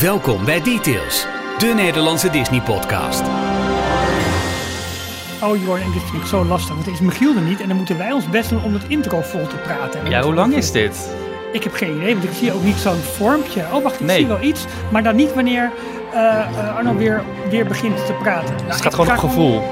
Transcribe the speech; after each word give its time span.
Welkom 0.00 0.44
bij 0.44 0.60
Details, 0.62 1.26
de 1.58 1.66
Nederlandse 1.66 2.30
Disney-podcast. 2.30 3.22
Oh 5.42 5.62
Jorn, 5.64 5.82
en 5.82 5.92
dit 5.92 6.02
vind 6.10 6.22
ik 6.22 6.28
zo 6.28 6.44
lastig, 6.44 6.74
want 6.74 6.86
er 6.86 6.92
is 6.92 7.00
Michiel 7.00 7.34
er 7.36 7.42
niet 7.42 7.60
en 7.60 7.68
dan 7.68 7.76
moeten 7.76 7.98
wij 7.98 8.12
ons 8.12 8.30
best 8.30 8.48
doen 8.50 8.62
om 8.62 8.72
het 8.72 8.82
intro 8.88 9.20
vol 9.20 9.46
te 9.46 9.56
praten. 9.56 10.00
En 10.04 10.10
Ja, 10.10 10.22
hoe 10.22 10.34
lang 10.34 10.54
is 10.54 10.72
dit? 10.72 11.08
Ik 11.52 11.62
heb 11.64 11.74
geen 11.74 11.96
idee, 11.96 12.12
want 12.12 12.24
ik 12.24 12.30
zie 12.34 12.52
ook 12.52 12.62
niet 12.62 12.76
zo'n 12.76 12.96
vormpje. 13.16 13.64
Oh 13.72 13.82
wacht, 13.82 14.00
ik 14.00 14.06
Nee. 14.06 14.16
zie 14.18 14.26
wel 14.26 14.42
iets, 14.42 14.64
maar 14.90 15.02
dan 15.02 15.16
niet 15.16 15.34
wanneer 15.34 15.70
eh, 16.12 16.40
eh, 16.40 16.76
Arno 16.76 16.94
weer, 16.96 17.22
weer 17.50 17.66
begint 17.66 18.06
te 18.06 18.12
praten. 18.12 18.54
Nou, 18.54 18.66
het 18.66 18.76
ik 18.76 18.82
gaat 18.82 18.94
gewoon 18.94 19.10
op 19.10 19.18
gevoel. 19.18 19.62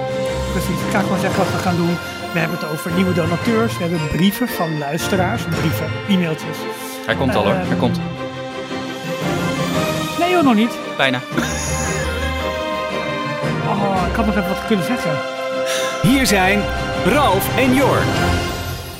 Precies, 0.52 0.80
ik 0.86 0.90
ga 0.92 1.00
gewoon 1.00 1.20
zeggen 1.20 1.38
wat 1.44 1.52
we 1.52 1.58
gaan 1.58 1.76
doen. 1.76 1.96
We 2.32 2.38
hebben 2.38 2.58
het 2.58 2.68
over 2.70 2.92
nieuwe 2.92 3.12
donateurs, 3.12 3.76
we 3.76 3.82
hebben 3.82 4.08
brieven 4.08 4.48
van 4.48 4.78
luisteraars, 4.78 5.42
brieven, 5.42 5.86
e-mailtjes. 6.08 6.56
Hij 7.06 7.14
komt 7.14 7.34
al 7.34 7.42
hoor, 7.44 7.52
Ehm, 7.52 7.66
hij 7.68 7.76
komt. 7.76 8.00
Nee 10.24 10.32
joh, 10.32 10.44
nog 10.44 10.54
niet. 10.54 10.78
Bijna. 10.96 11.20
Oh, 13.66 14.06
ik 14.08 14.14
had 14.14 14.26
nog 14.26 14.36
even 14.36 14.48
wat 14.48 14.66
kunnen 14.66 14.84
zeggen. 14.84 15.12
Hier 16.02 16.26
zijn 16.26 16.60
Ralf 17.04 17.56
en 17.58 17.74
Jorn. 17.74 18.06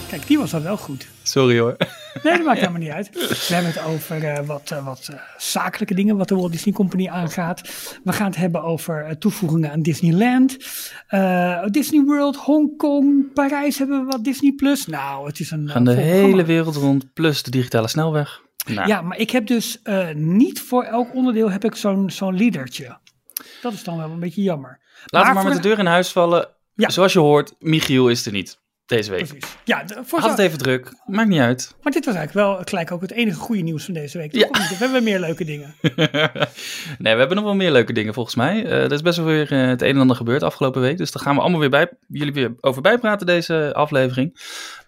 Kijk, 0.08 0.26
die 0.26 0.38
was 0.38 0.50
dan 0.50 0.62
wel 0.62 0.76
goed. 0.76 1.06
Sorry 1.22 1.58
hoor. 1.58 1.76
Nee, 2.22 2.36
dat 2.36 2.46
maakt 2.46 2.58
helemaal 2.58 2.80
niet 2.80 2.90
uit. 2.90 3.10
We 3.48 3.54
hebben 3.54 3.72
het 3.72 3.84
over 3.84 4.24
eh, 4.24 4.46
wat, 4.46 4.70
eh, 4.70 4.84
wat 4.84 5.08
eh, 5.12 5.18
zakelijke 5.36 5.94
dingen, 5.94 6.16
wat 6.16 6.28
de 6.28 6.34
Walt 6.34 6.52
Disney 6.52 6.74
Company 6.74 7.08
aangaat. 7.08 7.60
We 8.04 8.12
gaan 8.12 8.26
het 8.26 8.36
hebben 8.36 8.62
over 8.62 9.18
toevoegingen 9.18 9.70
aan 9.70 9.82
Disneyland. 9.82 10.56
Eh, 11.06 11.64
Disney 11.66 12.04
World, 12.04 12.36
Hongkong, 12.36 13.32
Parijs 13.32 13.78
hebben 13.78 14.00
we 14.04 14.10
wat 14.10 14.24
Disney 14.24 14.52
Plus. 14.52 14.86
Nou, 14.86 15.26
het 15.26 15.40
is 15.40 15.50
een. 15.50 15.64
We 15.64 15.70
gaan 15.70 15.84
de 15.84 15.94
hele 15.94 16.44
wereld 16.44 16.76
rond, 16.76 17.12
plus 17.12 17.42
de 17.42 17.50
digitale 17.50 17.88
snelweg. 17.88 18.43
Nou, 18.64 18.88
Ja, 18.88 19.02
maar 19.02 19.18
ik 19.18 19.30
heb 19.30 19.46
dus 19.46 19.82
eh, 19.82 20.08
niet 20.14 20.60
voor 20.60 20.82
elk 20.84 21.14
onderdeel 21.14 21.50
heb 21.50 21.64
ik 21.64 21.74
zo'n 21.74 22.10
zo'n 22.10 22.36
leadertje. 22.36 22.98
Dat 23.62 23.72
is 23.72 23.84
dan 23.84 23.96
wel 23.98 24.10
een 24.10 24.20
beetje 24.20 24.42
jammer. 24.42 24.80
laten 25.04 25.28
we 25.28 25.34
maar 25.34 25.44
met 25.44 25.62
de 25.62 25.68
deur 25.68 25.78
in 25.78 25.86
huis 25.86 26.12
vallen. 26.12 26.48
Ja. 26.74 26.90
Zoals 26.90 27.12
je 27.12 27.18
hoort, 27.18 27.54
Michiel 27.58 28.08
is 28.08 28.26
er 28.26 28.32
niet 28.32 28.62
deze 28.86 29.10
week. 29.10 29.26
Precies. 29.26 29.56
Ja, 29.64 29.84
voor 30.04 30.18
Had 30.20 30.22
zo- 30.30 30.36
het 30.36 30.46
even 30.46 30.58
druk, 30.58 30.92
maakt 31.06 31.28
niet 31.28 31.40
uit. 31.40 31.74
maar 31.82 31.92
dit 31.92 32.04
was 32.04 32.14
eigenlijk 32.14 32.46
wel 32.46 32.62
gelijk 32.64 32.90
ook 32.90 33.00
het 33.00 33.10
enige 33.12 33.38
goede 33.38 33.62
nieuws 33.62 33.84
van 33.84 33.94
deze 33.94 34.18
week. 34.18 34.34
Ja. 34.34 34.46
Of 34.50 34.78
hebben 34.78 34.92
we 34.98 35.04
meer 35.04 35.20
leuke 35.20 35.44
dingen? 35.44 35.74
nee, 36.98 37.12
we 37.12 37.18
hebben 37.18 37.36
nog 37.36 37.44
wel 37.44 37.54
meer 37.54 37.72
leuke 37.72 37.92
dingen 37.92 38.14
volgens 38.14 38.34
mij. 38.34 38.64
Eh, 38.64 38.72
er 38.84 38.92
is 38.92 39.02
best 39.02 39.16
wel 39.16 39.26
weer 39.26 39.52
eh, 39.52 39.66
het 39.66 39.82
een 39.82 39.88
en 39.94 40.00
ander 40.00 40.16
gebeurd 40.16 40.42
afgelopen 40.42 40.80
week. 40.80 40.96
Dus 40.98 41.12
daar 41.12 41.22
gaan 41.22 41.34
we 41.34 41.40
allemaal 41.40 41.60
weer 41.60 41.70
bij, 41.70 41.90
jullie 42.08 42.32
weer 42.32 42.54
over 42.60 42.82
bijpraten 42.82 43.26
deze 43.26 43.70
aflevering. 43.74 44.40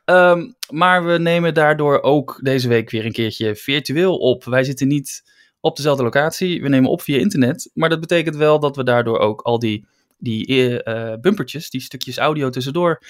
Ehm, 0.07 0.51
maar 0.71 1.05
we 1.05 1.19
nemen 1.19 1.55
daardoor 1.55 2.03
ook 2.03 2.39
deze 2.43 2.69
week 2.69 2.91
weer 2.91 3.05
een 3.05 3.13
keertje 3.13 3.57
virtueel 3.57 4.17
op. 4.17 4.45
Wij 4.45 4.65
zitten 4.65 4.89
niet 4.89 5.23
op 5.61 5.77
dezelfde 5.77 6.03
locatie. 6.03 6.63
We 6.63 6.69
nemen 6.69 6.91
op 6.91 7.03
via 7.03 7.19
internet. 7.19 7.71
Maar 7.75 7.89
dat 7.89 8.01
betekent 8.01 8.37
wel 8.37 8.61
dat 8.61 8.77
we 8.77 8.85
daardoor 8.85 9.19
ook 9.19 9.41
al 9.41 9.59
die, 9.59 9.87
die 10.19 10.83
eh, 10.83 11.21
bumpertjes, 11.21 11.71
die 11.71 11.81
stukjes 11.81 12.19
audio 12.19 12.51
tussendoor, 12.51 13.03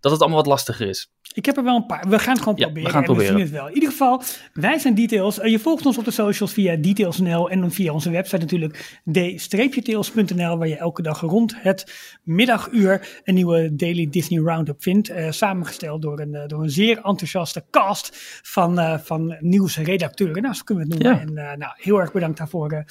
dat 0.00 0.12
het 0.12 0.20
allemaal 0.20 0.38
wat 0.38 0.48
lastiger 0.48 0.88
is. 0.88 1.10
Ik 1.34 1.46
heb 1.46 1.56
er 1.56 1.64
wel 1.64 1.76
een 1.76 1.86
paar. 1.86 2.04
We 2.08 2.18
gaan 2.18 2.32
het 2.34 2.42
gewoon 2.42 2.58
Ja, 2.58 2.66
we 2.66 2.72
proberen. 2.72 2.90
gaan 2.92 3.00
het 3.02 3.10
we 3.10 3.16
proberen. 3.16 3.34
zien 3.46 3.46
het 3.52 3.60
wel. 3.60 3.68
In 3.68 3.74
ieder 3.74 3.90
geval, 3.90 4.22
wij 4.52 4.78
zijn 4.78 4.94
Details. 4.94 5.38
Eh, 5.38 5.50
je 5.50 5.58
volgt 5.58 5.86
ons 5.86 5.98
op 5.98 6.04
de 6.04 6.10
socials 6.10 6.52
via 6.52 6.76
details.nl 6.76 7.50
en 7.50 7.60
dan 7.60 7.70
via 7.70 7.92
onze 7.92 8.10
website 8.10 8.38
natuurlijk 8.40 9.00
d-tails.nl 9.12 10.58
waar 10.58 10.68
je 10.68 10.76
elke 10.76 11.02
dag 11.02 11.20
rond 11.20 11.54
het 11.56 11.92
middaguur 12.22 13.20
een 13.24 13.34
nieuwe 13.34 13.74
Daily 13.74 14.08
Disney 14.10 14.40
Roundup 14.40 14.82
vindt. 14.82 15.08
Eh, 15.08 15.30
samengesteld 15.30 16.02
door 16.02 16.20
een, 16.20 16.34
eh, 16.34 16.46
door 16.48 16.62
een 16.62 16.70
zeer 16.70 16.96
enthousiaste 16.96 17.64
cast 17.70 18.10
van, 18.42 18.78
eh, 18.78 18.98
van 18.98 19.36
nieuwsredacteuren. 19.40 20.42
Nou, 20.42 20.54
zo 20.54 20.62
kunnen 20.64 20.88
we 20.88 20.94
het 20.94 21.02
noemen. 21.02 21.34
Ja. 21.34 21.48
En 21.52 21.58
nou, 21.58 21.72
heel 21.76 22.00
erg 22.00 22.12
bedankt 22.12 22.38
daarvoor. 22.38 22.84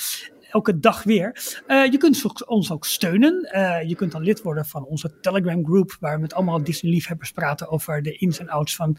Elke 0.51 0.79
dag 0.79 1.03
weer. 1.03 1.59
Eh, 1.67 1.85
je 1.85 1.97
kunt 1.97 2.45
ons 2.45 2.71
ook 2.71 2.85
steunen. 2.85 3.41
Eh, 3.41 3.89
je 3.89 3.95
kunt 3.95 4.11
dan 4.11 4.23
lid 4.23 4.41
worden 4.41 4.65
van 4.65 4.85
onze 4.85 5.19
Telegram 5.19 5.65
groep, 5.65 5.97
waar 5.99 6.15
we 6.15 6.21
met 6.21 6.33
allemaal 6.33 6.63
Disney-liefhebbers 6.63 7.31
praten 7.31 7.69
over 7.69 8.03
de 8.03 8.11
ins 8.11 8.39
en 8.39 8.49
outs 8.49 8.75
van 8.75 8.97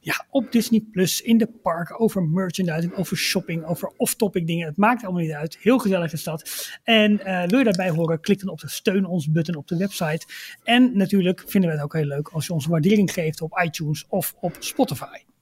ja, 0.00 0.26
op 0.30 0.52
Disney 0.52 0.84
Plus, 0.92 1.20
in 1.20 1.38
de 1.38 1.48
park, 1.62 2.00
over 2.00 2.22
merchandising, 2.22 2.94
over 2.94 3.16
shopping, 3.16 3.64
over 3.64 3.92
off-topic 3.96 4.46
dingen. 4.46 4.66
Het 4.66 4.76
maakt 4.76 5.04
allemaal 5.04 5.22
niet 5.22 5.32
uit. 5.32 5.58
Heel 5.60 5.78
gezellig 5.78 6.12
is 6.12 6.24
dat. 6.24 6.70
En 6.84 7.24
eh, 7.24 7.48
wil 7.48 7.58
je 7.58 7.64
daarbij 7.64 7.90
horen, 7.90 8.20
klik 8.20 8.40
dan 8.40 8.48
op 8.48 8.60
de 8.60 8.68
steun 8.68 9.04
ons 9.04 9.30
button 9.30 9.54
op 9.56 9.68
de 9.68 9.76
website. 9.76 10.26
En 10.64 10.96
natuurlijk 10.96 11.44
vinden 11.46 11.70
we 11.70 11.76
het 11.76 11.84
ook 11.84 11.94
heel 11.94 12.04
leuk 12.04 12.28
als 12.28 12.46
je 12.46 12.52
ons 12.52 12.66
waardering 12.66 13.12
geeft 13.12 13.40
op 13.40 13.60
iTunes 13.64 14.04
of 14.08 14.34
op 14.40 14.56
Spotify. 14.58 15.35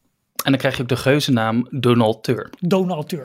En 0.44 0.50
dan 0.50 0.60
krijg 0.60 0.77
je 0.77 0.82
ook 0.82 0.88
de 0.88 0.97
geuzennaam. 0.97 1.66
Donateur. 1.71 2.50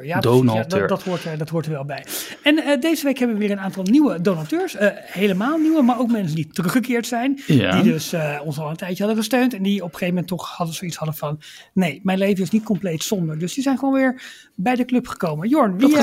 Ja, 0.05 0.19
precies. 0.19 0.39
Donateur. 0.39 0.81
Ja, 0.81 0.87
dat, 0.87 0.89
dat, 0.89 1.03
hoort 1.03 1.25
er, 1.25 1.37
dat 1.37 1.49
hoort 1.49 1.65
er 1.65 1.71
wel 1.71 1.85
bij. 1.85 2.05
En 2.43 2.57
eh, 2.57 2.81
deze 2.81 3.03
week 3.03 3.17
hebben 3.17 3.37
we 3.37 3.43
weer 3.43 3.51
een 3.51 3.59
aantal 3.59 3.83
nieuwe 3.83 4.21
donateurs. 4.21 4.75
Eh, 4.75 4.87
helemaal 4.93 5.57
nieuwe, 5.57 5.81
maar 5.81 5.99
ook 5.99 6.11
mensen 6.11 6.35
die 6.35 6.47
teruggekeerd 6.47 7.07
zijn. 7.07 7.41
Ja. 7.45 7.81
Die 7.81 7.91
dus 7.91 8.13
eh, 8.13 8.39
ons 8.43 8.59
al 8.59 8.69
een 8.69 8.75
tijdje 8.75 9.03
hadden 9.03 9.21
gesteund. 9.21 9.53
En 9.53 9.63
die 9.63 9.77
op 9.77 9.83
een 9.83 9.91
gegeven 9.91 10.13
moment 10.13 10.27
toch 10.27 10.49
hadden 10.57 10.75
zoiets 10.75 10.97
hadden 10.97 11.15
van... 11.15 11.39
Nee, 11.73 11.99
mijn 12.03 12.17
leven 12.17 12.43
is 12.43 12.49
niet 12.49 12.63
compleet 12.63 13.03
zonder. 13.03 13.39
Dus 13.39 13.53
die 13.53 13.63
zijn 13.63 13.77
gewoon 13.77 13.93
weer 13.93 14.21
bij 14.55 14.75
de 14.75 14.85
club 14.85 15.07
gekomen. 15.07 15.49
Jorn, 15.49 15.77
wie, 15.77 15.97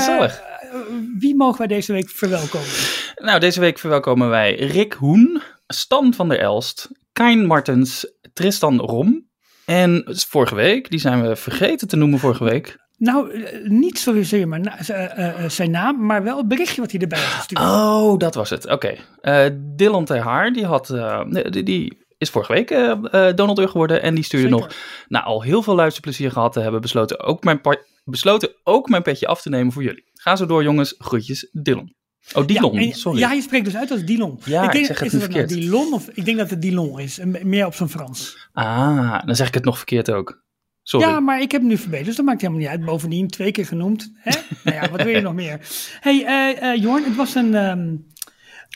wie 1.17 1.35
mogen 1.35 1.57
wij 1.57 1.67
deze 1.67 1.93
week 1.93 2.09
verwelkomen? 2.09 2.69
Nou, 3.15 3.39
deze 3.39 3.59
week 3.59 3.79
verwelkomen 3.79 4.29
wij 4.29 4.55
Rick 4.55 4.93
Hoen, 4.93 5.41
Stan 5.67 6.13
van 6.13 6.29
der 6.29 6.39
Elst, 6.39 6.89
Kain 7.13 7.45
Martens, 7.45 8.11
Tristan 8.33 8.79
Rom. 8.79 9.26
En 9.69 10.03
vorige 10.27 10.55
week, 10.55 10.89
die 10.89 10.99
zijn 10.99 11.21
we 11.27 11.35
vergeten 11.35 11.87
te 11.87 11.95
noemen 11.95 12.19
vorige 12.19 12.43
week. 12.43 12.77
Nou, 12.97 13.31
eh, 13.31 13.69
niet 13.69 13.99
zozeer 13.99 14.47
maar 14.47 14.59
na- 14.59 14.79
eh, 14.79 15.43
eh, 15.43 15.49
zijn 15.49 15.71
naam, 15.71 16.05
maar 16.05 16.23
wel 16.23 16.37
het 16.37 16.47
berichtje 16.47 16.81
wat 16.81 16.91
hij 16.91 16.99
erbij 17.01 17.19
had 17.19 17.27
gestuurd. 17.33 17.61
Oh, 17.61 18.17
dat 18.17 18.35
was 18.35 18.49
het. 18.49 18.69
Oké. 18.69 18.95
Eh, 19.21 19.45
Dylan 19.75 20.05
Ter 20.05 20.19
Haar, 20.19 20.53
die, 20.53 20.65
had, 20.65 20.87
die, 21.49 21.63
die 21.63 22.05
is 22.17 22.29
vorige 22.29 22.53
week 22.53 22.69
Donald 23.37 23.69
geworden. 23.69 24.01
En 24.01 24.15
die 24.15 24.23
stuurde 24.23 24.47
Zeker. 24.49 24.61
nog, 24.65 24.75
na 25.07 25.23
al 25.23 25.41
heel 25.41 25.61
veel 25.63 25.75
luisterplezier 25.75 26.31
gehad 26.31 26.53
te 26.53 26.59
hebben, 26.59 26.81
besloten 26.81 27.19
ook, 27.19 27.43
mijn 27.43 27.61
besloten 28.03 28.49
ook 28.63 28.89
mijn 28.89 29.03
petje 29.03 29.27
af 29.27 29.41
te 29.41 29.49
nemen 29.49 29.73
voor 29.73 29.83
jullie. 29.83 30.03
Ga 30.13 30.35
zo 30.35 30.45
door 30.45 30.63
jongens. 30.63 30.95
Groetjes, 30.97 31.49
Dylan. 31.51 31.93
Oh, 32.33 32.45
Dylan, 32.47 32.77
en- 32.77 32.93
sorry. 32.93 33.19
Ja, 33.19 33.31
je 33.31 33.41
spreekt 33.41 33.65
dus 33.65 33.75
uit 33.75 33.91
als 33.91 34.03
Dilon. 34.05 34.39
Ja, 34.45 34.63
ik 34.63 34.71
denk, 34.71 34.85
zeg 34.85 34.99
het 34.99 35.13
is 35.13 35.21
het 35.21 35.31
nou. 35.31 35.45
Dilon 35.45 35.93
of 35.93 36.07
ik 36.13 36.25
denk 36.25 36.37
dat 36.37 36.49
het 36.49 36.61
Dilon 36.61 36.99
is. 36.99 37.19
en 37.19 37.37
Meer 37.43 37.65
op 37.65 37.73
zijn 37.75 37.89
Frans. 37.89 38.47
Ah, 38.53 39.25
dan 39.25 39.35
zeg 39.35 39.47
ik 39.47 39.53
het 39.53 39.65
nog 39.65 39.77
verkeerd 39.77 40.11
ook. 40.11 40.45
Sorry. 40.83 41.07
Ja, 41.07 41.19
maar 41.19 41.41
ik 41.41 41.51
heb 41.51 41.61
hem 41.61 41.69
nu 41.69 41.77
verbeterd, 41.77 42.07
dus 42.07 42.15
dat 42.15 42.25
maakt 42.25 42.41
helemaal 42.41 42.61
niet 42.61 42.69
uit. 42.71 42.85
Bovendien 42.85 43.27
twee 43.27 43.51
keer 43.51 43.65
genoemd. 43.65 44.11
Hè? 44.15 44.31
nou 44.63 44.75
ja, 44.77 44.89
wat 44.91 45.03
wil 45.03 45.15
je 45.15 45.21
nog 45.21 45.33
meer? 45.33 45.59
hey, 45.99 46.25
eh, 46.55 46.81
Jorn, 46.81 47.03
het 47.03 47.15
was 47.15 47.35
een, 47.35 47.55
ehm, 47.55 47.95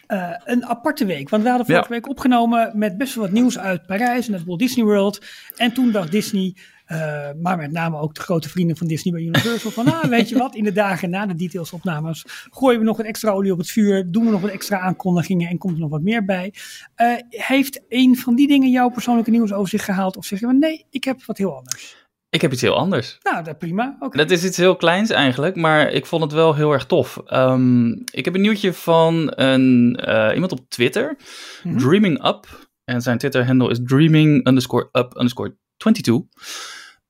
eh, 0.08 0.32
een 0.46 0.66
aparte 0.66 1.06
week. 1.06 1.30
Want 1.30 1.44
we 1.44 1.50
hadden 1.50 1.68
vorige 1.68 1.86
Ja. 1.88 1.94
week 1.94 2.10
opgenomen 2.10 2.72
met 2.76 2.98
best 2.98 3.16
wel 3.16 3.24
wat 3.24 3.34
nieuws 3.34 3.58
uit 3.58 3.86
Parijs 3.86 4.28
en 4.28 4.34
het 4.34 4.44
Walt 4.46 4.60
Disney 4.60 4.86
World. 4.86 5.26
En 5.56 5.74
toen 5.74 5.92
dacht 5.92 6.12
Disney, 6.12 6.56
eh, 6.92 7.30
maar 7.42 7.58
met 7.58 7.72
name 7.72 7.98
ook 7.98 8.14
de 8.16 8.22
grote 8.22 8.50
vrienden 8.50 8.78
van 8.78 8.88
Disney 8.88 9.14
bij 9.14 9.22
Universal, 9.22 9.72
van 9.72 9.88
ah, 9.88 10.04
weet 10.04 10.30
je 10.30 10.38
wat, 10.38 10.56
in 10.56 10.64
de 10.64 10.72
dagen 10.72 11.10
na 11.10 11.26
de 11.26 11.36
detailsopnames 11.36 12.26
gooien 12.50 12.80
we 12.80 12.86
nog 12.86 12.98
wat 12.98 13.06
extra 13.06 13.32
olie 13.32 13.52
op 13.52 13.58
het 13.58 13.70
vuur, 13.70 14.12
doen 14.12 14.26
we 14.26 14.32
nog 14.32 14.42
wat 14.42 14.50
extra 14.52 14.80
aankondigingen 14.80 15.50
en 15.50 15.58
komt 15.58 15.74
er 15.74 15.80
nog 15.80 15.90
wat 15.90 16.02
meer 16.02 16.26
bij. 16.26 16.54
Eh, 16.96 17.14
heeft 17.30 17.82
een 17.90 18.18
van 18.18 18.36
die 18.36 18.48
dingen 18.48 18.70
jouw 18.70 18.90
persoonlijke 18.90 19.32
nieuwsoverzicht 19.32 19.84
gehaald 19.84 20.18
of 20.18 20.26
zeg 20.26 20.40
je 20.40 20.46
van 20.46 20.60
nee, 20.60 20.86
ik 20.90 21.04
heb 21.04 21.26
wat 21.26 21.38
heel 21.38 21.56
anders? 21.56 22.00
Ik 22.30 22.42
heb 22.42 22.52
iets 22.52 22.62
heel 22.62 22.78
anders. 22.78 23.18
Nou, 23.24 23.44
dat 23.44 23.58
prima. 23.58 23.96
Oké. 24.00 24.18
Dat 24.18 24.32
is 24.32 24.44
iets 24.44 24.58
heel 24.58 24.76
kleins 24.76 25.10
eigenlijk, 25.10 25.56
maar 25.56 25.92
ik 25.92 26.06
vond 26.06 26.24
het 26.24 26.32
wel 26.32 26.56
heel 26.56 26.72
erg 26.72 26.86
tof. 26.86 27.18
Ehm, 27.26 27.90
ik 27.92 28.26
heb 28.26 28.36
een 28.36 28.42
nieuwtje 28.42 28.74
van 28.74 29.32
een, 29.36 29.96
eh, 29.96 30.34
iemand 30.34 30.52
op 30.52 30.60
Twitter, 30.70 31.18
Mhm. 31.64 31.78
Dreaming 31.78 32.26
Up. 32.26 32.70
En 32.84 33.02
zijn 33.02 33.18
Twitter-handle 33.18 33.70
is 33.70 33.80
dreaming 33.84 34.48
underscore 34.48 34.90
up 34.92 35.16
underscore 35.16 35.56
22. 35.78 36.22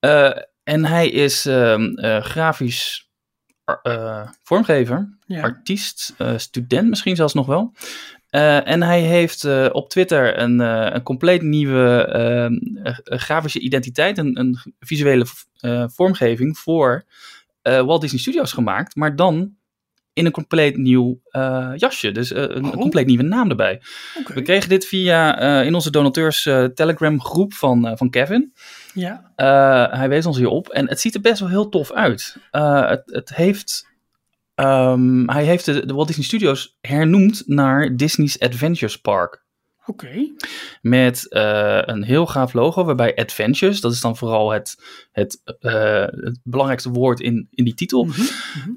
Eh, 0.02 0.32
en 0.64 0.86
hij 0.86 1.10
is 1.10 1.46
ehm, 1.46 1.94
eh, 1.94 2.22
grafisch 2.22 3.09
eh, 3.84 4.30
vormgever, 4.44 5.18
Ja. 5.26 5.42
artiest, 5.42 6.14
student 6.36 6.90
misschien 6.90 7.16
zelfs 7.16 7.34
nog 7.34 7.46
wel. 7.46 7.74
En 8.64 8.84
hij 8.84 9.02
heeft 9.02 9.72
op 9.72 9.90
Twitter 9.90 10.40
een, 10.40 10.59
een 10.59 11.03
compleet 11.03 11.42
nieuwe 11.42 12.06
ehm, 12.06 12.53
eh, 12.88 13.20
grafische 13.20 13.59
identiteit, 13.59 14.18
een, 14.18 14.40
een 14.40 14.58
visuele 14.80 15.26
vormgeving 15.88 16.58
voor 16.58 17.04
Walt 17.62 18.02
Disney 18.02 18.20
Studios 18.22 18.52
gemaakt, 18.54 18.96
maar 18.96 19.16
dan 19.16 19.56
in 20.14 20.26
een 20.26 20.32
compleet 20.32 20.78
nieuw 20.78 21.22
jasje. 21.76 22.12
Dus 22.12 22.30
een, 22.36 22.56
een 22.56 22.66
Oh. 22.66 22.72
compleet 22.72 23.06
nieuwe 23.06 23.24
naam 23.24 23.50
erbij. 23.50 23.82
We 24.34 24.42
kregen 24.42 24.70
dit 24.70 24.86
via 24.86 25.62
in 25.62 25.76
onze 25.76 25.92
donateurs 25.92 26.42
Telegram 26.74 27.22
groep 27.22 27.54
van, 27.54 27.97
van 27.97 28.09
Kevin. 28.09 28.54
Ja. 28.93 29.32
Eh, 29.35 29.97
hij 29.97 30.09
wees 30.09 30.26
ons 30.26 30.38
hierop 30.38 30.70
en 30.70 30.90
het 30.90 30.99
ziet 30.99 31.16
er 31.16 31.22
best 31.22 31.40
wel 31.40 31.49
heel 31.49 31.70
tof 31.70 31.91
uit. 31.91 32.38
Eh, 32.52 32.90
het, 32.90 33.03
het 33.05 33.35
heeft, 33.35 33.88
ehm, 34.55 35.29
hij 35.29 35.43
heeft 35.43 35.66
de, 35.66 35.85
de 35.85 35.93
Walt 35.93 36.08
Disney 36.08 36.26
Studios 36.26 36.78
hernoemd 36.82 37.43
naar 37.46 37.96
Disney's 37.96 38.40
Adventures 38.40 39.02
Park. 39.02 39.41
Oké. 39.86 40.32
Met 40.82 41.30
eh, 41.30 41.80
een 41.86 42.04
heel 42.04 42.26
gaaf 42.28 42.54
logo 42.54 42.84
waarbij 42.86 43.16
Adventures, 43.16 43.82
dat 43.82 43.92
is 43.92 44.02
dan 44.02 44.18
vooral 44.18 44.52
het, 44.52 44.76
het, 45.12 45.42
eh, 45.60 46.02
het 46.02 46.40
belangrijkste 46.44 46.90
woord 46.90 47.20
in, 47.20 47.48
in 47.52 47.64
die 47.64 47.74
titel, 47.74 48.04
Mhm, 48.06 48.22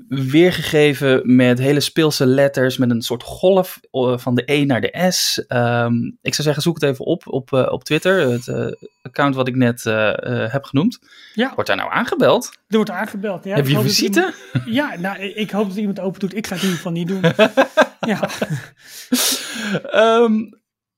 mhm. 0.08 0.30
weergegeven 0.30 1.34
met 1.36 1.58
hele 1.58 1.80
speelse 1.80 2.26
letters, 2.26 2.76
met 2.76 2.90
een 2.90 3.02
soort 3.02 3.22
golf 3.22 3.80
eh, 3.90 4.18
van 4.18 4.34
de 4.34 4.42
E 4.52 4.64
naar 4.64 4.80
de 4.80 5.06
S. 5.10 5.44
Ehm, 5.46 5.94
ik 6.04 6.34
zou 6.34 6.42
zeggen, 6.42 6.62
zoek 6.62 6.74
het 6.80 6.90
even 6.90 7.04
op 7.04 7.22
op, 7.26 7.52
op 7.52 7.84
Twitter, 7.84 8.30
het 8.30 8.76
account 9.02 9.34
wat 9.34 9.48
ik 9.48 9.54
net 9.56 9.82
heb 10.50 10.64
genoemd. 10.64 10.98
Ja, 11.34 11.52
Wordt 11.54 11.68
daar 11.68 11.78
nou 11.78 11.92
aangebeld? 11.92 12.50
er 12.68 12.76
wordt 12.76 12.90
aangebeld. 12.90 13.44
Ja, 13.44 13.54
heb 13.54 13.66
je 13.68 13.80
visite? 13.80 14.18
iemand- 14.52 14.74
ja, 14.74 14.96
nou, 14.98 15.18
ik 15.22 15.50
hoop 15.50 15.68
dat 15.68 15.76
iemand 15.76 16.00
open 16.00 16.20
doet. 16.20 16.34
Ik 16.36 16.46
ga 16.46 16.54
het 16.54 16.62
in 16.64 16.68
ieder 16.70 16.82
geval 16.84 16.92
niet 16.92 17.08
doen. 17.08 17.20
ja, 18.12 18.28
Ehm, 19.90 20.32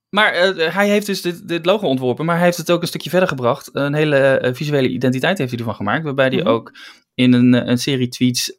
maar 0.09 0.33
eh, 0.33 0.73
hij 0.73 0.89
heeft 0.89 1.05
dus 1.05 1.21
dit, 1.21 1.47
dit 1.47 1.65
logo 1.65 1.87
ontworpen, 1.87 2.25
maar 2.25 2.35
hij 2.35 2.45
heeft 2.45 2.57
het 2.57 2.71
ook 2.71 2.81
een 2.81 2.87
stukje 2.87 3.09
verder 3.09 3.27
gebracht. 3.27 3.69
Een 3.73 3.93
hele 3.93 4.17
eh, 4.17 4.53
visuele 4.53 4.89
identiteit 4.89 5.37
heeft 5.37 5.49
hij 5.49 5.59
ervan 5.59 5.75
gemaakt, 5.75 6.03
waarbij 6.03 6.27
hij 6.27 6.37
Mhm. 6.37 6.47
ook 6.47 6.75
in 7.13 7.33
een, 7.33 7.53
eh, 7.53 7.67
een 7.67 7.77
serie 7.77 8.07
tweets 8.07 8.55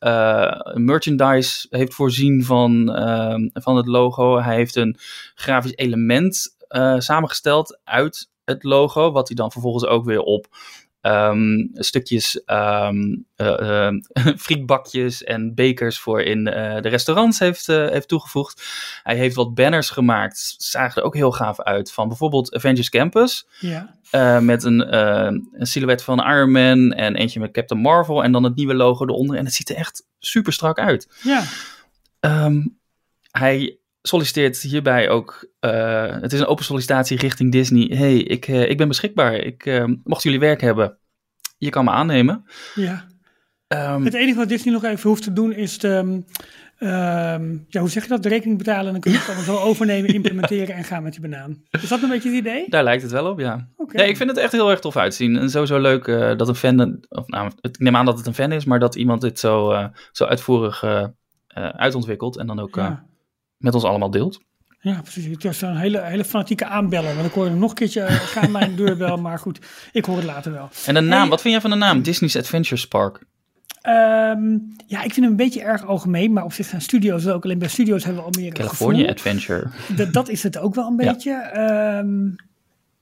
merchandise 0.75 1.67
heeft 1.71 1.95
voorzien 1.95 2.45
van, 2.45 2.95
ehm, 2.95 3.49
van 3.53 3.77
het 3.77 3.87
logo. 3.87 4.41
Hij 4.41 4.55
heeft 4.55 4.77
een 4.77 4.97
grafisch 5.35 5.77
element 5.77 6.57
samengesteld 6.99 7.81
uit 7.85 8.29
het 8.45 8.63
logo, 8.63 9.13
wat 9.13 9.29
hij 9.29 9.37
dan 9.37 9.53
vervolgens 9.53 9.87
ook 9.87 10.05
weer 10.05 10.21
op 10.21 10.47
ehm, 11.01 11.67
stukjes 11.73 12.45
eh, 13.39 13.89
frietbakjes 14.37 15.25
en 15.25 15.55
bekers 15.55 15.99
voor 15.99 16.23
in 16.23 16.47
eh, 16.47 16.83
de 16.83 16.89
restaurants 16.89 17.39
heeft, 17.39 17.69
eh, 17.69 17.89
heeft 17.89 18.09
toegevoegd. 18.09 18.63
Hij 19.03 19.17
heeft 19.17 19.35
wat 19.35 19.55
banners 19.55 19.91
gemaakt, 19.91 20.55
zagen 20.59 21.01
er 21.01 21.07
ook 21.07 21.15
heel 21.15 21.33
gaaf 21.33 21.61
uit, 21.61 21.93
van 21.93 22.09
bijvoorbeeld 22.09 22.55
Avengers 22.55 22.89
Campus. 22.89 23.49
ja. 23.61 24.41
met 24.41 24.65
een, 24.65 24.97
een 24.97 25.67
silhouet 25.67 26.03
van 26.03 26.19
Iron 26.19 26.51
Man 26.51 26.93
en 26.93 27.17
eentje 27.17 27.41
met 27.41 27.53
Captain 27.53 27.81
Marvel 27.81 28.25
en 28.25 28.33
dan 28.33 28.45
het 28.45 28.57
nieuwe 28.57 28.75
logo 28.75 29.05
eronder. 29.05 29.37
En 29.37 29.45
het 29.45 29.55
ziet 29.55 29.71
er 29.71 29.77
echt 29.77 30.07
super 30.19 30.53
strak 30.53 30.79
uit. 30.79 31.09
ja. 31.23 31.43
Hij 33.31 33.78
solliciteert 34.03 34.59
hierbij 34.61 35.09
ook. 35.09 35.49
eh, 35.61 36.21
het 36.21 36.33
is 36.33 36.41
een 36.41 36.47
open 36.47 36.65
sollicitatie 36.65 37.19
richting 37.19 37.53
Disney. 37.53 37.97
Hey, 37.97 38.17
ik, 38.19 38.49
eh, 38.49 38.71
ik 38.71 38.77
ben 38.77 38.89
beschikbaar. 38.89 39.35
Ik, 39.35 39.67
eh, 39.67 39.85
mocht 40.05 40.23
jullie 40.23 40.41
werk 40.41 40.61
hebben, 40.61 40.99
je 41.59 41.71
kan 41.71 41.85
me 41.85 41.91
aannemen. 41.91 42.45
ja. 42.75 43.07
Ehm, 43.69 44.05
Het 44.05 44.15
enige 44.15 44.39
wat 44.39 44.49
Disney 44.49 44.75
nog 44.75 44.85
even 44.85 45.09
hoeft 45.09 45.23
te 45.23 45.33
doen 45.33 45.53
is 45.53 45.79
de, 45.79 45.89
ehm, 45.89 46.21
ehm, 46.79 47.57
ja, 47.69 47.81
hoe 47.81 47.89
zeg 47.91 48.03
je 48.03 48.09
dat? 48.09 48.23
De 48.23 48.29
rekening 48.29 48.59
betalen 48.59 48.87
en 48.87 48.93
dan 48.93 49.01
kun 49.01 49.13
je 49.13 49.19
het 49.19 49.27
allemaal 49.27 49.45
zo 49.45 49.59
overnemen, 49.69 50.15
implementeren 50.15 50.75
en 50.75 50.85
gaan 50.85 51.03
met 51.03 51.13
die 51.13 51.21
banaan. 51.21 51.63
Is 51.71 51.89
dat 51.89 52.03
een 52.03 52.09
beetje 52.09 52.29
het 52.29 52.39
idee? 52.39 52.65
daar 52.69 52.85
lijkt 52.85 53.03
het 53.03 53.13
wel 53.13 53.31
op, 53.31 53.39
ja. 53.39 53.69
Oké. 53.77 53.97
Nee, 53.97 54.09
ik 54.09 54.17
vind 54.17 54.31
het 54.31 54.39
echt 54.39 54.53
heel 54.53 54.71
erg 54.71 54.81
tof 54.81 54.97
uitzien. 54.97 55.37
En 55.37 55.51
sowieso 55.51 55.79
leuk 55.81 56.05
dat 56.39 56.49
een 56.49 56.55
fan. 56.55 57.05
Of, 57.09 57.27
nou, 57.27 57.51
ik 57.61 57.79
neem 57.79 57.97
aan 57.97 58.05
dat 58.05 58.19
het 58.19 58.27
een 58.27 58.35
fan 58.35 58.53
is, 58.53 58.65
maar 58.65 58.79
dat 58.79 58.95
iemand 58.95 59.21
dit 59.21 59.39
zo, 59.39 59.89
zo 60.13 60.25
uitvoerig 60.25 60.85
uitontwikkelt. 61.55 62.37
En 62.39 62.47
dan 62.47 62.59
ook 62.61 62.77
Ja. 62.77 63.07
Met 63.59 63.75
ons 63.75 63.85
allemaal 63.85 64.11
deelt. 64.11 64.41
Ja, 64.81 65.01
precies. 65.03 65.25
Het 65.27 65.43
was 65.43 65.61
een 65.61 65.77
hele, 65.77 66.03
hele 66.03 66.25
fanatieke 66.25 66.65
aanbeller. 66.67 67.15
Want 67.15 67.27
ik 67.27 67.33
hoorde 67.33 67.55
nog 67.55 67.71
een 67.71 67.77
keertje 67.77 68.01
uh, 68.01 68.11
gaan 68.11 68.51
mijn 68.51 68.77
deurbel. 68.77 69.17
Maar 69.17 69.39
goed, 69.39 69.59
ik 69.93 70.05
hoor 70.05 70.17
het 70.17 70.25
later 70.25 70.53
wel. 70.53 70.69
En 70.87 70.95
de 70.95 71.01
naam, 71.01 71.21
Hey. 71.21 71.29
wat 71.29 71.41
vind 71.41 71.53
jij 71.53 71.63
van 71.63 71.71
de 71.71 71.77
naam? 71.77 72.03
Disney's 72.03 72.37
Adventure 72.37 72.87
Park. 72.89 73.25
Ehm, 73.81 74.59
ja, 74.87 74.99
ik 75.03 75.13
vind 75.13 75.17
hem 75.17 75.25
een 75.25 75.37
beetje 75.37 75.63
erg 75.63 75.87
algemeen. 75.87 76.33
Maar 76.33 76.45
op 76.45 76.53
zich 76.53 76.67
zijn 76.67 76.81
studio's 76.81 77.27
ook. 77.27 77.45
Alleen 77.45 77.59
bij 77.59 77.69
studio's 77.69 78.05
hebben 78.05 78.23
we 78.25 78.29
al 78.31 78.41
meer 78.41 78.53
California 78.53 78.99
gevoel. 78.99 79.15
Adventure. 79.15 79.71
Dat, 79.97 80.13
dat 80.13 80.29
is 80.29 80.43
het 80.43 80.59
ook 80.59 80.75
wel 80.75 80.87
een 80.87 81.05
Ja. 81.05 81.13
beetje. 81.13 81.33
Ehm, 81.33 82.29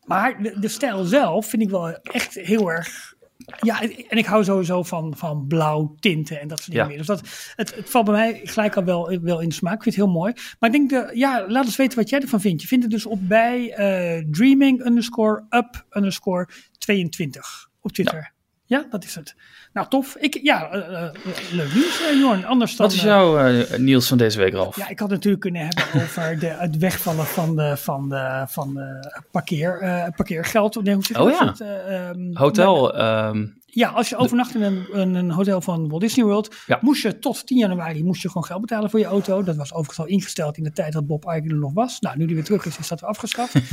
maar 0.05 0.43
de, 0.43 0.57
de 0.61 0.69
stijl 0.69 1.05
zelf 1.05 1.47
vind 1.47 1.63
ik 1.63 1.71
wel 1.71 1.89
echt 2.03 2.35
heel 2.35 2.71
erg. 2.71 3.15
Ja, 3.61 3.83
en 3.83 4.19
ik 4.19 4.27
hou 4.27 4.45
sowieso 4.45 4.83
van, 4.83 5.17
van 5.17 5.47
blauw 5.47 5.95
tinten 5.99 6.41
en 6.41 6.49
dat 6.49 6.59
soort 6.59 6.71
dingen 6.71 6.83
Ja. 6.83 6.89
meer. 6.89 6.99
Dus 6.99 7.07
dat, 7.07 7.53
het, 7.57 7.75
het 7.75 7.91
valt 7.91 8.05
bij 8.05 8.15
mij 8.15 8.41
gelijk 8.45 8.77
al 8.77 8.85
wel, 8.85 9.19
wel 9.23 9.41
in 9.41 9.49
de 9.49 9.55
smaak. 9.55 9.75
Ik 9.77 9.83
vind 9.83 9.95
het 9.97 10.05
heel 10.05 10.13
mooi. 10.15 10.33
Maar 10.59 10.75
ik 10.75 10.77
denk, 10.77 10.91
de, 10.91 11.19
ja, 11.19 11.45
laat 11.49 11.65
eens 11.65 11.77
weten 11.77 11.99
wat 11.99 12.09
jij 12.09 12.21
ervan 12.21 12.41
vindt. 12.41 12.63
Je 12.63 12.69
vindt 12.69 12.85
het 12.85 12.93
dus 12.93 13.07
op 13.07 13.29
bij 13.29 13.73
eh, 13.73 14.25
dreaming 14.31 14.85
underscore 14.87 15.47
up 15.51 15.87
underscore 15.91 16.49
22 16.79 17.69
op 17.81 17.93
Twitter. 17.93 18.35
Ja. 18.65 18.87
dat 18.91 19.05
is 19.05 19.15
het. 19.15 19.35
Nou, 19.77 19.89
tof. 19.89 20.17
Ik, 20.17 20.39
ja, 20.43 20.71
eh, 20.71 21.03
eh, 21.03 21.13
leuk 21.53 21.75
nieuws, 21.75 22.03
eh, 22.03 22.19
Jorn. 22.19 22.45
Anders 22.45 22.77
dan... 22.77 22.87
Wat 22.87 22.95
is 22.95 23.03
eh, 23.03 23.07
jouw 23.07 23.39
eh, 23.39 23.79
nieuws 23.79 24.09
van 24.09 24.19
deze 24.19 24.39
week, 24.39 24.53
Ralf? 24.53 24.77
ja, 24.77 24.89
ik 24.89 24.99
had 24.99 25.11
het 25.11 25.17
natuurlijk 25.17 25.43
kunnen 25.43 25.63
hebben 25.63 26.03
over 26.03 26.39
de, 26.39 26.47
het 26.47 26.79
wegvallen 26.79 27.27
van, 27.27 27.57
de, 27.57 27.77
van, 27.77 28.09
de, 28.09 28.45
van 28.49 28.75
de 28.75 29.13
parkeer, 29.31 29.81
eh, 29.81 30.07
parkeergeld. 30.17 30.83
Nee, 30.83 30.95
hoe 30.95 31.05
zeg 31.05 31.21
Oh 31.21 31.31
ja. 31.31 31.47
Het, 31.47 31.61
eh, 31.61 32.09
ehm, 32.09 32.35
Hotel, 32.37 32.97
ehm, 32.97 33.47
ja, 33.77 33.89
als 33.89 34.09
je 34.09 34.17
overnacht 34.17 34.55
in 34.55 34.63
een, 34.63 34.87
een, 34.93 35.15
een 35.15 35.31
hotel 35.31 35.61
van 35.61 35.89
Walt 35.89 36.01
Disney 36.01 36.25
World, 36.25 36.55
Ja. 36.67 36.79
moest 36.81 37.03
je 37.03 37.19
tot 37.19 37.47
10 37.47 37.59
januari 37.59 38.05
moest 38.05 38.23
je 38.23 38.29
gewoon 38.29 38.45
geld 38.45 38.61
betalen 38.61 38.91
voor 38.91 38.99
je 38.99 39.05
auto. 39.05 39.43
Dat 39.43 39.57
was 39.57 39.73
overigens 39.73 39.99
al 39.99 40.07
ingesteld 40.07 40.57
in 40.57 40.63
de 40.65 40.73
tijd 40.73 40.93
dat 40.93 41.07
Bob 41.07 41.25
Iger 41.25 41.51
er 41.51 41.57
nog 41.57 41.73
was. 41.73 42.01
Nou, 42.01 42.17
nu 42.17 42.27
die 42.27 42.35
weer 42.35 42.45
terug 42.45 42.67
is, 42.67 42.79
is 42.79 42.89
dat 42.89 43.01
weer 43.01 43.09
afgeschaft. 43.11 43.55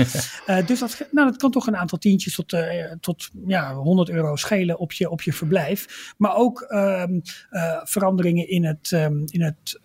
Eh, 0.46 0.66
dus 0.68 0.80
dat, 0.80 1.08
nou, 1.12 1.30
dat 1.30 1.38
kan 1.38 1.52
toch 1.52 1.68
een 1.68 1.78
aantal 1.78 1.98
tientjes 1.98 2.36
tot, 2.36 2.54
eh, 2.54 2.92
tot 3.00 3.30
ja, 3.46 3.74
100 3.74 4.10
euro 4.10 4.36
schelen 4.36 4.80
op 4.80 4.92
je, 4.92 5.10
op 5.10 5.22
je 5.22 5.34
verblijf. 5.34 6.14
Maar 6.18 6.36
ook 6.36 6.62
ehm, 6.62 7.20
eh, 7.50 7.80
veranderingen 7.84 8.50
in 8.50 8.66
het, 8.66 8.92
ehm, 8.92 9.22
in 9.26 9.42
het 9.42 9.80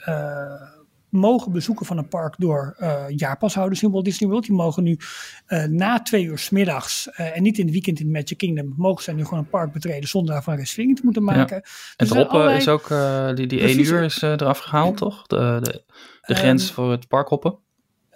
mogen 1.10 1.52
bezoeken 1.52 1.86
van 1.86 1.98
een 1.98 2.08
park 2.08 2.34
door 2.38 2.74
eh, 2.78 3.04
jaarpashouders 3.08 3.82
in 3.82 3.90
Walt 3.90 4.04
Disney 4.04 4.28
World. 4.28 4.44
Die 4.46 4.54
mogen 4.54 4.82
nu 4.82 4.98
eh, 5.46 5.64
na 5.64 6.02
twee 6.02 6.24
uur 6.24 6.38
's 6.38 6.50
middags 6.50 7.10
eh, 7.10 7.36
en 7.36 7.42
niet 7.42 7.58
in 7.58 7.64
het 7.64 7.72
weekend 7.72 8.00
in 8.00 8.10
Magic 8.10 8.38
Kingdom, 8.38 8.74
mogen 8.76 9.02
zij 9.02 9.14
nu 9.14 9.24
gewoon 9.24 9.38
een 9.38 9.48
park 9.48 9.72
betreden 9.72 10.08
zonder 10.08 10.32
daarvan 10.32 10.52
een 10.52 10.58
reservering 10.58 10.96
te 10.96 11.04
moeten 11.04 11.22
maken. 11.22 11.56
en 11.96 12.06
zijn 12.06 12.08
het 12.08 12.18
hoppen 12.18 12.34
allerlei- 12.34 12.58
is 12.58 12.68
ook, 12.68 12.88
die, 13.36 13.46
die 13.46 13.60
één 13.60 13.80
uur 13.80 14.02
is 14.02 14.22
eraf 14.22 14.58
gehaald, 14.58 14.96
toch? 14.96 15.26
De, 15.26 15.58
de, 15.62 15.70
de 15.70 15.84
Ehm, 16.20 16.38
grens 16.38 16.72
voor 16.72 16.90
het 16.90 17.08
parkhoppen. 17.08 17.58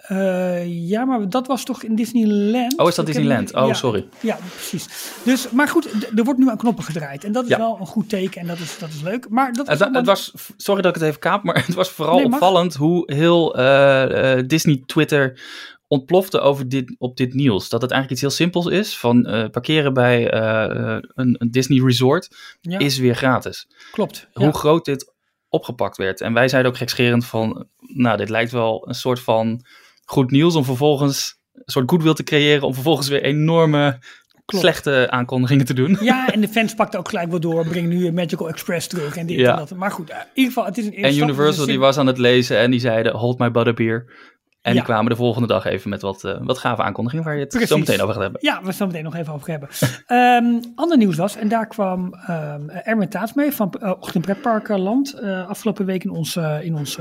Eh, 0.02 0.88
ja, 0.88 1.04
maar 1.04 1.28
dat 1.28 1.46
was 1.46 1.64
toch 1.64 1.82
in 1.82 1.94
Disneyland? 1.94 2.78
Oh, 2.78 2.88
is 2.88 2.94
dat 2.94 3.06
Disneyland? 3.06 3.54
Oh, 3.54 3.66
ja, 3.66 3.74
sorry. 3.74 4.08
Ja, 4.20 4.38
precies. 4.54 4.86
Dus, 5.24 5.50
maar 5.50 5.68
goed, 5.68 5.88
er 6.18 6.24
wordt 6.24 6.38
nu 6.40 6.48
aan 6.48 6.56
knoppen 6.56 6.84
gedraaid. 6.84 7.24
En 7.24 7.32
dat 7.32 7.42
is 7.44 7.48
Ja. 7.50 7.58
wel 7.58 7.76
een 7.80 7.86
goed 7.86 8.08
teken 8.08 8.40
en 8.40 8.46
dat 8.46 8.58
is, 8.58 8.78
dat 8.78 8.88
is 8.88 9.02
leuk. 9.02 9.28
Maar 9.28 9.52
dat 9.52 9.66
Het, 9.66 9.78
het 9.92 10.06
was, 10.06 10.32
sorry 10.56 10.82
dat 10.82 10.94
ik 10.96 11.00
het 11.00 11.08
even 11.08 11.20
kaap, 11.20 11.42
maar 11.42 11.54
het 11.66 11.74
was 11.74 11.90
vooral 11.90 12.16
Nee, 12.16 12.24
opvallend 12.24 12.74
hoe 12.74 13.12
heel 13.14 13.56
eh, 13.56 14.38
eh, 14.38 14.46
Disney 14.46 14.82
Twitter 14.86 15.40
ontplofte 15.86 16.40
over 16.40 16.68
dit, 16.68 16.94
op 16.98 17.16
dit 17.16 17.34
nieuws. 17.34 17.68
Dat 17.68 17.82
het 17.82 17.90
eigenlijk 17.90 18.10
iets 18.10 18.20
heel 18.20 18.46
simpels 18.46 18.66
is, 18.66 18.98
van 18.98 19.22
parkeren 19.50 19.94
bij 19.94 20.32
een, 20.34 21.34
een 21.38 21.50
Disney 21.50 21.84
resort 21.84 22.28
ja, 22.60 22.78
is 22.78 22.98
weer 22.98 23.14
gratis. 23.14 23.68
klopt. 23.92 24.28
Ja. 24.32 24.42
Hoe 24.44 24.52
groot 24.52 24.84
dit 24.84 25.12
opgepakt 25.48 25.96
werd. 25.96 26.20
En 26.20 26.32
wij 26.32 26.48
zeiden 26.48 26.70
ook 26.72 26.76
gekscherend 26.78 27.24
van, 27.26 27.66
nou 27.78 28.16
dit 28.16 28.28
lijkt 28.28 28.52
wel 28.52 28.88
een 28.88 28.94
soort 28.94 29.20
van 29.20 29.64
goed 30.12 30.30
nieuws 30.30 30.54
om 30.54 30.64
vervolgens 30.64 31.40
een 31.52 31.62
soort 31.66 31.90
goodwill 31.90 32.14
te 32.14 32.22
creëren 32.24 32.62
om 32.66 32.74
vervolgens 32.74 33.08
weer 33.08 33.22
enorme 33.22 33.98
Klopt. 34.44 34.64
slechte 34.64 35.06
aankondigingen 35.10 35.64
te 35.64 35.74
doen. 35.74 35.96
Ja, 36.00 36.28
en 36.32 36.40
de 36.40 36.48
fans 36.48 36.74
pakten 36.74 36.98
ook 36.98 37.08
gelijk 37.08 37.30
wel 37.30 37.40
door. 37.40 37.66
Breng 37.66 37.88
nu 37.88 38.06
een 38.06 38.14
Magical 38.14 38.48
Express 38.48 38.86
terug 38.88 39.16
en 39.16 39.26
dit 39.26 39.38
Ja. 39.38 39.50
en 39.50 39.56
dat. 39.56 39.74
Maar 39.74 39.90
goed, 39.90 40.10
eh, 40.10 40.16
in 40.16 40.24
ieder 40.34 40.52
geval, 40.52 40.64
het 40.68 40.78
is 40.78 40.86
een 40.86 40.92
eerste 40.92 41.20
En 41.20 41.28
Universal 41.28 41.66
die 41.66 41.78
was 41.78 41.98
aan 41.98 42.06
het 42.06 42.18
lezen 42.18 42.58
en 42.58 42.70
die 42.70 42.80
zeiden 42.80 43.14
hold 43.16 43.38
my 43.38 43.50
butterbeer. 43.50 44.30
En 44.62 44.72
die 44.72 44.82
kwamen 44.82 45.10
de 45.10 45.16
volgende 45.16 45.48
dag 45.48 45.64
even 45.64 45.90
met 45.90 46.02
wat, 46.02 46.24
eh, 46.24 46.38
wat 46.40 46.58
gave 46.58 46.82
aankondigingen 46.82 47.24
waar 47.24 47.34
je 47.34 47.40
het 47.40 47.48
Precies. 47.48 47.68
zo 47.68 47.78
meteen 47.78 48.00
over 48.00 48.12
gaat 48.14 48.22
hebben. 48.22 48.40
Ja, 48.44 48.60
we 48.62 48.68
het 48.68 48.78
meteen 48.78 49.04
nog 49.04 49.14
even 49.16 49.32
over 49.32 49.50
hebben. 49.50 49.68
Ehm 50.06 50.60
ander 50.74 50.96
nieuws 50.96 51.16
was, 51.16 51.36
en 51.36 51.48
daar 51.48 51.66
kwam 51.66 52.14
ehm 52.14 52.68
Erwin 52.68 53.08
Taats 53.08 53.32
mee 53.32 53.52
van 53.52 53.74
uh, 53.82 53.92
Ochtend 54.00 54.24
Pretparkland. 54.24 55.12
eh 55.12 55.48
afgelopen 55.48 55.86
week 55.86 56.04
in 56.04 56.10
ons, 56.10 56.36
in 56.62 56.74
ons 56.76 56.98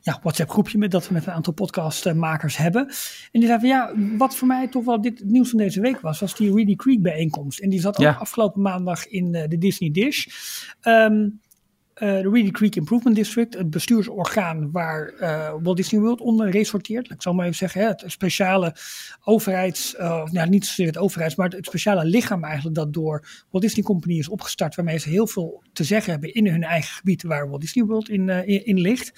ja, 0.00 0.18
WhatsApp 0.22 0.50
groepje 0.50 0.78
met, 0.78 0.90
dat 0.90 1.08
we 1.08 1.14
met 1.14 1.26
een 1.26 1.32
aantal 1.32 1.52
podcastmakers 1.52 2.56
hebben. 2.56 2.86
En 3.32 3.40
die 3.40 3.46
zei 3.46 3.58
van 3.60 3.68
ja, 3.68 3.92
wat 4.18 4.36
voor 4.36 4.48
mij 4.48 4.68
toch 4.68 4.84
wel 4.84 5.00
dit 5.00 5.18
het 5.18 5.30
nieuws 5.30 5.48
van 5.48 5.58
deze 5.58 5.80
week 5.80 6.00
was, 6.00 6.20
was 6.20 6.36
die 6.36 6.54
Reedy 6.54 6.76
Creek 6.76 7.02
bijeenkomst. 7.02 7.58
En 7.58 7.70
die 7.70 7.80
zat 7.80 7.98
ook 7.98 8.04
Ja. 8.04 8.12
afgelopen 8.12 8.62
maandag 8.62 9.06
in 9.06 9.34
eh, 9.34 9.48
de 9.48 9.58
Disney 9.58 9.90
Dish. 9.90 10.26
Ehm, 10.80 11.26
eh, 12.00 12.08
de 12.22 12.30
Reedy 12.30 12.50
Creek 12.50 12.76
Improvement 12.76 13.16
District, 13.16 13.54
het 13.54 13.70
bestuursorgaan 13.70 14.70
waar 14.70 15.08
eh, 15.08 15.54
Walt 15.62 15.76
Disney 15.76 16.00
World 16.00 16.20
onder 16.20 16.50
resorteert. 16.50 17.10
Ik 17.10 17.22
zal 17.22 17.34
maar 17.34 17.44
even 17.44 17.56
zeggen, 17.56 17.80
hè, 17.80 17.86
het 17.86 18.02
speciale 18.06 18.74
overheids, 19.24 19.96
eh, 19.96 20.24
nou 20.24 20.48
niet 20.48 20.66
zozeer 20.66 20.86
het 20.86 20.98
overheids, 20.98 21.34
maar 21.36 21.48
het 21.48 21.66
speciale 21.66 22.04
lichaam 22.04 22.44
eigenlijk 22.44 22.74
dat 22.76 22.92
door 22.92 23.28
Walt 23.50 23.64
Disney 23.64 23.84
Company 23.84 24.18
is 24.18 24.28
opgestart, 24.28 24.74
waarmee 24.74 24.98
ze 24.98 25.08
heel 25.08 25.26
veel 25.26 25.62
te 25.72 25.84
zeggen 25.84 26.12
hebben 26.12 26.34
in 26.34 26.46
hun 26.46 26.62
eigen 26.62 26.94
gebied 26.94 27.22
waar 27.22 27.48
Walt 27.48 27.60
Disney 27.60 27.84
World 27.84 28.08
in, 28.08 28.28
in, 28.28 28.66
in 28.66 28.78
ligt. 28.80 29.12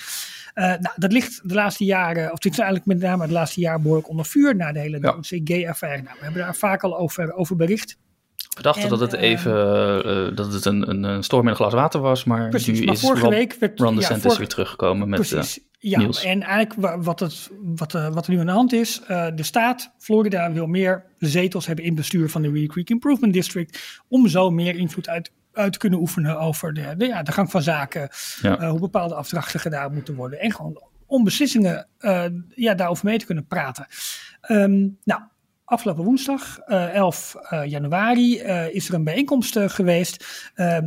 Eh, 0.55 0.65
nou, 0.65 0.95
dat 0.97 1.13
ligt 1.13 1.41
de 1.49 1.55
laatste 1.55 1.85
jaren, 1.85 2.33
of 2.33 2.39
dit 2.39 2.53
is 2.53 2.59
eigenlijk 2.59 2.89
met 2.89 3.01
name 3.01 3.23
het 3.23 3.31
laatste 3.31 3.61
jaar 3.61 3.81
behoorlijk 3.81 4.09
onder 4.09 4.25
vuur 4.25 4.57
na 4.57 4.73
de 4.73 4.79
hele 4.79 4.99
Ja. 5.01 5.17
Gay-affaire. 5.45 6.03
Nou, 6.03 6.17
we 6.19 6.25
hebben 6.25 6.43
daar 6.43 6.57
vaak 6.57 6.83
al 6.83 6.99
over, 6.99 7.33
over 7.35 7.57
bericht. 7.57 7.97
We 8.57 8.63
dachten 8.63 8.83
En, 8.83 8.89
dat 8.89 9.01
het 9.01 9.13
eh, 9.15 9.23
even 9.31 9.53
eh, 10.05 10.37
dat 10.37 10.53
het 10.53 10.65
een, 10.65 10.89
een, 10.91 11.03
een 11.03 11.23
storm 11.23 11.43
in 11.43 11.49
een 11.51 11.57
glas 11.57 11.73
water 11.73 12.01
was, 12.01 12.25
maar 12.25 12.49
Precies, 12.49 12.79
nu 12.79 12.85
maar 12.85 12.95
is 12.95 13.01
vorige 13.01 13.29
week 13.29 13.57
werd... 13.61 13.81
Ron 13.81 13.93
ja, 13.93 13.99
DeSantis 13.99 14.23
vorige- 14.23 14.39
weer 14.41 14.49
teruggekomen 14.49 15.09
met... 15.09 15.29
Precies. 15.29 15.61
Ja, 15.79 15.99
Niels. 15.99 16.25
en 16.25 16.43
eigenlijk 16.43 16.81
wa- 16.81 16.99
wat, 16.99 17.21
het, 17.21 17.51
wat, 17.63 17.93
wat 17.93 18.27
er 18.27 18.33
nu 18.33 18.39
aan 18.39 18.47
de 18.47 18.53
hand 18.53 18.73
is, 18.73 19.01
de 19.07 19.43
staat 19.43 19.95
Florida 19.99 20.53
wil 20.53 20.67
meer 20.67 21.05
zetels 21.19 21.67
hebben 21.67 21.85
in 21.85 21.91
het 21.91 22.01
bestuur 22.01 22.31
van 22.31 22.43
de 22.43 22.51
Reedy 22.51 22.67
Creek 22.67 22.91
Improvement 22.91 23.33
District, 23.33 24.03
om 24.09 24.29
zo 24.29 24.51
meer 24.51 24.75
invloed 24.77 25.09
uit, 25.09 25.33
uit 25.53 25.77
kunnen 25.77 25.99
oefenen 25.99 26.39
over 26.39 26.75
de, 26.75 26.95
de, 26.97 27.07
ja, 27.07 27.23
de 27.23 27.33
gang 27.33 27.51
van 27.51 27.63
zaken, 27.63 28.09
Ja. 28.43 28.59
eh, 28.59 28.71
hoe 28.71 28.81
bepaalde 28.81 29.15
afdrachten 29.15 29.61
gedaan 29.61 29.95
moeten 29.95 30.15
worden 30.15 30.41
en 30.41 30.53
gewoon 30.53 30.83
om 31.07 31.25
beslissingen 31.25 31.89
eh, 31.99 32.25
ja, 32.49 32.75
daarover 32.75 33.05
mee 33.05 33.19
te 33.19 33.27
kunnen 33.27 33.47
praten. 33.47 33.87
Ehm, 34.41 34.89
nou, 35.05 35.21
afgelopen 35.65 36.05
woensdag, 36.05 36.59
eh, 36.59 36.95
11 36.95 37.35
eh, 37.35 37.65
januari, 37.65 38.39
is 38.71 38.89
er 38.89 38.95
een 38.95 39.05
bijeenkomst 39.05 39.59
geweest. 39.59 40.51
Ehm, 40.55 40.85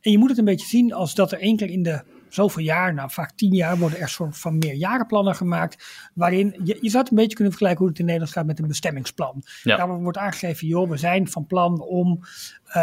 en 0.00 0.10
je 0.10 0.18
moet 0.18 0.28
het 0.28 0.38
een 0.38 0.44
beetje 0.44 0.66
zien 0.66 0.92
als 0.92 1.14
dat 1.14 1.32
er 1.32 1.40
één 1.40 1.56
keer 1.56 1.70
in 1.70 1.82
de 1.82 2.02
zoveel 2.28 2.62
jaar, 2.62 2.94
nou 2.94 3.10
vaak 3.10 3.30
tien 3.30 3.54
jaar, 3.54 3.78
worden 3.78 3.98
er 3.98 4.08
soort 4.08 4.38
van 4.38 4.58
meerjarenplannen 4.58 5.34
gemaakt. 5.34 5.84
Waarin 6.14 6.60
je, 6.64 6.78
je 6.80 6.90
zou 6.90 7.02
het 7.02 7.10
een 7.10 7.18
beetje 7.18 7.34
kunnen 7.34 7.52
vergelijken 7.52 7.78
hoe 7.78 7.88
het 7.88 7.98
in 7.98 8.04
Nederland 8.04 8.32
gaat 8.32 8.46
met 8.46 8.58
een 8.58 8.66
bestemmingsplan. 8.66 9.42
Ja. 9.62 9.76
Daar 9.76 9.88
wordt 9.88 10.18
aangegeven, 10.18 10.66
joh, 10.66 10.90
we 10.90 10.96
zijn 10.96 11.28
van 11.28 11.46
plan 11.46 11.80
om, 11.80 12.20
eh, 12.66 12.82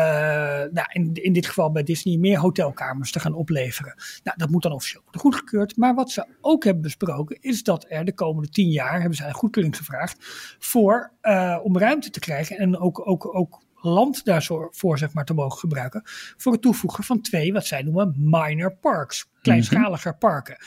nou, 0.72 0.88
in, 0.92 1.14
in 1.14 1.34
dit 1.34 1.46
geval 1.46 1.72
bij 1.72 1.84
Disney, 1.84 2.18
meer 2.18 2.40
hotelkamers 2.40 3.12
te 3.12 3.20
gaan 3.20 3.34
opleveren. 3.34 3.96
Nou, 4.24 4.38
dat 4.38 4.50
moet 4.50 4.62
dan 4.62 4.72
officieel 4.72 5.02
worden 5.04 5.22
goedgekeurd. 5.22 5.78
Maar 5.78 5.96
wat 5.96 6.12
ze 6.12 6.26
ook 6.42 6.64
hebben 6.64 6.84
besproken, 6.84 7.38
is 7.42 7.64
dat 7.64 7.86
er 7.90 8.06
de 8.06 8.14
komende 8.14 8.50
tien 8.50 8.70
jaar, 8.70 9.00
hebben 9.00 9.18
ze 9.18 9.26
een 9.26 9.34
goedkeuring 9.34 9.78
gevraagd, 9.78 10.18
voor, 10.60 11.12
eh, 11.22 11.60
om 11.64 11.78
ruimte 11.78 12.10
te 12.10 12.20
krijgen 12.20 12.58
en 12.58 12.78
ook, 12.78 13.08
ook, 13.08 13.36
ook 13.36 13.63
land 13.84 14.26
daarvoor 14.26 14.98
zeg 14.98 15.14
maar, 15.14 15.26
te 15.26 15.34
mogen 15.34 15.60
gebruiken. 15.60 16.02
Voor 16.38 16.52
het 16.52 16.62
toevoegen 16.62 17.04
van 17.04 17.22
twee, 17.22 17.54
wat 17.54 17.66
zij 17.66 17.82
noemen, 17.82 18.14
minor 18.18 18.76
parks. 18.76 19.32
Kleinschaliger 19.42 20.18
parken. 20.18 20.58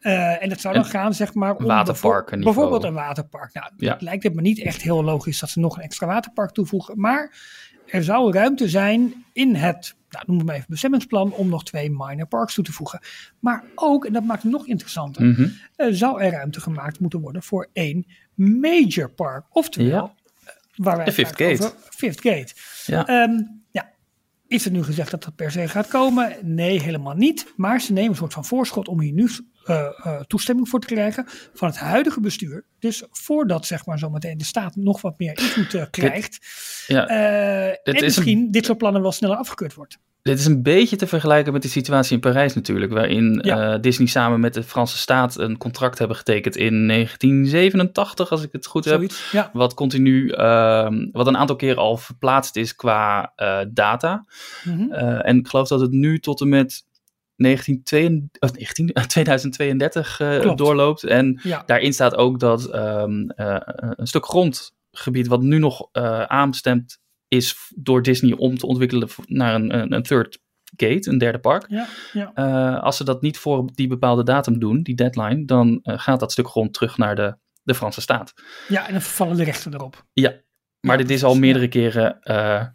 Eh, 0.00 0.42
en 0.42 0.48
dat 0.48 0.60
zou 0.60 0.74
dan 0.74 0.84
En 0.84 0.90
gaan, 0.90 1.14
zeg 1.14 1.34
maar, 1.34 1.56
om 1.56 1.64
waterparken 1.64 2.40
bijvoor- 2.40 2.54
bijvoorbeeld 2.54 2.84
een 2.84 2.94
waterpark. 2.94 3.54
Nou, 3.54 3.70
Ja. 3.76 3.92
het 3.92 4.02
lijkt 4.02 4.22
het 4.22 4.34
me 4.34 4.40
niet 4.40 4.58
echt 4.60 4.82
heel 4.82 5.04
logisch 5.04 5.38
dat 5.40 5.50
ze 5.50 5.60
nog 5.60 5.76
een 5.76 5.82
extra 5.82 6.06
waterpark 6.06 6.50
toevoegen. 6.50 7.00
Maar 7.00 7.38
er 7.86 8.04
zou 8.04 8.32
ruimte 8.32 8.68
zijn 8.68 9.24
in 9.32 9.54
het, 9.54 9.96
nou, 10.10 10.24
noem 10.26 10.36
het 10.36 10.46
maar 10.46 10.54
even, 10.54 10.66
bestemmingsplan 10.70 11.32
om 11.32 11.48
nog 11.48 11.64
twee 11.64 11.90
minor 11.90 12.26
parks 12.26 12.54
toe 12.54 12.64
te 12.64 12.72
voegen. 12.72 13.00
Maar 13.40 13.64
ook, 13.74 14.04
en 14.04 14.12
dat 14.12 14.24
maakt 14.24 14.42
het 14.42 14.52
nog 14.52 14.66
interessanter, 14.66 15.24
Mhm. 15.24 15.48
eh, 15.76 15.86
zou 15.90 16.20
er 16.22 16.30
ruimte 16.30 16.60
gemaakt 16.60 17.00
moeten 17.00 17.20
worden 17.20 17.42
voor 17.42 17.68
één 17.72 18.06
major 18.34 19.10
park. 19.10 19.44
Oftewel, 19.50 20.12
Ja. 20.15 20.15
Waar 20.76 20.96
wij 20.96 21.04
De 21.04 21.12
Fifth 21.12 21.36
Gate. 21.42 21.52
over- 21.64 21.74
Fifth 21.90 22.20
Gate. 22.20 22.52
Ja. 22.86 23.06
Ehm, 23.06 23.42
ja. 23.70 23.94
Is 24.48 24.64
het 24.64 24.72
nu 24.72 24.82
gezegd 24.82 25.10
dat 25.10 25.22
dat 25.24 25.34
per 25.36 25.50
se 25.50 25.68
gaat 25.68 25.88
komen? 25.88 26.36
Nee, 26.42 26.80
helemaal 26.82 27.14
niet. 27.14 27.52
Maar 27.56 27.80
ze 27.80 27.92
nemen 27.92 28.10
een 28.10 28.16
soort 28.16 28.32
van 28.32 28.44
voorschot 28.44 28.88
om 28.88 29.00
hier 29.00 29.12
nu 29.12 29.28
eh, 29.64 29.86
eh, 30.04 30.20
toestemming 30.20 30.68
voor 30.68 30.80
te 30.80 30.86
krijgen 30.86 31.24
van 31.54 31.68
het 31.68 31.76
huidige 31.78 32.20
bestuur. 32.20 32.64
Dus 32.78 33.04
voordat 33.10 33.66
zeg 33.66 33.86
maar 33.86 33.98
zometeen 33.98 34.38
de 34.38 34.44
staat 34.44 34.76
nog 34.76 35.00
wat 35.00 35.18
meer 35.18 35.38
invloed 35.38 35.74
eh, 35.74 35.84
krijgt. 35.90 36.38
Ja. 36.86 37.06
en 37.06 37.78
een- 37.82 38.04
misschien 38.04 38.50
dit 38.50 38.64
soort 38.64 38.78
plannen 38.78 39.02
wel 39.02 39.12
sneller 39.12 39.36
afgekeurd 39.36 39.74
wordt. 39.74 39.98
Dit 40.26 40.38
is 40.38 40.46
een 40.46 40.62
beetje 40.62 40.96
te 40.96 41.06
vergelijken 41.06 41.52
met 41.52 41.62
de 41.62 41.68
situatie 41.68 42.14
in 42.14 42.20
Parijs 42.20 42.54
natuurlijk, 42.54 42.92
waarin 42.92 43.40
Ja. 43.44 43.72
eh, 43.74 43.80
Disney 43.80 44.06
samen 44.06 44.40
met 44.40 44.54
de 44.54 44.62
Franse 44.62 44.96
staat 44.98 45.38
een 45.38 45.56
contract 45.58 45.98
hebben 45.98 46.16
getekend 46.16 46.56
in 46.56 46.86
1987, 46.86 48.30
als 48.30 48.42
ik 48.42 48.48
het 48.52 48.66
goed 48.66 48.84
heb. 48.84 49.02
Ja. 49.32 49.50
Wat 49.52 49.74
continu, 49.74 50.28
ehm, 50.28 51.06
wat 51.12 51.26
een 51.26 51.36
aantal 51.36 51.56
keer 51.56 51.76
al 51.76 51.96
verplaatst 51.96 52.56
is 52.56 52.74
qua 52.74 53.32
eh, 53.36 53.58
data. 53.68 54.24
Mhm. 54.64 54.92
Eh, 54.92 55.28
en 55.28 55.38
ik 55.38 55.48
geloof 55.48 55.68
dat 55.68 55.80
het 55.80 55.90
nu 55.90 56.18
tot 56.18 56.40
en 56.40 56.48
met 56.48 56.84
1932, 57.36 58.40
of 58.40 58.52
19, 58.52 58.92
2032 59.06 60.20
eh, 60.20 60.38
Klopt. 60.40 60.58
doorloopt. 60.58 61.04
En 61.04 61.40
ja. 61.42 61.62
daarin 61.66 61.92
staat 61.92 62.16
ook 62.16 62.40
dat 62.40 62.64
ehm, 62.64 63.28
eh, 63.28 63.56
een 63.96 64.06
stuk 64.06 64.26
grondgebied 64.26 65.26
wat 65.26 65.42
nu 65.42 65.58
nog 65.58 65.88
aanbestemd 66.26 66.98
is 67.28 67.72
door 67.74 68.02
Disney 68.02 68.32
om 68.32 68.58
te 68.58 68.66
ontwikkelen 68.66 69.08
naar 69.26 69.54
een, 69.54 69.92
een, 69.92 70.02
third 70.02 70.38
gate, 70.76 71.10
een 71.10 71.18
derde 71.18 71.38
park. 71.38 71.66
Ja. 71.68 71.86
Ja. 72.12 72.30
Eh, 72.34 72.82
als 72.82 72.96
ze 72.96 73.04
dat 73.04 73.22
niet 73.22 73.38
voor 73.38 73.70
die 73.74 73.86
bepaalde 73.86 74.22
datum 74.22 74.58
doen, 74.58 74.82
die 74.82 74.94
deadline, 74.94 75.44
dan 75.44 75.80
eh, 75.82 75.98
gaat 75.98 76.20
dat 76.20 76.32
stuk 76.32 76.48
grond 76.48 76.74
terug 76.74 76.98
naar 76.98 77.16
de, 77.16 77.36
de 77.62 77.74
Franse 77.74 78.00
staat. 78.00 78.34
ja, 78.68 78.86
en 78.86 78.92
dan 78.92 79.02
vervallen 79.02 79.36
de 79.36 79.44
rechten 79.44 79.74
erop. 79.74 80.04
Ja, 80.12 80.34
maar 80.80 80.98
Ja, 80.98 81.02
dit 81.02 81.10
is 81.10 81.24
al 81.24 81.34
meerdere 81.34 81.68
keren 81.68 82.20
eh, 82.22 82.66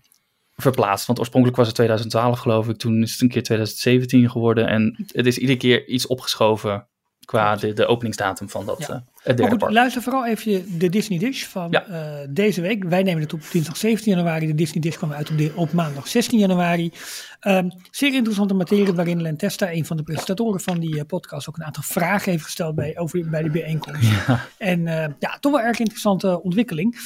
verplaatst. 0.56 1.06
Want 1.06 1.20
oorspronkelijk 1.20 1.60
was 1.60 1.68
het 1.68 1.76
2012 1.76 2.40
geloof 2.40 2.70
ik, 2.70 2.78
toen 2.78 3.02
is 3.02 3.12
het 3.12 3.22
een 3.22 3.30
keer 3.30 3.44
2017 3.44 4.30
geworden. 4.30 4.68
En 4.68 5.06
het 5.08 5.26
is 5.26 5.38
iedere 5.38 5.58
keer 5.58 5.88
iets 5.88 6.08
opgeschoven 6.08 6.88
qua 7.26 7.56
de, 7.56 7.74
de 7.74 7.86
openingsdatum 7.86 8.50
van 8.50 8.66
dat 8.66 9.04
Maar 9.26 9.50
goed, 9.50 9.72
luister 9.72 10.02
vooral 10.02 10.26
even 10.26 10.80
de 10.80 10.90
Disney 10.90 11.20
Dish 11.20 11.44
van 11.44 11.68
Ja. 11.72 11.86
eh, 11.88 12.28
deze 12.30 12.62
week. 12.62 12.84
Wij 12.84 13.04
nemen 13.04 13.22
het 13.22 13.34
op 13.34 13.42
dinsdag 13.52 13.78
17 13.78 14.14
januari. 14.16 14.48
De 14.48 14.56
Disney 14.56 14.82
Dish 14.82 14.96
kwam 14.98 15.12
uit 15.14 15.30
op, 15.32 15.38
de- 15.38 15.52
op 15.56 15.72
maandag 15.74 16.08
16 16.08 16.40
januari. 16.40 16.92
Ehm, 17.40 17.70
zeer 17.92 18.14
interessante 18.14 18.54
materie 18.54 18.94
waarin 18.94 19.22
Len 19.22 19.38
Testa, 19.38 19.72
een 19.72 19.86
van 19.86 19.98
de 19.98 20.04
presentatoren 20.04 20.60
van 20.62 20.80
die 20.80 20.98
eh, 21.00 21.06
podcast, 21.06 21.50
ook 21.50 21.58
een 21.58 21.64
aantal 21.64 21.84
vragen 21.84 22.32
heeft 22.32 22.44
gesteld 22.44 22.76
bij, 22.76 22.98
over, 22.98 23.30
bij 23.30 23.44
de 23.44 23.50
bijeenkomst. 23.50 24.10
En 24.58 24.88
eh, 24.88 25.06
ja, 25.20 25.38
toch 25.40 25.52
wel 25.52 25.62
erg 25.62 25.80
interessante 25.80 26.42
ontwikkeling. 26.44 26.98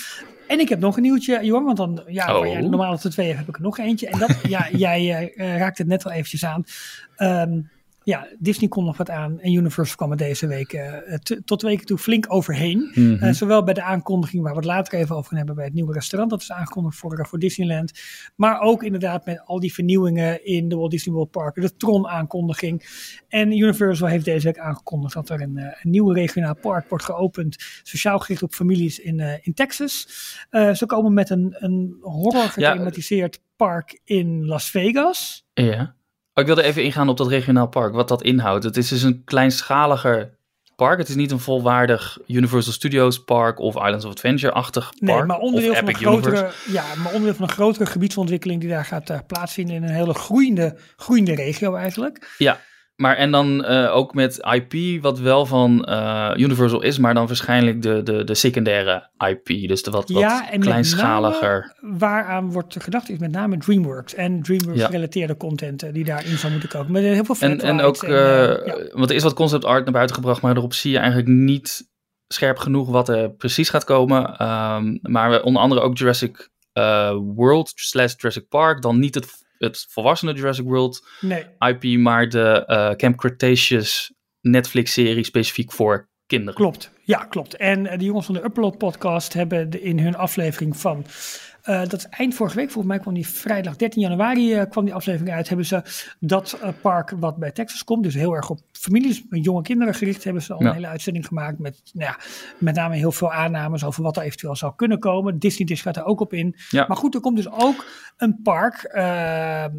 En 0.48 0.60
ik 0.60 0.70
heb 0.70 0.80
nog 0.80 0.96
een 0.96 1.02
nieuwtje, 1.02 1.40
Johan, 1.46 1.64
want 1.66 1.78
dan, 1.78 2.04
ja, 2.08 2.38
Oh. 2.38 2.46
jij 2.46 2.62
normaal 2.62 2.94
op 2.94 3.02
de 3.02 3.10
twee 3.10 3.34
heb 3.34 3.48
ik 3.48 3.56
er 3.56 3.62
nog 3.62 3.78
eentje. 3.78 4.08
En 4.08 4.20
dat, 4.20 4.36
ja, 4.48 4.68
jij 4.88 5.34
raakt 5.36 5.78
het 5.78 5.88
net 5.88 6.04
wel 6.04 6.14
eventjes 6.14 6.46
aan. 6.46 6.64
Ehm, 7.16 7.60
ja, 8.06 8.28
Disney 8.40 8.70
kon 8.70 8.86
nog 8.86 8.98
wat 8.98 9.10
aan 9.10 9.40
en 9.40 9.54
Universal 9.54 9.96
kwam 9.96 10.12
er 10.12 10.18
deze 10.18 10.48
week 10.48 10.74
eh, 10.74 11.14
t- 11.14 11.42
tot 11.46 11.60
de 11.62 11.68
weken 11.68 11.86
toe 11.86 11.98
flink 11.98 12.26
overheen. 12.28 12.92
Mhm. 12.94 13.24
Eh, 13.24 13.34
zowel 13.34 13.64
bij 13.64 13.74
de 13.74 13.82
aankondiging, 13.82 14.44
waar 14.44 14.52
we 14.52 14.58
het 14.58 14.68
later 14.68 14.94
even 14.94 15.16
over 15.16 15.28
gaan 15.28 15.38
hebben, 15.38 15.56
bij 15.56 15.66
het 15.66 15.74
nieuwe 15.74 15.94
restaurant 15.94 16.32
dat 16.32 16.42
is 16.42 16.52
aangekondigd 16.52 16.98
voor, 16.98 17.18
eh, 17.20 17.26
voor 17.26 17.40
Disneyland. 17.40 17.92
Maar 18.36 18.60
ook 18.60 18.84
inderdaad 18.84 19.26
met 19.26 19.42
al 19.46 19.60
die 19.60 19.74
vernieuwingen 19.74 20.46
in 20.46 20.70
de 20.70 20.76
Walt 20.76 20.92
Disney 20.92 21.14
World 21.16 21.32
Park, 21.32 21.56
de 21.56 21.76
Tron-aankondiging. 21.76 22.84
En 23.28 23.58
Universal 23.58 24.08
heeft 24.08 24.26
deze 24.26 24.46
week 24.46 24.60
aangekondigd 24.60 25.14
dat 25.14 25.30
er 25.30 25.42
een, 25.42 25.58
een 25.58 25.90
nieuw 25.90 26.12
regionaal 26.12 26.56
park 26.56 26.90
wordt 26.90 27.04
geopend, 27.06 27.56
speciaal 27.84 28.20
gericht 28.20 28.44
op 28.44 28.54
families 28.54 29.00
in, 29.00 29.20
in 29.42 29.54
Texas. 29.54 30.08
Ze 30.50 30.84
komen 30.86 31.14
met 31.14 31.30
een, 31.30 31.56
een 31.60 31.98
horror 32.02 32.50
gethematiseerd 32.50 33.42
park 33.56 34.00
in 34.04 34.46
Las 34.46 34.70
Vegas. 34.70 35.46
Ja. 35.54 35.96
Oh, 36.36 36.42
ik 36.42 36.46
wilde 36.46 36.64
even 36.64 36.84
ingaan 36.84 37.10
op 37.10 37.18
dat 37.18 37.28
regionaal 37.28 37.68
park, 37.68 37.94
wat 37.94 38.08
dat 38.08 38.24
inhoudt. 38.24 38.64
Het 38.64 38.78
is 38.78 38.88
dus 38.88 39.02
een 39.02 39.24
kleinschaliger 39.24 40.38
park. 40.76 40.98
Het 40.98 41.10
is 41.10 41.16
niet 41.16 41.32
een 41.32 41.40
volwaardig 41.40 42.18
Universal 42.28 42.74
Studios 42.74 43.24
park 43.24 43.60
of 43.60 43.76
Islands 43.76 44.06
of 44.06 44.12
Adventure-achtig 44.12 44.90
park. 45.00 45.18
Nee, 45.18 45.26
maar 45.26 45.38
onderdeel, 45.38 45.76
van 45.76 45.88
een 45.88 45.96
grotere, 45.96 46.52
ja, 46.68 46.84
maar 46.96 47.12
onderdeel 47.12 47.34
van 47.34 47.48
een 47.48 47.54
grotere 47.54 47.86
gebiedsontwikkeling 47.86 48.62
die 48.62 48.70
daar 48.70 48.86
gaat 48.86 49.10
eh, 49.10 49.20
plaatsvinden 49.28 49.76
in 49.76 49.84
een 49.84 49.90
hele 49.90 50.14
groeiende, 50.14 50.78
groeiende 50.96 51.36
regio 51.36 51.76
eigenlijk. 51.76 52.36
Ja, 52.38 52.60
maar 52.96 53.16
en 53.16 53.32
dan 53.32 53.64
eh, 53.64 53.96
ook 53.96 54.14
met 54.14 54.38
IP, 54.52 55.02
wat 55.02 55.20
wel 55.20 55.46
van 55.46 55.86
eh, 55.86 56.32
Universal 56.38 56.82
is, 56.82 56.98
maar 56.98 57.14
dan 57.14 57.28
waarschijnlijk 57.28 57.82
de, 57.82 58.04
de, 58.04 58.24
de 58.24 58.34
secundaire 58.36 59.10
IP. 59.18 59.68
Dus 59.68 59.84
de 59.84 59.92
wat, 59.92 60.10
wat 60.10 60.22
ja, 60.22 60.52
en 60.52 60.60
kleinschaliger. 60.60 61.76
waaraan 61.82 62.52
wordt 62.52 62.84
gedacht 62.84 63.10
is 63.10 63.18
met 63.18 63.32
name 63.32 63.58
DreamWorks 63.58 64.14
en 64.14 64.42
DreamWorks 64.42 64.80
Ja. 64.80 64.86
gerelateerde 64.86 65.38
content 65.38 65.84
eh, 65.84 65.94
die 65.94 66.04
daarin 66.04 66.38
zou 66.38 66.52
moeten 66.52 66.70
komen. 66.70 66.92
Met 66.92 67.04
heel 67.04 67.26
veel 67.26 67.36
En, 67.40 67.62
en 67.62 67.82
ook, 67.82 68.02
rides 68.02 68.10
en, 68.10 68.66
ja. 68.66 68.90
want 68.92 69.10
er 69.10 69.16
is 69.16 69.24
wat 69.24 69.34
concept 69.34 69.66
art 69.66 69.84
naar 69.84 69.94
buiten 69.94 70.16
gebracht, 70.16 70.42
maar 70.42 70.56
erop 70.56 70.74
zie 70.74 70.92
je 70.92 70.98
eigenlijk 70.98 71.28
niet 71.28 71.90
scherp 72.28 72.58
genoeg 72.58 72.90
wat 72.90 73.10
er 73.10 73.32
precies 73.32 73.70
gaat 73.70 73.84
komen. 73.84 74.38
Ehm, 74.38 74.98
maar 75.02 75.42
onder 75.42 75.62
andere 75.62 75.82
ook 75.82 75.98
Jurassic 75.98 76.50
World 77.36 77.72
slash 77.76 78.14
Jurassic 78.18 78.48
Park, 78.48 78.82
dan 78.82 79.00
niet 79.00 79.16
het, 79.16 79.45
het 79.58 79.86
volwassene 79.90 80.34
Jurassic 80.34 80.66
World 80.66 81.08
Nee, 81.22 81.46
IP, 81.60 82.00
maar 82.00 82.30
de 82.30 82.66
eh, 82.66 82.92
Camp 82.92 83.18
Cretaceous 83.18 84.14
Netflix-serie 84.42 85.24
specifiek 85.24 85.72
voor 85.72 86.10
kinderen. 86.26 86.54
klopt. 86.56 86.92
Ja, 87.04 87.26
klopt. 87.26 87.56
En 87.56 87.88
eh, 87.88 87.98
de 88.00 88.06
jongens 88.06 88.26
van 88.26 88.36
de 88.36 88.44
Upload 88.44 88.78
podcast 88.78 89.34
hebben 89.34 89.70
de- 89.70 89.82
in 89.82 90.00
hun 90.00 90.16
aflevering 90.16 90.78
van 90.78 91.06
eh, 91.66 91.80
dat 91.80 91.94
is 91.94 92.08
eind 92.10 92.34
vorige 92.36 92.56
week, 92.56 92.66
volgens 92.72 92.94
mij 92.94 93.02
kwam 93.02 93.14
die 93.14 93.28
vrijdag 93.28 93.76
13 93.76 94.02
januari 94.02 94.54
eh, 94.54 94.70
kwam 94.70 94.86
die 94.86 94.94
aflevering 94.94 95.36
uit. 95.36 95.48
Hebben 95.48 95.66
ze 95.66 95.82
dat 96.20 96.58
eh, 96.62 96.70
park 96.82 97.14
wat 97.20 97.38
bij 97.38 97.52
Texas 97.52 97.84
komt, 97.84 98.04
dus 98.04 98.14
heel 98.14 98.34
erg 98.36 98.50
op 98.50 98.60
families 98.72 99.24
met 99.30 99.44
jonge 99.46 99.62
kinderen 99.62 99.94
gericht, 99.94 100.24
hebben 100.24 100.42
ze 100.42 100.54
al 100.54 100.62
Ja. 100.62 100.68
een 100.68 100.74
hele 100.74 100.88
uitzending 100.88 101.26
gemaakt 101.26 101.60
met, 101.60 101.82
nou 101.94 102.10
ja, 102.10 102.20
met 102.58 102.76
name 102.76 102.96
heel 102.96 103.12
veel 103.12 103.34
aannames 103.34 103.84
over 103.86 104.04
wat 104.04 104.18
er 104.18 104.24
eventueel 104.24 104.56
zou 104.56 104.74
kunnen 104.76 105.00
komen. 105.00 105.40
Disney 105.40 105.68
Dish 105.68 105.82
gaat 105.82 105.96
er 105.98 106.06
ook 106.06 106.20
op 106.20 106.34
in. 106.34 106.56
Ja. 106.70 106.86
Maar 106.88 106.98
goed, 106.98 107.16
er 107.16 107.22
komt 107.22 107.36
dus 107.38 107.52
ook 107.52 107.86
een 108.18 108.40
park. 108.44 108.90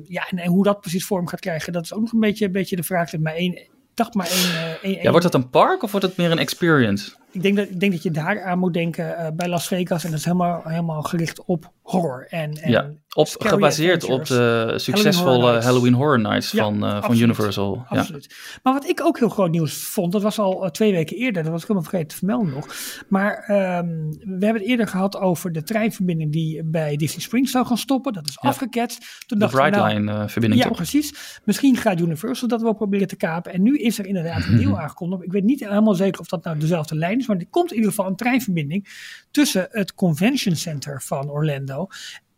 ja, 0.05 0.29
en, 0.31 0.39
en 0.39 0.49
hoe 0.49 0.65
dat 0.65 0.81
precies 0.81 1.07
vorm 1.07 1.27
gaat 1.27 1.41
krijgen, 1.41 1.73
dat 1.73 1.85
is 1.85 1.93
ook 1.93 2.01
nog 2.01 2.13
een 2.13 2.21
beetje, 2.21 2.45
een 2.47 2.53
beetje 2.53 2.77
de 2.77 2.83
vraag. 2.83 3.19
Maar 3.19 3.35
één, 3.35 3.63
dacht 3.95 4.15
maar 4.15 4.27
één, 4.27 4.77
één, 4.83 5.03
Ja, 5.03 5.11
wordt 5.11 5.25
dat 5.33 5.35
een 5.35 5.51
park 5.51 5.83
of 5.83 5.91
wordt 5.91 6.07
het 6.07 6.17
meer 6.17 6.31
een 6.31 6.39
experience? 6.39 7.13
Ik 7.37 7.43
denk 7.43 7.57
dat, 7.57 7.69
ik 7.69 7.81
denk 7.81 7.93
dat 7.93 8.03
je 8.03 8.11
daar 8.11 8.43
aan 8.43 8.59
moet 8.59 8.75
denken 8.75 9.17
eh, 9.17 9.27
bij 9.35 9.49
Las 9.49 9.67
Vegas. 9.67 10.05
En 10.05 10.11
dat 10.11 10.19
is 10.19 10.25
helemaal, 10.25 10.61
helemaal 10.65 11.03
gericht 11.03 11.45
op 11.45 11.73
horror. 11.83 12.27
En, 12.31 12.53
en 12.53 12.71
Ja, 12.71 12.91
op, 13.15 13.29
gebaseerd 13.39 14.05
op 14.05 14.25
de 14.27 14.73
succesvolle 14.77 15.31
Horror 15.33 15.49
Nights. 15.51 15.67
Halloween 15.67 15.93
Horror 15.93 16.21
Nights 16.21 16.51
Ja, 16.51 16.63
van, 16.65 16.75
eh, 16.75 16.81
van 16.81 16.93
absoluut. 16.93 17.21
Universal. 17.21 17.85
Ja. 17.91 17.99
Absoluut. 17.99 18.35
Maar 18.63 18.73
wat 18.73 18.89
ik 18.89 19.01
ook 19.05 19.19
heel 19.19 19.29
groot 19.29 19.51
nieuws 19.51 19.75
vond, 19.83 20.13
dat 20.13 20.23
was 20.23 20.39
al 20.39 20.65
eh, 20.65 20.71
twee 20.71 20.93
weken 20.93 21.17
eerder, 21.17 21.43
dat 21.43 21.53
was 21.53 21.61
ik 21.63 21.69
helemaal 21.69 21.89
vergeten 21.91 22.09
te 22.13 22.17
vermelden 22.17 22.55
nog. 22.55 22.67
Maar 23.09 23.35
ehm, 23.47 23.87
we 24.21 24.45
hebben 24.45 24.55
het 24.63 24.67
eerder 24.71 24.87
gehad 24.89 25.17
over 25.17 25.53
de 25.53 25.63
treinverbinding 25.63 26.33
die 26.33 26.65
bij 26.65 26.97
Disney 26.97 27.21
Springs 27.21 27.51
zou 27.51 27.67
gaan 27.67 27.79
stoppen. 27.79 28.13
Dat 28.13 28.29
is 28.29 28.39
Ja. 28.41 28.49
afgeketst. 28.49 28.99
Toen 29.27 29.39
De 29.39 29.49
we, 29.49 29.53
nou, 29.57 29.71
Brightline-verbinding 29.71 30.63
ja, 30.63 30.69
toch? 30.69 30.77
precies. 30.77 31.41
Misschien 31.45 31.77
gaat 31.77 32.01
Universal 32.01 32.49
dat 32.49 32.63
wel 32.63 32.73
proberen 32.75 33.07
te 33.09 33.17
kapen. 33.17 33.53
En 33.53 33.63
nu 33.63 33.77
is 33.79 33.99
er 33.99 34.07
inderdaad 34.07 34.45
een 34.47 34.57
deal 34.63 34.81
aangekondigd. 34.81 35.23
Ik 35.23 35.33
weet 35.33 35.45
niet 35.45 35.61
helemaal 35.61 35.95
zeker 35.95 36.21
of 36.21 36.27
dat 36.27 36.45
nou 36.45 36.59
dezelfde 36.59 36.95
lijn 36.95 37.19
is. 37.19 37.26
Maar 37.27 37.37
er 37.37 37.47
komt 37.47 37.71
in 37.71 37.77
ieder 37.77 37.91
geval 37.91 38.07
een 38.07 38.17
treinverbinding 38.17 38.89
tussen 39.31 39.69
het 39.71 39.95
Convention 39.95 40.57
Center 40.57 41.03
van 41.03 41.31
Orlando 41.31 41.87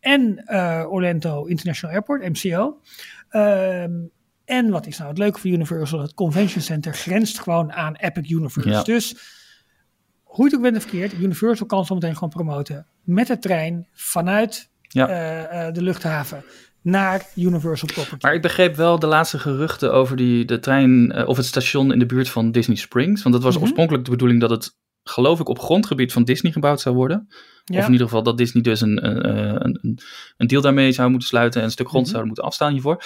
en 0.00 0.44
eh, 0.46 0.86
Orlando 0.88 1.44
International 1.44 1.94
Airport, 1.94 2.22
MCO. 2.28 2.80
Ehm, 3.28 3.92
en 4.44 4.70
wat 4.70 4.86
is 4.86 4.98
nou 4.98 5.08
het 5.10 5.18
leuke 5.18 5.38
voor 5.38 5.50
Universal? 5.50 6.00
Het 6.00 6.14
Convention 6.14 6.62
Center 6.62 6.94
grenst 6.94 7.38
gewoon 7.40 7.72
aan 7.72 7.94
Epic 7.96 8.30
Universe. 8.30 8.68
Ja. 8.68 8.82
Dus 8.82 9.16
hoe 10.22 10.44
het 10.44 10.54
ook 10.54 10.62
bent 10.62 10.80
verkeerd, 10.80 11.12
Universal 11.12 11.66
kan 11.66 11.86
zo 11.86 11.94
meteen 11.94 12.14
gewoon 12.14 12.28
promoten 12.28 12.86
met 13.02 13.26
de 13.26 13.38
trein 13.38 13.86
vanuit 13.92 14.70
Ja. 14.82 15.08
eh, 15.08 15.66
eh, 15.66 15.74
de 15.74 15.82
luchthaven 15.82 16.44
naar 16.82 17.26
Universal 17.36 17.88
Property. 17.92 18.16
Maar 18.26 18.34
ik 18.34 18.42
begreep 18.42 18.76
wel 18.76 18.98
de 18.98 19.06
laatste 19.06 19.38
geruchten 19.38 19.92
over 19.92 20.16
die, 20.16 20.44
de 20.44 20.58
trein 20.58 21.12
eh, 21.12 21.28
of 21.28 21.36
het 21.36 21.46
station 21.46 21.92
in 21.92 21.98
de 21.98 22.06
buurt 22.06 22.28
van 22.28 22.50
Disney 22.52 22.76
Springs. 22.76 23.22
Want 23.22 23.34
dat 23.34 23.44
was 23.44 23.54
Mhm. 23.54 23.62
oorspronkelijk 23.62 24.04
de 24.04 24.10
bedoeling 24.10 24.40
dat 24.40 24.50
het, 24.50 24.76
geloof 25.02 25.40
ik, 25.40 25.48
op 25.48 25.58
grondgebied 25.58 26.12
van 26.12 26.24
Disney 26.24 26.52
gebouwd 26.52 26.80
zou 26.80 26.94
worden. 26.94 27.26
Ja. 27.64 27.78
Of 27.78 27.86
in 27.86 27.92
ieder 27.92 28.06
geval 28.06 28.22
dat 28.22 28.38
Disney 28.38 28.62
dus 28.62 28.80
een, 28.80 29.06
een, 29.06 29.28
een, 29.64 29.78
een- 29.82 29.98
een 30.36 30.46
deal 30.46 30.62
daarmee 30.62 30.92
zou 30.92 31.10
moeten 31.10 31.28
sluiten 31.28 31.60
en 31.60 31.66
een 31.66 31.72
stuk 31.72 31.88
grond 31.88 32.04
Mhm. 32.06 32.14
zou 32.14 32.26
moeten 32.26 32.44
afstaan 32.44 32.72
hiervoor. 32.72 33.02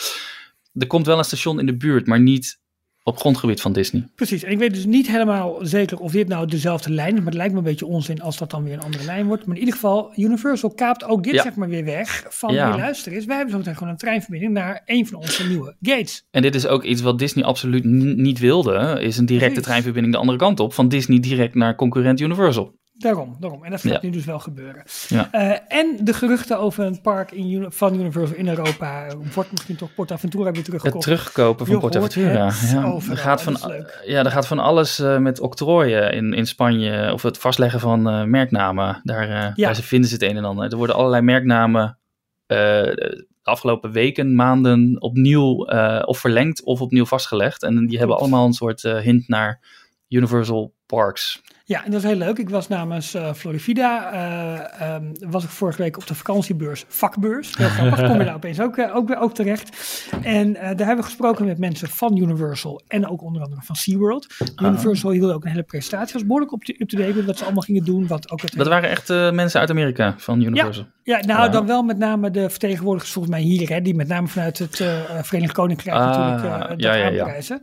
Er 0.74 0.86
komt 0.86 1.06
wel 1.06 1.18
een 1.18 1.24
station 1.24 1.58
in 1.60 1.66
de 1.66 1.76
buurt, 1.76 2.06
maar 2.06 2.20
niet 2.20 2.60
op 3.04 3.18
grondgebied 3.18 3.60
van 3.60 3.72
Disney. 3.72 4.08
Precies, 4.14 4.42
en 4.42 4.50
ik 4.52 4.58
weet 4.58 4.74
dus 4.74 4.84
niet 4.86 5.06
helemaal 5.06 5.58
zeker 5.60 5.98
of 5.98 6.12
dit 6.12 6.28
nou 6.28 6.46
dezelfde 6.46 6.90
lijn 6.90 7.12
is, 7.12 7.16
maar 7.18 7.24
het 7.26 7.34
lijkt 7.34 7.52
me 7.52 7.58
een 7.58 7.64
beetje 7.64 7.86
onzin 7.86 8.20
als 8.22 8.38
dat 8.38 8.50
dan 8.50 8.64
weer 8.64 8.72
een 8.72 8.80
andere 8.82 9.04
lijn 9.04 9.26
wordt. 9.26 9.44
Maar 9.46 9.54
in 9.54 9.60
ieder 9.60 9.74
geval, 9.74 10.12
Universal 10.16 10.70
kaapt 10.74 11.04
ook 11.04 11.22
dit 11.22 11.34
Ja. 11.34 11.42
zeg 11.42 11.54
maar 11.54 11.68
weer 11.68 11.84
weg 11.84 12.24
van, 12.28 12.54
Ja. 12.54 12.76
luister 12.76 13.12
eens, 13.12 13.24
wij 13.24 13.34
hebben 13.36 13.52
zo 13.52 13.58
meteen 13.58 13.76
gewoon 13.76 13.92
een 13.92 13.98
treinverbinding 13.98 14.52
naar 14.52 14.82
een 14.84 15.06
van 15.06 15.18
onze 15.18 15.48
nieuwe 15.48 15.76
gates. 15.80 16.26
En 16.30 16.42
dit 16.42 16.54
is 16.54 16.66
ook 16.66 16.84
iets 16.84 17.00
wat 17.02 17.18
Disney 17.18 17.44
absoluut 17.44 17.84
niet 18.16 18.38
wilde, 18.38 18.98
is 19.00 19.16
een 19.18 19.26
directe 19.26 19.46
Precies. 19.46 19.62
treinverbinding 19.64 20.14
de 20.14 20.20
andere 20.20 20.38
kant 20.38 20.60
op, 20.60 20.72
van 20.74 20.88
Disney 20.88 21.20
direct 21.20 21.54
naar 21.54 21.74
concurrent 21.76 22.20
Universal. 22.20 22.80
Daarom, 23.02 23.36
daarom. 23.40 23.64
En 23.64 23.70
dat 23.70 23.80
gaat 23.80 23.92
Ja. 23.92 23.98
nu 24.02 24.10
dus 24.10 24.24
wel 24.24 24.38
gebeuren. 24.38 24.82
Ja. 25.08 25.28
Eh, 25.32 25.58
en 25.78 25.96
de 26.04 26.12
geruchten 26.14 26.58
over 26.58 26.84
een 26.84 27.00
park 27.00 27.30
in, 27.32 27.66
van 27.68 27.94
Universal 27.94 28.36
in 28.36 28.48
Europa, 28.48 29.06
eh, 29.06 29.14
wordt 29.34 29.50
misschien 29.52 29.76
toch 29.76 29.94
PortAventura 29.94 30.44
weer 30.44 30.54
Het 30.54 30.64
teruggekocht. 30.64 31.02
terugkopen 31.04 31.66
van 31.66 31.74
Je 31.74 31.80
Port 31.80 31.94
hoort 31.94 32.06
Aventura. 32.16 32.46
het 32.46 32.70
Ja, 32.70 32.84
overal, 32.84 33.16
er 33.16 33.22
gaat 33.22 33.42
van, 33.42 33.56
ja, 34.04 34.24
er 34.24 34.30
gaat 34.30 34.46
van 34.46 34.58
alles 34.58 34.98
eh, 34.98 35.18
met 35.18 35.40
octrooien 35.40 36.12
in, 36.12 36.32
in 36.32 36.46
Spanje. 36.46 37.12
Of 37.12 37.22
het 37.22 37.38
vastleggen 37.38 37.80
van 37.80 38.30
merknamen. 38.30 39.00
Daar, 39.02 39.26
Ja. 39.28 39.52
daar 39.54 39.74
vinden 39.74 40.08
ze 40.08 40.14
het 40.14 40.22
een 40.24 40.36
en 40.36 40.44
ander. 40.44 40.70
Er 40.70 40.76
worden 40.76 40.96
allerlei 40.96 41.22
merknamen 41.22 41.98
de 42.46 43.26
afgelopen 43.42 43.92
weken, 43.92 44.34
maanden 44.34 44.96
opnieuw 45.02 45.64
of 46.04 46.18
verlengd 46.18 46.62
of 46.64 46.80
opnieuw 46.80 47.04
vastgelegd. 47.06 47.62
En 47.62 47.86
die 47.86 47.98
hebben 47.98 48.16
allemaal 48.18 48.46
een 48.46 48.52
soort 48.52 48.82
hint 48.82 49.28
naar 49.28 49.60
Universal 50.08 50.74
Parks. 50.86 51.40
Ja, 51.64 51.84
en 51.84 51.90
dat 51.90 52.02
is 52.02 52.08
heel 52.08 52.18
leuk. 52.18 52.38
Ik 52.38 52.50
was 52.50 52.68
namens 52.68 53.14
eh, 53.14 53.32
Florivida, 53.32 54.12
eh, 54.12 54.94
ehm, 54.94 55.04
was 55.30 55.44
ik 55.44 55.50
vorige 55.50 55.82
week 55.82 55.96
op 55.96 56.06
de 56.06 56.14
vakantiebeurs, 56.14 56.84
vakbeurs. 56.88 57.56
Heel 57.56 57.68
grappig, 57.76 58.06
kom 58.06 58.18
je 58.18 58.24
daar 58.24 58.34
opeens 58.34 58.60
ook, 58.60 58.76
eh, 58.76 58.96
ook, 58.96 59.08
weer 59.08 59.18
ook 59.18 59.34
terecht. 59.34 59.76
En 60.22 60.52
daar 60.52 60.62
hebben 60.62 60.96
we 60.96 61.02
gesproken 61.02 61.46
met 61.46 61.58
mensen 61.58 61.88
van 61.88 62.16
Universal 62.16 62.82
en 62.88 63.08
ook 63.08 63.22
onder 63.22 63.42
andere 63.42 63.62
van 63.62 63.76
SeaWorld. 63.76 64.26
Universal 64.62 65.10
hield 65.10 65.32
ook 65.32 65.44
een 65.44 65.50
hele 65.50 65.62
presentatie, 65.62 66.12
was 66.12 66.22
behoorlijk 66.22 66.52
op 66.52 66.62
up 66.66 66.88
to 66.88 66.98
date 66.98 67.14
met 67.14 67.24
wat 67.24 67.38
ze 67.38 67.44
allemaal 67.44 67.62
gingen 67.62 67.84
doen. 67.84 68.06
Wat 68.06 68.30
ook 68.30 68.40
het 68.40 68.56
Dat 68.56 68.66
waren 68.66 68.90
echt 68.90 69.08
mensen 69.08 69.60
uit 69.60 69.70
Amerika 69.70 70.14
van 70.18 70.40
Universal. 70.40 70.86
ja, 71.02 71.16
nou 71.16 71.38
Wauw. 71.38 71.50
dan 71.50 71.66
wel 71.66 71.82
met 71.82 71.98
name 71.98 72.30
de 72.30 72.50
vertegenwoordigers 72.50 73.12
volgens 73.12 73.34
mij 73.34 73.42
hier, 73.42 73.68
hè, 73.68 73.80
die 73.80 73.94
met 73.94 74.08
name 74.08 74.28
vanuit 74.28 74.58
het 74.58 74.76
Verenigd 75.22 75.52
Koninkrijk 75.52 75.96
Ah, 75.96 76.06
natuurlijk 76.06 76.68
dat 76.68 76.80
ja, 76.80 76.94
ja, 76.94 77.08
ja. 77.08 77.24
aanprijzen. 77.24 77.62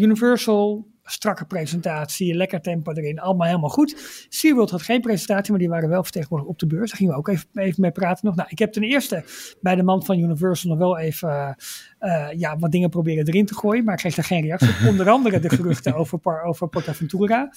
Universal, 0.00 0.91
strakke 1.04 1.44
presentatie, 1.44 2.34
lekker 2.34 2.60
tempo 2.60 2.92
erin, 2.92 3.20
allemaal 3.20 3.46
helemaal 3.46 3.70
goed. 3.70 4.26
SeaWorld 4.28 4.70
had 4.70 4.82
geen 4.82 5.00
presentatie, 5.00 5.50
maar 5.50 5.60
die 5.60 5.68
waren 5.68 5.88
wel 5.88 6.02
vertegenwoordigd 6.02 6.50
op 6.50 6.58
de 6.58 6.66
beurs. 6.66 6.90
Daar 6.90 6.98
gingen 6.98 7.12
we 7.12 7.18
ook 7.18 7.28
even, 7.28 7.46
even 7.54 7.80
mee 7.80 7.92
praten 7.92 8.26
nog. 8.26 8.36
Nou, 8.36 8.48
ik 8.50 8.58
heb 8.58 8.72
ten 8.72 8.82
eerste 8.82 9.24
bij 9.60 9.74
de 9.74 9.82
man 9.82 10.04
van 10.04 10.18
Universal 10.18 10.70
nog 10.70 10.78
wel 10.78 10.98
even 10.98 11.56
eh, 12.02 12.26
ja, 12.38 12.58
wat 12.58 12.70
dingen 12.72 12.90
proberen 12.90 13.26
erin 13.26 13.46
te 13.46 13.54
gooien, 13.54 13.84
maar 13.84 13.94
ik 13.94 14.00
kreeg 14.00 14.14
daar 14.14 14.24
geen 14.24 14.42
reactie 14.42 14.68
op. 14.68 14.88
Onder 14.88 15.08
andere 15.10 15.40
de 15.40 15.48
geruchten 15.48 15.94
over, 15.94 16.18
Par- 16.18 16.42
over 16.42 16.68
PortAventura. 16.68 17.50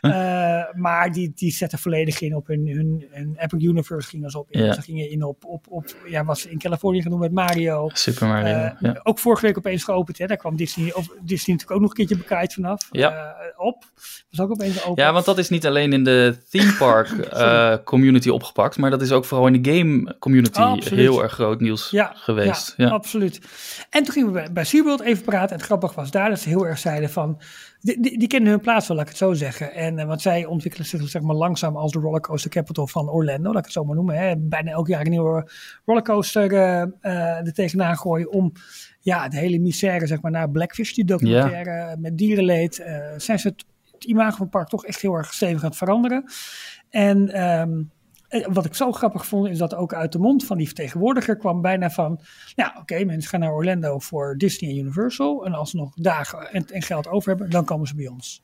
Eh, 0.00 0.10
maar 0.74 1.12
die, 1.12 1.32
die 1.34 1.50
zetten 1.52 1.78
volledig 1.78 2.20
in 2.20 2.36
op 2.36 2.46
hun, 2.46 2.68
hun, 2.68 3.06
hun 3.10 3.34
Epic 3.36 3.62
Universe 3.64 4.08
gingen 4.08 4.30
ze 4.30 4.38
op 4.38 4.50
in. 4.50 4.64
Ja. 4.64 4.72
Ze 4.72 4.82
gingen 4.82 5.10
in 5.10 5.22
op, 5.22 5.44
op, 5.44 5.66
op 5.68 5.96
ja, 6.08 6.24
wat 6.24 6.38
ze 6.38 6.50
in 6.50 6.58
Californië 6.58 7.00
doen 7.00 7.18
met 7.18 7.32
Mario. 7.32 7.88
Super 7.92 8.26
Mario. 8.26 8.54
Eh, 8.54 8.70
ja. 8.80 9.00
Ook 9.02 9.18
vorige 9.18 9.46
week 9.46 9.58
opeens 9.58 9.84
geopend. 9.84 10.18
Hè? 10.18 10.26
Daar 10.26 10.36
kwam 10.36 10.56
Disney, 10.56 10.92
of 10.92 11.06
Disney 11.06 11.56
natuurlijk 11.56 11.70
ook 11.70 11.80
nog 11.80 11.90
een 11.90 11.96
keertje 11.96 12.16
bekaaid 12.16 12.54
vanaf. 12.54 12.88
Ja. 12.90 13.36
Op. 13.56 13.84
Was 14.30 14.40
ook 14.40 14.50
opeens 14.50 14.84
open. 14.84 15.02
Ja, 15.04 15.12
want 15.12 15.24
dat 15.24 15.38
is 15.38 15.48
niet 15.48 15.66
alleen 15.66 15.92
in 15.92 16.04
de 16.04 16.36
theme 16.50 16.72
park 16.78 17.10
community 17.92 18.28
opgepakt, 18.28 18.76
maar 18.76 18.90
dat 18.90 19.02
is 19.02 19.12
ook 19.12 19.24
vooral 19.24 19.46
in 19.46 19.62
de 19.62 19.72
game 19.72 20.16
community 20.18 20.60
Absoluut. 20.60 20.98
heel 21.00 21.22
erg 21.22 21.32
groot 21.32 21.60
nieuws 21.60 21.90
ja, 21.90 22.12
geweest. 22.14 22.74
Ja, 22.76 22.86
Ja. 22.86 22.90
absoluut. 22.92 23.40
En 23.92 24.02
toen 24.02 24.12
gingen 24.12 24.32
we 24.32 24.34
bij, 24.34 24.52
bij 24.52 24.64
SeaWorld 24.64 25.00
even 25.00 25.24
praten. 25.24 25.48
En 25.48 25.56
het 25.56 25.64
grappige 25.64 25.94
was 25.94 26.10
daar 26.10 26.28
dat 26.28 26.40
ze 26.40 26.48
heel 26.48 26.66
erg 26.66 26.78
zeiden 26.78 27.10
van... 27.10 27.40
Die, 27.80 28.00
die, 28.00 28.18
die 28.18 28.28
kennen 28.28 28.50
hun 28.50 28.60
plaats 28.60 28.88
wel, 28.88 28.96
laat 28.96 29.06
ik 29.06 29.12
het 29.12 29.20
zo 29.22 29.32
zeggen. 29.32 29.74
En 29.74 29.98
eh, 29.98 30.06
want 30.06 30.22
zij 30.22 30.44
ontwikkelen 30.44 30.86
zich 30.86 31.08
zeg 31.08 31.22
maar 31.22 31.36
langzaam 31.36 31.76
als 31.76 31.92
de 31.92 31.98
rollercoaster 31.98 32.50
capital 32.50 32.86
van 32.86 33.10
Orlando. 33.10 33.48
Laat 33.48 33.58
ik 33.58 33.64
het 33.64 33.72
zo 33.72 33.84
maar 33.84 33.94
noemen. 33.94 34.16
Hè. 34.16 34.36
Bijna 34.36 34.70
elk 34.70 34.88
jaar 34.88 35.00
een 35.00 35.10
nieuwe 35.10 35.50
rollercoaster 35.84 36.52
eh 36.52 37.46
er 37.46 37.52
tegenaan 37.52 37.96
gooien 37.96 38.30
om... 38.30 38.52
Ja, 39.00 39.28
de 39.28 39.36
hele 39.36 39.58
misère, 39.58 40.06
zeg 40.06 40.20
maar, 40.20 40.30
naar 40.30 40.50
Blackfish, 40.50 40.92
die 40.92 41.04
documentaire 41.04 41.96
met 41.98 42.18
dierenleed. 42.18 42.74
zijn 43.16 43.38
ze 43.38 43.48
het, 43.48 43.64
het 43.92 44.04
imago 44.04 44.30
van 44.30 44.42
het 44.42 44.50
park 44.50 44.68
toch 44.68 44.86
echt 44.86 45.00
heel 45.00 45.14
erg 45.14 45.34
stevig 45.34 45.62
aan 45.62 45.68
het 45.68 45.78
veranderen. 45.78 46.24
En 46.90 47.28
eh, 47.28 47.66
wat 48.52 48.64
ik 48.64 48.74
zo 48.74 48.92
grappig 48.92 49.26
vond, 49.26 49.48
is 49.48 49.58
dat 49.58 49.74
ook 49.74 49.94
uit 49.94 50.12
de 50.12 50.18
mond 50.18 50.44
van 50.44 50.56
die 50.56 50.66
vertegenwoordiger 50.66 51.36
kwam 51.36 51.60
bijna 51.60 51.90
van... 51.90 52.20
Ja, 52.54 52.76
oké, 52.80 53.04
mensen 53.04 53.30
gaan 53.30 53.40
naar 53.40 53.52
Orlando 53.52 53.98
voor 53.98 54.34
Disney 54.38 54.70
en 54.70 54.76
Universal. 54.76 55.44
En 55.46 55.52
als 55.52 55.70
ze 55.70 55.76
nog 55.76 55.94
dagen 55.94 56.52
en, 56.52 56.66
en 56.66 56.82
geld 56.82 57.08
over 57.08 57.28
hebben, 57.28 57.50
dan 57.50 57.64
komen 57.64 57.86
ze 57.86 57.94
bij 57.94 58.08
ons. 58.08 58.42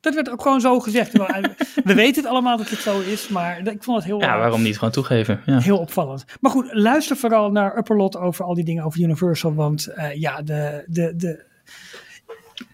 Dat 0.00 0.14
werd 0.14 0.30
ook 0.30 0.42
gewoon 0.42 0.60
zo 0.60 0.80
gezegd. 0.80 1.18
Eh, 1.18 1.42
We 1.84 1.94
weten 1.94 2.22
het 2.22 2.32
allemaal 2.32 2.56
dat 2.56 2.70
het 2.70 2.78
zo 2.78 3.00
is, 3.00 3.28
maar 3.28 3.66
ik 3.68 3.82
vond 3.82 3.96
het 3.96 4.06
heel, 4.06 4.20
Ja, 4.20 4.32
eh, 4.32 4.38
waarom 4.38 4.62
niet 4.62 4.78
gewoon 4.78 4.92
toegeven? 4.92 5.40
Ja. 5.46 5.58
heel 5.58 5.78
opvallend. 5.78 6.24
Maar 6.40 6.50
goed, 6.50 6.68
luister 6.72 7.16
vooral 7.16 7.50
naar 7.50 7.78
Upperlot 7.78 8.16
over 8.16 8.44
al 8.44 8.54
die 8.54 8.64
dingen 8.64 8.84
over 8.84 9.00
Universal. 9.00 9.54
Want 9.54 9.86
eh, 9.86 10.14
ja, 10.14 10.42
de, 10.42 10.84
de, 10.86 11.16
de, 11.16 11.44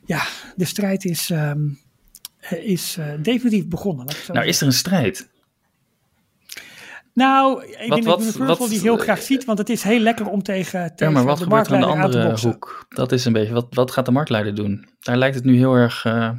ja, 0.05 0.23
de 0.57 0.65
strijd 0.65 1.05
is, 1.05 1.31
ehm, 1.31 1.59
eh, 2.41 2.65
is 2.69 2.97
eh, 2.99 3.07
definitief 3.23 3.69
begonnen. 3.69 4.07
Nou, 4.33 4.47
is 4.47 4.61
er 4.61 4.67
een 4.67 4.73
strijd? 4.73 5.29
Nou, 7.19 7.65
ik 7.65 7.79
denk 7.79 7.91
wat- 7.91 8.05
dat 8.05 8.21
Universal 8.21 8.57
wat- 8.59 8.69
die 8.69 8.81
heel 8.81 8.97
graag 8.97 9.23
ziet, 9.23 9.45
want 9.45 9.59
het 9.59 9.69
is 9.69 9.83
heel 9.83 9.99
lekker 10.01 10.27
om 10.29 10.43
tegen, 10.43 10.81
Ja, 10.81 10.91
tegen 10.95 11.13
maar 11.13 11.25
wat 11.25 11.37
de 11.39 11.43
gebeurt 11.43 11.67
er 11.67 11.75
aan 11.75 11.81
de 11.81 11.87
andere 11.87 12.39
hoek? 12.41 12.87
Dat 12.89 13.13
is 13.13 13.25
een 13.25 13.33
beetje, 13.33 13.53
wat, 13.53 13.67
wat 13.71 13.91
gaat 13.91 14.05
de 14.07 14.13
marktleider 14.13 14.55
doen? 14.55 14.89
Daar 15.01 15.17
lijkt 15.17 15.35
het 15.35 15.45
nu 15.45 15.57
heel 15.57 15.75
erg, 15.75 16.05
eh, 16.05 16.31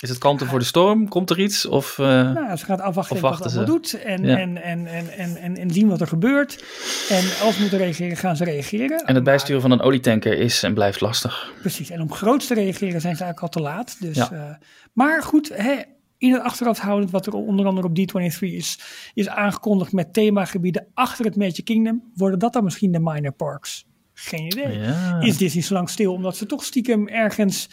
is 0.00 0.08
het 0.08 0.18
kanten 0.18 0.46
voor 0.46 0.58
de 0.58 0.64
storm? 0.64 1.08
Komt 1.08 1.30
er 1.30 1.38
iets? 1.40 1.66
Of, 1.66 1.98
eh, 1.98 2.06
Nou, 2.06 2.56
ze 2.56 2.64
gaat 2.64 2.80
afwachten 2.80 3.16
Of 3.16 3.22
wat 3.22 3.38
het 3.38 3.46
allemaal 3.46 3.64
doet 3.64 4.02
en, 4.02 4.24
Ja. 4.24 4.38
en, 4.38 4.62
en, 4.62 4.86
en, 4.86 5.08
en, 5.16 5.36
en, 5.36 5.56
en 5.56 5.70
zien 5.70 5.88
wat 5.88 6.00
er 6.00 6.06
gebeurt. 6.06 6.64
En 7.08 7.24
als 7.46 7.54
ze 7.54 7.60
moeten 7.60 7.78
reageren, 7.78 8.16
gaan 8.16 8.36
ze 8.36 8.44
reageren. 8.44 8.98
en 8.98 9.04
het 9.04 9.12
Maar- 9.14 9.22
bijsturen 9.22 9.60
van 9.62 9.70
een 9.70 9.80
olietanker 9.80 10.38
is 10.38 10.62
en 10.62 10.74
blijft 10.74 11.00
lastig. 11.00 11.52
Precies, 11.60 11.90
en 11.90 12.00
om 12.00 12.12
groots 12.12 12.46
te 12.46 12.54
reageren 12.54 13.00
zijn 13.00 13.16
ze 13.16 13.22
eigenlijk 13.24 13.40
al 13.40 13.48
te 13.48 13.60
laat. 13.70 13.96
Dus, 14.00 14.16
Ja. 14.16 14.30
eh, 14.32 14.66
maar 14.92 15.22
goed, 15.22 15.50
hè, 15.54 15.74
in 16.22 16.32
het 16.32 16.42
achterhoofd 16.42 16.80
houdend 16.80 17.10
wat 17.10 17.26
er 17.26 17.34
onder 17.34 17.66
andere 17.66 17.86
op 17.86 17.98
D23 17.98 18.38
is, 18.38 18.78
is 19.14 19.28
aangekondigd 19.28 19.92
met 19.92 20.12
themagebieden 20.12 20.86
achter 20.94 21.24
het 21.24 21.36
Magic 21.36 21.64
Kingdom. 21.64 22.10
Worden 22.14 22.38
dat 22.38 22.52
dan 22.52 22.64
misschien 22.64 22.92
de 22.92 23.00
minor 23.00 23.32
parks? 23.32 23.86
Geen 24.14 24.46
idee. 24.46 24.78
Ja. 24.78 25.20
Is 25.20 25.36
Disney 25.36 25.62
zo 25.62 25.74
lang 25.74 25.90
stil 25.90 26.12
omdat 26.12 26.36
ze 26.36 26.46
toch 26.46 26.64
stiekem 26.64 27.08
ergens 27.08 27.68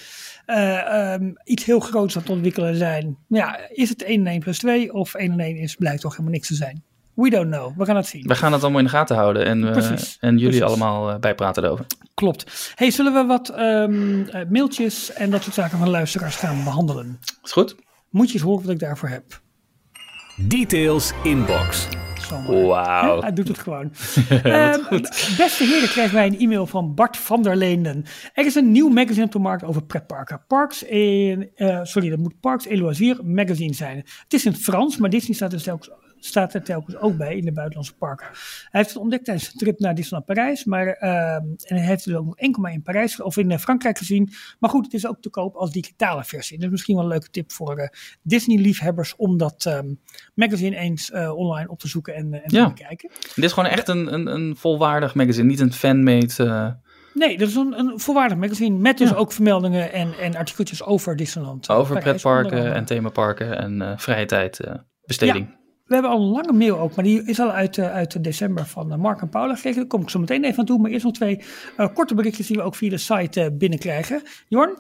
eh, 0.45 1.13
ehm, 1.13 1.31
iets 1.43 1.65
heel 1.65 1.79
groots 1.79 2.15
aan 2.15 2.21
het 2.21 2.31
ontwikkelen 2.31 2.75
zijn? 2.75 3.17
Ja, 3.27 3.59
is 3.69 3.89
het 3.89 4.03
1 4.03 4.19
en 4.19 4.31
1 4.31 4.39
plus 4.39 4.57
2 4.57 4.93
of 4.93 5.13
1 5.13 5.31
en 5.31 5.39
1 5.39 5.57
is, 5.57 5.75
blijkt 5.75 6.01
toch 6.01 6.12
helemaal 6.12 6.31
niks 6.31 6.47
te 6.47 6.55
zijn? 6.55 6.83
We 7.13 7.29
don't 7.29 7.51
know. 7.51 7.77
We 7.77 7.85
gaan 7.85 7.95
het 7.95 8.07
zien. 8.07 8.27
We 8.27 8.35
gaan 8.35 8.53
het 8.53 8.62
allemaal 8.62 8.79
in 8.79 8.85
de 8.85 8.91
gaten 8.91 9.15
houden 9.15 9.45
en, 9.45 9.71
Precies, 9.71 10.17
en 10.19 10.38
jullie 10.38 10.45
precies. 10.45 10.62
allemaal 10.62 11.09
eh, 11.12 11.19
bijpraten 11.19 11.63
erover. 11.63 11.85
Klopt. 12.13 12.71
Hey, 12.75 12.91
zullen 12.91 13.13
we 13.13 13.23
wat 13.23 13.49
ehm, 13.49 14.21
eh, 14.21 14.41
mailtjes 14.49 15.13
en 15.13 15.29
dat 15.29 15.43
soort 15.43 15.55
zaken 15.55 15.77
van 15.77 15.89
luisteraars 15.89 16.35
gaan 16.35 16.63
behandelen? 16.63 17.19
Is 17.43 17.51
goed? 17.51 17.75
Moet 18.10 18.28
je 18.28 18.34
eens 18.34 18.43
horen 18.43 18.62
wat 18.65 18.74
ik 18.74 18.80
daarvoor 18.80 19.10
heb. 19.10 19.41
Details 20.38 21.12
inbox. 21.24 21.88
Wauw. 22.48 23.22
Hij 23.22 23.34
doet 23.34 23.48
het 23.48 23.60
gewoon. 23.60 23.91
Goed. 24.84 25.02
beste 25.38 25.63
heren, 25.63 25.89
krijgen 25.89 26.13
wij 26.13 26.28
een 26.28 26.39
e-mail 26.39 26.67
van 26.67 26.95
Bart 26.95 27.17
van 27.17 27.41
der 27.41 27.56
Leenden. 27.56 28.06
Er 28.34 28.45
is 28.45 28.56
een 28.56 28.72
nieuw 28.72 28.89
magazine 28.89 29.26
op 29.26 29.32
de 29.32 29.39
markt 29.39 29.63
over 29.63 29.84
pretparken. 29.84 30.43
Parks 30.48 30.84
in, 30.84 31.50
eh, 31.56 31.80
sorry, 31.84 32.10
dat 32.10 32.19
moet 32.19 32.39
Parks 32.39 32.67
et 32.67 32.78
Loisirs 32.78 33.19
magazine 33.24 33.74
zijn. 33.74 33.98
Het 33.98 34.34
is 34.34 34.45
in 34.45 34.52
het 34.52 34.62
Frans, 34.62 34.98
maar 34.98 35.10
Disney 35.10 35.36
staat 35.36 35.54
er 35.54 35.62
telkens, 35.63 35.89
staat 36.19 36.53
er 36.53 36.63
telkens 36.63 36.95
ook 36.97 37.17
bij 37.17 37.36
in 37.36 37.45
de 37.45 37.51
buitenlandse 37.51 37.95
parken. 37.95 38.25
Hij 38.69 38.82
heeft 38.82 38.89
het 38.93 38.97
ontdekt 39.01 39.25
tijdens 39.25 39.47
een 39.47 39.58
trip 39.60 39.79
naar 39.79 39.95
Disneyland 39.95 40.25
Parijs, 40.25 40.63
maar 40.63 40.88
ehm, 40.88 41.43
en 41.65 41.75
hij 41.75 41.86
heeft 41.86 42.05
het 42.05 42.15
ook 42.15 42.25
nog 42.25 42.36
enkel 42.38 42.62
maar 42.62 42.71
in 42.71 42.82
Parijs 42.82 43.21
of 43.21 43.38
in 43.38 43.51
eh, 43.51 43.58
Frankrijk 43.58 43.97
gezien. 43.97 44.29
Maar 44.60 44.69
goed, 44.69 44.86
het 44.86 44.93
is 44.93 45.08
ook 45.08 45.21
te 45.21 45.29
koop 45.29 45.55
als 45.55 45.71
digitale 45.71 46.23
versie. 46.23 46.60
Dus 46.60 46.69
misschien 46.69 46.95
wel 46.95 47.03
een 47.03 47.10
leuke 47.10 47.29
tip 47.29 47.51
voor 47.51 47.77
eh, 47.77 47.88
Disney-liefhebbers 48.21 49.15
om 49.15 49.38
dat 49.38 49.65
ehm, 49.65 49.93
magazine 50.34 50.75
eens 50.75 51.12
eh, 51.12 51.36
online 51.36 51.69
op 51.69 51.79
te 51.79 51.88
zoeken 51.88 52.15
en, 52.15 52.34
en 52.34 52.41
Ja. 52.45 52.67
te 52.67 52.73
bekijken. 52.73 53.10
Dit 53.36 53.43
is 53.43 53.51
gewoon 53.53 53.69
echt 53.69 53.88
een, 53.88 54.13
een, 54.13 54.27
een 54.27 54.55
volwaardig 54.58 55.15
magazine, 55.15 55.47
niet 55.47 55.60
een 55.60 55.73
fanmade. 55.73 56.77
Nee, 57.13 57.38
dat 57.38 57.47
is 57.47 57.55
een, 57.55 57.79
een 57.79 57.99
volwaardig 57.99 58.38
magazine 58.38 58.77
met 58.77 58.97
dus 58.97 59.10
Ja. 59.10 59.15
ook 59.15 59.32
vermeldingen 59.32 59.91
en, 59.93 60.13
en 60.19 60.36
artikeltjes 60.36 60.84
over 60.84 61.15
Disneyland. 61.15 61.69
over 61.69 61.97
Parijs, 61.99 62.21
pretparken 62.21 62.73
en 62.73 62.86
themaparken 62.86 63.58
en 63.58 63.99
vrije 63.99 64.25
tijd 64.25 64.60
besteding. 65.05 65.58
We 65.89 65.95
hebben 65.95 66.13
al 66.13 66.21
een 66.21 66.32
lange 66.32 66.54
mail 66.54 66.80
ook, 66.80 66.95
maar 66.95 67.06
die 67.06 67.23
is 67.25 67.39
al 67.39 67.52
uit, 67.52 67.78
eh, 67.78 67.91
uit 67.91 68.23
december 68.23 68.65
van 68.65 68.91
eh, 68.91 68.97
Mark 68.97 69.21
en 69.21 69.30
Paula 69.30 69.56
gekregen. 69.56 69.80
Daar 69.80 69.88
kom 69.88 70.02
ik 70.02 70.10
zo 70.10 70.19
meteen 70.19 70.43
even 70.43 70.60
aan 70.60 70.65
toe. 70.65 70.80
Maar 70.80 70.91
eerst 70.91 71.04
nog 71.04 71.13
twee 71.13 71.41
eh, 71.78 71.88
korte 71.93 72.15
berichtjes 72.15 72.47
die 72.47 72.56
we 72.56 72.62
ook 72.62 72.75
via 72.75 72.89
de 72.89 72.97
site 72.97 73.56
binnenkrijgen. 73.58 74.21
Jorn? 74.47 74.78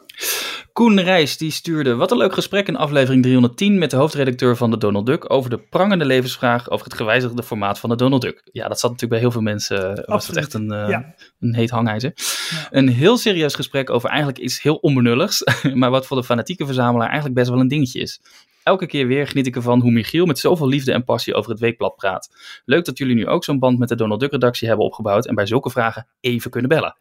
Koen 0.73 1.01
Reis 1.01 1.37
die 1.37 1.51
stuurde, 1.51 1.95
wat 1.95 2.11
een 2.11 2.17
leuk 2.17 2.33
gesprek 2.33 2.67
in 2.67 2.75
aflevering 2.75 3.21
310 3.23 3.77
met 3.77 3.91
de 3.91 3.97
hoofdredacteur 3.97 4.57
van 4.57 4.71
de 4.71 4.77
Donald 4.77 5.05
Duck 5.05 5.33
over 5.33 5.49
de 5.49 5.57
prangende 5.57 6.05
levensvraag 6.05 6.69
over 6.69 6.85
het 6.85 6.95
gewijzigde 6.95 7.43
formaat 7.43 7.79
van 7.79 7.89
de 7.89 7.95
Donald 7.95 8.21
Duck. 8.21 8.41
Ja, 8.51 8.67
dat 8.67 8.79
zat 8.79 8.91
natuurlijk 8.91 9.11
bij 9.11 9.19
heel 9.19 9.31
veel 9.31 9.41
mensen, 9.41 10.03
was 10.05 10.27
dat 10.27 10.35
echt 10.35 10.53
een, 10.53 10.67
ja. 10.67 11.13
een 11.39 11.55
heet 11.55 11.69
hangijzer. 11.69 12.13
Ja. 12.15 12.67
Een 12.71 12.87
heel 12.87 13.17
serieus 13.17 13.55
gesprek 13.55 13.89
over 13.89 14.09
eigenlijk 14.09 14.39
iets 14.39 14.61
heel 14.61 14.75
onbenulligs, 14.75 15.43
maar 15.73 15.89
wat 15.89 16.05
voor 16.05 16.17
de 16.17 16.23
fanatieke 16.23 16.65
verzamelaar 16.65 17.07
eigenlijk 17.07 17.35
best 17.35 17.49
wel 17.49 17.59
een 17.59 17.67
dingetje 17.67 17.99
is. 17.99 18.21
Elke 18.69 18.85
keer 18.85 19.07
weer 19.07 19.27
geniet 19.27 19.47
ik 19.47 19.55
ervan 19.55 19.81
hoe 19.81 19.91
Michiel 19.91 20.25
met 20.25 20.39
zoveel 20.39 20.67
liefde 20.67 20.91
en 20.91 21.03
passie 21.03 21.33
over 21.33 21.51
het 21.51 21.59
weekblad 21.59 21.95
praat. 21.95 22.29
Leuk 22.65 22.85
dat 22.85 22.97
jullie 22.97 23.15
nu 23.15 23.27
ook 23.27 23.43
zo'n 23.43 23.59
band 23.59 23.79
met 23.79 23.89
de 23.89 23.95
Donald 23.95 24.19
Duck 24.19 24.31
redactie 24.31 24.67
hebben 24.67 24.85
opgebouwd 24.85 25.25
en 25.25 25.35
bij 25.35 25.45
zulke 25.45 25.69
vragen 25.69 26.07
even 26.19 26.51
kunnen 26.51 26.69
bellen. 26.69 26.97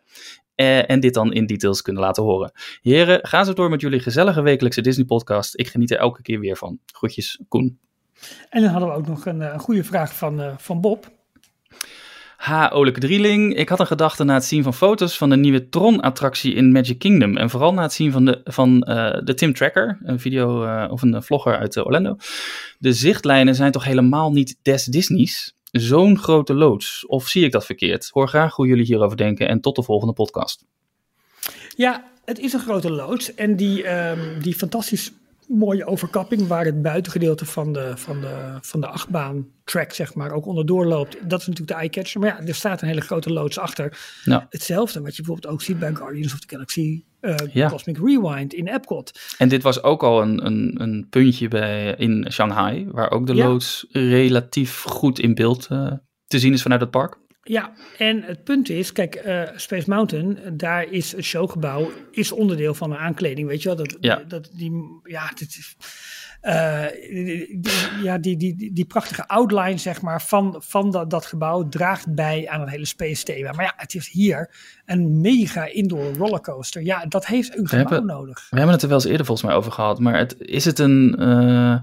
Eh, 0.54 0.90
en 0.90 1.00
dit 1.00 1.14
dan 1.14 1.33
in 1.33 1.46
details 1.46 1.83
kunnen 1.83 2.02
laten 2.02 2.22
horen. 2.22 2.52
Heren, 2.83 3.26
ga 3.26 3.44
zo 3.44 3.52
door 3.52 3.70
met 3.70 3.81
jullie 3.81 4.00
gezellige 4.00 4.42
wekelijkse 4.42 4.81
Disney 4.81 5.07
podcast. 5.07 5.59
Ik 5.59 5.68
geniet 5.68 5.90
er 5.90 5.98
elke 5.98 6.22
keer 6.22 6.40
weer 6.40 6.57
van. 6.57 6.78
Groetjes, 6.87 7.40
Koen. 7.48 7.78
En 8.50 8.62
dan 8.62 8.70
hadden 8.70 8.88
we 8.88 8.94
ook 8.94 9.07
nog 9.07 9.26
een, 9.26 9.42
eh, 9.42 9.52
een 9.52 9.61
goede 9.61 9.85
vraag 9.85 10.14
van, 10.16 10.40
eh, 10.40 10.59
van 10.59 10.81
Bob. 10.81 11.17
Ha, 12.38 12.68
Oleke 12.68 13.01
Drieling. 13.01 13.55
Ik 13.55 13.68
had 13.68 13.81
een 13.81 13.87
gedachte 13.87 14.24
na 14.24 14.35
het 14.35 14.44
zien 14.44 14.62
van 14.62 14.74
foto's 14.74 15.16
van 15.16 15.31
de 15.31 15.37
nieuwe 15.37 15.68
Tron-attractie 15.68 16.55
in 16.55 16.72
Magic 16.72 16.98
Kingdom. 16.98 17.37
En 17.37 17.51
vooral 17.51 17.72
na 17.72 17.83
het 17.83 17.92
zien 17.92 18.12
van 18.12 18.24
de, 18.24 18.40
van, 18.44 18.83
eh, 18.83 19.20
de 19.24 19.35
Tim 19.35 19.55
Tracker, 19.55 19.98
een 20.03 20.20
video 20.20 20.64
eh, 20.64 20.90
of 20.90 21.03
een 21.03 21.22
vlogger 21.22 21.57
uit 21.57 21.77
eh, 21.77 21.87
Orlando. 21.87 22.16
De 22.79 22.92
zichtlijnen 22.92 23.55
zijn 23.55 23.72
toch 23.72 23.85
helemaal 23.85 24.33
niet 24.33 24.59
des 24.62 24.85
Disney's? 24.85 25.57
Zo'n 25.70 26.18
grote 26.18 26.55
loods. 26.55 27.07
Of 27.07 27.29
zie 27.29 27.44
ik 27.44 27.53
dat 27.53 27.66
verkeerd? 27.66 28.09
Hoor 28.12 28.29
graag 28.29 28.55
hoe 28.55 28.66
jullie 28.66 28.85
hierover 28.85 29.16
denken 29.16 29.48
en 29.48 29.61
tot 29.61 29.77
de 29.77 29.83
volgende 29.83 30.14
podcast. 30.14 30.64
Ja, 31.77 32.11
het 32.24 32.38
is 32.38 32.53
een 32.53 32.61
grote 32.61 32.90
loods. 32.90 33.35
En 33.35 33.57
die, 33.57 33.83
ehm, 33.83 34.40
die 34.40 34.55
fantastisch 34.55 35.12
mooie 35.48 35.87
overkapping 35.87 36.46
waar 36.46 36.64
het 36.64 36.82
buitengedeelte 36.82 37.44
van 37.46 37.72
de, 37.72 37.92
van 37.96 38.20
de, 38.20 38.58
van 38.61 38.80
de 38.80 38.87
achtbaan 38.87 39.46
track 39.64 39.92
zeg 39.92 40.14
maar 40.14 40.30
ook 40.32 40.46
onderdoor 40.46 40.87
loopt. 40.87 41.12
Dat 41.30 41.40
is 41.40 41.46
natuurlijk 41.46 41.68
de 41.68 41.74
eye-catcher. 41.84 42.20
Maar 42.20 42.28
ja, 42.28 42.46
er 42.46 42.54
staat 42.54 42.82
een 42.82 42.88
hele 42.88 43.00
grote 43.00 43.32
loods 43.32 43.58
achter. 43.58 43.98
Nou, 44.24 44.42
Hetzelfde 44.50 45.00
wat 45.00 45.16
je 45.16 45.22
bijvoorbeeld 45.22 45.52
ook 45.52 45.62
ziet 45.62 45.78
bij 45.78 45.94
Guardians 45.94 46.32
of 46.32 46.38
the 46.38 46.48
Galaxy 46.48 47.02
eh, 47.20 47.34
Ja. 47.52 47.68
Cosmic 47.68 47.98
Rewind 47.98 48.52
in 48.54 48.66
Epcot. 48.66 49.20
En 49.38 49.48
dit 49.48 49.62
was 49.62 49.82
ook 49.82 50.02
al 50.02 50.22
een, 50.22 50.46
een, 50.46 50.74
een 50.82 51.06
puntje 51.11 51.48
bij, 51.48 51.94
in 51.98 52.26
Shanghai, 52.30 52.87
waar 52.90 53.11
ook 53.11 53.26
de 53.26 53.34
Ja. 53.34 53.46
loods 53.46 53.87
relatief 53.90 54.82
goed 54.82 55.18
in 55.18 55.34
beeld 55.34 55.66
eh, 55.70 55.92
te 56.26 56.38
zien 56.38 56.52
is 56.52 56.62
vanuit 56.62 56.80
het 56.80 56.90
park. 56.90 57.16
Ja, 57.48 57.72
en 57.98 58.22
het 58.22 58.44
punt 58.44 58.68
is, 58.68 58.92
kijk, 58.92 59.14
eh, 59.14 59.42
Space 59.56 59.90
Mountain, 59.90 60.38
daar 60.56 60.82
is 60.90 61.12
het 61.12 61.24
showgebouw, 61.24 61.90
is 62.11 62.32
onderdeel 62.32 62.74
van 62.74 62.90
een 62.90 62.98
aankleding, 62.98 63.48
weet 63.48 63.62
je 63.62 63.68
wel? 63.68 63.76
Dat, 63.76 63.96
Ja. 64.00 64.16
dat, 64.28 64.50
die, 64.54 65.00
ja, 65.02 65.28
dit 65.34 65.48
is, 65.48 65.76
eh, 66.40 66.84
die, 67.11 67.58
die- 67.61 68.02
ja, 68.02 68.18
die, 68.18 68.37
die, 68.37 68.72
die, 68.72 68.84
prachtige 68.84 69.28
outline, 69.28 69.78
zeg 69.78 70.00
maar, 70.02 70.22
van, 70.22 70.56
van 70.66 70.90
dat, 70.90 71.11
dat 71.11 71.26
gebouw 71.26 71.68
draagt 71.68 72.14
bij 72.14 72.48
aan 72.48 72.61
het 72.61 72.70
hele 72.70 72.87
space 72.87 73.24
thema. 73.24 73.52
Maar 73.52 73.64
ja, 73.64 73.72
het 73.76 73.94
is 73.94 74.08
hier 74.11 74.54
een 74.87 75.20
mega 75.20 75.64
indoor 75.64 76.12
rollercoaster. 76.14 76.82
Ja, 76.82 77.06
dat 77.06 77.26
heeft 77.26 77.58
een 77.58 77.68
gebouw 77.68 77.87
hebben- 77.88 78.06
nodig. 78.06 78.46
We 78.50 78.56
hebben 78.56 78.74
het 78.74 78.82
er 78.82 78.88
wel 78.88 78.98
eens 78.98 79.06
eerder 79.06 79.26
volgens 79.26 79.46
mij 79.46 79.56
over 79.56 79.72
gehad, 79.72 79.98
maar 79.98 80.18
het, 80.18 80.34
is 80.38 80.64
het 80.64 80.78
een 80.78 81.16
eh, 81.18 81.76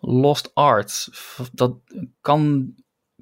lost 0.00 0.50
art? 0.54 1.08
Dat 1.52 1.74
kan, 2.20 2.72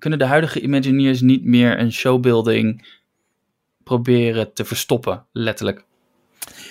kunnen 0.00 0.18
de 0.18 0.24
huidige 0.24 0.60
Imagineers 0.60 1.20
niet 1.20 1.44
meer 1.44 1.78
een 1.78 1.92
showbuilding 1.92 2.98
proberen 3.84 4.52
te 4.52 4.64
verstoppen, 4.64 5.24
letterlijk? 5.32 5.84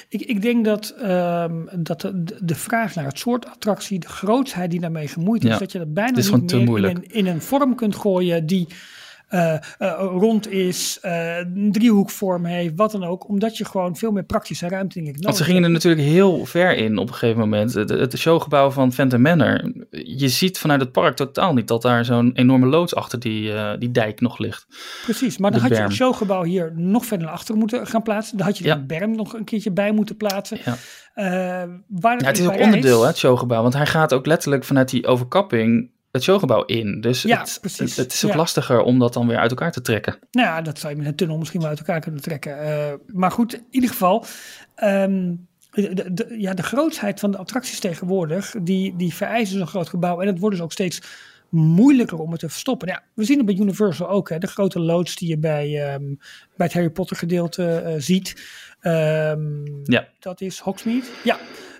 Ik, 0.09 0.21
ik 0.21 0.41
denk 0.41 0.65
dat, 0.65 0.89
ehm, 0.89 1.65
dat 1.75 2.01
de, 2.01 2.37
de 2.41 2.55
vraag 2.55 2.95
naar 2.95 3.05
het 3.05 3.19
soort 3.19 3.45
attractie, 3.45 3.99
de 3.99 4.07
grootsheid 4.07 4.71
die 4.71 4.79
daarmee 4.79 5.07
gemoeid 5.07 5.43
is, 5.43 5.49
Ja, 5.49 5.57
dat 5.57 5.71
je 5.71 5.77
dat 5.77 5.93
bijna 5.93 6.17
niet 6.17 6.69
meer 6.69 6.89
in 6.89 7.03
in 7.07 7.27
een 7.27 7.41
vorm 7.41 7.75
kunt 7.75 7.95
gooien 7.95 8.45
die 8.45 8.67
eh, 9.29 9.53
eh, 9.53 9.61
rond 9.97 10.51
is, 10.51 10.97
eh, 11.01 11.37
een 11.37 11.71
driehoekvorm 11.71 12.45
heeft, 12.45 12.73
wat 12.75 12.91
dan 12.91 13.03
ook, 13.03 13.27
omdat 13.27 13.57
je 13.57 13.65
gewoon 13.65 13.95
veel 13.95 14.11
meer 14.11 14.23
praktische 14.23 14.67
ruimte 14.67 14.95
denk 14.95 15.07
ik, 15.07 15.13
Want 15.13 15.25
nodig 15.25 15.39
ze 15.39 15.43
gingen 15.43 15.63
er 15.63 15.69
natuurlijk 15.69 16.07
heel 16.07 16.45
ver 16.45 16.75
in 16.75 16.97
op 16.97 17.07
een 17.07 17.13
gegeven 17.13 17.39
moment. 17.39 17.73
Het, 17.73 17.89
het 17.89 18.17
showgebouw 18.17 18.69
van 18.69 18.93
Phantom 18.93 19.21
Manor. 19.21 19.71
Je 19.89 20.29
ziet 20.29 20.59
vanuit 20.59 20.81
het 20.81 20.91
park 20.91 21.15
totaal 21.15 21.53
niet 21.53 21.67
dat 21.67 21.81
daar 21.81 22.05
zo'n 22.05 22.31
enorme 22.33 22.65
loods 22.65 22.95
achter 22.95 23.19
die, 23.19 23.51
die 23.77 23.91
dijk 23.91 24.21
nog 24.21 24.37
ligt. 24.37 24.65
Precies, 25.03 25.37
maar 25.37 25.51
dan 25.51 25.59
de 25.59 25.67
had 25.67 25.77
je 25.77 25.83
het 25.83 25.93
showgebouw 25.93 26.43
hier 26.43 26.71
nog 26.75 27.05
verder 27.05 27.25
naar 27.25 27.35
achter 27.35 27.55
moeten 27.55 27.87
gaan 27.87 28.03
plaatsen. 28.03 28.37
Dan 28.37 28.45
had 28.45 28.57
je 28.57 28.63
Ja. 28.63 28.75
de 28.75 28.85
berm 28.85 29.15
nog 29.15 29.33
een 29.33 29.43
keertje 29.43 29.71
bij 29.71 29.91
moeten 29.91 30.17
plaatsen. 30.17 30.57
Ja. 30.65 30.77
Waar 31.87 32.21
Ja, 32.21 32.27
het 32.27 32.39
is 32.39 32.47
ook 32.47 32.59
onderdeel, 32.59 33.01
hè, 33.01 33.07
het 33.07 33.17
showgebouw. 33.17 33.61
Want 33.61 33.73
hij 33.73 33.85
gaat 33.85 34.13
ook 34.13 34.25
letterlijk 34.25 34.63
vanuit 34.63 34.89
die 34.89 35.07
overkapping 35.07 35.89
het 36.11 36.23
showgebouw 36.23 36.65
in. 36.65 37.01
Dus 37.01 37.21
Ja, 37.21 37.39
het, 37.39 37.57
precies. 37.61 37.95
het, 37.95 38.13
is 38.13 38.25
ook 38.25 38.31
Ja. 38.31 38.37
lastiger 38.37 38.81
om 38.81 38.99
dat 38.99 39.13
dan 39.13 39.27
weer 39.27 39.37
uit 39.37 39.49
elkaar 39.51 39.71
te 39.71 39.81
trekken. 39.81 40.17
Nou 40.31 40.47
ja, 40.47 40.61
dat 40.61 40.79
zou 40.79 40.91
je 40.93 40.99
met 40.99 41.07
een 41.07 41.15
tunnel 41.15 41.37
misschien 41.37 41.59
wel 41.59 41.69
uit 41.69 41.79
elkaar 41.79 41.99
kunnen 41.99 42.21
trekken. 42.21 42.59
Eh, 42.59 42.93
maar 43.07 43.31
goed, 43.31 43.53
in 43.53 43.65
ieder 43.69 43.89
geval. 43.89 44.25
ehm, 44.75 45.33
de, 45.71 46.35
ja, 46.37 46.53
de 46.53 46.63
grootsheid 46.63 47.19
van 47.19 47.31
de 47.31 47.37
attracties 47.37 47.79
tegenwoordig, 47.79 48.55
die, 48.61 48.95
die 48.95 49.13
vereisen 49.13 49.57
zo'n 49.57 49.67
groot 49.67 49.89
gebouw. 49.89 50.21
En 50.21 50.27
het 50.27 50.39
wordt 50.39 50.55
dus 50.55 50.65
ook 50.65 50.71
steeds 50.71 51.01
moeilijker 51.49 52.17
om 52.19 52.31
het 52.31 52.39
te 52.39 52.49
verstoppen. 52.49 52.87
Ja, 52.87 53.03
we 53.13 53.23
zien 53.23 53.37
het 53.37 53.45
bij 53.45 53.55
Universal 53.55 54.09
ook, 54.09 54.29
hè, 54.29 54.37
de 54.37 54.47
grote 54.47 54.79
loods 54.79 55.15
die 55.15 55.29
je 55.29 55.37
bij, 55.37 55.87
ehm, 55.93 56.03
bij 56.55 56.65
het 56.65 56.73
Harry 56.73 56.89
Potter 56.89 57.17
gedeelte 57.17 57.65
eh, 57.67 57.93
ziet. 57.97 58.35
Ehm, 58.79 59.65
Ja. 59.83 60.07
Dat 60.19 60.41
is 60.41 60.59
Hogsmeade. 60.59 61.05
Ja, 61.23 61.37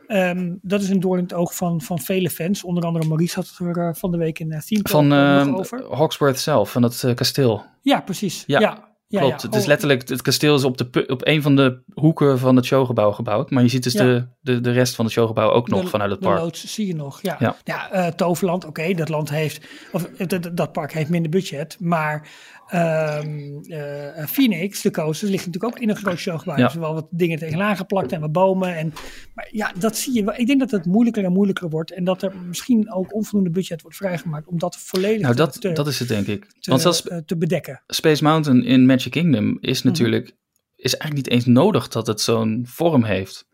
Ehm, 0.10 0.56
dat 0.62 0.82
is 0.82 0.90
een 0.90 1.00
doorn 1.00 1.18
in 1.18 1.24
het 1.24 1.34
oog 1.34 1.56
van, 1.56 1.82
van 1.82 2.00
vele 2.00 2.30
fans. 2.30 2.64
Onder 2.64 2.84
andere 2.84 3.06
Maurice 3.08 3.36
had 3.36 3.48
het 3.48 3.68
er 3.68 3.88
eh, 3.88 3.94
van 3.94 4.12
de 4.12 4.18
week 4.18 4.40
in 4.40 4.52
uh, 4.52 4.60
Theme 4.60 4.82
Van 4.90 5.12
eh, 5.12 5.40
eh, 5.40 5.46
nog 5.48 5.60
over. 5.60 5.86
Hawksworth 5.96 6.40
zelf, 6.40 6.72
van 6.72 6.84
het 6.84 7.04
eh, 7.04 7.14
kasteel. 7.16 7.64
Ja, 7.82 8.02
precies. 8.02 8.44
Ja, 8.48 8.60
Ja, 8.60 8.88
ja, 9.08 9.20
Klopt, 9.20 9.42
ja. 9.42 9.48
het 9.48 9.56
is 9.56 9.62
Oh, 9.62 9.68
letterlijk, 9.68 10.10
het 10.10 10.22
kasteel 10.22 10.56
is 10.56 10.64
op, 10.64 10.78
de, 10.78 11.04
op 11.08 11.28
een 11.28 11.42
van 11.42 11.56
de 11.56 11.82
hoeken 11.94 12.40
van 12.40 12.56
het 12.56 12.66
showgebouw 12.66 13.12
gebouwd. 13.12 13.50
Maar 13.50 13.64
je 13.64 13.70
ziet 13.70 13.84
dus 13.84 13.94
Ja. 13.94 14.04
de, 14.04 14.28
de, 14.42 14.62
de 14.62 14.72
rest 14.72 14.96
van 14.96 15.06
het 15.06 15.14
showgebouw 15.14 15.50
ook 15.52 15.68
nog 15.70 15.82
de- 15.82 15.88
vanuit 15.88 16.12
het 16.12 16.22
de 16.22 16.28
park. 16.28 16.40
loods 16.40 16.74
zie 16.74 16.88
je 16.88 16.96
nog, 16.96 17.22
ja. 17.22 17.56
Ja. 17.64 17.92
Eh, 17.92 18.08
Toverland, 18.08 18.66
oké, 18.66 18.94
dat 18.94 19.10
land 19.10 19.30
heeft, 19.30 19.68
of 19.92 20.04
eh, 20.04 20.28
dat, 20.28 20.50
dat 20.54 20.72
park 20.72 20.94
heeft 20.94 21.10
minder 21.10 21.32
budget, 21.32 21.78
maar 21.80 22.28
ehm, 22.70 23.58
eh, 23.68 24.26
Phoenix, 24.26 24.82
de 24.82 24.92
coasters, 24.92 25.32
ligt 25.32 25.46
natuurlijk 25.46 25.74
ook 25.76 25.82
in 25.82 25.90
een 25.90 25.96
groot 25.96 26.18
showgebouw. 26.18 26.58
Ja. 26.58 26.64
Er 26.64 26.70
zijn 26.70 26.84
wel 26.84 26.94
wat 26.94 27.08
dingen 27.12 27.40
tegenaan 27.40 27.76
geplakt 27.78 28.12
en 28.12 28.22
wat 28.22 28.32
bomen. 28.32 28.76
En, 28.78 28.94
maar 29.34 29.48
ja, 29.52 29.72
dat 29.80 29.98
zie 29.98 30.14
je 30.14 30.24
wel. 30.24 30.34
Ik 30.38 30.48
denk 30.48 30.60
dat 30.60 30.72
het 30.72 30.86
moeilijker 30.86 31.24
en 31.24 31.32
moeilijker 31.32 31.70
wordt 31.70 31.92
en 31.92 32.04
dat 32.04 32.22
er 32.22 32.36
misschien 32.48 32.94
ook 32.94 33.14
onvoldoende 33.14 33.50
budget 33.54 33.82
wordt 33.82 33.98
vrijgemaakt 33.98 34.48
om 34.48 34.58
dat 34.60 34.78
volledig 34.78 35.22
Nou, 35.22 35.36
te, 35.36 35.42
dat, 35.42 35.62
te, 35.62 35.72
dat 35.72 35.88
is 35.88 36.00
het 36.00 36.08
denk 36.08 36.28
ik. 36.28 36.46
te, 36.60 36.70
Want 36.70 36.82
zelfs 36.82 37.08
eh, 37.08 37.18
te 37.18 37.38
bedekken. 37.38 37.82
Space 37.88 38.24
Mountain 38.24 38.64
in 38.64 38.86
Magic 38.86 39.12
Kingdom 39.12 39.58
is 39.60 39.78
Mhm. 39.80 39.88
natuurlijk 39.88 40.38
is 40.76 40.98
eigenlijk 40.98 41.16
niet 41.30 41.36
eens 41.36 41.46
nodig 41.56 41.88
dat 41.88 42.08
het 42.08 42.22
zo'n 42.22 42.64
vorm 42.68 43.04
heeft 43.04 43.48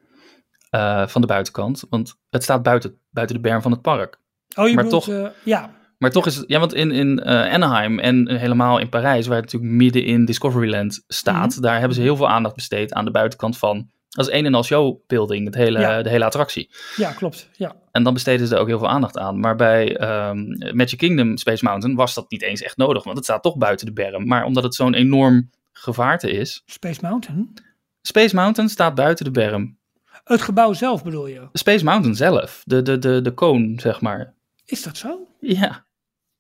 eh, 0.69 1.08
van 1.08 1.21
de 1.21 1.28
buitenkant. 1.28 1.84
Want 1.89 2.15
het 2.30 2.43
staat 2.43 2.63
buiten, 2.63 2.99
buiten 3.10 3.36
de 3.36 3.41
berm 3.41 3.62
van 3.62 3.71
het 3.71 3.82
park. 3.82 4.17
Oh, 4.56 4.67
je 4.67 4.73
maar 4.75 4.84
bedoelt, 4.84 5.04
toch- 5.04 5.32
ja, 5.43 5.75
Maar 5.97 6.12
toch 6.12 6.25
is 6.25 6.36
het, 6.36 6.43
ja, 6.47 6.60
want 6.60 6.73
in, 6.73 6.91
in 6.91 7.19
eh, 7.19 7.53
Anaheim 7.53 7.99
en 7.99 8.38
helemaal 8.38 8.77
in 8.79 8.89
Parijs, 8.89 9.27
waar 9.27 9.41
het 9.41 9.45
natuurlijk 9.45 9.73
midden 9.73 10.03
in 10.05 10.25
Discoveryland 10.25 11.03
staat, 11.08 11.51
Mhm. 11.53 11.62
daar 11.62 11.77
hebben 11.79 11.95
ze 11.95 12.01
heel 12.01 12.15
veel 12.15 12.29
aandacht 12.29 12.55
besteed 12.55 12.93
aan 12.93 13.05
de 13.05 13.12
buitenkant 13.12 13.58
van 13.58 13.89
Dat 14.10 14.27
is 14.27 14.34
een 14.34 14.45
en 14.45 14.53
al 14.53 14.63
showbuilding, 14.63 15.45
het 15.45 15.55
hele, 15.55 15.79
Ja. 15.79 16.01
de 16.01 16.10
hele 16.10 16.25
attractie. 16.25 16.69
Ja, 16.95 17.12
klopt. 17.12 17.49
Ja. 17.58 17.75
En 17.91 18.03
dan 18.03 18.13
besteden 18.13 18.47
ze 18.47 18.55
er 18.55 18.62
ook 18.62 18.67
heel 18.67 18.79
veel 18.79 18.88
aandacht 18.89 19.17
aan. 19.17 19.39
Maar 19.39 19.55
bij 19.55 19.97
ehm, 19.97 20.38
Magic 20.75 20.97
Kingdom 20.97 21.38
Space 21.38 21.63
Mountain 21.65 21.95
was 21.95 22.13
dat 22.13 22.29
niet 22.31 22.41
eens 22.41 22.62
echt 22.62 22.77
nodig, 22.77 23.03
want 23.03 23.15
het 23.15 23.25
staat 23.25 23.43
toch 23.43 23.58
buiten 23.58 23.86
de 23.86 23.93
berm. 23.93 24.27
Maar 24.27 24.43
omdat 24.43 24.63
het 24.63 24.75
zo'n 24.75 24.93
enorm 24.93 25.49
gevaarte 25.71 26.31
is. 26.31 26.63
Space 26.65 26.99
Mountain. 27.01 27.53
Space 28.01 28.36
Mountain 28.36 28.69
staat 28.69 28.95
buiten 28.95 29.25
de 29.25 29.31
berm. 29.31 29.77
Het 30.23 30.41
gebouw 30.41 30.73
zelf 30.73 31.03
bedoel 31.03 31.27
je? 31.27 31.41
Space 31.53 31.84
Mountain 31.84 32.15
zelf, 32.15 32.62
de, 32.65 32.81
de, 32.81 32.97
de, 32.99 33.21
de 33.21 33.31
koon, 33.34 33.79
zeg 33.81 34.01
maar. 34.01 34.34
Is 34.65 34.84
dat 34.84 34.97
zo? 34.97 35.28
Ja. 35.39 35.86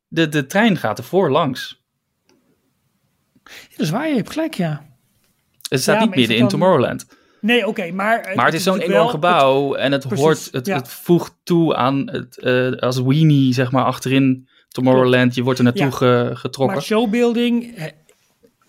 De, 0.07 0.29
de 0.29 0.45
trein 0.45 0.77
gaat 0.77 0.97
ervoor 0.97 1.31
langs. 1.31 1.83
Ja, 3.43 3.51
dat 3.69 3.79
is 3.79 3.89
waar, 3.89 4.07
je 4.07 4.15
hebt 4.15 4.31
gelijk, 4.31 4.53
ja. 4.53 4.85
Het 5.69 5.81
staat 5.81 5.95
Ja, 5.99 6.05
niet 6.05 6.15
midden 6.15 6.35
in 6.35 6.41
dan- 6.41 6.49
Tomorrowland. 6.49 7.05
Nee, 7.41 7.67
oké, 7.67 7.91
maar... 7.91 8.31
Maar 8.35 8.45
het 8.45 8.53
is 8.53 8.63
zo'n 8.63 8.79
enorm 8.79 9.07
gebouw 9.07 9.73
en 9.75 9.91
het, 9.91 10.07
Precies, 10.07 10.25
hoort, 10.25 10.47
het, 10.51 10.65
ja. 10.65 10.75
het 10.75 10.89
voegt 10.89 11.33
toe 11.43 11.75
aan 11.75 12.09
het, 12.09 12.37
eh, 12.39 12.71
als 12.71 13.01
weenie, 13.01 13.53
zeg 13.53 13.71
maar, 13.71 13.83
achterin 13.83 14.47
Tomorrowland. 14.67 15.35
Je 15.35 15.43
wordt 15.43 15.59
er 15.59 15.65
naartoe 15.65 15.91
getrokken. 16.35 16.75
Maar 16.75 16.85
showbuilding 16.85 17.75
eh, 17.75 17.85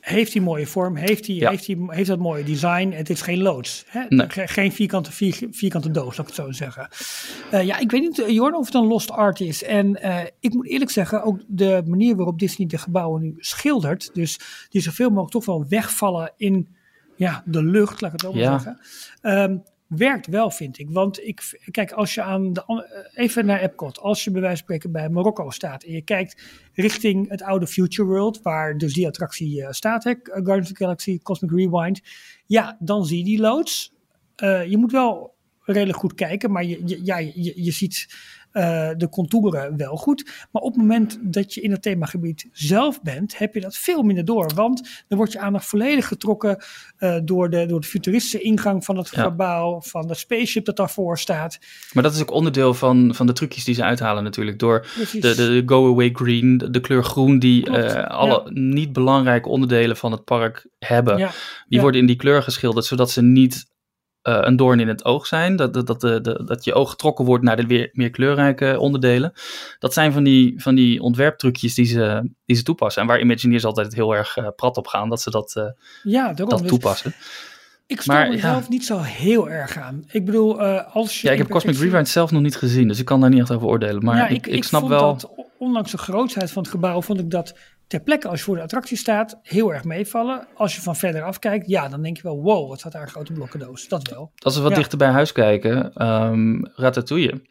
heeft 0.09 0.33
die 0.33 0.41
mooie 0.43 0.67
vorm, 0.67 0.97
heeft, 0.97 1.25
die, 1.25 1.41
Ja. 1.41 1.51
heeft, 1.51 1.67
die, 1.67 1.85
heeft 1.87 2.09
dat 2.09 2.19
mooie 2.19 2.45
design. 2.45 2.91
Het 2.91 3.11
is 3.11 3.23
geen 3.23 3.43
loods. 3.43 3.85
Hè? 3.89 4.05
Nee. 4.09 4.27
Geen 4.31 4.73
vierkante, 4.73 5.13
vier, 5.13 5.49
vierkante 5.51 5.91
doos, 5.91 6.17
laat 6.17 6.29
ik 6.29 6.37
het 6.37 6.45
zo 6.45 6.53
zeggen. 6.53 6.89
Eh, 7.51 7.63
ja, 7.63 7.79
ik 7.79 7.91
weet 7.91 8.01
niet, 8.01 8.19
eh, 8.19 8.29
Jorn, 8.29 8.55
of 8.55 8.65
het 8.67 8.75
een 8.75 8.87
lost 8.87 9.11
art 9.11 9.41
is. 9.41 9.63
En 9.63 10.03
eh, 10.03 10.19
ik 10.41 10.55
moet 10.55 10.67
eerlijk 10.67 10.91
zeggen, 10.91 11.23
ook 11.23 11.41
de 11.47 11.83
manier 11.87 12.17
waarop 12.17 12.39
Disney 12.39 12.67
de 12.67 12.79
gebouwen 12.79 13.23
nu 13.23 13.35
schildert. 13.39 14.11
Dus 14.15 14.39
die 14.69 14.81
zoveel 14.83 15.09
mogelijk 15.09 15.31
toch 15.33 15.45
wel 15.45 15.65
wegvallen 15.69 16.33
in 16.37 16.69
ja, 17.17 17.43
de 17.47 17.63
lucht, 17.65 18.01
laat 18.01 18.13
ik 18.13 18.21
het 18.21 18.29
ook 18.31 18.35
maar 18.35 18.43
Ja. 18.43 18.59
zeggen. 18.59 18.81
Ehm, 19.21 19.57
werkt 19.89 20.27
wel, 20.27 20.51
vind 20.51 20.79
ik. 20.79 20.91
Want 20.91 21.27
ik, 21.27 21.61
kijk, 21.71 21.93
als 21.93 22.15
je 22.15 22.23
aan 22.23 22.53
de, 22.53 22.65
eh, 22.67 23.25
even 23.25 23.47
naar 23.47 23.61
Epcot, 23.61 23.99
als 23.99 24.25
je 24.25 24.31
bij 24.31 24.41
wijze 24.41 24.57
van 24.57 24.65
spreken 24.65 24.93
bij 24.93 25.09
Marokko 25.09 25.51
staat 25.51 25.83
en 25.83 25.93
je 25.93 26.03
kijkt 26.03 26.43
richting 26.73 27.29
het 27.29 27.43
oude 27.43 27.67
Future 27.67 28.09
World, 28.09 28.43
waar 28.43 28.79
dus 28.79 28.95
die 28.95 29.07
attractie 29.07 29.63
eh, 29.63 29.73
staat, 29.73 30.05
hè, 30.05 30.15
Guardians 30.23 30.71
of 30.71 30.77
the 30.77 30.85
Galaxy, 30.85 31.19
Cosmic 31.19 31.51
Rewind, 31.51 32.01
ja, 32.47 32.77
dan 32.81 33.07
zie 33.07 33.19
je 33.19 33.25
die 33.25 33.41
loods. 33.41 33.93
Eh, 34.37 34.67
je 34.67 34.77
moet 34.77 34.93
wel 34.93 35.35
redelijk 35.61 35.99
goed 35.99 36.15
kijken, 36.15 36.53
maar 36.53 36.65
je, 36.65 36.83
je, 36.85 37.33
je, 37.35 37.53
je 37.65 37.71
ziet 37.71 38.07
eh, 38.57 38.89
de 38.97 39.09
contouren 39.09 39.77
wel 39.77 39.97
goed. 39.97 40.47
Maar 40.51 40.63
op 40.63 40.73
het 40.73 40.81
moment 40.81 41.19
dat 41.23 41.55
je 41.55 41.61
in 41.61 41.71
het 41.71 41.83
themagebied 41.83 42.49
zelf 42.53 43.03
bent, 43.03 43.39
heb 43.39 43.55
je 43.55 43.61
dat 43.61 43.77
veel 43.77 44.03
minder 44.03 44.25
door. 44.25 44.51
Want 44.55 45.05
dan 45.09 45.19
wordt 45.19 45.33
je 45.33 45.39
aandacht 45.39 45.67
volledig 45.67 46.07
getrokken 46.09 46.65
eh, 46.97 47.17
door, 47.25 47.51
de, 47.51 47.67
door 47.67 47.81
de 47.81 47.87
futuristische 47.87 48.41
ingang 48.41 48.85
van 48.85 48.97
het 48.97 49.11
Ja. 49.11 49.23
gebouw, 49.23 49.81
van 49.81 50.09
het 50.09 50.19
spaceship 50.19 50.65
dat 50.65 50.77
daarvoor 50.77 51.19
staat. 51.19 51.59
Maar 51.93 52.03
dat 52.03 52.15
is 52.15 52.21
ook 52.21 52.31
onderdeel 52.31 52.75
van, 52.75 53.15
van 53.15 53.27
de 53.27 53.33
trucjes 53.33 53.65
die 53.65 53.75
ze 53.75 53.83
uithalen 53.85 54.23
natuurlijk. 54.25 54.59
Door 54.59 54.87
de, 55.13 55.35
de, 55.35 55.63
go 55.67 55.93
away 55.93 56.11
green, 56.13 56.59
de, 56.59 56.71
de 56.71 56.81
kleur 56.81 57.05
groen 57.05 57.39
die 57.39 57.71
eh, 57.71 58.05
alle 58.17 58.51
niet 58.53 58.93
belangrijke 58.93 59.49
onderdelen 59.49 59.97
van 59.97 60.13
het 60.13 60.25
park 60.25 60.67
hebben. 60.79 61.19
ja, 61.19 61.31
Die 61.69 61.81
worden 61.81 62.01
in 62.01 62.07
die 62.07 62.17
kleur 62.17 62.43
geschilderd, 62.43 62.87
zodat 62.87 63.11
ze 63.11 63.23
niet 63.23 63.75
een 64.29 64.57
doorn 64.57 64.81
in 64.81 64.89
het 64.89 65.05
oog 65.05 65.27
zijn. 65.27 65.57
Dat, 65.57 65.75
dat, 65.75 65.87
dat, 65.87 66.01
de, 66.01 66.43
dat 66.47 66.65
je 66.65 66.75
oog 66.75 66.91
getrokken 66.91 67.25
wordt 67.25 67.45
naar 67.45 67.57
de 67.57 67.67
weer, 67.67 67.91
meer 67.93 68.11
kleurrijke 68.11 68.77
onderdelen. 68.79 69.33
Dat 69.79 69.93
zijn 69.93 70.13
van 70.13 70.25
die, 70.25 70.63
van 70.63 70.75
die 70.75 71.01
ontwerptrucjes 71.01 71.75
die 71.75 71.85
ze, 71.85 72.31
die 72.45 72.57
ze 72.57 72.63
toepassen. 72.63 73.03
En 73.03 73.09
waar 73.09 73.21
Imagineers 73.21 73.65
altijd 73.65 73.95
heel 73.95 74.15
erg 74.15 74.37
eh, 74.37 74.49
prat 74.57 74.77
op 74.77 74.87
gaan, 74.87 75.09
dat 75.09 75.23
ze 75.23 75.31
dat, 75.31 75.57
eh, 75.57 75.65
ja, 76.03 76.33
dat 76.33 76.51
Dus 76.51 76.69
toepassen. 76.69 77.15
ik 77.87 78.01
stoor 78.01 78.15
Maar, 78.15 78.29
mezelf 78.29 78.63
ja. 78.63 78.69
niet 78.69 78.85
zo 78.85 78.99
heel 78.99 79.51
erg 79.51 79.77
aan. 79.79 80.05
Ik 80.09 80.25
bedoel, 80.25 80.63
eh, 80.63 80.95
als 80.95 81.21
je... 81.21 81.27
Ja, 81.27 81.33
ik 81.33 81.39
heb 81.39 81.49
Cosmic 81.49 81.77
Rewind 81.77 82.09
zelf 82.09 82.31
nog 82.31 82.43
niet 82.43 82.57
gezien, 82.57 82.89
dus 82.89 82.99
ik 82.99 83.05
kan 83.05 83.21
daar 83.21 83.31
niet 83.31 83.41
echt 83.41 83.53
over 83.53 83.67
oordelen. 83.67 84.05
Maar 84.05 84.17
ja, 84.17 84.29
ik, 84.29 84.47
ik, 84.47 84.65
snap 84.65 84.81
vond 84.81 84.93
wel... 84.93 85.01
dat, 85.01 85.31
ondanks 85.59 85.91
de 85.91 85.99
grootheid 85.99 86.51
van 86.51 86.63
het 86.63 86.71
gebouw, 86.71 87.03
vond 87.03 87.21
ik 87.21 87.31
dat 87.31 87.55
ter 87.87 88.01
plekke 88.03 88.29
als 88.29 88.39
je 88.39 88.45
voor 88.45 88.57
de 88.57 88.63
attractie 88.63 88.97
staat, 88.97 89.39
heel 89.43 89.73
erg 89.73 89.85
meevallen. 89.85 90.47
Als 90.55 90.75
je 90.75 90.81
van 90.83 90.97
verder 90.97 91.23
af 91.23 91.39
kijkt, 91.39 91.69
ja, 91.69 91.89
dan 91.89 92.03
denk 92.03 92.17
je 92.17 92.23
wel, 92.23 92.43
wow, 92.43 92.69
wat 92.69 92.79
staat 92.79 92.93
daar 92.93 93.03
een 93.03 93.09
grote 93.09 93.33
blokkendoos. 93.33 93.89
Dat 93.89 94.09
wel. 94.09 94.33
Als 94.39 94.57
we 94.57 94.63
wat 94.63 94.71
Ja. 94.71 94.77
dichter 94.77 94.99
bij 94.99 95.09
huis 95.11 95.33
kijken, 95.33 95.93
ehm 95.93 96.65
Ratatouille 96.75 97.43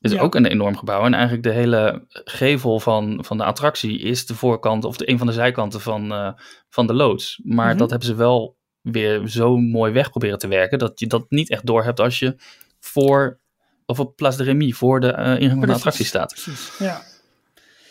is 0.00 0.12
Ja. 0.12 0.20
ook 0.20 0.34
een 0.34 0.46
enorm 0.46 0.76
gebouw. 0.76 1.04
En 1.04 1.12
eigenlijk 1.14 1.42
de 1.42 1.50
hele 1.52 2.04
gevel 2.08 2.80
van, 2.80 3.24
van 3.24 3.38
de 3.38 3.44
attractie 3.44 3.98
is 3.98 4.26
de 4.26 4.34
voorkant 4.34 4.84
of 4.84 4.96
de, 4.96 5.08
een 5.10 5.18
van 5.18 5.26
de 5.26 5.32
zijkanten 5.32 5.80
van, 5.80 6.12
eh, 6.12 6.32
van 6.68 6.86
de 6.86 6.94
loods. 6.94 7.40
Maar 7.44 7.68
Mhm. 7.68 7.76
dat 7.78 7.90
hebben 7.90 8.08
ze 8.08 8.14
wel 8.14 8.56
weer 8.80 9.28
zo 9.28 9.56
mooi 9.56 9.92
weg 9.92 10.10
proberen 10.10 10.38
te 10.38 10.48
werken, 10.48 10.78
dat 10.78 11.00
je 11.00 11.06
dat 11.06 11.24
niet 11.28 11.50
echt 11.50 11.66
door 11.66 11.84
hebt 11.84 12.00
als 12.00 12.18
je 12.18 12.36
voor, 12.80 13.40
of 13.86 14.00
op 14.00 14.16
Place 14.16 14.36
de 14.36 14.42
Remy, 14.44 14.70
voor 14.72 15.00
de 15.00 15.10
eh, 15.12 15.40
ingang 15.40 15.58
van 15.58 15.68
de 15.68 15.74
attractie 15.74 16.04
staat. 16.04 16.32
Precies, 16.42 16.78
ja. 16.78 17.00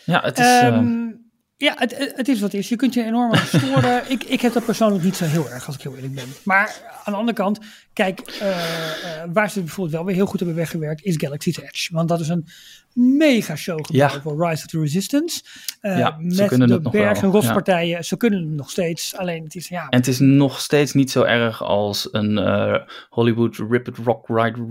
Ja, 0.06 0.22
het 0.24 0.40
is... 0.40 0.46
eh, 0.46 0.68
Ehm, 0.68 1.12
ja, 1.64 1.76
het, 1.78 2.14
het 2.16 2.28
is 2.28 2.40
wat 2.40 2.52
het 2.52 2.62
is. 2.62 2.70
Je 2.70 2.76
kunt 2.76 2.94
je 2.94 3.04
enorm 3.04 3.34
aan 3.34 3.46
storen. 3.46 4.04
ik, 4.12 4.24
ik 4.24 4.42
heb 4.42 4.54
dat 4.54 4.66
persoonlijk 4.66 5.04
niet 5.04 5.16
zo 5.16 5.26
heel 5.26 5.50
erg, 5.50 5.66
als 5.66 5.76
ik 5.76 5.82
heel 5.82 5.96
eerlijk 5.96 6.16
ben. 6.16 6.28
Maar 6.44 6.82
aan 7.04 7.14
de 7.14 7.20
andere 7.20 7.38
kant, 7.38 7.60
kijk, 7.94 8.20
eh, 8.20 8.50
eh, 8.50 9.30
waar 9.34 9.50
ze 9.50 9.60
bijvoorbeeld 9.60 9.96
wel 9.96 10.06
weer 10.06 10.16
heel 10.16 10.26
goed 10.26 10.40
hebben 10.40 10.58
weggewerkt, 10.58 11.04
is 11.04 11.16
Galaxy's 11.18 11.58
Edge. 11.58 11.94
Want 11.94 12.10
dat 12.10 12.20
is 12.20 12.28
een 12.28 12.48
mega 12.94 13.56
show 13.56 13.86
gebouwd 13.86 14.12
Ja. 14.14 14.22
voor 14.22 14.48
Rise 14.48 14.64
of 14.64 14.70
the 14.72 14.80
Resistance. 14.80 15.42
Ja, 15.82 16.18
ze 16.30 16.36
met 16.42 16.48
kunnen 16.48 16.68
de 16.68 16.74
het 16.74 16.84
nog 16.84 16.92
berg- 16.92 17.22
en 17.22 17.32
rospartijen. 17.32 18.04
Ze 18.06 18.18
kunnen 18.18 18.40
het 18.40 18.50
nog 18.50 18.70
steeds. 18.70 19.16
Alleen 19.18 19.44
het 19.44 19.56
is, 19.56 19.68
ja, 19.68 19.88
En 19.90 19.98
het 19.98 20.08
is 20.08 20.20
nog 20.20 20.60
steeds 20.60 20.94
niet 20.94 21.12
zo 21.12 21.24
erg 21.24 21.64
als 21.64 22.08
een 22.12 22.38
eh, 22.38 22.76
Hollywood 23.10 23.56
Rip 23.70 23.88
It 23.88 23.98
Rock 24.06 24.28
Ride 24.28 24.66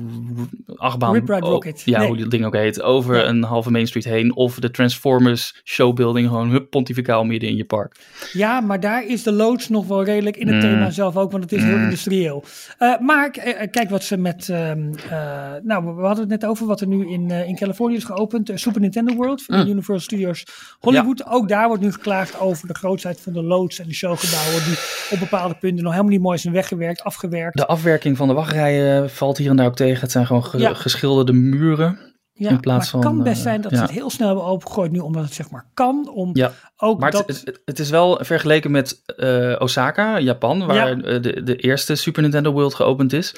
achtbaan. 0.76 1.12
Rip 1.12 1.28
Ride 1.28 1.44
Oh, 1.46 1.50
Rocket. 1.50 1.82
Ja, 1.84 1.98
Nee. 1.98 2.06
hoe 2.08 2.16
die 2.16 2.28
ding 2.28 2.44
ook 2.44 2.54
heet. 2.54 2.82
Over 2.82 3.16
Ja. 3.16 3.24
een 3.24 3.42
halve 3.42 3.70
Main 3.70 3.86
Street 3.86 4.04
heen. 4.04 4.34
Of 4.36 4.58
de 4.58 4.70
Transformers 4.70 5.60
showbuilding 5.64 6.28
gewoon 6.28 6.50
hup 6.50 6.70
pontificaal 6.70 7.24
midden 7.24 7.48
in 7.48 7.56
je 7.56 7.64
park. 7.64 7.96
Ja, 8.32 8.60
maar 8.60 8.80
daar 8.80 9.06
is 9.06 9.22
de 9.22 9.32
loods 9.32 9.68
nog 9.68 9.86
wel 9.86 10.04
redelijk 10.04 10.36
in 10.36 10.46
het 10.46 10.56
Mm. 10.56 10.60
thema 10.62 10.90
zelf 10.90 11.16
ook, 11.16 11.30
want 11.30 11.42
het 11.42 11.52
is 11.52 11.62
heel 11.62 11.76
Mm. 11.76 11.82
industrieel. 11.82 12.44
Eh, 12.78 12.98
maar 12.98 13.30
kijk 13.70 13.90
wat 13.90 14.04
ze 14.04 14.16
met, 14.16 14.48
ehm, 14.48 14.92
eh, 15.10 15.52
nou 15.62 15.84
we 15.96 16.02
hadden 16.02 16.20
het 16.30 16.40
net 16.40 16.44
over 16.50 16.66
wat 16.66 16.80
er 16.80 16.86
nu 16.86 17.08
in, 17.08 17.30
in 17.30 17.56
Californië 17.56 17.96
is 17.96 18.04
geopend, 18.16 18.48
eh, 18.50 18.56
Super 18.56 18.80
Nintendo 18.80 19.14
World 19.14 19.42
van 19.44 19.54
Mm. 19.56 19.62
Universal 19.66 19.98
Studios 20.00 20.44
Hollywood. 20.80 21.26
Ook 21.26 21.48
daar 21.48 21.66
wordt 21.68 21.82
nu 21.82 21.92
geklaagd 21.92 22.40
over 22.40 22.68
de 22.68 22.74
grootheid 22.74 23.20
van 23.20 23.32
de 23.32 23.42
loods 23.42 23.78
en 23.78 23.86
de 23.88 23.94
showgebouwen 23.94 24.64
die 24.64 24.76
op 25.10 25.18
bepaalde 25.18 25.54
punten 25.54 25.82
nog 25.84 25.92
helemaal 25.92 26.12
niet 26.12 26.22
mooi 26.22 26.38
zijn 26.38 26.54
weggewerkt, 26.54 27.02
afgewerkt. 27.02 27.56
De 27.56 27.66
afwerking 27.66 28.16
van 28.16 28.28
de 28.28 28.34
wachtrijen 28.34 29.10
valt 29.10 29.36
hier 29.38 29.50
en 29.50 29.56
daar 29.56 29.66
ook 29.66 29.76
tegen. 29.76 30.00
Het 30.00 30.10
zijn 30.12 30.26
gewoon 30.26 30.44
ge- 30.44 30.58
Ja. 30.58 30.74
geschilderde 30.74 31.32
muren. 31.32 32.10
ja, 32.34 32.50
in 32.50 32.60
plaats 32.60 32.92
maar 32.92 33.02
het 33.02 33.10
kan 33.10 33.22
best 33.22 33.36
eh, 33.36 33.42
zijn 33.42 33.60
dat 33.60 33.70
ja. 33.70 33.76
ze 33.76 33.82
het 33.82 33.92
heel 33.92 34.10
snel 34.10 34.26
hebben 34.26 34.44
opengegooid 34.46 34.92
nu, 34.92 34.98
omdat 34.98 35.24
het 35.24 35.32
zeg 35.34 35.50
maar 35.50 35.66
kan, 35.74 36.10
om 36.14 36.30
Ja, 36.32 36.52
ook 36.76 37.00
Maar 37.00 37.10
dat... 37.10 37.26
het, 37.26 37.42
het, 37.44 37.60
het 37.64 37.78
is 37.78 37.90
wel 37.90 38.18
vergeleken 38.22 38.70
met 38.70 39.02
eh, 39.16 39.56
Osaka, 39.58 40.18
Japan, 40.18 40.66
waar 40.66 40.76
Ja. 40.96 41.02
eh, 41.02 41.22
de, 41.22 41.42
de 41.42 41.56
eerste 41.56 41.94
Super 41.94 42.22
Nintendo 42.22 42.52
World 42.52 42.74
geopend 42.74 43.12
is. 43.12 43.34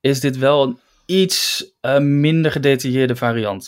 Is 0.00 0.20
dit 0.20 0.38
wel 0.38 0.78
iets 1.06 1.72
eh, 1.80 1.98
minder 1.98 2.52
gedetailleerde 2.52 3.16
variant. 3.16 3.64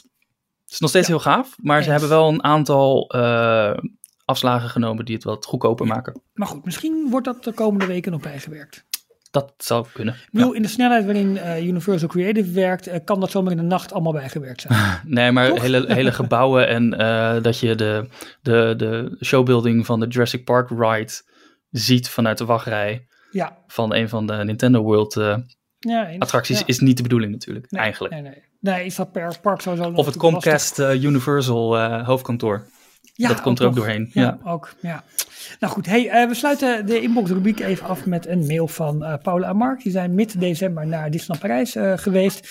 Het 0.64 0.72
is 0.72 0.78
nog 0.78 0.90
steeds 0.90 1.06
Ja. 1.06 1.12
heel 1.12 1.22
gaaf, 1.22 1.56
maar 1.60 1.82
ze 1.82 1.90
hebben 1.90 2.08
wel 2.08 2.28
een 2.28 2.44
aantal 2.44 3.10
eh, 3.10 3.78
afslagen 4.24 4.68
genomen 4.68 5.04
die 5.04 5.14
het 5.14 5.24
wat 5.24 5.44
goedkoper 5.44 5.86
maken. 5.86 6.22
Maar 6.32 6.48
goed, 6.48 6.64
misschien 6.64 7.06
wordt 7.10 7.26
dat 7.26 7.44
de 7.44 7.52
komende 7.52 7.86
weken 7.86 8.12
nog 8.12 8.20
bijgewerkt. 8.20 8.86
Dat 9.30 9.52
zou 9.56 9.86
kunnen. 9.92 10.14
Ik 10.14 10.28
bedoel, 10.30 10.52
in 10.52 10.62
de 10.62 10.68
snelheid 10.68 11.04
waarin 11.04 11.36
eh, 11.36 11.66
Universal 11.66 12.08
Creative 12.08 12.50
werkt, 12.52 13.04
kan 13.04 13.20
dat 13.20 13.30
zomaar 13.30 13.50
in 13.52 13.56
de 13.58 13.62
nacht 13.62 13.92
allemaal 13.92 14.12
bijgewerkt 14.12 14.60
zijn. 14.60 15.00
Nee, 15.04 15.32
maar 15.32 15.48
Toch? 15.48 15.60
hele, 15.60 15.94
hele 15.94 16.12
gebouwen 16.22 16.68
en 16.68 16.90
dat 17.42 17.58
je 17.58 17.74
de, 17.74 18.08
de, 18.42 18.74
de 18.76 19.16
showbuilding 19.24 19.86
van 19.86 20.00
de 20.00 20.06
Jurassic 20.06 20.44
Park 20.44 20.68
ride 20.70 21.12
ziet 21.70 22.08
vanuit 22.08 22.38
de 22.38 22.44
wachtrij 22.44 23.06
ja. 23.30 23.58
van 23.66 23.94
een 23.94 24.08
van 24.08 24.26
de 24.26 24.34
Nintendo 24.34 24.82
World 24.82 25.14
ja 25.78 26.10
attracties 26.18 26.58
Ja. 26.58 26.66
is 26.66 26.78
niet 26.78 26.96
de 26.96 27.02
bedoeling 27.02 27.32
natuurlijk, 27.32 27.70
Nee, 27.70 27.82
eigenlijk. 27.82 28.14
Nee, 28.14 28.22
nee. 28.22 28.42
Nee, 28.60 28.84
is 28.84 28.94
dat 28.94 29.12
per 29.12 29.38
park 29.42 29.60
sowieso 29.60 29.90
Of 29.90 30.06
het 30.06 30.16
Comcast 30.16 30.78
eh, 30.78 31.02
Universal 31.02 31.78
eh, 31.78 32.06
hoofdkantoor. 32.06 32.66
Ja, 33.14 33.28
dat 33.28 33.40
komt 33.40 33.58
er 33.58 33.66
ook 33.66 33.74
nog. 33.74 33.84
doorheen. 33.84 34.10
Ja, 34.12 34.22
Ja. 34.22 34.50
ook. 34.50 34.74
Ja. 34.80 35.04
Nou 35.60 35.72
goed, 35.72 35.86
hey, 35.86 36.08
eh, 36.08 36.28
we 36.28 36.34
sluiten 36.34 36.86
de 36.86 37.00
inbox-rubriek 37.00 37.60
even 37.60 37.86
af 37.86 38.06
met 38.06 38.26
een 38.26 38.46
mail 38.46 38.68
van 38.68 39.18
Paula 39.22 39.48
en 39.48 39.56
Mark. 39.56 39.82
Die 39.82 39.92
zijn 39.92 40.14
mid 40.14 40.40
december 40.40 40.86
naar 40.86 41.10
Disneyland 41.10 41.40
Parijs 41.40 41.76
geweest. 42.02 42.48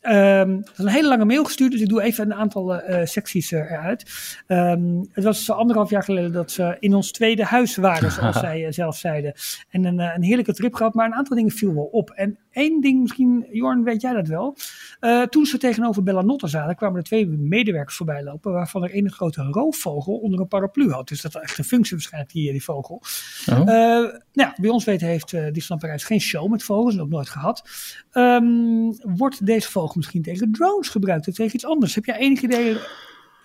Ehm, 0.00 0.56
het 0.56 0.70
is 0.72 0.78
een 0.78 0.88
hele 0.88 1.08
lange 1.08 1.24
mail 1.24 1.44
gestuurd, 1.44 1.72
dus 1.72 1.80
ik 1.80 1.88
doe 1.88 2.02
even 2.02 2.24
een 2.24 2.34
aantal 2.34 2.74
eh, 2.74 3.06
secties 3.06 3.52
eh, 3.52 3.70
eruit. 3.70 4.04
Ehm, 4.46 5.02
het 5.12 5.24
was 5.24 5.44
zo 5.44 5.52
anderhalf 5.52 5.90
jaar 5.90 6.02
geleden 6.02 6.32
dat 6.32 6.50
ze 6.50 6.76
in 6.80 6.94
ons 6.94 7.10
tweede 7.10 7.44
huis 7.44 7.76
waren, 7.76 8.10
zoals 8.12 8.38
zij 8.48 8.66
eh, 8.66 8.72
zelf 8.72 8.96
zeiden. 8.96 9.32
En 9.70 9.84
een, 9.84 10.00
eh, 10.00 10.12
een 10.14 10.22
heerlijke 10.22 10.54
trip 10.54 10.74
gehad, 10.74 10.94
maar 10.94 11.06
een 11.06 11.14
aantal 11.14 11.36
dingen 11.36 11.50
viel 11.52 11.74
wel 11.74 11.88
op. 11.92 12.10
En 12.10 12.38
één 12.50 12.80
ding, 12.80 13.00
misschien, 13.00 13.46
Jorn, 13.50 13.84
weet 13.84 14.00
jij 14.00 14.12
dat 14.12 14.28
wel? 14.28 14.56
Eh, 15.00 15.22
toen 15.22 15.46
ze 15.46 15.58
tegenover 15.58 16.02
Bellanotte 16.02 16.46
zaten, 16.46 16.76
kwamen 16.76 16.96
er 16.96 17.04
twee 17.04 17.26
medewerkers 17.26 17.96
voorbij 17.96 18.22
lopen, 18.22 18.52
waarvan 18.52 18.84
er 18.84 18.96
een 18.96 19.12
grote 19.12 19.42
roofvogel 19.42 20.14
onder 20.14 20.40
een 20.40 20.48
paraplu 20.48 20.90
had. 20.90 21.08
Dus 21.08 21.20
dat 21.20 21.32
had 21.32 21.42
echt 21.42 21.58
een 21.58 21.64
functie 21.64 21.96
waarschijnlijk, 21.96 22.32
die, 22.32 22.50
die 22.50 22.64
vogel. 22.64 23.02
Oh. 23.50 23.58
Eh, 23.58 23.66
nou, 23.66 24.20
ja, 24.32 24.54
bij 24.60 24.70
ons 24.70 24.84
weten 24.84 25.06
heeft 25.06 25.32
uh, 25.32 25.44
Disneyland 25.44 25.80
Parijs 25.80 26.04
geen 26.04 26.20
show 26.20 26.50
met 26.50 26.62
vogels, 26.62 26.94
nog 26.94 27.08
nooit 27.08 27.28
gehad. 27.28 27.68
Ehm, 28.10 28.92
wordt 29.16 29.46
deze 29.46 29.70
vogel 29.70 29.94
misschien 29.96 30.22
tegen 30.22 30.52
drones 30.52 30.88
gebruikt 30.88 31.28
of 31.28 31.34
tegen 31.34 31.54
iets 31.54 31.66
anders? 31.66 31.94
Heb 31.94 32.04
jij 32.04 32.16
enig 32.16 32.40
idee, 32.40 32.76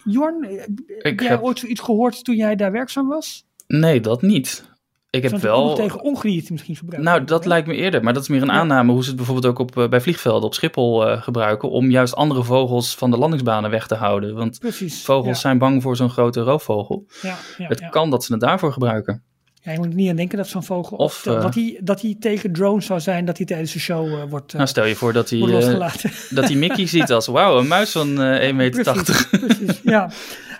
Jorn? 0.03 0.47
Heb 0.97 1.19
jij 1.19 1.41
ooit 1.41 1.59
zoiets 1.59 1.81
gehoord 1.81 2.23
toen 2.23 2.35
jij 2.35 2.55
daar 2.55 2.71
werkzaam 2.71 3.07
was? 3.07 3.45
Nee, 3.67 3.99
dat 3.99 4.21
niet. 4.21 4.71
Ik 5.15 5.23
heb 5.23 5.37
wel. 5.37 5.75
tegen 5.75 6.01
ongedierte 6.01 6.51
misschien 6.51 6.75
gebruikt 6.75 7.05
Nou, 7.05 7.23
dat 7.23 7.45
lijkt 7.45 7.67
me 7.67 7.73
eerder. 7.73 8.03
Maar 8.03 8.13
dat 8.13 8.21
is 8.21 8.27
meer 8.29 8.41
een 8.41 8.47
Ja. 8.47 8.53
aanname 8.53 8.91
hoe 8.91 9.01
ze 9.01 9.07
het 9.07 9.17
bijvoorbeeld 9.17 9.45
ook 9.45 9.59
op, 9.59 9.77
eh, 9.77 9.87
bij 9.89 10.01
vliegvelden 10.01 10.43
op 10.43 10.53
Schiphol 10.53 11.07
eh, 11.09 11.21
gebruiken. 11.21 11.69
Om 11.69 11.89
juist 11.91 12.15
andere 12.15 12.43
vogels 12.43 12.95
van 12.95 13.11
de 13.11 13.17
landingsbanen 13.17 13.69
weg 13.69 13.87
te 13.87 13.95
houden. 13.95 14.35
Want 14.35 14.59
Precies. 14.59 15.03
vogels 15.03 15.27
ja, 15.35 15.41
zijn 15.41 15.57
bang 15.57 15.81
voor 15.81 15.95
zo'n 15.95 16.09
grote 16.09 16.41
roofvogel. 16.41 17.05
Ja, 17.21 17.35
ja, 17.57 17.67
het 17.67 17.89
kan 17.89 18.09
dat 18.09 18.23
ze 18.23 18.31
het 18.31 18.41
daarvoor 18.41 18.73
gebruiken. 18.73 19.23
Ja, 19.61 19.71
je 19.71 19.77
moet 19.77 19.87
er 19.87 19.93
niet 19.93 20.09
aan 20.09 20.15
denken 20.15 20.37
dat 20.37 20.47
zo'n 20.47 20.63
vogel. 20.63 20.97
Of, 20.97 21.21
dat, 21.23 21.35
eh, 21.35 21.41
dat, 21.41 21.53
hij, 21.55 21.79
dat 21.83 22.01
hij 22.01 22.15
tegen 22.19 22.51
drones 22.53 22.85
zou 22.85 22.99
zijn, 22.99 23.25
dat 23.25 23.37
hij 23.37 23.45
tijdens 23.45 23.73
de 23.73 23.79
show 23.79 24.29
wordt, 24.29 24.53
Nou, 24.53 24.67
stel 24.67 24.85
je 24.85 24.95
voor 24.95 25.13
dat 25.13 25.29
hij, 25.29 25.39
dat 26.29 26.43
hij 26.47 26.55
Mickey 26.55 26.87
ziet 26.87 27.11
als 27.11 27.27
wauw, 27.37 27.57
een 27.59 27.67
muis 27.67 27.91
van 27.91 28.21
eh 28.21 28.49
1,80 28.49 28.55
meter. 28.55 28.83
Precies, 28.93 29.27
precies, 29.29 29.81
ja. 29.83 30.09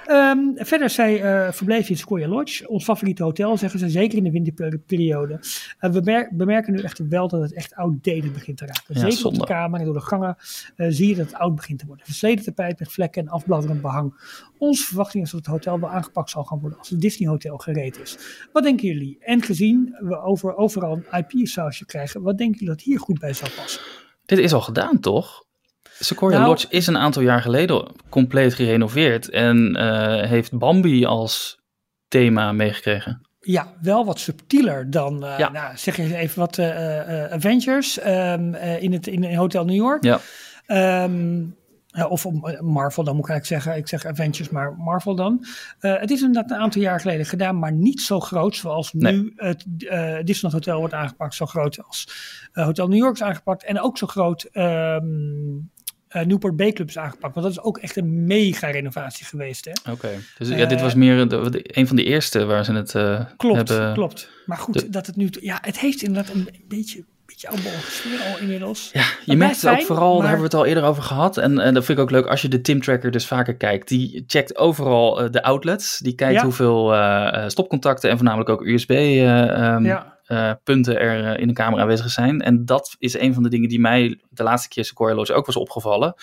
Ehm, 0.07 0.39
verder, 0.55 0.89
zij 0.89 1.21
eh 1.21 1.51
verbleef 1.51 1.89
in 1.89 1.97
Sequoia 1.97 2.27
Lodge, 2.27 2.67
ons 2.69 2.83
favoriete 2.83 3.23
hotel, 3.23 3.57
zeggen 3.57 3.79
ze, 3.79 3.89
zeker 3.89 4.17
in 4.17 4.23
de 4.23 4.31
winterperiode. 4.31 5.39
Eh, 5.79 5.91
we 5.91 6.01
mer- 6.03 6.29
bemerken 6.33 6.73
nu 6.73 6.79
echt 6.81 7.07
wel 7.09 7.27
dat 7.27 7.41
het 7.41 7.53
echt 7.53 7.75
outdated 7.75 8.33
begint 8.33 8.57
te 8.57 8.65
raken. 8.65 8.83
Ja, 8.87 8.93
zeker 8.99 9.13
op 9.15 9.19
zonde. 9.21 9.39
de 9.39 9.45
kamer 9.45 9.79
en 9.79 9.85
door 9.85 9.93
de 9.93 10.01
gangen 10.01 10.35
eh, 10.75 10.87
zie 10.89 11.07
je 11.07 11.15
dat 11.15 11.25
het 11.25 11.35
oud 11.35 11.55
begint 11.55 11.79
te 11.79 11.85
worden. 11.85 12.05
Versleten 12.05 12.45
tapijt 12.45 12.79
met 12.79 12.91
vlekken 12.91 13.21
en 13.21 13.29
afbladderend 13.29 13.81
behang. 13.81 14.13
Onze 14.57 14.83
verwachting 14.85 15.23
is 15.23 15.31
dat 15.31 15.39
het 15.39 15.49
hotel 15.49 15.79
wel 15.79 15.89
aangepakt 15.89 16.29
zal 16.29 16.43
gaan 16.43 16.59
worden 16.59 16.77
als 16.79 16.89
het 16.89 17.01
Disney 17.01 17.29
Hotel 17.29 17.57
gereed 17.57 17.99
is. 17.99 18.17
Wat 18.51 18.63
denken 18.63 18.87
jullie? 18.87 19.17
En 19.19 19.41
gezien 19.41 19.95
we 19.99 20.21
over, 20.21 20.55
overal 20.55 21.01
een 21.09 21.25
IP-sausje 21.25 21.85
krijgen, 21.85 22.21
wat 22.21 22.37
denken 22.37 22.59
jullie 22.59 22.75
dat 22.75 22.83
hier 22.83 22.99
goed 22.99 23.19
bij 23.19 23.33
zou 23.33 23.51
passen? 23.55 23.81
Dit 24.25 24.39
is 24.39 24.53
al 24.53 24.61
gedaan, 24.61 24.99
toch? 24.99 25.42
Sequoia 25.99 26.37
Nou- 26.37 26.47
Lodge 26.49 26.67
is 26.69 26.87
een 26.87 26.97
aantal 26.97 27.21
jaar 27.21 27.41
geleden 27.41 27.87
compleet 28.09 28.53
gerenoveerd. 28.53 29.29
En 29.29 29.75
eh, 29.75 30.29
heeft 30.29 30.57
Bambi 30.57 31.05
als 31.05 31.59
thema 32.07 32.51
meegekregen. 32.51 33.21
Ja, 33.39 33.73
wel 33.81 34.05
wat 34.05 34.19
subtieler 34.19 34.89
dan, 34.91 35.17
Ja. 35.37 35.49
nou, 35.51 35.77
zeg 35.77 35.97
eens 35.97 36.11
even 36.11 36.39
wat, 36.39 36.57
eh, 36.57 37.25
Avengers 37.31 37.99
ehm, 37.99 38.53
eh, 38.53 38.81
in, 38.81 38.93
het, 38.93 39.07
in 39.07 39.35
Hotel 39.35 39.65
New 39.65 39.75
York. 39.75 40.03
Ja. 40.03 40.19
Ehm, 40.65 41.43
of 42.09 42.25
Marvel, 42.59 43.03
dan 43.03 43.15
moet 43.15 43.23
ik 43.23 43.29
eigenlijk 43.29 43.45
zeggen. 43.45 43.75
Ik 43.75 43.87
zeg 43.87 44.05
Avengers, 44.05 44.49
maar 44.49 44.75
Marvel 44.77 45.15
dan. 45.15 45.45
Het 45.79 46.11
is 46.11 46.21
inderdaad 46.21 46.51
een 46.51 46.63
aantal 46.63 46.81
jaar 46.81 46.99
geleden 46.99 47.25
gedaan, 47.25 47.59
maar 47.59 47.71
niet 47.71 48.01
zo 48.01 48.19
groot 48.19 48.55
zoals 48.55 48.93
Nee. 48.93 49.13
nu 49.13 49.33
het 49.35 49.65
Disneyland 50.25 50.51
Hotel 50.65 50.79
wordt 50.79 50.93
aangepakt. 50.93 51.35
Zo 51.35 51.45
groot 51.45 51.83
als 51.87 52.07
Hotel 52.51 52.87
New 52.87 52.97
York 52.97 53.13
is 53.13 53.23
aangepakt. 53.23 53.63
En 53.63 53.79
ook 53.81 53.97
zo 53.97 54.07
groot 54.07 54.43
ehm 54.51 55.05
eh, 56.13 56.25
Newport 56.25 56.55
Bay 56.55 56.71
Club 56.71 56.87
is 56.87 56.97
aangepakt. 56.97 57.33
Want 57.33 57.45
dat 57.45 57.55
is 57.55 57.61
ook 57.63 57.77
echt 57.77 57.95
een 57.95 58.25
mega 58.25 58.67
renovatie 58.69 59.25
geweest. 59.25 59.65
Hè? 59.65 59.91
Oké. 59.91 60.09
Dus 60.37 60.47
ja, 60.49 60.55
Eh, 60.55 60.69
dit 60.69 60.81
was 60.81 60.93
meer 60.93 61.27
de, 61.29 61.49
de- 61.49 61.77
een 61.79 61.87
van 61.87 61.95
de 61.95 62.03
eerste 62.03 62.45
waar 62.45 62.65
ze 62.65 62.73
het 62.73 62.95
eh, 62.95 63.19
Klopt, 63.37 63.69
hebben. 63.69 63.93
klopt. 63.93 64.29
Maar 64.45 64.57
goed, 64.57 64.73
de- 64.73 64.89
dat 64.89 65.05
het 65.05 65.15
nu... 65.15 65.29
Ja, 65.41 65.57
het 65.61 65.79
heeft 65.79 66.01
inderdaad 66.01 66.33
een 66.33 66.49
beetje, 66.67 67.03
beetje 67.25 67.47
oudbollige 67.47 67.91
sfeer 67.91 68.19
al 68.33 68.37
inmiddels. 68.39 68.89
Ja, 68.93 69.03
je 69.25 69.35
merkt 69.35 69.61
het 69.61 69.71
ook 69.71 69.81
vooral, 69.81 70.11
maar- 70.11 70.17
daar 70.21 70.29
hebben 70.29 70.49
we 70.49 70.55
het 70.57 70.65
al 70.65 70.65
eerder 70.65 70.83
over 70.83 71.03
gehad. 71.03 71.37
En, 71.37 71.59
en 71.59 71.73
dat 71.73 71.85
vind 71.85 71.97
ik 71.97 72.03
ook 72.03 72.11
leuk 72.11 72.25
als 72.27 72.41
je 72.41 72.47
de 72.47 72.61
Tim 72.61 72.81
Tracker 72.81 73.11
dus 73.11 73.27
vaker 73.27 73.55
kijkt. 73.55 73.87
Die 73.87 74.23
checkt 74.27 74.57
overal 74.57 75.31
de 75.31 75.43
outlets. 75.43 75.99
Die 75.99 76.15
kijkt 76.15 76.35
Ja. 76.35 76.43
hoeveel 76.43 76.93
stopcontacten 77.49 78.09
en 78.09 78.15
voornamelijk 78.15 78.49
ook 78.49 78.65
USB-punten 78.65 79.83
ja, 79.83 80.12
er 80.33 81.25
eh, 81.33 81.41
in 81.41 81.47
de 81.47 81.53
kamer 81.53 81.79
aanwezig 81.79 82.09
zijn. 82.09 82.41
En 82.41 82.65
dat 82.65 82.95
is 82.99 83.19
een 83.19 83.33
van 83.33 83.43
de 83.43 83.49
dingen 83.49 83.69
die 83.69 83.79
mij 83.79 84.19
de 84.29 84.43
laatste 84.43 84.69
keer 84.69 84.85
Sequoia 84.85 85.33
ook 85.33 85.45
was 85.45 85.55
opgevallen. 85.55 86.13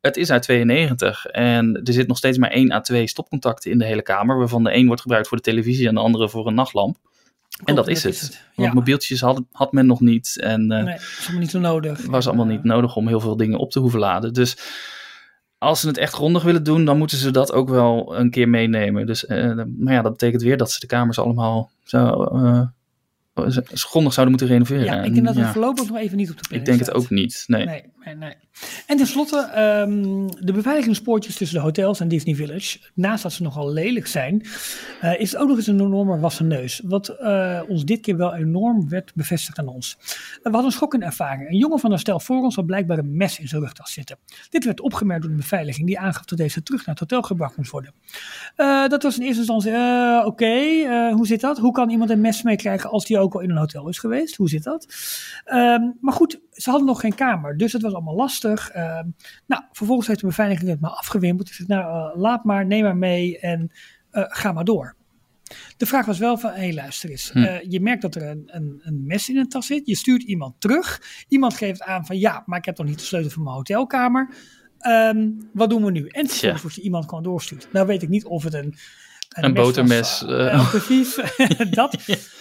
Het 0.00 0.16
is 0.16 0.30
uit 0.30 0.42
92 0.42 1.26
en 1.26 1.80
er 1.84 1.92
zit 1.92 2.06
nog 2.06 2.16
steeds 2.16 2.38
maar 2.38 2.50
1 2.50 2.72
à 2.72 2.80
2 2.80 3.06
stopcontacten 3.06 3.70
in 3.70 3.78
de 3.78 3.84
hele 3.84 4.02
kamer. 4.02 4.38
Waarvan 4.38 4.64
de 4.64 4.74
een 4.74 4.86
wordt 4.86 5.00
gebruikt 5.02 5.28
voor 5.28 5.36
de 5.36 5.42
televisie 5.42 5.88
en 5.88 5.94
de 5.94 6.00
andere 6.00 6.28
voor 6.28 6.46
een 6.46 6.54
nachtlamp. 6.54 6.96
en 7.64 7.74
dat 7.74 7.88
is 7.88 8.02
het. 8.02 8.20
Want 8.54 8.68
Ja. 8.68 8.74
mobieltjes 8.74 9.20
had, 9.20 9.42
had 9.52 9.72
men 9.72 9.86
nog 9.86 10.00
niet. 10.00 10.36
En 10.40 10.70
eh, 10.72 10.84
Nee, 10.84 10.94
is 10.94 11.18
allemaal 11.22 11.40
niet 11.40 11.50
zo 11.50 11.58
nodig. 11.58 12.06
was 12.06 12.26
allemaal 12.26 12.46
niet 12.46 12.64
nodig 12.64 12.96
om 12.96 13.08
heel 13.08 13.20
veel 13.20 13.36
dingen 13.36 13.58
op 13.58 13.70
te 13.70 13.78
hoeven 13.78 14.00
laden. 14.00 14.32
Dus 14.32 14.56
als 15.58 15.80
ze 15.80 15.86
het 15.86 15.98
echt 15.98 16.12
grondig 16.14 16.42
willen 16.42 16.62
doen, 16.62 16.84
dan 16.84 16.98
moeten 16.98 17.18
ze 17.18 17.30
dat 17.30 17.52
ook 17.52 17.68
wel 17.68 18.16
een 18.18 18.30
keer 18.30 18.48
meenemen. 18.48 19.06
Dus, 19.06 19.26
eh, 19.26 19.60
maar 19.78 19.92
ja, 19.92 20.02
dat 20.02 20.12
betekent 20.12 20.42
weer 20.42 20.56
dat 20.56 20.70
ze 20.70 20.80
de 20.80 20.86
kamers 20.86 21.18
allemaal 21.18 21.70
zo 21.84 22.28
uh, 22.32 22.62
grondig 23.34 24.12
zouden 24.12 24.28
moeten 24.28 24.46
renoveren. 24.46 24.84
Ja, 24.84 24.98
ik 24.98 25.04
En 25.04 25.12
denk 25.12 25.26
dat 25.26 25.36
ja, 25.36 25.52
voorlopig 25.52 25.88
nog 25.88 25.96
even 25.98 26.16
niet 26.16 26.30
op 26.30 26.36
de 26.36 26.42
ik 26.42 26.48
planning 26.48 26.66
denk 26.66 26.78
het 26.78 27.04
ook 27.04 27.10
niet. 27.10 27.44
Nee. 27.46 27.64
Nee, 27.64 27.82
nee, 28.04 28.14
nee. 28.14 28.34
En 28.86 28.96
tenslotte, 28.96 29.38
ehm 29.38 30.26
de 30.40 30.52
beveiligingspoortjes 30.52 31.36
tussen 31.36 31.56
de 31.56 31.62
hotels 31.62 32.00
en 32.00 32.08
Disney 32.08 32.34
Village, 32.34 32.78
naast 32.94 33.22
dat 33.22 33.32
ze 33.32 33.42
nogal 33.42 33.72
lelijk 33.72 34.06
zijn, 34.06 34.46
eh, 35.00 35.20
is 35.20 35.36
ook 35.36 35.48
nog 35.48 35.56
eens 35.56 35.66
een 35.66 35.80
enorme 35.80 36.18
wassen 36.18 36.46
neus. 36.46 36.80
Wat 36.84 37.08
eh, 37.08 37.60
ons 37.68 37.84
dit 37.84 38.00
keer 38.00 38.16
wel 38.16 38.34
enorm 38.34 38.88
werd 38.88 39.14
bevestigd 39.14 39.58
aan 39.58 39.68
ons. 39.68 39.96
Eh, 39.98 40.06
we 40.42 40.50
hadden 40.50 40.64
een 40.64 40.72
schokkende 40.72 41.06
ervaring. 41.06 41.50
Een 41.50 41.56
jongen 41.56 41.78
van 41.78 41.92
een 41.92 41.98
stel 41.98 42.20
voor 42.20 42.42
ons 42.42 42.54
had 42.54 42.66
blijkbaar 42.66 42.98
een 42.98 43.16
mes 43.16 43.38
in 43.38 43.48
zijn 43.48 43.62
rugtas 43.62 43.92
zitten. 43.92 44.18
Dit 44.50 44.64
werd 44.64 44.80
opgemerkt 44.80 45.22
door 45.22 45.30
de 45.30 45.36
beveiliging, 45.36 45.86
die 45.86 45.98
aangaf 45.98 46.24
dat 46.24 46.38
deze 46.38 46.62
terug 46.62 46.86
naar 46.86 46.94
het 46.94 47.10
hotel 47.10 47.22
gebracht 47.22 47.56
moest 47.56 47.70
worden. 47.70 47.94
Dat 48.88 49.02
was 49.02 49.18
in 49.18 49.22
eerste 49.22 49.38
instantie, 49.38 49.72
oké, 50.26 51.12
hoe 51.12 51.26
zit 51.26 51.40
dat? 51.40 51.58
Hoe 51.58 51.72
kan 51.72 51.90
iemand 51.90 52.10
een 52.10 52.20
mes 52.20 52.42
meekrijgen 52.42 52.90
als 52.90 53.04
die 53.04 53.18
ook 53.18 53.34
al 53.34 53.40
in 53.40 53.50
een 53.50 53.56
hotel 53.56 53.88
is 53.88 53.98
geweest? 53.98 54.36
Hoe 54.36 54.48
zit 54.48 54.62
dat? 54.62 54.86
Ehm, 55.44 55.82
maar 56.00 56.12
goed, 56.12 56.40
ze 56.60 56.70
hadden 56.70 56.88
nog 56.88 57.00
geen 57.00 57.14
kamer, 57.14 57.56
dus 57.56 57.72
het 57.72 57.82
was 57.82 57.92
allemaal 57.92 58.14
lastig. 58.14 58.70
Ehm, 58.70 59.06
nou, 59.46 59.62
vervolgens 59.72 60.08
heeft 60.08 60.20
de 60.20 60.26
beveiliging 60.26 60.70
het 60.70 60.80
maar 60.80 60.90
afgewimpeld. 60.90 61.48
Zei, 61.48 61.68
nou, 61.68 62.10
eh, 62.12 62.20
laat 62.20 62.44
maar, 62.44 62.66
neem 62.66 62.82
maar 62.82 62.96
mee 62.96 63.38
en 63.38 63.72
eh, 64.10 64.24
ga 64.26 64.52
maar 64.52 64.64
door. 64.64 64.96
De 65.76 65.86
vraag 65.86 66.06
was 66.06 66.18
wel 66.18 66.38
van, 66.38 66.50
hé 66.50 66.56
hey, 66.56 66.74
luister 66.74 67.10
eens, 67.10 67.30
Hm. 67.32 67.38
eh, 67.38 67.70
je 67.70 67.80
merkt 67.80 68.02
dat 68.02 68.14
er 68.14 68.22
een, 68.22 68.42
een, 68.46 68.80
een 68.82 69.06
mes 69.06 69.28
in 69.28 69.36
een 69.36 69.48
tas 69.48 69.66
zit. 69.66 69.86
Je 69.86 69.96
stuurt 69.96 70.22
iemand 70.22 70.60
terug. 70.60 71.02
Iemand 71.28 71.54
geeft 71.54 71.82
aan 71.82 72.06
van, 72.06 72.18
ja, 72.18 72.42
maar 72.46 72.58
ik 72.58 72.64
heb 72.64 72.78
nog 72.78 72.86
niet 72.86 72.98
de 72.98 73.04
sleutel 73.04 73.30
van 73.30 73.42
mijn 73.42 73.54
hotelkamer. 73.56 74.34
Ehm, 74.78 75.28
wat 75.52 75.70
doen 75.70 75.84
we 75.84 75.90
nu? 75.90 76.06
En 76.06 76.28
vervolgens 76.28 76.74
je 76.74 76.82
iemand 76.82 77.04
gewoon 77.08 77.22
doorstuurd. 77.22 77.68
Nou 77.72 77.86
weet 77.86 78.02
ik 78.02 78.08
niet 78.08 78.24
of 78.24 78.42
het 78.42 78.54
een... 78.54 78.74
Een 79.30 79.54
was, 79.54 79.64
botermes, 79.64 80.24
eh, 80.24 80.70
precies. 80.70 81.14
dat 81.70 81.96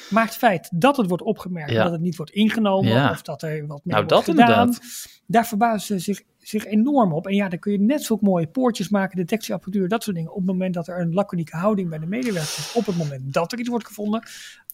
maakt 0.09 0.29
het 0.29 0.37
feit 0.37 0.69
dat 0.73 0.97
het 0.97 1.07
wordt 1.07 1.23
opgemerkt, 1.23 1.71
Ja. 1.71 1.83
dat 1.83 1.91
het 1.91 2.01
niet 2.01 2.15
wordt 2.15 2.31
ingenomen 2.31 2.91
Ja. 2.91 3.09
of 3.11 3.21
dat 3.21 3.41
er 3.41 3.49
wat 3.67 3.81
meer 3.83 3.95
Nou, 3.95 4.05
wordt 4.05 4.09
dat 4.09 4.23
gedaan. 4.23 4.49
inderdaad. 4.49 4.79
Daar 5.25 5.47
verbazen 5.47 5.81
ze 5.99 5.99
zich, 6.13 6.21
zich 6.37 6.65
enorm 6.65 7.13
op. 7.13 7.27
En 7.27 7.35
ja, 7.35 7.49
dan 7.49 7.59
kun 7.59 7.71
je 7.71 7.79
net 7.79 8.03
zulke 8.03 8.25
mooie 8.25 8.47
poortjes 8.47 8.89
maken, 8.89 9.17
detectieapparatuur, 9.17 9.87
dat 9.87 10.03
soort 10.03 10.15
dingen. 10.15 10.31
Op 10.31 10.37
het 10.37 10.45
moment 10.45 10.73
dat 10.73 10.87
er 10.87 10.99
een 11.01 11.13
laconieke 11.13 11.57
houding 11.57 11.89
bij 11.89 11.99
de 11.99 12.05
medewerkers 12.05 12.57
is, 12.57 12.73
op 12.73 12.85
het 12.85 12.97
moment 12.97 13.33
dat 13.33 13.51
er 13.51 13.59
iets 13.59 13.69
wordt 13.69 13.85
gevonden, 13.87 14.23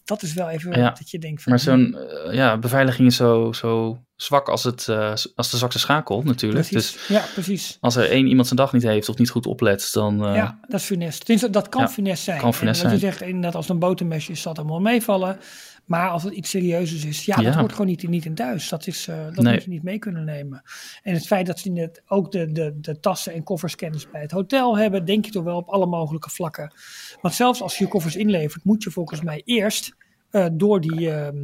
dat 0.04 0.22
is 0.22 0.34
wel 0.34 0.48
even 0.48 0.72
dat 0.72 1.10
je 1.10 1.18
denkt 1.18 1.42
van... 1.42 1.52
Maar 1.52 1.60
zo'n 1.60 1.94
eh, 1.96 2.34
ja, 2.34 2.58
beveiliging 2.58 3.08
is 3.08 3.16
zo, 3.16 3.52
zo 3.52 3.98
zwak 4.16 4.48
als, 4.48 4.64
het, 4.64 4.88
eh, 4.88 5.12
als 5.34 5.50
de 5.50 5.56
zwakste 5.56 5.78
schakel 5.78 6.22
natuurlijk. 6.22 6.68
Precies. 6.68 6.92
Dus 6.92 7.06
ja, 7.08 7.24
precies. 7.32 7.76
als 7.80 7.96
er 7.96 8.10
één 8.10 8.26
iemand 8.26 8.46
zijn 8.46 8.58
dag 8.58 8.72
niet 8.72 8.82
heeft 8.82 9.08
of 9.08 9.18
niet 9.18 9.30
goed 9.30 9.46
oplet, 9.46 9.88
dan... 9.92 10.26
eh, 10.26 10.34
ja, 10.34 10.58
dat 10.68 10.80
is 10.80 10.86
funest. 10.86 11.18
Tenminste, 11.18 11.50
dat 11.50 11.68
kan 11.68 11.80
Ja, 11.80 11.88
funest 11.88 12.22
zijn. 12.24 12.40
kan 12.40 12.54
funest 12.54 12.82
en 12.82 12.90
wat 12.90 12.98
zijn. 13.00 13.10
je 13.12 13.16
zegt, 13.18 13.28
inderdaad, 13.28 13.54
als 13.54 13.68
een 13.68 13.78
botermesje 13.78 14.32
is, 14.32 14.40
zal 14.40 14.52
het 14.52 14.60
allemaal 14.60 14.80
meevallen. 14.80 15.38
Maar 15.84 16.08
als 16.10 16.22
het 16.22 16.32
iets 16.32 16.50
serieuzers 16.50 17.04
is, 17.04 17.24
ja, 17.24 17.36
dat 17.36 17.54
hoort 17.54 17.70
gewoon 17.72 17.86
niet, 17.86 18.08
niet 18.08 18.24
in 18.24 18.34
thuis. 18.34 18.68
Dat, 18.68 18.86
is, 18.86 19.08
eh, 19.08 19.16
dat 19.34 19.44
Nee. 19.44 19.52
moet 19.52 19.64
je 19.64 19.70
niet 19.70 19.82
mee 19.82 19.98
kunnen 19.98 20.24
nemen. 20.24 20.62
En 21.02 21.14
het 21.14 21.26
feit 21.26 21.46
dat 21.46 21.58
ze 21.58 21.70
net 21.70 22.02
ook 22.06 22.32
de, 22.32 22.52
de, 22.52 22.74
de 22.80 23.00
tassen 23.00 23.32
en 23.32 23.42
kofferscanners 23.42 24.10
bij 24.10 24.20
het 24.20 24.30
hotel 24.30 24.78
hebben, 24.78 25.04
denk 25.04 25.24
je 25.24 25.30
toch 25.30 25.44
wel 25.44 25.56
op 25.56 25.68
alle 25.68 25.86
mogelijke 25.86 26.30
vlakken. 26.30 26.72
Want 27.20 27.34
zelfs 27.34 27.62
als 27.62 27.78
je 27.78 27.84
je 27.84 27.90
koffers 27.90 28.16
inlevert, 28.16 28.64
moet 28.64 28.82
je 28.82 28.90
volgens 28.90 29.20
mij 29.20 29.42
eerst 29.44 29.94
eh, 30.30 30.46
door, 30.52 30.80
die, 30.80 31.10
ehm, 31.10 31.36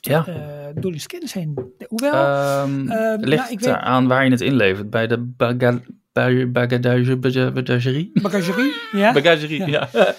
ja. 0.00 0.26
eh, 0.26 0.34
door 0.82 0.92
die 0.92 1.00
scanners 1.00 1.32
heen. 1.32 1.72
Hoewel, 1.88 2.12
Ehm, 2.12 2.76
ligt 3.20 3.42
nou, 3.42 3.52
ik 3.52 3.60
weet- 3.60 3.74
aan 3.74 4.08
waar 4.08 4.24
je 4.24 4.30
het 4.30 4.40
inlevert. 4.40 4.90
Bij 4.90 5.06
de 5.06 5.18
baga 5.18 5.80
bij- 6.12 6.50
bagadage- 6.50 7.16
baga- 7.16 7.50
bagagerie? 7.52 8.10
bagagerie, 8.22 8.72
ja? 8.92 9.12
Bagagerie, 9.12 9.66
ja. 9.70 9.88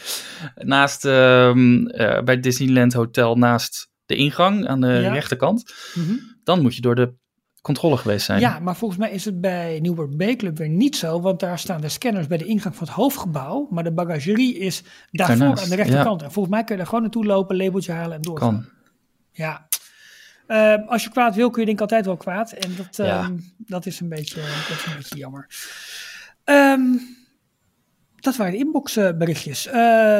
naast, 0.55 1.05
ehm, 1.05 1.85
eh, 1.87 2.21
bij 2.23 2.33
het 2.33 2.43
Disneyland 2.43 2.93
Hotel, 2.93 3.35
naast 3.35 3.89
de 4.05 4.15
ingang 4.15 4.67
aan 4.67 4.81
de 4.81 4.87
Ja. 4.87 5.11
rechterkant. 5.13 5.73
Mhm. 5.93 6.13
Dan 6.43 6.61
moet 6.61 6.75
je 6.75 6.81
door 6.81 6.95
de 6.95 7.13
controle 7.61 7.97
geweest 7.97 8.25
zijn. 8.25 8.39
Ja, 8.39 8.59
maar 8.59 8.75
volgens 8.75 8.99
mij 8.99 9.11
is 9.11 9.25
het 9.25 9.41
bij 9.41 9.79
Nieuwburg 9.79 10.15
B-Club 10.15 10.57
weer 10.57 10.69
niet 10.69 10.95
zo, 10.95 11.21
want 11.21 11.39
daar 11.39 11.59
staan 11.59 11.81
de 11.81 11.89
scanners 11.89 12.27
bij 12.27 12.37
de 12.37 12.45
ingang 12.45 12.75
van 12.75 12.87
het 12.87 12.95
hoofdgebouw, 12.95 13.67
maar 13.69 13.83
de 13.83 13.91
bagagerie 13.91 14.57
is 14.57 14.83
daarvoor 15.11 15.37
Daarnaast, 15.37 15.63
aan 15.63 15.69
de 15.69 15.75
rechterkant. 15.75 16.21
En 16.21 16.31
volgens 16.31 16.53
mij 16.55 16.63
kun 16.63 16.71
je 16.71 16.77
daar 16.77 16.87
gewoon 16.87 17.03
naartoe 17.03 17.25
lopen, 17.25 17.55
labeltje 17.57 17.91
halen 17.91 18.15
en 18.15 18.21
doorgaan. 18.21 18.53
Kan. 18.53 18.69
Ja. 19.31 19.67
Eh, 20.47 20.87
als 20.87 21.03
je 21.03 21.09
kwaad 21.09 21.35
wil, 21.35 21.49
kun 21.49 21.59
je 21.59 21.65
denk 21.65 21.77
ik 21.77 21.83
altijd 21.83 22.05
wel 22.05 22.17
kwaad. 22.17 22.51
En 22.51 22.75
dat, 22.75 22.95
Ja. 22.95 23.21
ehm, 23.23 23.37
dat, 23.57 23.85
is, 23.85 23.99
een 23.99 24.09
beetje, 24.09 24.35
dat 24.69 24.77
is 24.77 24.85
een 24.85 24.95
beetje 24.95 25.17
jammer. 25.17 25.47
Ehm, 26.43 26.81
dat 28.15 28.35
waren 28.35 28.51
de 28.51 28.57
inboxberichtjes. 28.57 29.67
Eh 29.67 29.73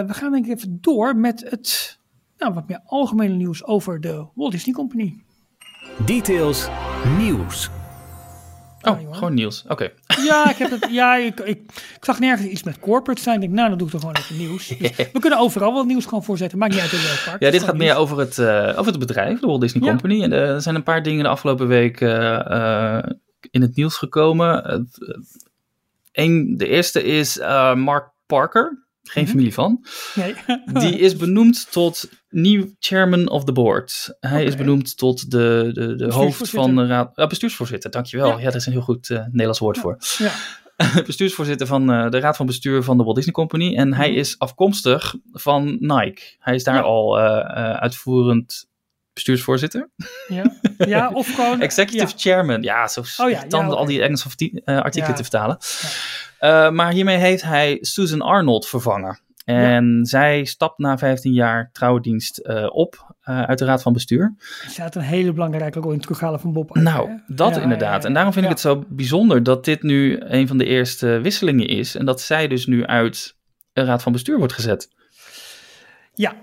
we 0.06 0.14
gaan 0.14 0.32
denk 0.32 0.46
ik 0.46 0.58
even 0.58 0.78
door 0.82 1.16
met 1.16 1.50
het 1.50 2.00
nou, 2.38 2.54
wat 2.54 2.68
meer 2.68 2.80
algemene 2.86 3.34
nieuws 3.34 3.64
over 3.64 4.02
de 4.02 4.26
Walt 4.36 4.52
Disney 4.52 4.74
Company. 4.76 5.24
Details 6.06 6.68
nieuws. 7.18 7.70
Oh, 8.82 8.98
gewoon 9.12 9.34
Niels. 9.34 9.66
Oké. 9.68 9.92
Ja, 10.30 10.50
ik, 10.50 10.56
heb 10.58 10.72
het, 10.72 10.88
ja 10.92 11.16
ik, 11.16 11.40
ik, 11.40 11.58
ik 11.96 12.06
zag 12.06 12.20
nergens 12.20 12.48
iets 12.48 12.64
met 12.64 12.80
corporate 12.80 13.22
zijn. 13.22 13.36
Ik 13.36 13.42
denk, 13.42 13.54
nou, 13.54 13.70
dan 13.70 13.78
doe 13.78 13.88
ik 13.88 13.94
toch 13.94 14.02
gewoon 14.02 14.16
even 14.16 14.38
nieuws. 14.38 14.68
Dus 14.78 14.96
we 14.96 15.20
kunnen 15.20 15.40
overal 15.40 15.74
wel 15.74 15.84
nieuws 15.84 16.04
gewoon 16.06 16.24
voorzetten. 16.24 16.58
Maakt 16.58 16.72
niet 16.74 16.82
uit 16.82 16.92
in 16.92 17.02
welk 17.02 17.22
park. 17.26 17.42
Ja, 17.42 17.52
dit 17.52 17.64
gaat 17.64 17.78
meer 17.78 17.84
nieuws. 17.84 17.98
over 17.98 18.20
het, 18.20 18.38
eh, 18.38 18.74
over 18.78 18.92
het 18.92 19.00
bedrijf, 19.00 19.40
de 19.40 19.48
Walt 19.48 19.62
Disney 19.62 19.84
Ja. 19.84 19.90
Company. 19.90 20.24
En 20.24 20.34
eh, 20.34 20.50
er 20.50 20.62
zijn 20.62 20.76
een 20.76 20.84
paar 20.84 21.04
dingen 21.04 21.24
de 21.24 21.30
afgelopen 21.30 21.68
week 21.68 22.02
eh, 22.02 23.00
in 23.52 23.62
het 23.62 23.76
nieuws 23.76 23.98
gekomen. 23.98 24.88
Eén, 26.12 26.58
de 26.58 26.68
eerste 26.68 27.04
is 27.04 27.40
eh, 27.40 27.76
Mark 27.76 28.10
Parker, 28.26 28.88
geen 29.04 29.24
Mhm. 29.24 29.32
familie 29.32 29.54
van. 29.54 29.86
Nee. 30.16 30.36
Die 30.84 31.00
is 31.00 31.16
benoemd 31.16 31.72
tot 31.72 32.10
nieuw 32.30 32.66
chairman 32.80 33.30
of 33.30 33.44
the 33.44 33.52
board. 33.52 34.18
Hij 34.20 34.44
is 34.44 34.56
benoemd 34.56 34.98
tot 34.98 35.32
de, 35.32 35.70
de, 35.74 35.96
de 35.96 36.14
hoofd 36.14 36.50
van 36.50 36.76
de 36.76 36.86
raad. 36.88 37.16
Ah, 37.16 37.28
bestuursvoorzitter, 37.30 37.92
dankjewel. 37.92 38.28
Ja. 38.28 38.38
Ja, 38.38 38.44
daar 38.44 38.56
is 38.56 38.66
een 38.66 38.72
heel 38.72 38.82
goed 38.82 39.10
eh, 39.10 39.18
Nederlands 39.26 39.60
woord 39.60 39.78
voor. 39.78 39.98
ja. 40.18 40.32
bestuursvoorzitter 41.06 41.68
van 41.68 41.92
eh, 41.92 42.10
de 42.10 42.20
raad 42.20 42.36
van 42.38 42.46
bestuur 42.46 42.84
van 42.84 42.98
de 42.98 43.04
Walt 43.04 43.16
Disney 43.16 43.34
Company. 43.34 43.76
En 43.76 43.94
hij 43.94 44.10
Mhm. 44.10 44.18
is 44.20 44.40
afkomstig 44.40 45.16
van 45.32 45.78
Nike. 45.80 46.22
Hij 46.40 46.56
is 46.56 46.64
daar 46.64 46.76
Ja. 46.76 46.82
al 46.82 47.20
eh, 47.20 47.26
eh, 47.40 47.76
uitvoerend 47.78 48.68
bestuursvoorzitter. 49.14 49.90
Ja. 50.28 50.56
ja, 50.78 51.10
of 51.14 51.34
gewoon... 51.36 51.62
Executive 51.70 52.14
chairman. 52.18 52.62
Ja, 52.62 52.88
zo 52.88 53.02
Oh 53.18 53.30
ja, 53.30 53.46
dan 53.48 53.70
al 53.70 53.86
die 53.86 54.02
Engelse 54.02 54.30
eh, 54.66 54.80
artikelen 54.80 55.16
te 55.16 55.22
vertalen. 55.22 55.58
Eh, 56.40 56.70
maar 56.70 56.92
hiermee 56.92 57.18
heeft 57.18 57.44
hij 57.44 57.78
Susan 57.82 58.22
Arnold 58.22 58.68
vervangen. 58.68 59.20
En 59.46 60.00
zij 60.06 60.44
stapt 60.44 60.78
na 60.78 60.98
15 60.98 61.34
jaar 61.34 61.70
trouwdienst 61.72 62.38
eh, 62.38 62.66
op 62.72 63.16
eh, 63.22 63.42
uit 63.42 63.58
de 63.60 63.66
raad 63.66 63.82
van 63.82 63.94
bestuur. 63.94 64.36
Ze 64.70 64.82
had 64.82 64.96
een 64.96 65.02
hele 65.02 65.34
belangrijke 65.34 65.80
rol 65.80 65.90
in 65.92 65.98
het 65.98 66.06
terughalen 66.06 66.40
van 66.40 66.54
Bob. 66.54 66.76
Nou, 66.76 67.10
hè? 67.10 67.16
dat 67.28 67.56
Ja, 67.56 67.62
inderdaad. 67.62 68.02
ja. 68.02 68.08
En 68.08 68.14
daarom 68.14 68.34
vind 68.34 68.46
ik 68.46 68.52
het 68.52 68.60
zo 68.60 68.84
bijzonder 68.88 69.44
dat 69.44 69.66
dit 69.66 69.84
nu 69.84 70.20
een 70.20 70.48
van 70.48 70.58
de 70.58 70.66
eerste 70.66 71.08
wisselingen 71.08 71.68
is. 71.68 71.96
En 71.96 72.06
dat 72.06 72.22
zij 72.22 72.48
dus 72.48 72.66
nu 72.66 72.86
uit 72.86 73.36
een 73.74 73.86
raad 73.86 74.04
van 74.04 74.12
bestuur 74.12 74.38
wordt 74.38 74.54
gezet. 74.54 74.90
Ja, 76.14 76.36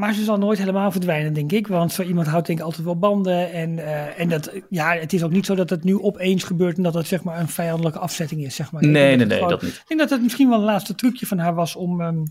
maar 0.00 0.14
ze 0.14 0.24
zal 0.24 0.38
nooit 0.38 0.58
helemaal 0.58 0.90
verdwijnen, 0.90 1.32
denk 1.32 1.52
ik. 1.52 1.66
Want 1.66 1.92
zo 1.92 2.02
iemand 2.02 2.26
houdt 2.26 2.46
denk 2.46 2.58
ik 2.58 2.64
altijd 2.64 2.84
wel 2.84 2.98
banden. 2.98 3.52
En, 3.52 3.78
eh, 3.78 4.20
en 4.20 4.28
dat, 4.28 4.52
ja, 4.68 4.92
het 4.92 5.12
is 5.12 5.22
ook 5.22 5.30
niet 5.30 5.46
zo 5.46 5.54
dat 5.54 5.70
het 5.70 5.84
nu 5.84 6.00
opeens 6.00 6.44
gebeurt 6.44 6.76
en 6.76 6.82
dat 6.82 6.94
het 6.94 7.06
zeg 7.06 7.22
maar 7.22 7.40
een 7.40 7.48
vijandelijke 7.48 7.98
afzetting 7.98 8.44
is, 8.44 8.54
zeg 8.54 8.72
maar. 8.72 8.82
Nee, 8.82 9.16
nee, 9.16 9.26
nee, 9.26 9.46
dat 9.46 9.62
niet. 9.62 9.72
Ik 9.72 9.84
denk 9.86 10.00
dat 10.00 10.10
het 10.10 10.22
misschien 10.22 10.48
wel 10.48 10.58
een 10.58 10.64
laatste 10.64 10.94
trucje 10.94 11.26
van 11.26 11.38
haar 11.38 11.54
was 11.54 11.76
om, 11.76 12.00
ehm, 12.00 12.22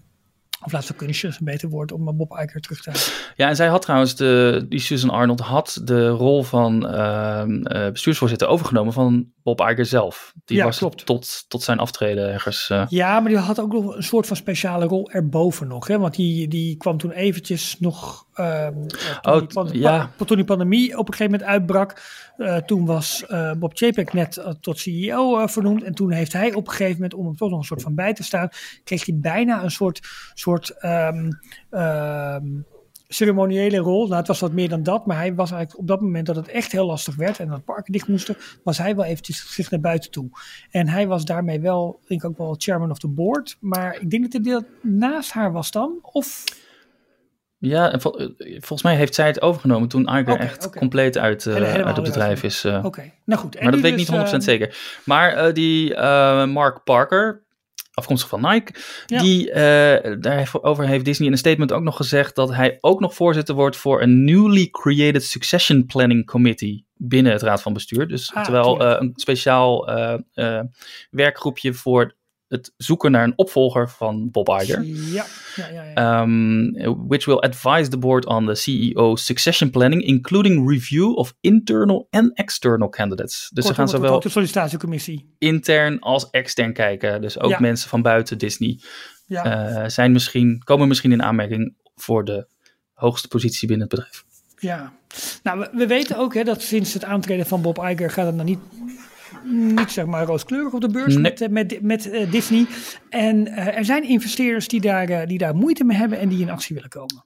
of 0.66 0.72
laatste 0.72 0.94
kunstje, 0.94 1.28
is 1.28 1.40
een 1.40 1.46
beter 1.46 1.70
woord, 1.70 1.92
om 1.92 2.08
eh, 2.08 2.14
Bob 2.14 2.32
Iger 2.32 2.62
terug 2.62 2.82
te 2.82 2.90
halen. 2.90 3.06
Ja, 3.36 3.48
en 3.48 3.56
zij 3.56 3.68
had 3.68 3.82
trouwens, 3.82 4.16
de, 4.16 4.66
die 4.70 4.80
Susan 4.80 5.10
Arnold 5.10 5.40
had 5.40 5.82
de 5.84 6.08
rol 6.08 6.44
van 6.44 6.88
ehm, 6.90 7.62
eh, 7.66 7.92
bestuursvoorzitter 7.92 8.48
overgenomen 8.48 8.94
van 8.94 9.28
Bob 9.44 9.60
Iger 9.62 9.86
zelf. 9.86 10.34
Die 10.46 10.58
Ja, 10.58 10.66
was 10.66 10.78
klopt. 10.78 11.06
Tot, 11.06 11.46
tot 11.48 11.62
zijn 11.64 11.80
aftreden 11.80 12.34
ergens. 12.34 12.70
eh, 12.70 12.86
Ja, 12.90 13.20
maar 13.20 13.30
die 13.30 13.38
had 13.38 13.60
ook 13.60 13.72
nog 13.74 13.96
een 13.96 14.04
soort 14.04 14.28
van 14.28 14.36
speciale 14.36 14.86
rol 14.86 15.12
erboven 15.12 15.68
nog. 15.68 15.88
Hè? 15.88 16.00
Want 16.00 16.16
die, 16.16 16.48
die 16.48 16.78
kwam 16.78 16.98
toen 16.98 17.12
eventjes 17.12 17.76
nog... 17.80 18.26
ehm, 18.34 18.74
toen, 19.22 19.50
Oh, 19.54 19.72
die 19.72 19.80
ja. 19.82 20.12
toen 20.26 20.36
die 20.38 20.46
pandemie 20.46 20.98
op 20.98 21.08
een 21.08 21.14
gegeven 21.14 21.32
moment 21.32 21.50
uitbrak. 21.50 22.02
Eh, 22.40 22.58
toen 22.58 22.86
was 22.86 23.26
eh, 23.26 23.52
Bob 23.54 23.78
Chapek 23.78 24.14
net 24.14 24.38
eh, 24.38 24.50
tot 24.62 24.80
CEO 24.80 25.48
vernoemd. 25.48 25.84
En 25.84 25.94
toen 25.94 26.12
heeft 26.12 26.34
hij 26.34 26.54
op 26.54 26.68
een 26.68 26.74
gegeven 26.74 26.94
moment, 26.94 27.14
om 27.14 27.26
hem 27.26 27.36
toch 27.36 27.50
nog 27.50 27.60
een 27.60 27.66
soort 27.66 27.82
van 27.82 27.96
bij 27.96 28.14
te 28.14 28.24
staan... 28.24 28.50
kreeg 28.84 29.06
hij 29.06 29.16
bijna 29.18 29.64
een 29.64 29.72
soort... 29.72 30.00
soort 30.34 30.70
ehm, 30.70 31.30
ceremoniële 33.08 33.78
rol. 33.78 34.06
Nou, 34.06 34.16
het 34.16 34.28
was 34.28 34.40
wat 34.40 34.52
meer 34.52 34.70
dan 34.70 34.84
dat, 34.84 35.06
maar 35.06 35.18
hij 35.18 35.36
was 35.36 35.52
eigenlijk 35.52 35.82
op 35.82 35.88
dat 35.88 36.02
moment 36.02 36.26
dat 36.26 36.36
het 36.36 36.48
echt 36.48 36.72
heel 36.72 36.86
lastig 36.86 37.16
werd 37.16 37.40
en 37.40 37.48
dat 37.48 37.64
parken 37.64 37.94
dicht 37.94 38.08
moesten, 38.08 38.38
was 38.64 38.78
hij 38.78 38.96
wel 38.96 39.06
eventjes 39.06 39.54
zich 39.54 39.72
naar 39.72 39.80
buiten 39.80 40.12
toe. 40.12 40.30
En 40.70 40.88
hij 40.88 41.08
was 41.08 41.26
daarmee 41.26 41.60
wel, 41.60 42.00
denk 42.08 42.24
ik 42.24 42.30
ook 42.30 42.38
wel 42.38 42.56
chairman 42.58 42.92
of 42.92 43.00
the 43.00 43.08
board, 43.08 43.58
maar 43.60 44.02
ik 44.02 44.10
denk 44.10 44.32
dat 44.32 44.46
hij 44.46 44.54
dat 44.54 44.66
naast 44.82 45.32
haar 45.32 45.52
was 45.52 45.72
dan, 45.72 46.00
of... 46.02 46.44
ja, 47.60 47.92
en 47.92 48.02
vol- 48.02 48.18
eh, 48.20 48.28
volgens 48.50 48.84
mij 48.84 48.96
heeft 48.96 49.16
zij 49.16 49.28
het 49.28 49.42
overgenomen 49.42 49.88
toen 49.90 50.02
Iger 50.18 50.40
echt 50.40 50.70
compleet 50.70 51.18
uit, 51.18 51.44
helemaal 51.44 51.86
uit 51.86 51.96
het 51.96 52.06
bedrijf 52.06 52.44
is. 52.44 52.64
eh, 52.64 52.86
Oké, 52.86 53.12
nou 53.26 53.42
goed. 53.42 53.56
En 53.56 53.64
maar 53.64 53.72
dat 53.72 53.82
weet 53.82 53.92
ik 53.92 53.98
dus, 53.98 54.08
niet 54.10 54.18
100% 54.18 54.42
eh, 54.42 54.48
zeker. 54.50 54.78
Maar 55.06 55.54
die 55.54 55.96
Mark 56.46 56.84
Parker, 56.84 57.44
afkomstig 57.94 58.30
van 58.30 58.42
Nike, 58.42 58.74
Ja. 59.06 59.22
die, 59.22 59.52
daarover 60.20 60.88
heeft 60.88 61.06
Disney 61.06 61.28
in 61.28 61.34
een 61.34 61.40
statement 61.40 61.72
ook 61.72 61.84
nog 61.84 61.96
gezegd 61.96 62.36
dat 62.36 62.54
hij 62.56 62.78
ook 62.82 63.00
nog 63.00 63.14
voorzitter 63.16 63.56
wordt 63.56 63.78
voor 63.78 64.02
een 64.02 64.24
newly 64.24 64.68
created 64.70 65.24
succession 65.24 65.86
planning 65.86 66.26
committee 66.26 66.86
binnen 66.96 67.32
het 67.32 67.42
raad 67.42 67.62
van 67.62 67.74
bestuur. 67.74 68.08
Dus 68.08 68.34
Ah, 68.34 68.44
terwijl 68.44 68.82
een 69.02 69.12
speciaal 69.16 69.90
werkgroepje 71.10 71.74
voor 71.74 72.18
het 72.50 72.74
zoeken 72.78 73.12
naar 73.12 73.24
een 73.24 73.34
opvolger 73.36 73.90
van 73.90 74.32
Bob 74.32 74.48
Iger. 74.50 74.84
Ja, 74.84 75.26
ja, 75.56 75.68
ja. 75.68 75.84
ja. 75.84 76.22
Um, 76.22 76.72
which 77.08 77.26
will 77.26 77.38
advise 77.40 77.90
the 77.90 77.98
board 77.98 78.26
on 78.26 78.46
the 78.46 78.56
CEO 78.56 79.16
succession 79.16 79.70
planning, 79.70 80.02
including 80.04 80.70
review 80.70 81.18
of 81.18 81.34
internal 81.42 82.08
and 82.10 82.34
external 82.38 82.90
candidates. 82.90 83.50
Dus 83.54 83.66
ze 83.66 83.74
gaan 83.74 83.90
zowel 83.90 84.20
de 84.20 84.30
sollicitatiecommissie. 84.30 85.36
intern 85.38 86.00
als 86.00 86.30
extern 86.30 86.74
kijken. 86.74 87.22
Dus 87.22 87.40
ook 87.40 87.50
Ja. 87.50 87.60
mensen 87.60 87.90
van 87.90 88.02
buiten 88.02 88.38
Disney 88.38 88.80
Ja. 89.26 89.44
eh, 89.84 89.90
zijn 89.90 90.12
misschien, 90.12 90.62
komen 90.64 90.88
misschien 90.88 91.12
in 91.12 91.24
aanmerking 91.24 91.76
voor 91.96 92.26
de 92.26 92.48
hoogste 92.94 93.28
positie 93.28 93.68
binnen 93.68 93.88
het 93.88 93.96
bedrijf. 93.96 94.24
Ja, 94.60 94.94
nou, 95.44 95.60
we, 95.60 95.70
we 95.74 95.88
weten 95.88 96.18
ook 96.18 96.34
hè, 96.34 96.44
dat 96.44 96.62
sinds 96.62 96.94
het 96.94 97.04
aantreden 97.04 97.46
van 97.46 97.62
Bob 97.62 97.78
Iger 97.78 98.12
gaat 98.12 98.26
het 98.26 98.36
nou 98.36 98.48
niet, 98.48 98.60
niet 99.44 99.92
zeg 99.92 100.06
maar 100.06 100.26
rooskleurig 100.26 100.74
op 100.74 100.82
de 100.82 100.90
beurs 100.90 101.14
Nee. 101.14 101.22
met, 101.22 101.42
eh, 101.42 101.50
met, 101.50 101.82
met 101.82 102.10
eh, 102.10 102.32
Disney. 102.32 102.66
En 103.10 103.48
eh, 103.48 103.78
er 103.78 103.86
zijn 103.86 104.04
investeerders 104.04 104.68
die 104.68 104.82
daar, 104.82 105.10
eh, 105.10 105.28
die 105.28 105.38
daar 105.38 105.56
moeite 105.56 105.84
mee 105.84 105.98
hebben 105.98 106.20
en 106.20 106.30
die 106.30 106.42
in 106.42 106.50
actie 106.50 106.76
willen 106.76 106.90
komen. 106.90 107.24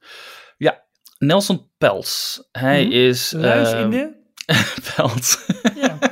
Nelson 1.18 1.70
Pels, 1.78 2.44
hij 2.52 2.84
Mhm. 2.84 2.92
is... 2.92 3.32
Luis 3.38 3.72
eh, 3.72 3.80
in 3.82 3.90
de... 3.90 4.12
Pels. 4.96 5.46
Ja, 5.76 5.98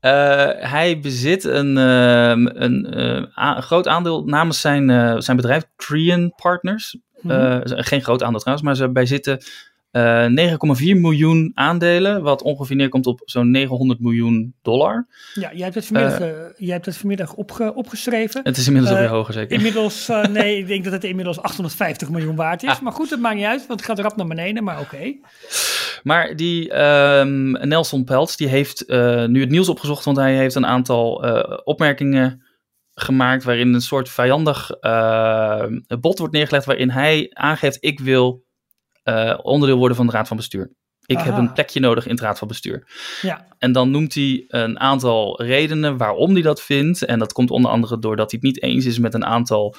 Eh, 0.00 0.70
hij 0.70 1.00
bezit 1.00 1.44
een, 1.44 1.78
ehm, 1.78 2.46
een 2.46 2.86
eh, 3.34 3.58
groot 3.60 3.88
aandeel 3.88 4.24
namens 4.24 4.60
zijn, 4.60 4.90
eh, 4.90 5.14
zijn 5.18 5.36
bedrijf, 5.36 5.62
Trian 5.76 6.32
Partners. 6.36 6.98
Mhm. 7.20 7.30
Eh, 7.34 7.60
geen 7.64 8.02
groot 8.02 8.22
aandeel 8.22 8.40
trouwens, 8.40 8.66
maar 8.66 8.76
ze 8.76 8.90
bezitten 8.92 9.38
eh 9.38 9.44
9,4 9.94 11.00
miljoen 11.00 11.52
aandelen, 11.54 12.22
wat 12.22 12.42
ongeveer 12.42 12.76
neerkomt 12.76 13.06
op 13.06 13.20
zo'n 13.24 13.50
900 13.50 14.00
miljoen 14.00 14.54
dollar. 14.62 15.06
ja 15.34 15.50
jij 15.52 15.62
hebt 15.62 15.74
het 15.74 15.86
vanmiddag, 15.86 16.20
eh, 16.20 16.28
jij 16.56 16.72
hebt 16.72 16.86
het 16.86 16.96
vanmiddag 16.96 17.34
opge, 17.34 17.74
opgeschreven. 17.74 18.40
Het 18.44 18.56
is 18.56 18.66
inmiddels 18.66 18.94
Eh, 18.94 19.00
alweer 19.00 19.16
hoger 19.16 19.34
zeker. 19.34 19.56
Inmiddels, 19.56 20.08
eh, 20.08 20.24
nee, 20.38 20.58
ik 20.58 20.66
denk 20.66 20.84
dat 20.84 20.92
het 20.92 21.04
inmiddels 21.04 21.40
850 21.40 22.10
miljoen 22.10 22.36
waard 22.36 22.62
is. 22.62 22.68
Ah. 22.68 22.80
Maar 22.80 22.92
goed, 22.92 23.10
dat 23.10 23.18
maakt 23.18 23.36
niet 23.36 23.44
uit, 23.44 23.66
want 23.66 23.80
het 23.80 23.88
gaat 23.88 23.98
rap 23.98 24.16
naar 24.16 24.26
beneden, 24.26 24.64
maar 24.64 24.80
oké. 24.80 25.14
Maar 26.02 26.36
die 26.36 26.70
ehm, 26.70 27.50
Nelson 27.50 28.04
Peltz, 28.04 28.36
die 28.36 28.48
heeft 28.48 28.86
eh, 28.86 29.24
nu 29.24 29.40
het 29.40 29.50
nieuws 29.50 29.68
opgezocht, 29.68 30.04
want 30.04 30.16
hij 30.16 30.36
heeft 30.36 30.54
een 30.54 30.66
aantal 30.66 31.24
eh, 31.24 31.58
opmerkingen 31.64 32.42
gemaakt 32.94 33.44
waarin 33.44 33.74
een 33.74 33.80
soort 33.80 34.08
vijandig 34.08 34.70
eh, 34.70 35.66
bod 36.00 36.18
wordt 36.18 36.34
neergelegd, 36.34 36.64
waarin 36.64 36.90
hij 36.90 37.30
aangeeft, 37.32 37.76
ik 37.80 38.00
wil 38.00 38.44
eh, 39.04 39.38
onderdeel 39.42 39.78
worden 39.78 39.96
van 39.96 40.06
de 40.06 40.12
raad 40.12 40.28
van 40.28 40.36
bestuur. 40.36 40.70
Ik 41.06 41.18
heb 41.18 41.36
een 41.36 41.52
plekje 41.52 41.80
nodig 41.80 42.04
in 42.04 42.10
het 42.10 42.20
raad 42.20 42.38
van 42.38 42.48
bestuur. 42.48 42.86
Ja, 43.22 43.46
En 43.58 43.72
dan 43.72 43.90
noemt 43.90 44.14
hij 44.14 44.44
een 44.48 44.80
aantal 44.80 45.42
redenen 45.42 45.96
waarom 45.96 46.32
hij 46.32 46.42
dat 46.42 46.62
vindt. 46.62 47.04
En 47.04 47.18
dat 47.18 47.32
komt 47.32 47.50
onder 47.50 47.70
andere 47.70 47.98
doordat 47.98 48.30
hij 48.30 48.40
het 48.42 48.52
niet 48.52 48.62
eens 48.62 48.84
is 48.84 48.98
met 48.98 49.14
een 49.14 49.24
aantal 49.24 49.74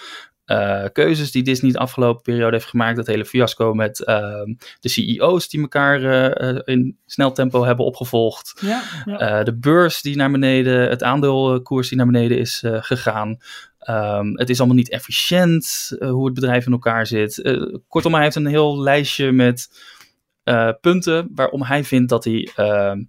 eh, 0.45 0.83
keuzes 0.93 1.31
die 1.31 1.43
Disney 1.43 1.71
de 1.71 1.79
afgelopen 1.79 2.21
periode 2.21 2.55
heeft 2.55 2.69
gemaakt. 2.69 2.95
Dat 2.95 3.07
hele 3.07 3.25
fiasco 3.25 3.73
met 3.73 4.03
ehm, 4.03 4.53
de 4.79 4.89
CEO's 4.89 5.49
die 5.49 5.61
elkaar 5.61 6.03
eh, 6.33 6.61
in 6.75 6.97
snel 7.05 7.31
tempo 7.31 7.63
hebben 7.63 7.85
opgevolgd. 7.85 8.53
ja, 8.61 8.81
ja. 9.05 9.43
De 9.43 9.57
beurs 9.57 10.01
die 10.01 10.15
naar 10.15 10.31
beneden, 10.31 10.89
het 10.89 11.03
aandeelkoers 11.03 11.87
die 11.87 11.97
naar 11.97 12.05
beneden 12.05 12.37
is 12.37 12.63
gegaan. 12.65 13.37
Ehm, 13.85 14.27
het 14.33 14.49
is 14.49 14.57
allemaal 14.57 14.77
niet 14.77 14.89
efficiënt 14.89 15.95
eh, 15.99 16.09
hoe 16.09 16.25
het 16.25 16.33
bedrijf 16.33 16.65
in 16.65 16.71
elkaar 16.71 17.07
zit. 17.07 17.41
Eh, 17.41 17.61
kortom, 17.87 18.13
hij 18.13 18.23
heeft 18.23 18.35
een 18.35 18.45
heel 18.45 18.79
lijstje 18.81 19.31
met 19.31 19.69
eh, 20.43 20.69
punten 20.81 21.29
waarom 21.35 21.63
hij 21.63 21.83
vindt 21.83 22.09
dat 22.09 22.23
hij 22.23 22.49
ehm, 22.55 23.03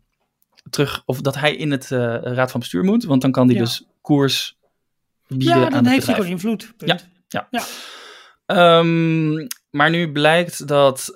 terug, 0.70 1.02
of 1.04 1.20
dat 1.20 1.34
hij 1.34 1.56
in 1.56 1.70
het 1.70 1.88
raad 2.22 2.50
van 2.50 2.60
bestuur 2.60 2.84
moet, 2.84 3.04
want 3.04 3.22
dan 3.22 3.30
kan 3.30 3.46
hij 3.46 3.54
Ja. 3.54 3.60
dus 3.62 3.84
koers 4.00 4.56
bieden 5.28 5.46
Ja, 5.48 5.54
aan 5.54 5.62
het 5.62 5.72
heeft 5.72 5.86
hij 5.86 5.94
bedrijf. 5.96 6.16
gewoon 6.16 6.30
invloed. 6.30 6.72
Punt. 6.76 7.08
Ja. 7.28 7.46
Ja. 7.50 7.62
Ehm, 8.46 9.46
maar 9.70 9.90
nu 9.90 10.12
blijkt 10.12 10.66
dat, 10.68 11.08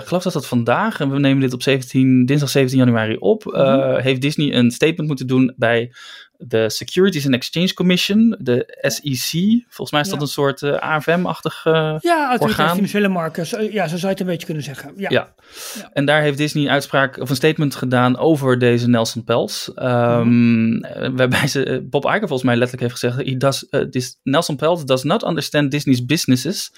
ik 0.00 0.06
geloof 0.06 0.22
dat 0.22 0.32
dat 0.32 0.46
vandaag, 0.46 1.00
en 1.00 1.10
we 1.10 1.18
nemen 1.18 1.40
dit 1.40 1.52
op 1.52 1.62
17, 1.62 2.26
dinsdag 2.26 2.48
17 2.50 2.78
januari 2.78 3.16
op, 3.16 3.44
Mhm. 3.44 4.00
heeft 4.00 4.20
Disney 4.20 4.54
een 4.54 4.70
statement 4.70 5.08
moeten 5.08 5.26
doen 5.26 5.54
bij 5.56 5.92
de 6.40 6.70
Securities 6.70 7.24
and 7.26 7.34
Exchange 7.34 7.74
Commission, 7.74 8.36
de 8.40 8.78
SEC. 8.80 9.30
Volgens 9.68 9.90
mij 9.90 10.00
is 10.00 10.08
dat 10.08 10.16
Ja. 10.16 10.22
een 10.22 10.26
soort 10.28 10.62
eh, 10.62 10.72
AFM-achtig. 10.72 11.66
eh, 11.66 11.96
Ja, 12.00 12.36
Orgaan. 12.38 12.74
financiële 12.74 13.08
markten. 13.08 13.46
Zo- 13.46 13.60
Ja, 13.60 13.82
zo 13.88 13.96
zou 13.96 14.00
je 14.00 14.06
het 14.08 14.20
een 14.20 14.26
beetje 14.26 14.46
kunnen 14.46 14.62
zeggen. 14.64 14.92
Ja. 14.96 15.06
Ja. 15.10 15.34
Ja. 15.78 15.90
En 15.92 16.04
daar 16.04 16.22
heeft 16.22 16.38
Disney 16.38 16.64
een 16.64 16.70
uitspraak 16.70 17.18
of 17.18 17.30
een 17.30 17.36
statement 17.36 17.74
gedaan 17.74 18.18
over 18.18 18.58
deze 18.58 18.88
Nelson 18.88 19.24
Pels. 19.24 19.72
Eh, 19.74 19.84
Waarbij 21.14 21.46
ze, 21.46 21.64
eh, 21.64 21.78
Bob 21.82 22.04
Iger 22.04 22.18
volgens 22.18 22.42
mij 22.42 22.56
letterlijk 22.56 22.90
heeft 22.90 23.00
gezegd: 23.00 23.28
he 23.28 23.36
does, 23.36 23.66
this, 23.90 24.18
Nelson 24.22 24.56
Pels 24.56 24.84
does 24.84 25.02
not 25.02 25.22
understand 25.24 25.70
Disney's 25.70 26.04
businesses 26.04 26.72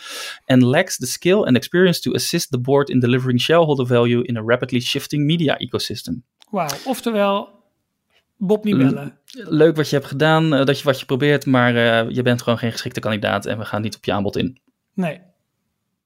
and 0.47 0.63
lacks 0.63 0.97
the 0.97 1.07
skill 1.07 1.43
and 1.45 1.57
experience 1.57 2.01
to 2.01 2.13
assist 2.13 2.51
the 2.51 2.61
board 2.61 2.89
in 2.89 3.01
delivering 3.01 3.41
shareholder 3.41 3.87
value 3.87 4.23
in 4.25 4.37
a 4.37 4.43
rapidly 4.47 4.81
shifting 4.81 5.25
media 5.25 5.57
ecosystem. 5.59 6.23
Wauw. 6.51 6.69
Oftewel, 6.85 7.49
Bob 8.43 8.64
niet 8.64 8.76
bellen. 8.76 9.18
Leuk 9.32 9.76
wat 9.76 9.88
je 9.88 9.97
hebt 9.97 10.09
gedaan, 10.09 10.55
eh, 10.55 10.64
dat 10.64 10.78
je 10.78 10.84
wat 10.84 11.01
je 11.01 11.07
probeert, 11.07 11.47
maar 11.47 11.76
eh, 11.76 12.11
je 12.14 12.22
bent 12.22 12.43
gewoon 12.43 12.59
geen 12.59 12.72
geschikte 12.72 13.01
kandidaat 13.01 13.47
en 13.47 13.59
we 13.59 13.64
gaan 13.64 13.82
niet 13.82 13.97
op 13.97 14.05
je 14.05 14.12
aanbod 14.12 14.36
in. 14.36 14.59
Nee. 14.95 15.12
Ik 15.12 15.20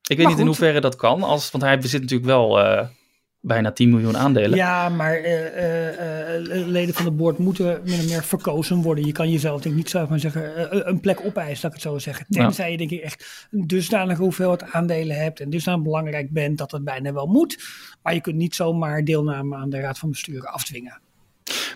weet 0.07 0.19
Maar 0.19 0.29
niet 0.29 0.39
in 0.39 0.47
hoeverre 0.47 0.81
dat 0.81 0.97
kan, 0.97 1.23
als, 1.23 1.51
want 1.51 1.65
hij 1.65 1.79
bezit 1.79 2.01
natuurlijk 2.01 2.31
wel 2.31 2.61
eh, 2.61 2.87
bijna 3.41 3.73
10 3.73 3.91
miljoen 3.91 4.17
aandelen. 4.17 4.57
Ja, 4.57 4.89
maar 4.89 5.21
leden 6.67 6.95
van 6.95 7.05
de 7.05 7.11
board 7.11 7.39
moeten 7.39 7.81
min 7.85 7.99
of 7.99 8.09
meer 8.09 8.25
verkozen 8.25 8.83
worden. 8.83 9.07
Je 9.07 9.13
kan 9.13 9.31
jezelf 9.31 9.61
denk 9.61 9.77
ik 9.77 9.81
niet 9.81 10.21
zeggen 10.21 10.89
een 10.89 11.01
plek 11.01 11.25
opeisen, 11.25 11.63
laat 11.63 11.77
ik 11.77 11.83
het 11.83 11.93
zo 11.93 11.99
zeggen. 11.99 12.27
Ja. 12.29 12.43
Tenzij 12.43 12.71
je 12.71 12.77
denk 12.77 12.91
ik 12.91 13.01
echt 13.01 13.47
een 13.51 13.67
dusdanige 13.67 14.23
hoeveelheid 14.23 14.73
aandelen 14.73 15.17
hebt 15.17 15.41
en 15.41 15.51
dusdanig 15.51 15.83
belangrijk 15.83 16.31
bent 16.31 16.59
dat 16.59 16.71
het 16.71 16.85
bijna 16.85 17.13
wel 17.13 17.27
moet. 17.27 17.65
Maar 18.03 18.15
je 18.15 18.21
kunt 18.21 18.37
niet 18.37 18.55
zomaar 18.55 19.05
deelname 19.05 19.57
aan 19.57 19.71
de 19.71 19.81
raad 19.81 19.99
van 19.99 20.11
bestuur 20.11 20.47
afdwingen. 20.47 21.03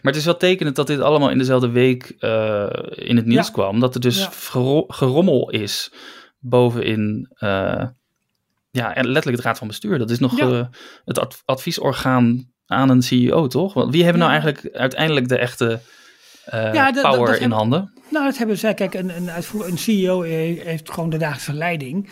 Maar 0.02 0.12
het 0.12 0.16
is 0.16 0.24
wel 0.24 0.36
tekenend 0.36 0.76
dat 0.76 0.86
dit 0.86 1.00
allemaal 1.00 1.30
in 1.30 1.38
dezelfde 1.38 1.68
week 1.70 2.14
eh, 2.18 2.66
in 2.90 3.16
het 3.16 3.26
nieuws 3.26 3.46
Ja. 3.46 3.52
kwam. 3.52 3.80
Dat 3.80 3.94
er 3.94 4.00
dus 4.00 4.18
Ja. 4.18 4.30
gero- 4.32 4.84
gerommel 4.88 5.50
is 5.50 5.92
bovenin, 6.38 7.28
eh, 7.34 7.84
ja, 8.70 8.94
en 8.94 9.04
letterlijk 9.06 9.36
het 9.36 9.46
raad 9.46 9.58
van 9.58 9.66
bestuur. 9.68 9.98
Dat 9.98 10.10
is 10.10 10.18
nog 10.18 10.36
Ja. 10.38 10.48
eh, 10.50 10.66
het 11.04 11.18
ad- 11.18 11.42
adviesorgaan 11.44 12.52
aan 12.66 12.88
een 12.88 13.02
CEO, 13.02 13.46
toch? 13.46 13.74
Want 13.74 13.92
wie 13.92 14.02
hebben 14.02 14.20
nou 14.20 14.32
eigenlijk 14.32 14.68
uiteindelijk 14.76 15.28
de 15.28 15.38
echte 15.38 15.80
Ja, 16.50 16.92
dat- 16.92 17.02
dat- 17.02 17.14
power 17.14 17.32
dat 17.32 17.40
in 17.40 17.50
handen? 17.50 17.92
Nou, 18.10 18.24
dat 18.24 18.38
hebben 18.38 18.58
zij. 18.58 18.74
Kijk, 18.74 18.94
een, 18.94 19.16
een, 19.16 19.28
een 19.66 19.78
CEO 19.78 20.22
he- 20.22 20.60
heeft 20.64 20.90
gewoon 20.90 21.10
de 21.10 21.16
dagelijkse 21.18 21.52
leiding. 21.52 22.10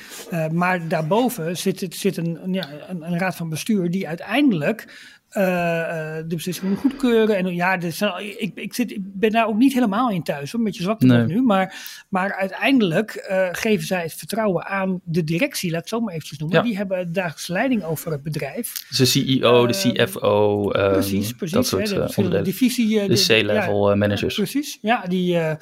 Maar 0.53 0.89
daarboven 0.89 1.57
zit, 1.57 1.87
zit 1.91 2.17
een, 2.17 2.39
ja, 2.53 2.69
een, 2.89 3.03
een 3.13 3.19
raad 3.19 3.37
van 3.37 3.49
bestuur 3.49 3.91
die 3.91 4.09
uiteindelijk 4.09 5.09
de 5.33 6.25
beslissing 6.35 6.69
moet 6.69 6.79
goedkeuren. 6.79 7.37
En 7.37 7.55
ja, 7.55 7.91
zijn- 7.91 8.41
ik, 8.43 8.53
ik, 8.55 8.75
zit, 8.75 8.91
ik 8.91 8.99
ben 9.03 9.31
daar 9.31 9.47
ook 9.47 9.57
niet 9.57 9.73
helemaal 9.73 10.11
in 10.11 10.23
thuis, 10.23 10.51
hoor, 10.53 10.61
een 10.61 10.67
beetje 10.67 10.83
zwak 10.83 11.01
Nee. 11.01 11.27
nu. 11.27 11.43
Maar, 11.43 11.75
maar 12.09 12.35
uiteindelijk 12.35 13.11
eh, 13.15 13.49
geven 13.53 13.87
zij 13.87 14.03
het 14.03 14.15
vertrouwen 14.15 14.65
aan 14.67 15.01
de 15.05 15.25
directie, 15.25 15.71
laat 15.71 15.79
ik 15.85 15.85
het 15.91 15.95
zo 15.95 16.01
maar 16.05 16.15
eventjes 16.15 16.39
noemen. 16.39 16.57
Ja. 16.59 16.65
Die 16.65 16.77
hebben 16.77 16.99
de 16.99 17.11
dagelijkse 17.11 17.53
leiding 17.53 17.83
over 17.85 18.13
het 18.13 18.23
bedrijf. 18.23 18.73
De 18.97 19.05
CEO, 19.05 19.67
de 19.67 19.75
Eh, 19.93 20.05
CFO, 20.05 20.71
ehm, 20.71 20.93
precies, 20.93 21.33
precies. 21.33 21.55
dat 21.55 21.65
hè, 21.65 21.69
soort 21.69 21.89
de 21.89 21.95
eh, 21.95 22.09
onderdelen. 22.19 22.45
divisie, 22.45 23.01
eh, 23.01 23.09
De 23.09 23.25
C-level 23.41 23.91
eh, 23.91 23.97
managers. 23.97 24.35
Precies, 24.35 24.79
ja, 24.81 25.03
die, 25.09 25.37
eh, 25.39 25.55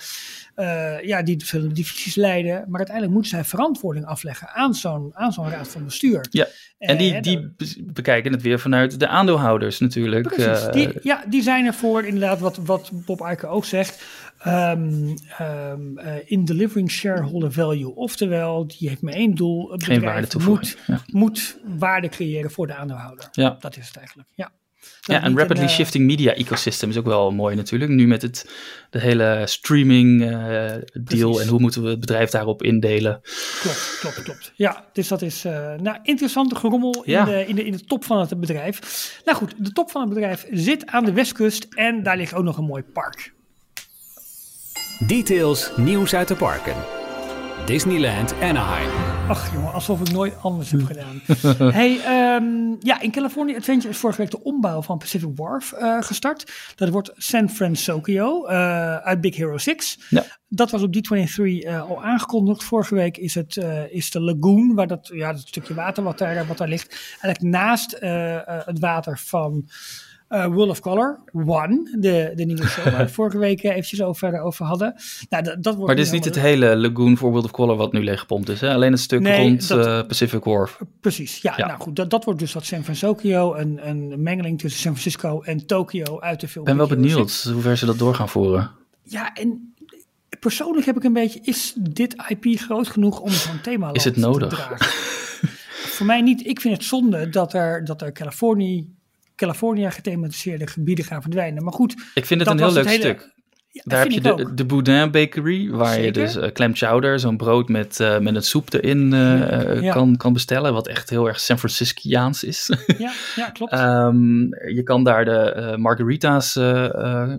eh, 0.55 1.05
ja, 1.07 1.23
die 1.23 1.37
verschillende 1.39 1.75
divisies 1.75 2.15
leiden. 2.15 2.55
Maar 2.69 2.77
uiteindelijk 2.77 3.13
moeten 3.15 3.31
zij 3.31 3.45
verantwoording 3.45 4.07
afleggen 4.07 4.49
aan 4.49 4.75
zo'n, 4.75 5.11
aan 5.15 5.33
zo'n 5.33 5.51
raad 5.51 5.69
van 5.69 5.85
bestuur. 5.85 6.27
Ja, 6.31 6.47
En 6.87 6.97
die, 6.97 7.15
Eh, 7.15 7.23
die 7.23 7.55
bekijken 7.93 8.33
het 8.33 8.43
weer 8.43 8.59
vanuit 8.59 9.01
de 9.01 9.09
aandeelhouders 9.09 9.79
natuurlijk. 9.81 10.27
Precies, 10.27 10.67
eh, 10.67 10.73
die, 10.73 10.89
ja, 11.03 11.25
die 11.29 11.43
zijn 11.43 11.67
ervoor 11.67 12.05
inderdaad 12.05 12.41
wat, 12.41 12.57
wat 12.57 12.91
Bob 12.93 13.21
Iker 13.31 13.49
ook 13.49 13.65
zegt. 13.65 14.05
ehm, 14.39 15.15
ehm, 15.39 15.99
eh, 15.99 16.13
in 16.25 16.45
delivering 16.45 16.91
shareholder 16.91 17.53
value. 17.53 17.95
Oftewel, 17.95 18.67
die 18.67 18.89
heeft 18.89 19.03
maar 19.03 19.13
één 19.13 19.35
doel. 19.35 19.73
Het 19.73 19.85
geen 19.85 20.01
waarde 20.01 20.27
toevoegen. 20.27 20.67
moet, 20.67 20.79
Ja. 20.87 21.03
moet 21.19 21.59
waarde 21.79 22.09
creëren 22.09 22.51
voor 22.51 22.67
de 22.67 22.75
aandeelhouder. 22.75 23.29
Ja. 23.33 23.57
Dat 23.61 23.77
is 23.77 23.87
het 23.87 23.97
eigenlijk, 23.97 24.29
ja. 24.35 24.51
Ja, 25.01 25.23
en 25.23 25.39
rapidly 25.39 25.63
een, 25.63 25.71
shifting 25.71 26.05
media 26.05 26.35
ecosystem 26.35 26.91
is 26.91 26.97
ook 26.97 27.05
wel 27.05 27.31
mooi 27.31 27.57
natuurlijk. 27.57 27.91
Nu 27.91 28.07
met 28.07 28.23
het 28.23 28.51
de 28.91 29.01
hele 29.01 29.43
streaming 29.45 30.23
eh, 30.23 30.29
deal 30.29 30.83
Precies. 31.03 31.41
en 31.41 31.49
hoe 31.49 31.61
moeten 31.61 31.83
we 31.83 31.89
het 31.89 32.01
bedrijf 32.01 32.31
daarop 32.31 32.63
indelen. 32.63 33.21
Klopt, 33.61 33.97
klopt, 34.01 34.23
klopt. 34.23 34.53
Ja, 34.55 34.85
dus 34.93 35.09
dat 35.09 35.23
is 35.23 35.45
eh 35.45 35.75
nou, 35.75 35.99
interessante 36.03 36.55
gerommel 36.55 37.03
in, 37.05 37.25
de, 37.25 37.45
in, 37.47 37.55
de, 37.55 37.65
in 37.65 37.73
de 37.73 37.85
top 37.85 38.05
van 38.05 38.21
het 38.21 38.41
bedrijf. 38.41 38.79
Nou 39.25 39.39
goed, 39.39 39.55
de 39.59 39.73
top 39.73 39.91
van 39.91 40.01
het 40.01 40.11
bedrijf 40.11 40.47
zit 40.51 40.87
aan 40.87 41.05
de 41.05 41.13
westkust 41.13 41.67
en 41.71 42.03
daar 42.03 42.17
ligt 42.17 42.35
ook 42.35 42.45
nog 42.45 42.57
een 42.57 42.65
mooi 42.65 42.83
park. 42.83 43.33
Details 45.07 45.71
nieuws 45.77 46.15
uit 46.15 46.29
de 46.29 46.37
parken. 46.37 47.04
Disneyland 47.67 48.35
Anaheim. 48.41 48.91
Ach 49.29 49.53
jongen, 49.53 49.73
alsof 49.73 50.01
ik 50.01 50.11
nooit 50.11 50.35
anders 50.43 50.71
heb 50.71 50.85
gedaan. 50.85 51.21
hey, 51.73 52.01
ehm, 52.01 52.75
ja, 52.81 53.01
in 53.01 53.11
California 53.11 53.57
Adventure 53.57 53.89
is 53.89 53.97
vorige 53.99 54.21
week 54.21 54.31
de 54.31 54.43
ombouw 54.43 54.83
van 54.83 54.99
Pacific 54.99 55.29
Wharf 55.35 55.73
eh, 55.73 56.03
gestart. 56.03 56.53
Dat 56.77 56.89
wordt 56.89 57.13
San 57.17 57.51
Francisco 57.51 58.47
eh, 58.47 58.97
uit 58.97 59.21
Big 59.21 59.37
Hero 59.37 59.59
6. 59.59 59.99
Ja. 60.09 60.25
Dat 60.49 60.71
was 60.71 60.83
op 60.83 60.95
D23 60.97 61.43
eh, 61.43 61.91
al 61.91 62.05
aangekondigd. 62.05 62.65
Vorige 62.65 62.95
week 62.95 63.17
is, 63.17 63.35
het, 63.35 63.57
eh, 63.57 63.93
is 63.93 64.11
de 64.11 64.21
lagoon, 64.21 64.75
waar 64.75 64.87
dat, 64.87 65.11
ja, 65.13 65.33
dat 65.33 65.41
stukje 65.41 65.75
water 65.75 66.03
wat 66.03 66.19
daar, 66.19 66.47
wat 66.47 66.59
daar 66.59 66.69
ligt, 66.69 67.17
eigenlijk 67.21 67.43
naast 67.43 67.97
het 68.65 68.79
water 68.79 69.19
van 69.19 69.69
eh, 70.35 70.47
World 70.47 70.71
of 70.71 70.81
Color 70.81 71.19
One, 71.33 71.97
de, 72.01 72.33
de 72.35 72.45
nieuwe 72.45 72.67
show 72.67 72.85
waar 72.85 73.05
we 73.05 73.13
vorige 73.21 73.39
week 73.39 73.63
eh, 73.63 73.71
eventjes 73.71 74.03
over, 74.03 74.41
over 74.41 74.65
hadden. 74.67 74.95
Nou, 75.29 75.43
dat, 75.43 75.55
dat 75.63 75.75
wordt 75.75 75.87
Maar 75.87 75.97
dit 75.97 76.05
is 76.07 76.11
niet 76.13 76.25
het 76.25 76.39
hele 76.41 76.77
lagoon 76.77 77.17
voor 77.17 77.31
World 77.31 77.45
of 77.45 77.51
Color 77.51 77.77
wat 77.77 77.93
nu 77.93 78.05
leeggepompt 78.05 78.49
is. 78.49 78.61
Hè? 78.61 78.75
Alleen 78.75 78.91
het 78.93 79.01
stuk 79.01 79.21
Nee, 79.21 79.39
rond 79.49 79.69
dat- 79.69 79.87
eh, 79.87 80.07
Pacific 80.07 80.45
Wharf. 80.45 80.79
Precies, 81.01 81.39
ja, 81.43 81.55
Ja. 81.57 81.67
Nou 81.67 81.81
goed, 81.81 81.97
dat, 81.97 82.11
dat 82.11 82.25
wordt 82.25 82.41
dus 82.41 82.53
dat 82.53 82.65
San 82.65 82.83
Francisco, 82.83 83.55
een, 83.55 83.89
een 83.89 84.23
mengeling 84.23 84.59
tussen 84.61 84.81
San 84.81 84.97
Francisco 84.97 85.41
en 85.43 85.67
Tokio 85.67 86.21
uit 86.21 86.41
de 86.41 86.49
film. 86.49 86.65
Ik 86.65 86.77
ben 86.77 86.89
wel 86.89 86.97
benieuwd 86.97 87.31
6. 87.31 87.53
hoe 87.53 87.63
ver 87.63 87.77
ze 87.77 87.87
dat 87.87 87.99
door 87.99 88.15
gaan 88.15 88.29
voeren. 88.29 88.71
Ja, 89.03 89.33
en 89.35 89.75
persoonlijk 90.41 90.87
heb 90.87 90.97
ik 90.97 91.05
een 91.05 91.13
beetje, 91.13 91.41
is 91.43 91.75
dit 91.79 92.15
IP 92.29 92.59
groot 92.61 92.89
genoeg 92.89 93.21
om 93.21 93.31
zo'n 93.31 93.61
thema 93.61 93.93
Is 93.93 94.05
het 94.05 94.17
nodig? 94.17 94.49
te 94.49 94.55
dragen? 94.55 94.87
Voor 95.95 96.07
mij 96.07 96.21
niet. 96.21 96.47
Ik 96.47 96.61
vind 96.61 96.75
het 96.77 96.85
zonde 96.85 97.29
dat 97.29 97.53
er, 97.53 97.85
dat 97.85 98.03
er 98.03 98.13
Californië, 98.13 98.89
California 99.37 99.91
gethematiseerde 99.91 100.67
gebieden 100.67 101.05
gaan 101.05 101.23
verdwijnen. 101.23 101.65
Maar 101.65 101.73
goed, 101.73 101.95
Ik 102.15 102.27
vind 102.27 102.41
het 102.41 102.51
een 102.51 102.59
heel 102.59 102.73
leuk 102.73 102.87
hele- 102.87 102.99
stuk. 103.03 103.33
ja, 103.69 103.83
Daar 103.85 103.99
heb 104.03 104.11
je 104.11 104.53
de, 104.55 104.65
Boudin 104.67 105.11
Bakery, 105.11 105.71
waar 105.71 106.01
je 106.01 106.13
dus 106.13 106.37
eh 106.37 106.53
clam 106.53 106.75
chowder, 106.75 107.21
zo'n 107.21 107.37
brood 107.37 107.69
met, 107.69 108.01
eh, 108.01 108.19
met 108.19 108.35
een 108.35 108.43
soep 108.43 108.73
erin 108.73 109.13
eh, 109.13 109.81
Ja. 109.83 109.93
kan, 109.93 110.17
kan 110.17 110.33
bestellen. 110.33 110.73
Wat 110.73 110.89
echt 110.89 111.11
heel 111.11 111.27
erg 111.29 111.41
San 111.41 111.59
Franciscaans 111.59 112.45
is. 112.45 112.71
Ja, 112.99 113.13
ja 113.37 113.51
klopt. 113.51 113.73
Ehm, 113.73 114.39
je 114.75 114.81
kan 114.85 115.05
daar 115.05 115.25
de 115.25 115.75
margarita's 115.79 116.53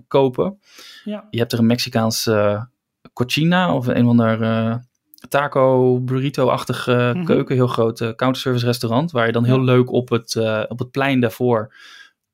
kopen. 0.08 0.58
ja. 1.04 1.26
Je 1.30 1.38
hebt 1.38 1.52
er 1.52 1.58
een 1.58 1.66
Mexicaans 1.66 2.26
eh 2.26 2.62
cochina 3.12 3.74
of 3.74 3.86
een 3.86 4.04
of 4.04 4.10
ander 4.10 4.38
taco 5.28 5.98
burrito-achtige 6.00 7.12
Mhm. 7.14 7.24
keuken. 7.24 7.54
Heel 7.54 7.66
groot 7.66 8.00
eh, 8.00 8.08
counterservice 8.10 8.66
restaurant. 8.66 9.10
Waar 9.10 9.26
je 9.26 9.32
dan 9.32 9.44
heel 9.44 9.56
Ja. 9.58 9.62
leuk 9.64 9.92
op 9.92 10.08
het, 10.08 10.34
eh, 10.34 10.62
op 10.68 10.78
het 10.78 10.90
plein 10.90 11.20
daarvoor 11.20 11.74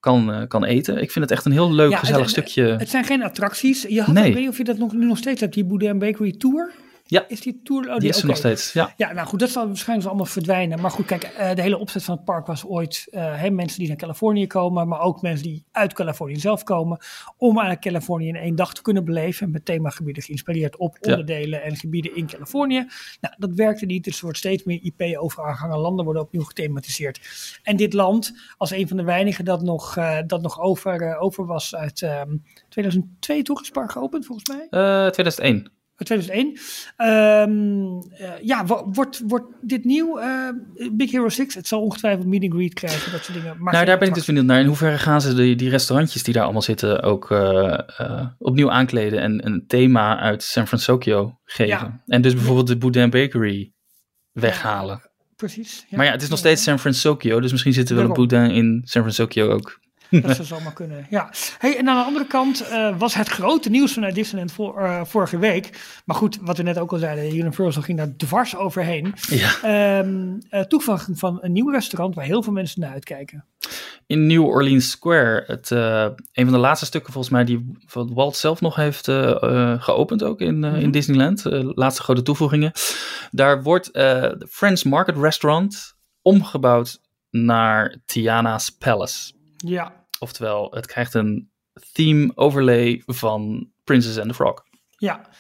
kan, 0.01 0.33
eh, 0.33 0.47
kan 0.49 0.65
eten. 0.65 0.95
Ik 1.03 1.11
vind 1.11 1.25
het 1.25 1.31
echt 1.35 1.45
een 1.45 1.53
heel 1.53 1.73
leuk, 1.73 1.91
Ja, 1.91 1.97
gezellig 1.99 2.21
het- 2.21 2.31
stukje. 2.31 2.63
Het 2.65 2.89
zijn 2.91 3.05
geen 3.05 3.23
attracties. 3.23 3.83
Je 3.89 4.03
had, 4.03 4.15
Nee. 4.15 4.27
Ik 4.27 4.33
weet 4.33 4.41
niet 4.43 4.51
of 4.51 4.57
je 4.59 4.65
dat 4.65 4.79
nog, 4.79 4.93
nu 4.93 5.07
nog 5.07 5.19
steeds 5.19 5.41
hebt, 5.41 5.55
die 5.55 5.65
Boudin 5.65 5.99
Bakery 5.99 6.33
Tour. 6.39 6.71
Ja. 7.13 7.29
Is 7.29 7.41
die 7.41 7.61
tour? 7.65 7.91
Oh, 7.91 7.97
die 7.99 8.09
is 8.09 8.21
er 8.21 8.27
nog 8.27 8.37
steeds. 8.37 8.73
Ja. 8.73 8.93
Ja, 8.97 9.13
nou 9.13 9.27
goed, 9.29 9.39
dat 9.39 9.51
zal 9.51 9.67
waarschijnlijk 9.67 10.09
allemaal 10.09 10.27
verdwijnen. 10.27 10.81
Maar 10.81 10.91
goed, 10.91 11.07
kijk, 11.07 11.23
eh, 11.23 11.55
de 11.55 11.63
hele 11.63 11.79
opzet 11.79 12.05
van 12.05 12.15
het 12.15 12.25
park 12.25 12.47
was 12.47 12.65
ooit 12.65 13.07
eh, 13.11 13.41
hè, 13.41 13.51
mensen 13.51 13.79
die 13.79 13.89
naar 13.89 13.97
Californië 13.97 14.47
komen, 14.47 14.89
maar 14.89 15.01
ook 15.01 15.23
mensen 15.23 15.47
die 15.47 15.65
uit 15.71 15.93
Californië 15.93 16.37
zelf 16.37 16.63
komen, 16.63 16.99
om 17.37 17.51
eigenlijk 17.51 17.81
Californië 17.81 18.29
in 18.29 18.37
één 18.37 18.55
dag 18.55 18.75
te 18.75 18.83
kunnen 18.83 19.05
beleven. 19.05 19.51
Met 19.51 19.65
themagebieden 19.65 20.23
geïnspireerd 20.23 20.77
op 20.77 20.97
Ja. 21.01 21.11
onderdelen 21.11 21.63
en 21.63 21.77
gebieden 21.77 22.17
in 22.17 22.27
Californië. 22.27 22.87
Nou, 23.21 23.35
dat 23.39 23.51
werkte 23.55 23.87
niet, 23.87 24.05
dus 24.05 24.17
er 24.17 24.23
wordt 24.23 24.39
steeds 24.39 24.65
meer 24.65 24.81
IP-overaangangen. 24.83 25.79
Landen 25.79 26.05
worden 26.05 26.23
opnieuw 26.23 26.43
gethematiseerd. 26.45 27.21
En 27.63 27.77
dit 27.77 27.93
land, 27.93 28.33
als 28.57 28.71
een 28.71 28.89
van 28.89 28.97
de 28.97 29.05
weinigen 29.05 29.45
dat 29.45 29.63
nog, 29.63 29.97
eh, 29.97 30.19
dat 30.27 30.43
nog 30.43 30.61
over, 30.61 31.19
over 31.19 31.47
was 31.47 31.75
uit 31.75 32.03
ehm 32.03 32.37
2002, 32.69 33.43
toch 33.43 33.61
is 33.61 33.67
het 33.67 33.75
park 33.75 33.93
geopend 33.93 34.27
volgens 34.27 34.49
mij? 34.49 34.67
Eh, 34.71 35.11
2001. 35.11 35.81
2001. 36.05 36.59
Ehm, 36.97 38.23
eh, 38.23 38.31
ja, 38.43 38.65
wo- 38.67 38.89
wordt, 38.93 39.23
wordt 39.27 39.47
dit 39.61 39.85
nieuw 39.85 40.19
eh, 40.19 40.49
Big 40.93 41.11
Hero 41.11 41.29
6? 41.29 41.55
Het 41.55 41.67
zal 41.67 41.81
ongetwijfeld 41.83 42.27
meet 42.27 42.43
and 42.43 42.53
greet 42.53 42.75
krijgen, 42.75 43.13
dat 43.13 43.25
soort 43.25 43.39
dingen. 43.43 43.57
Maar 43.59 43.73
nou, 43.73 43.85
daar 43.85 43.99
ben 43.99 44.09
ik 44.09 44.15
dus 44.15 44.25
benieuwd 44.25 44.45
naar. 44.45 44.61
In 44.61 44.67
hoeverre 44.67 44.99
gaan 44.99 45.21
ze 45.21 45.35
die, 45.35 45.57
die 45.57 45.71
restaurantjes 45.71 46.23
die 46.23 46.35
daar 46.35 46.43
allemaal 46.43 46.63
zitten 46.63 47.03
ook 47.03 47.31
eh, 47.31 48.27
opnieuw 48.39 48.71
aankleden 48.71 49.21
en 49.21 49.47
een 49.47 49.65
thema 49.67 50.19
uit 50.19 50.43
San 50.43 50.67
Francisco 50.67 51.39
geven? 51.45 51.67
Ja. 51.73 52.03
En 52.07 52.23
dus 52.23 52.35
bijvoorbeeld 52.35 52.67
de 52.67 52.77
Boudin 52.79 53.11
Bakery 53.11 53.73
weghalen. 54.33 55.11
Precies. 55.37 55.87
Maar 55.91 56.05
ja, 56.07 56.13
het 56.13 56.23
is 56.23 56.29
nog 56.29 56.39
steeds 56.39 56.63
San 56.63 56.79
Francisco, 56.79 57.41
dus 57.41 57.51
misschien 57.51 57.73
zitten 57.73 57.97
we 57.97 58.01
wel 58.03 58.11
een. 58.11 58.17
Boudin 58.17 58.51
in 58.51 58.81
San 58.85 59.03
Francisco 59.03 59.49
ook. 59.51 59.81
Dat 60.23 60.35
zou 60.35 60.47
zomaar 60.47 60.73
kunnen, 60.73 61.07
ja. 61.11 61.31
Hey, 61.59 61.79
en 61.79 61.89
aan 61.89 61.99
de 61.99 62.05
andere 62.05 62.27
kant 62.27 62.61
eh, 62.69 62.99
was 62.99 63.15
het 63.15 63.29
grote 63.29 63.71
nieuws 63.71 63.93
vanuit 63.93 64.15
Disneyland 64.15 64.53
voor, 64.53 64.79
eh, 64.81 65.05
vorige 65.05 65.39
week. 65.39 65.81
Maar 66.05 66.17
goed, 66.17 66.39
wat 66.41 66.57
we 66.57 66.63
net 66.63 66.79
ook 66.79 66.93
al 66.93 66.99
zeiden, 66.99 67.37
Universal 67.37 67.83
ging 67.83 67.99
daar 67.99 68.17
dwars 68.17 68.57
overheen. 68.57 69.15
Ja. 69.29 69.51
Ehm 69.63 70.39
eh, 70.51 70.61
toevoeging 70.61 71.19
van 71.19 71.39
een 71.41 71.53
nieuw 71.53 71.71
restaurant 71.71 72.15
waar 72.15 72.25
heel 72.25 72.43
veel 72.43 72.53
mensen 72.53 72.81
naar 72.81 72.93
uitkijken. 72.93 73.45
In 74.07 74.27
New 74.27 74.45
Orleans 74.45 74.91
Square, 74.91 75.45
het, 75.47 75.71
een 75.71 76.45
van 76.45 76.53
de 76.53 76.59
laatste 76.59 76.87
stukken 76.87 77.13
volgens 77.13 77.33
mij 77.35 77.45
die 77.45 77.73
wat 77.93 78.11
Walt 78.13 78.37
zelf 78.37 78.61
nog 78.61 78.77
heeft 78.77 79.11
geopend 79.79 80.23
ook 80.23 80.41
in, 80.41 80.49
in 80.49 80.59
Mhm. 80.61 80.91
Disneyland. 80.91 81.43
Laatste 81.75 82.03
grote 82.03 82.23
toevoegingen. 82.23 82.73
Daar 83.31 83.63
wordt 83.63 83.93
de 83.93 84.47
Friends 84.51 84.83
Market 84.83 85.17
Restaurant 85.17 85.97
omgebouwd 86.23 87.01
naar 87.31 87.97
Tiana's 88.05 88.71
Palace. 88.71 89.33
Ja, 89.57 90.02
Oftewel, 90.23 90.71
het 90.75 90.87
krijgt 90.87 91.15
een 91.15 91.51
theme 91.93 92.33
overlay 92.35 93.03
van 93.07 93.69
Princess 93.85 94.19
and 94.19 94.29
the 94.29 94.35
Frog. 94.35 94.63
ja. 94.97 95.31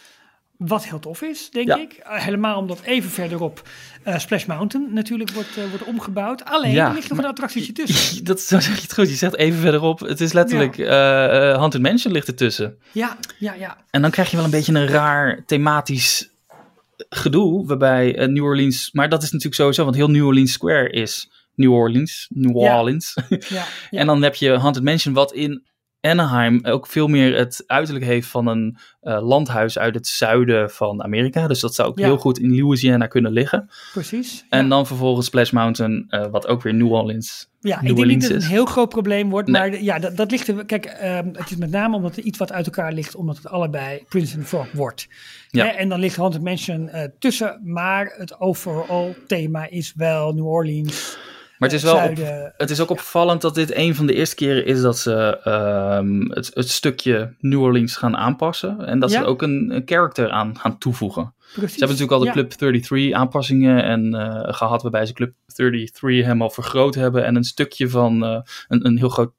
Wat 0.57 0.85
heel 0.85 0.99
tof 0.99 1.23
is, 1.23 1.51
denk 1.51 1.67
Ja. 1.69 1.77
ik. 1.79 1.93
Eh, 1.93 2.19
helemaal 2.25 2.59
omdat 2.59 2.81
even 2.83 3.11
verderop 3.11 3.63
eh, 4.03 4.19
Splash 4.19 4.45
Mountain 4.45 4.93
natuurlijk 4.93 5.31
wordt, 5.31 5.57
eh, 5.57 5.65
wordt 5.69 5.85
omgebouwd. 5.85 6.45
Alleen, 6.45 6.73
Ja, 6.73 6.89
er 6.89 6.95
ligt 6.95 7.09
nog 7.09 7.19
een 7.19 7.25
attractietje 7.25 7.73
tussen. 7.73 8.25
Dat 8.25 8.41
zo 8.41 8.61
zeg 8.61 8.75
je 8.77 8.83
het 8.83 8.95
goed. 8.95 9.09
Je 9.09 9.15
zegt 9.15 9.37
even 9.37 9.61
verderop. 9.61 10.01
Het 10.01 10.21
is 10.21 10.33
letterlijk 10.33 10.79
eh 10.79 11.51
eh, 11.51 11.57
Haunted 11.57 11.83
Mansion 11.83 12.13
ligt 12.13 12.27
ertussen. 12.29 12.79
Ja, 12.93 13.17
ja, 13.39 13.53
ja. 13.55 13.77
En 13.91 14.03
dan 14.03 14.11
krijg 14.11 14.31
je 14.31 14.37
wel 14.37 14.45
een 14.45 14.51
beetje 14.51 14.73
een 14.75 14.87
raar 14.89 15.45
thematisch 15.47 16.31
gedoe. 17.09 17.67
Waarbij 17.67 18.27
New 18.27 18.45
Orleans. 18.45 18.93
Maar 18.93 19.09
dat 19.09 19.23
is 19.23 19.31
natuurlijk 19.31 19.61
sowieso, 19.61 19.85
want 19.85 19.97
heel 19.97 20.11
New 20.11 20.27
Orleans 20.27 20.53
Square 20.53 20.91
is 20.91 21.31
New 21.63 21.73
Orleans. 21.73 22.27
New. 22.35 22.57
Orleans. 22.57 23.17
ja. 23.49 23.65
En 23.91 24.07
dan 24.07 24.23
heb 24.23 24.35
je 24.35 24.51
Haunted 24.51 24.83
Mansion, 24.85 25.15
wat 25.15 25.33
in 25.33 25.63
Anaheim 26.01 26.61
ook 26.65 26.87
veel 26.87 27.07
meer 27.09 27.37
het 27.37 27.65
uiterlijk 27.67 28.05
heeft 28.05 28.29
van 28.29 28.47
een 28.47 28.77
eh, 29.01 29.23
landhuis 29.23 29.79
uit 29.79 29.95
het 29.95 30.07
zuiden 30.07 30.71
van 30.71 31.03
Amerika. 31.03 31.47
Dus 31.47 31.61
dat 31.61 31.75
zou 31.75 31.89
ook 31.89 31.99
Ja. 31.99 32.05
heel 32.05 32.17
goed 32.17 32.39
in 32.39 32.57
Louisiana 32.57 33.07
kunnen 33.07 33.33
liggen. 33.33 33.71
Precies. 33.93 34.45
En 34.49 34.63
ja. 34.63 34.69
dan 34.69 34.87
vervolgens 34.87 35.27
Splash 35.27 35.51
Mountain, 35.51 36.05
eh, 36.09 36.27
wat 36.27 36.47
ook 36.47 36.63
weer 36.63 36.75
New 36.75 36.93
Orleans. 36.93 37.51
Ja, 37.61 37.81
New 37.83 37.91
ik 37.91 37.97
denk 37.97 38.09
niet 38.09 38.21
dat 38.23 38.31
het 38.31 38.43
een 38.43 38.49
heel 38.49 38.65
groot 38.65 38.89
probleem 38.89 39.31
wordt, 39.31 39.49
Nee. 39.49 39.71
maar 39.71 39.83
ja, 39.83 39.99
dat, 39.99 40.17
dat 40.17 40.31
ligt 40.31 40.49
er. 40.49 40.65
Kijk, 40.65 40.85
ehm, 40.85 41.29
het 41.33 41.51
is 41.51 41.57
met 41.57 41.71
name 41.71 41.97
omdat 41.97 42.17
er 42.17 42.23
iets 42.23 42.39
wat 42.39 42.53
uit 42.53 42.67
elkaar 42.67 42.93
ligt, 42.93 43.15
omdat 43.15 43.37
het 43.37 43.47
allebei 43.49 44.05
Prince 44.09 44.37
and 44.37 44.47
Frog 44.47 44.73
wordt. 44.73 45.09
Ja. 45.51 45.65
Hè, 45.65 45.71
en 45.71 45.89
dan 45.89 46.01
ligt 46.01 46.17
Haunted 46.17 46.43
Mansion 46.43 46.89
eh, 46.89 47.09
tussen, 47.19 47.61
maar 47.65 48.15
het 48.17 48.41
overall 48.41 49.17
thema 49.27 49.69
is 49.71 49.93
wel 49.97 50.33
New 50.33 50.47
Orleans. 50.47 51.19
Maar 51.63 51.71
het 51.71 51.83
is 51.83 51.85
eh, 51.89 51.93
wel 51.95 52.09
op, 52.11 52.17
zuiden. 52.17 52.53
Het 52.57 52.71
is 52.71 52.81
ook 52.81 52.91
opvallend 52.91 53.41
dat 53.41 53.55
dit 53.55 53.75
een 53.75 53.95
van 53.95 54.07
de 54.07 54.15
eerste 54.15 54.35
keren 54.35 54.67
is 54.67 54.81
dat 54.81 54.99
ze 54.99 55.41
ehm, 55.45 56.21
het, 56.31 56.51
het 56.55 56.69
stukje 56.69 57.35
New 57.39 57.61
Orleans 57.63 57.97
gaan 57.97 58.17
aanpassen. 58.17 58.87
En 58.87 58.99
dat 58.99 59.11
ze 59.11 59.19
Ja. 59.19 59.25
ook 59.25 59.43
een, 59.43 59.71
een 59.75 59.83
character 59.85 60.31
aan 60.31 60.59
gaan 60.59 60.79
toevoegen. 60.79 61.35
Precies. 61.53 61.73
Ze 61.79 61.85
hebben 61.85 61.99
natuurlijk 61.99 62.13
al 62.13 62.25
de. 62.25 62.31
Club 62.31 62.51
33 62.51 63.13
aanpassingen 63.13 63.85
en, 63.85 64.15
eh, 64.15 64.55
gehad, 64.55 64.83
waarbij 64.83 65.07
ze 65.07 65.13
Club 65.13 65.33
33 65.47 66.03
helemaal 66.25 66.51
vergroot 66.51 66.95
hebben. 66.95 67.25
En 67.25 67.37
een 67.37 67.45
stukje 67.45 67.89
van 67.89 68.25
eh, 68.25 68.41
een, 68.69 68.87
een 68.87 68.99
heel 68.99 69.09
groot 69.09 69.33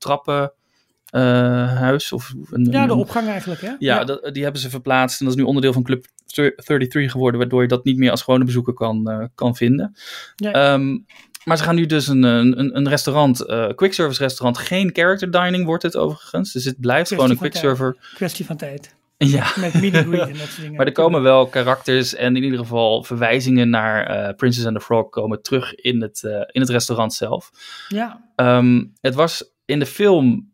trappenhuis. 1.11 2.11
of 2.11 2.33
een, 2.51 2.67
Ja, 2.71 2.85
de 2.87 2.93
opgang 2.93 3.27
eigenlijk, 3.27 3.61
hè? 3.61 3.71
ja, 3.79 4.03
dat- 4.03 4.29
die 4.33 4.43
hebben 4.43 4.61
ze 4.61 4.69
verplaatst. 4.69 5.19
En 5.19 5.25
dat 5.25 5.35
is 5.35 5.41
nu 5.41 5.47
onderdeel 5.47 5.73
van 5.73 5.83
Club 5.83 6.05
33 6.25 7.11
geworden, 7.11 7.39
waardoor 7.39 7.61
je 7.61 7.67
dat 7.67 7.83
niet 7.83 7.97
meer 7.97 8.11
als 8.11 8.21
gewone 8.21 8.45
bezoeker 8.45 8.73
kan, 8.73 9.09
eh, 9.09 9.25
kan 9.35 9.55
vinden. 9.55 9.95
Ja. 10.35 10.51
Ehm, 10.51 10.97
maar 11.43 11.57
ze 11.57 11.63
gaan 11.63 11.75
nu 11.75 11.85
dus 11.85 12.07
een, 12.07 12.23
een, 12.23 12.77
een 12.77 12.89
restaurant, 12.89 13.41
eh 13.41 13.67
quick 13.75 13.93
service 13.93 14.21
restaurant, 14.23 14.57
geen 14.57 14.89
character 14.93 15.31
dining 15.31 15.65
wordt 15.65 15.83
het 15.83 15.97
overigens. 15.97 16.51
Dus 16.51 16.65
het 16.65 16.79
blijft 16.79 17.09
gewoon 17.09 17.29
een 17.29 17.37
quick 17.37 17.55
server. 17.55 17.97
Kwestie 18.13 18.45
van 18.45 18.57
tijd. 18.57 18.95
Ja. 19.17 19.51
Met 19.55 19.73
mini 19.73 19.97
en 19.97 20.11
dat 20.11 20.21
soort 20.21 20.55
dingen. 20.55 20.75
Maar 20.75 20.85
er 20.85 20.91
komen 20.91 21.21
wel 21.21 21.47
karakters 21.47 22.15
en 22.15 22.35
in 22.35 22.43
ieder 22.43 22.59
geval 22.59 23.03
verwijzingen 23.03 23.69
naar 23.69 24.05
eh, 24.05 24.35
Princess 24.35 24.65
and 24.65 24.75
the 24.75 24.81
Frog 24.81 25.09
komen 25.09 25.41
terug 25.41 25.75
in 25.75 26.01
het, 26.01 26.23
eh, 26.23 26.31
in 26.31 26.61
het 26.61 26.69
restaurant 26.69 27.13
zelf. 27.13 27.51
Ja, 27.87 28.21
Ehm, 28.35 28.83
het 29.01 29.15
was 29.15 29.51
in 29.65 29.79
de 29.79 29.85
film 29.85 30.52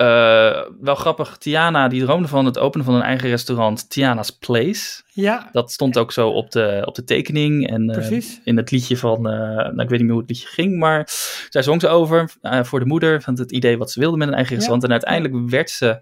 eh, 0.00 0.62
wel 0.80 0.94
grappig. 0.94 1.36
Tiana 1.38 1.88
die 1.88 2.02
droomde 2.02 2.28
van 2.28 2.44
het 2.44 2.58
openen 2.58 2.86
van 2.86 2.94
een 2.94 3.02
eigen 3.02 3.28
restaurant, 3.28 3.90
Tiana's 3.90 4.30
Place. 4.30 5.02
ja, 5.12 5.48
Dat 5.52 5.72
stond 5.72 5.98
ook 5.98 6.12
zo 6.12 6.28
op 6.28 6.50
de, 6.50 6.82
op 6.84 6.94
de 6.94 7.04
tekening 7.04 7.68
en 7.70 7.90
eh, 7.90 8.20
in 8.44 8.56
het 8.56 8.70
liedje 8.70 8.96
van, 8.96 9.16
eh, 9.16 9.32
nou, 9.56 9.80
ik 9.80 9.88
weet 9.88 9.90
niet 9.90 10.00
meer 10.00 10.10
hoe 10.10 10.20
het 10.20 10.30
liedje 10.30 10.46
ging, 10.48 10.78
maar 10.78 11.08
zij 11.48 11.62
zong 11.62 11.80
ze 11.80 11.88
over 11.88 12.30
voor 12.62 12.78
de 12.80 12.86
moeder 12.86 13.22
van 13.22 13.38
het 13.38 13.52
idee 13.52 13.78
wat 13.78 13.90
ze 13.90 14.00
wilde 14.00 14.16
met 14.16 14.28
een 14.28 14.34
eigen 14.34 14.52
Ja. 14.52 14.58
restaurant. 14.58 14.84
En 14.84 14.90
uiteindelijk 14.92 15.50
werd 15.50 15.70
ze, 15.70 16.00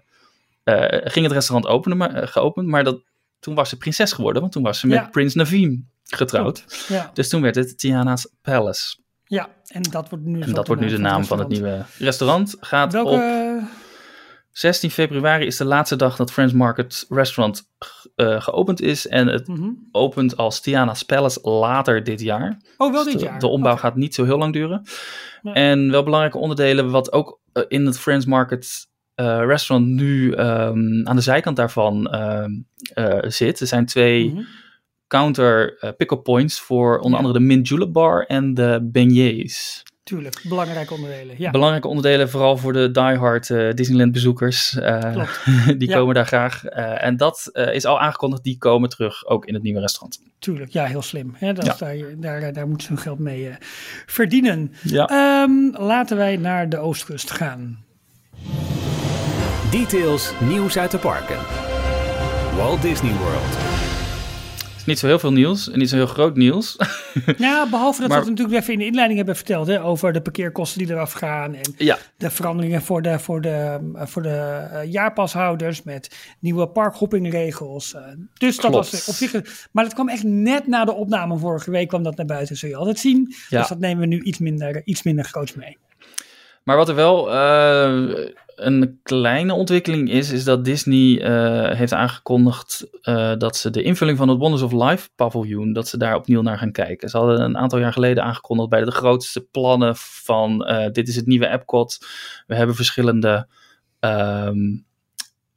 ging 1.03 1.25
het 1.25 1.33
restaurant 1.33 1.67
openen, 1.73 1.97
maar, 1.97 2.27
geopend, 2.27 2.67
maar 2.67 2.83
dat, 2.83 3.01
toen 3.39 3.55
was 3.55 3.69
ze 3.69 3.77
prinses 3.77 4.11
geworden, 4.13 4.41
want 4.41 4.53
toen 4.53 4.63
was 4.63 4.79
ze 4.79 4.87
met 4.87 4.97
Ja. 4.97 5.07
Prins 5.11 5.33
Naveen 5.33 5.89
getrouwd. 6.03 6.85
Ja, 6.87 7.09
Dus 7.13 7.29
toen 7.29 7.41
werd 7.41 7.55
het 7.55 7.77
Tiana's 7.79 8.27
Palace. 8.41 8.97
ja, 9.23 9.49
en 9.67 9.81
dat 9.81 10.09
wordt 10.09 10.25
nu, 10.25 10.41
En 10.41 10.53
dat 10.53 10.67
wordt 10.67 10.81
nu 10.81 10.87
de 10.87 10.97
naam 10.97 11.25
van 11.25 11.39
het 11.39 11.47
nieuwe 11.47 11.85
restaurant. 11.97 12.55
Gaat 12.59 12.91
Welke, 12.93 13.09
op 13.11 13.19
16 14.59 14.91
februari 14.91 15.45
is 15.45 15.57
de 15.57 15.65
laatste 15.65 15.95
dag 15.95 16.15
dat 16.15 16.31
Friends 16.31 16.53
Market 16.53 17.05
Restaurant 17.09 17.69
eh, 18.15 18.41
geopend 18.41 18.81
is. 18.81 19.07
En 19.07 19.27
het 19.27 19.47
mhm. 19.47 19.69
opent 19.91 20.37
als 20.37 20.61
Tiana's 20.61 21.03
Palace 21.03 21.49
later 21.49 22.03
dit 22.03 22.21
jaar. 22.21 22.57
Oh, 22.77 22.91
wel 22.91 23.03
Dus 23.03 23.11
dit 23.11 23.21
de, 23.21 23.27
jaar. 23.27 23.39
de 23.39 23.47
ombouw 23.47 23.75
gaat 23.75 23.95
niet 23.95 24.15
zo 24.15 24.23
heel 24.25 24.37
lang 24.37 24.53
duren. 24.53 24.83
En 25.43 25.91
wel 25.91 26.03
belangrijke 26.03 26.37
onderdelen, 26.37 26.91
wat 26.91 27.11
ook 27.11 27.39
eh, 27.53 27.63
in 27.67 27.85
het 27.85 27.99
Friends 27.99 28.25
Market 28.25 28.87
eh, 29.15 29.41
restaurant 29.45 29.87
nu 29.89 30.31
ehm, 30.31 31.07
aan 31.07 31.15
de 31.15 31.21
zijkant 31.21 31.55
daarvan 31.55 32.07
ehm, 32.07 32.51
eh, 32.93 33.29
zit. 33.29 33.59
Er 33.59 33.67
zijn 33.67 33.85
twee 33.85 34.29
Mhm. 34.29 34.41
counter 35.07 35.77
pick-up 35.97 36.23
points 36.23 36.59
voor 36.59 36.97
onder 36.97 37.11
Ja. 37.11 37.17
andere 37.17 37.33
de 37.33 37.45
Mint 37.45 37.67
Julep 37.67 37.93
Bar 37.93 38.25
en 38.25 38.53
de 38.53 38.89
beignets. 38.91 39.83
Tuurlijk, 40.09 40.41
belangrijke 40.43 40.93
onderdelen. 40.93 41.35
Ja, 41.37 41.51
Belangrijke 41.51 41.87
onderdelen, 41.87 42.29
vooral 42.29 42.57
voor 42.57 42.73
de 42.73 42.91
diehard 42.91 43.49
eh 43.49 43.73
Disneyland 43.73 44.11
bezoekers. 44.11 44.75
eh, 44.79 45.25
die 45.77 45.89
Ja. 45.89 45.95
komen 45.97 46.15
daar 46.15 46.25
graag. 46.25 46.65
Eh, 46.65 47.03
en 47.05 47.17
dat 47.17 47.49
eh, 47.53 47.73
is 47.73 47.85
al 47.85 47.99
aangekondigd, 47.99 48.43
die 48.43 48.57
komen 48.57 48.89
terug 48.89 49.25
ook 49.27 49.45
in 49.45 49.53
het 49.53 49.63
nieuwe 49.63 49.79
restaurant. 49.79 50.19
Tuurlijk, 50.39 50.71
ja, 50.71 50.85
heel 50.85 51.01
slim. 51.01 51.35
Hè? 51.37 51.53
Dat 51.53 51.65
Ja. 51.65 51.71
is 51.73 51.77
daar, 51.77 51.95
daar, 52.17 52.53
daar 52.53 52.67
moeten 52.67 52.87
ze 52.87 52.93
hun 52.93 53.01
geld 53.01 53.19
mee 53.19 53.49
eh, 53.49 53.55
verdienen. 54.05 54.73
Ja. 54.83 55.05
Ehm, 55.07 55.83
laten 55.83 56.17
wij 56.17 56.37
naar 56.37 56.69
de 56.69 56.77
Oostkust 56.77 57.31
gaan. 57.31 57.83
Details, 59.71 60.33
nieuws 60.39 60.77
uit 60.77 60.91
de 60.91 60.97
parken. 60.97 61.37
Walt 62.55 62.81
Disney 62.81 63.11
World. 63.13 63.78
Niet 64.89 64.99
zo 64.99 65.07
heel 65.07 65.19
veel 65.19 65.31
nieuws 65.31 65.69
en 65.71 65.79
niet 65.79 65.89
zo 65.89 65.95
heel 65.95 66.07
groot 66.07 66.35
nieuws. 66.35 66.75
Ja, 67.37 67.69
behalve 67.69 67.99
dat 68.01 68.09
Maar- 68.09 68.19
we 68.19 68.25
het 68.25 68.29
natuurlijk 68.37 68.61
even 68.61 68.73
in 68.73 68.79
de 68.79 68.85
inleiding 68.85 69.17
hebben 69.17 69.35
verteld 69.35 69.67
hè, 69.67 69.83
over 69.83 70.13
de 70.13 70.21
parkeerkosten 70.21 70.79
die 70.79 70.89
eraf 70.91 71.11
gaan 71.11 71.53
en 71.53 71.73
ja, 71.77 71.97
de 72.17 72.29
veranderingen 72.29 72.81
voor 72.81 73.01
de, 73.01 73.19
voor 73.19 73.41
de, 73.41 73.79
voor 73.95 74.21
de 74.21 74.29
eh, 74.71 74.91
jaarpashouders 74.91 75.83
met 75.83 76.15
nieuwe 76.39 76.67
parkhoppingregels. 76.67 77.93
eh. 77.93 78.01
dus 78.37 78.55
dat 78.55 78.71
Klopt. 78.71 78.91
was 78.91 79.07
op 79.07 79.13
zich. 79.13 79.67
Maar 79.71 79.83
dat 79.83 79.93
kwam 79.93 80.09
echt 80.09 80.23
net 80.23 80.67
na 80.67 80.85
de 80.85 80.93
opname 80.93 81.37
vorige 81.37 81.71
week 81.71 81.87
kwam 81.87 82.03
dat 82.03 82.17
naar 82.17 82.25
buiten, 82.25 82.55
zul 82.57 82.69
je 82.69 82.75
altijd 82.75 82.99
zien. 82.99 83.33
Ja. 83.49 83.59
Dus 83.59 83.67
dat 83.69 83.79
nemen 83.79 83.99
we 83.99 84.05
nu 84.15 84.21
iets 84.21 84.37
minder, 84.39 84.81
iets 84.85 85.03
minder 85.03 85.25
groots 85.25 85.53
mee. 85.53 85.77
maar 86.63 86.77
wat 86.77 86.89
er 86.89 86.95
wel 86.95 87.31
eh, 87.33 88.09
een 88.65 88.99
kleine 89.03 89.53
ontwikkeling 89.53 90.09
is, 90.11 90.31
is 90.31 90.43
dat 90.43 90.65
Disney 90.65 91.21
eh, 91.21 91.77
heeft 91.77 91.93
aangekondigd 91.93 92.87
eh, 93.01 93.33
dat 93.37 93.57
ze 93.57 93.69
de 93.69 93.81
invulling 93.83 94.17
van 94.17 94.29
het 94.29 94.37
Wonders 94.37 94.61
of 94.61 94.71
Life 94.71 95.09
paviljoen, 95.15 95.73
dat 95.73 95.87
ze 95.87 95.97
daar 95.97 96.15
opnieuw 96.15 96.41
naar 96.41 96.57
gaan 96.57 96.71
kijken. 96.71 97.09
Ze 97.09 97.17
hadden 97.17 97.41
een 97.41 97.57
aantal 97.57 97.79
jaar 97.79 97.93
geleden 97.93 98.23
aangekondigd 98.23 98.69
bij 98.69 98.83
de 98.83 98.91
grootste 98.91 99.41
plannen 99.41 99.95
van 99.95 100.65
eh, 100.65 100.91
dit 100.91 101.07
is 101.07 101.15
het 101.15 101.25
nieuwe 101.25 101.47
Epcot. 101.47 101.97
We 102.47 102.55
hebben 102.55 102.75
verschillende, 102.75 103.47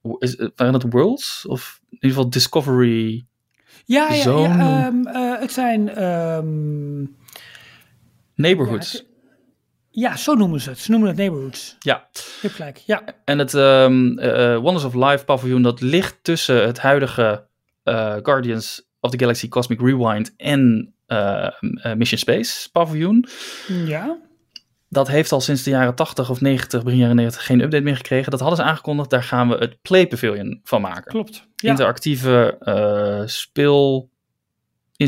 hoe 0.00 0.16
is, 0.18 0.36
waren 0.56 0.72
dat 0.72 0.86
worlds? 0.90 1.46
Of 1.46 1.80
in 1.90 1.94
ieder 1.94 2.08
geval 2.10 2.30
Discovery 2.30 3.26
Ja, 3.84 4.12
ja, 4.12 4.38
ja 4.38 4.86
ehm, 4.86 5.06
eh, 5.06 5.40
het 5.40 5.52
zijn. 5.52 5.88
ehm, 5.88 7.04
neighborhoods. 8.34 8.92
Ja, 8.92 9.00
ja, 9.92 10.16
zo 10.16 10.34
noemen 10.34 10.60
ze 10.60 10.70
het. 10.70 10.78
Ze 10.78 10.90
noemen 10.90 11.08
het 11.08 11.16
neighborhoods. 11.16 11.76
Ja, 11.78 12.08
Je 12.12 12.38
hebt 12.40 12.54
gelijk. 12.54 12.76
Ja, 12.76 13.02
en 13.24 13.38
het 13.38 13.54
eh, 13.54 14.56
Wonders 14.56 14.84
of 14.84 14.94
Life 14.94 15.24
paviljoen, 15.24 15.62
dat 15.62 15.80
ligt 15.80 16.18
tussen 16.22 16.66
het 16.66 16.78
huidige 16.78 17.46
eh, 17.82 18.16
Guardians 18.22 18.88
of 19.00 19.10
the 19.10 19.18
Galaxy 19.18 19.48
Cosmic 19.48 19.80
Rewind 19.80 20.34
en 20.36 20.94
Mission 21.96 22.18
Space 22.18 22.70
paviljoen. 22.70 23.26
Ja. 23.66 24.18
Dat 24.88 25.08
heeft 25.08 25.32
al 25.32 25.40
sinds 25.40 25.62
de 25.62 25.70
jaren 25.70 25.94
80 25.94 26.30
of 26.30 26.40
90, 26.40 26.82
begin 26.82 26.98
jaren 26.98 27.16
90, 27.16 27.46
geen 27.46 27.60
update 27.60 27.82
meer 27.82 27.96
gekregen. 27.96 28.30
Dat 28.30 28.40
hadden 28.40 28.58
ze 28.58 28.64
aangekondigd. 28.64 29.10
Daar 29.10 29.22
gaan 29.22 29.48
we 29.48 29.54
het 29.54 29.82
Play 29.82 30.06
Pavilion 30.06 30.60
van 30.64 30.80
maken. 30.80 31.10
Klopt. 31.10 31.46
Ja. 31.56 31.70
Interactieve 31.70 32.56
eh 32.60 33.22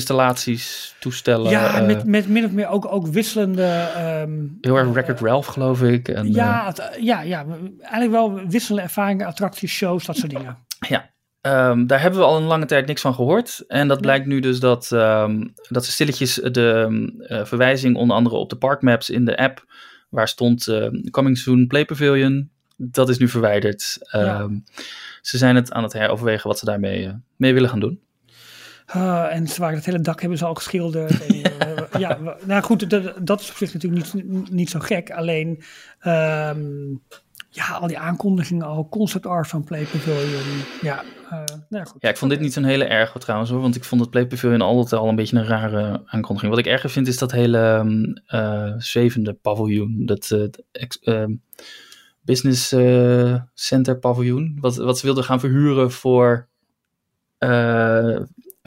speelinstallaties, 0.01 0.95
toestellen. 1.01 1.51
Ja, 1.51 1.80
eh, 1.80 1.86
met, 1.86 2.05
met 2.07 2.28
min 2.28 2.45
of 2.45 2.51
meer 2.51 2.68
ook, 2.68 2.92
ook 2.92 3.07
wisselende. 3.07 3.62
ehm, 3.97 4.38
heel 4.61 4.76
erg 4.76 4.92
Record 4.95 5.20
Ralph, 5.20 5.47
geloof 5.47 5.82
ik. 5.82 6.09
En, 6.09 6.26
eh, 6.26 6.32
ja, 6.34 6.66
het- 6.66 6.99
ja, 7.01 7.20
ja, 7.22 7.45
eigenlijk 7.80 8.11
wel 8.11 8.34
wisselende 8.49 8.82
ervaringen, 8.82 9.26
attracties, 9.26 9.72
shows, 9.72 10.05
dat 10.07 10.16
soort 10.16 10.30
dingen. 10.30 10.59
Ehm, 11.40 11.86
daar 11.86 12.01
hebben 12.01 12.20
we 12.20 12.26
al 12.26 12.36
een 12.36 12.42
lange 12.47 12.64
tijd 12.66 12.86
niks 12.86 13.01
van 13.01 13.14
gehoord. 13.14 13.64
En 13.68 13.88
dat 13.88 14.01
blijkt 14.01 14.26
nu 14.26 14.40
dus 14.40 14.61
dat, 14.61 14.92
ehm, 14.92 15.45
dat 15.68 15.84
ze 15.84 15.90
stilletjes 15.92 16.34
de 16.34 16.88
eh, 17.28 17.45
verwijzing 17.45 17.97
onder 17.97 18.16
andere 18.16 18.36
op 18.36 18.51
de 18.51 18.57
parkmaps 18.57 19.11
in 19.11 19.24
de 19.24 19.36
app, 19.36 19.64
waar 20.11 20.28
stond 20.28 20.68
Coming 21.11 21.38
Soon 21.38 21.66
Play 21.66 21.84
Pavilion, 21.84 22.51
dat 22.76 23.09
is 23.09 23.18
nu 23.18 23.28
verwijderd. 23.28 23.99
Ze 25.20 25.38
zijn 25.38 25.57
het 25.57 25.72
aan 25.72 25.82
het 25.82 25.92
heroverwegen 25.92 26.49
wat 26.49 26.59
ze 26.59 26.64
daarmee 26.64 27.07
eh, 27.07 27.12
mee 27.36 27.55
willen 27.55 27.68
gaan 27.68 27.80
doen. 27.80 28.01
Ah, 28.87 29.35
en 29.35 29.47
ze 29.49 29.61
waren 29.61 29.76
het 29.76 29.85
hele 29.87 30.01
dak 30.01 30.20
hebben 30.20 30.39
ze 30.39 30.45
al 30.45 30.55
geschilderd. 30.55 31.26
En, 31.26 31.43
eh, 31.43 32.01
ja, 32.01 32.20
we- 32.22 32.37
nou 32.47 32.62
goed, 32.62 32.91
dat, 32.91 33.12
dat 33.26 33.41
is 33.41 33.51
op 33.51 33.57
zich 33.57 33.72
natuurlijk 33.74 34.12
niet, 34.14 34.51
niet 34.51 34.70
zo 34.70 34.78
gek. 34.80 35.11
Alleen, 35.11 35.62
ehm, 35.99 36.62
ja, 37.51 37.66
al 37.80 37.87
die 37.87 37.99
aankondigingen 37.99 38.66
al, 38.66 38.89
concept 38.89 39.26
art 39.26 39.49
van 39.49 39.64
Play 39.64 39.85
Pavilion. 39.85 40.62
Ja, 40.82 41.03
eh, 41.30 41.30
nou 41.47 41.59
ja, 41.68 41.85
goed. 41.85 42.03
Ja, 42.03 42.09
ik 42.09 42.16
vond 42.16 42.30
dit 42.30 42.41
niet 42.41 42.53
zo'n 42.53 42.64
hele 42.64 42.85
erge 42.85 43.18
trouwens 43.18 43.51
hoor, 43.51 43.61
want 43.61 43.76
ik 43.76 43.85
vond 43.85 44.01
het 44.01 44.11
Play 44.11 44.26
Pavilion 44.26 44.61
altijd 44.61 45.01
al 45.01 45.09
een 45.09 45.16
beetje 45.16 45.37
een 45.37 45.47
rare 45.47 46.03
aankondiging. 46.07 46.53
Wat 46.55 46.61
ik 46.66 46.72
erger 46.72 46.91
vind 46.91 47.07
is 47.09 47.18
dat 47.18 47.32
hele 47.32 47.85
eh, 48.26 48.72
zwevende 48.78 49.32
paviljoen, 49.32 50.03
dat 50.07 50.30
eh, 50.30 50.45
ex- 50.72 50.99
ehm, 51.01 51.32
business 52.20 52.72
eh, 52.72 53.35
center 53.55 53.99
paviljoen, 53.99 54.59
wat, 54.61 54.76
wat 54.76 54.99
ze 54.99 55.07
wilden 55.07 55.24
gaan 55.24 55.41
verhuren 55.41 55.91
voor 55.93 56.49
eh, 57.39 58.16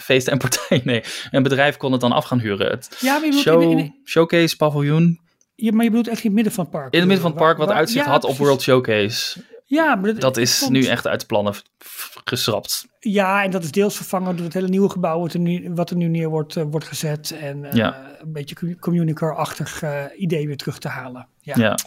feesten 0.01 0.33
en 0.33 0.39
partijen. 0.39 0.81
Nee, 0.91 1.03
een 1.31 1.43
bedrijf 1.43 1.77
kon 1.77 1.91
het 1.91 2.01
dan 2.01 2.11
af 2.11 2.25
gaan 2.25 2.39
huren. 2.39 2.69
Het 2.69 2.97
Ja, 2.99 3.11
maar 3.13 3.21
je 3.21 3.25
bedoelt, 3.27 3.43
show, 3.43 3.61
in, 3.61 3.77
in- 3.77 3.95
showcase 4.05 4.55
paviljoen 4.55 5.19
ja, 5.55 5.71
maar 5.71 5.83
je 5.83 5.89
bedoelt 5.89 6.07
echt 6.07 6.17
in 6.17 6.25
het 6.25 6.33
midden 6.33 6.53
van 6.53 6.63
het 6.63 6.73
park. 6.73 6.93
in 6.93 6.99
het 6.99 7.07
midden 7.07 7.25
van 7.27 7.31
het 7.35 7.41
park, 7.43 7.57
wat 7.57 7.67
Waar- 7.67 7.75
uitzicht 7.77 8.05
ja, 8.05 8.11
had 8.11 8.23
op. 8.23 8.37
World 8.37 8.61
Showcase. 8.61 9.39
Ja, 9.65 9.95
maar 9.95 10.19
dat, 10.19 10.37
is 10.37 10.67
nu 10.69 10.85
echt 10.85 11.07
uit 11.07 11.19
de 11.19 11.25
plannen 11.25 11.53
geschrapt. 12.23 12.87
Ja, 12.99 13.43
en 13.43 13.51
dat 13.51 13.63
is 13.63 13.71
deels 13.71 13.95
vervangen 13.95 14.35
door 14.35 14.45
het 14.45 14.53
hele 14.53 14.67
nieuwe 14.67 14.89
gebouw 14.89 15.19
wat 15.19 15.33
er 15.33 15.39
nu, 15.39 15.71
wat 15.73 15.89
er 15.89 15.95
nu 15.95 16.07
neer 16.07 16.29
wordt, 16.29 16.55
eh, 16.55 16.63
wordt 16.69 16.87
gezet. 16.87 17.37
En 17.41 17.65
eh, 17.65 17.73
Ja. 17.73 18.15
een 18.21 18.31
beetje 18.31 18.55
commu- 18.55 18.75
communicar-achtig 18.75 19.81
eh, 19.81 20.03
idee 20.17 20.47
weer 20.47 20.57
terug 20.57 20.77
te 20.79 20.87
halen. 20.87 21.27
Ja. 21.41 21.53
Ja. 21.57 21.77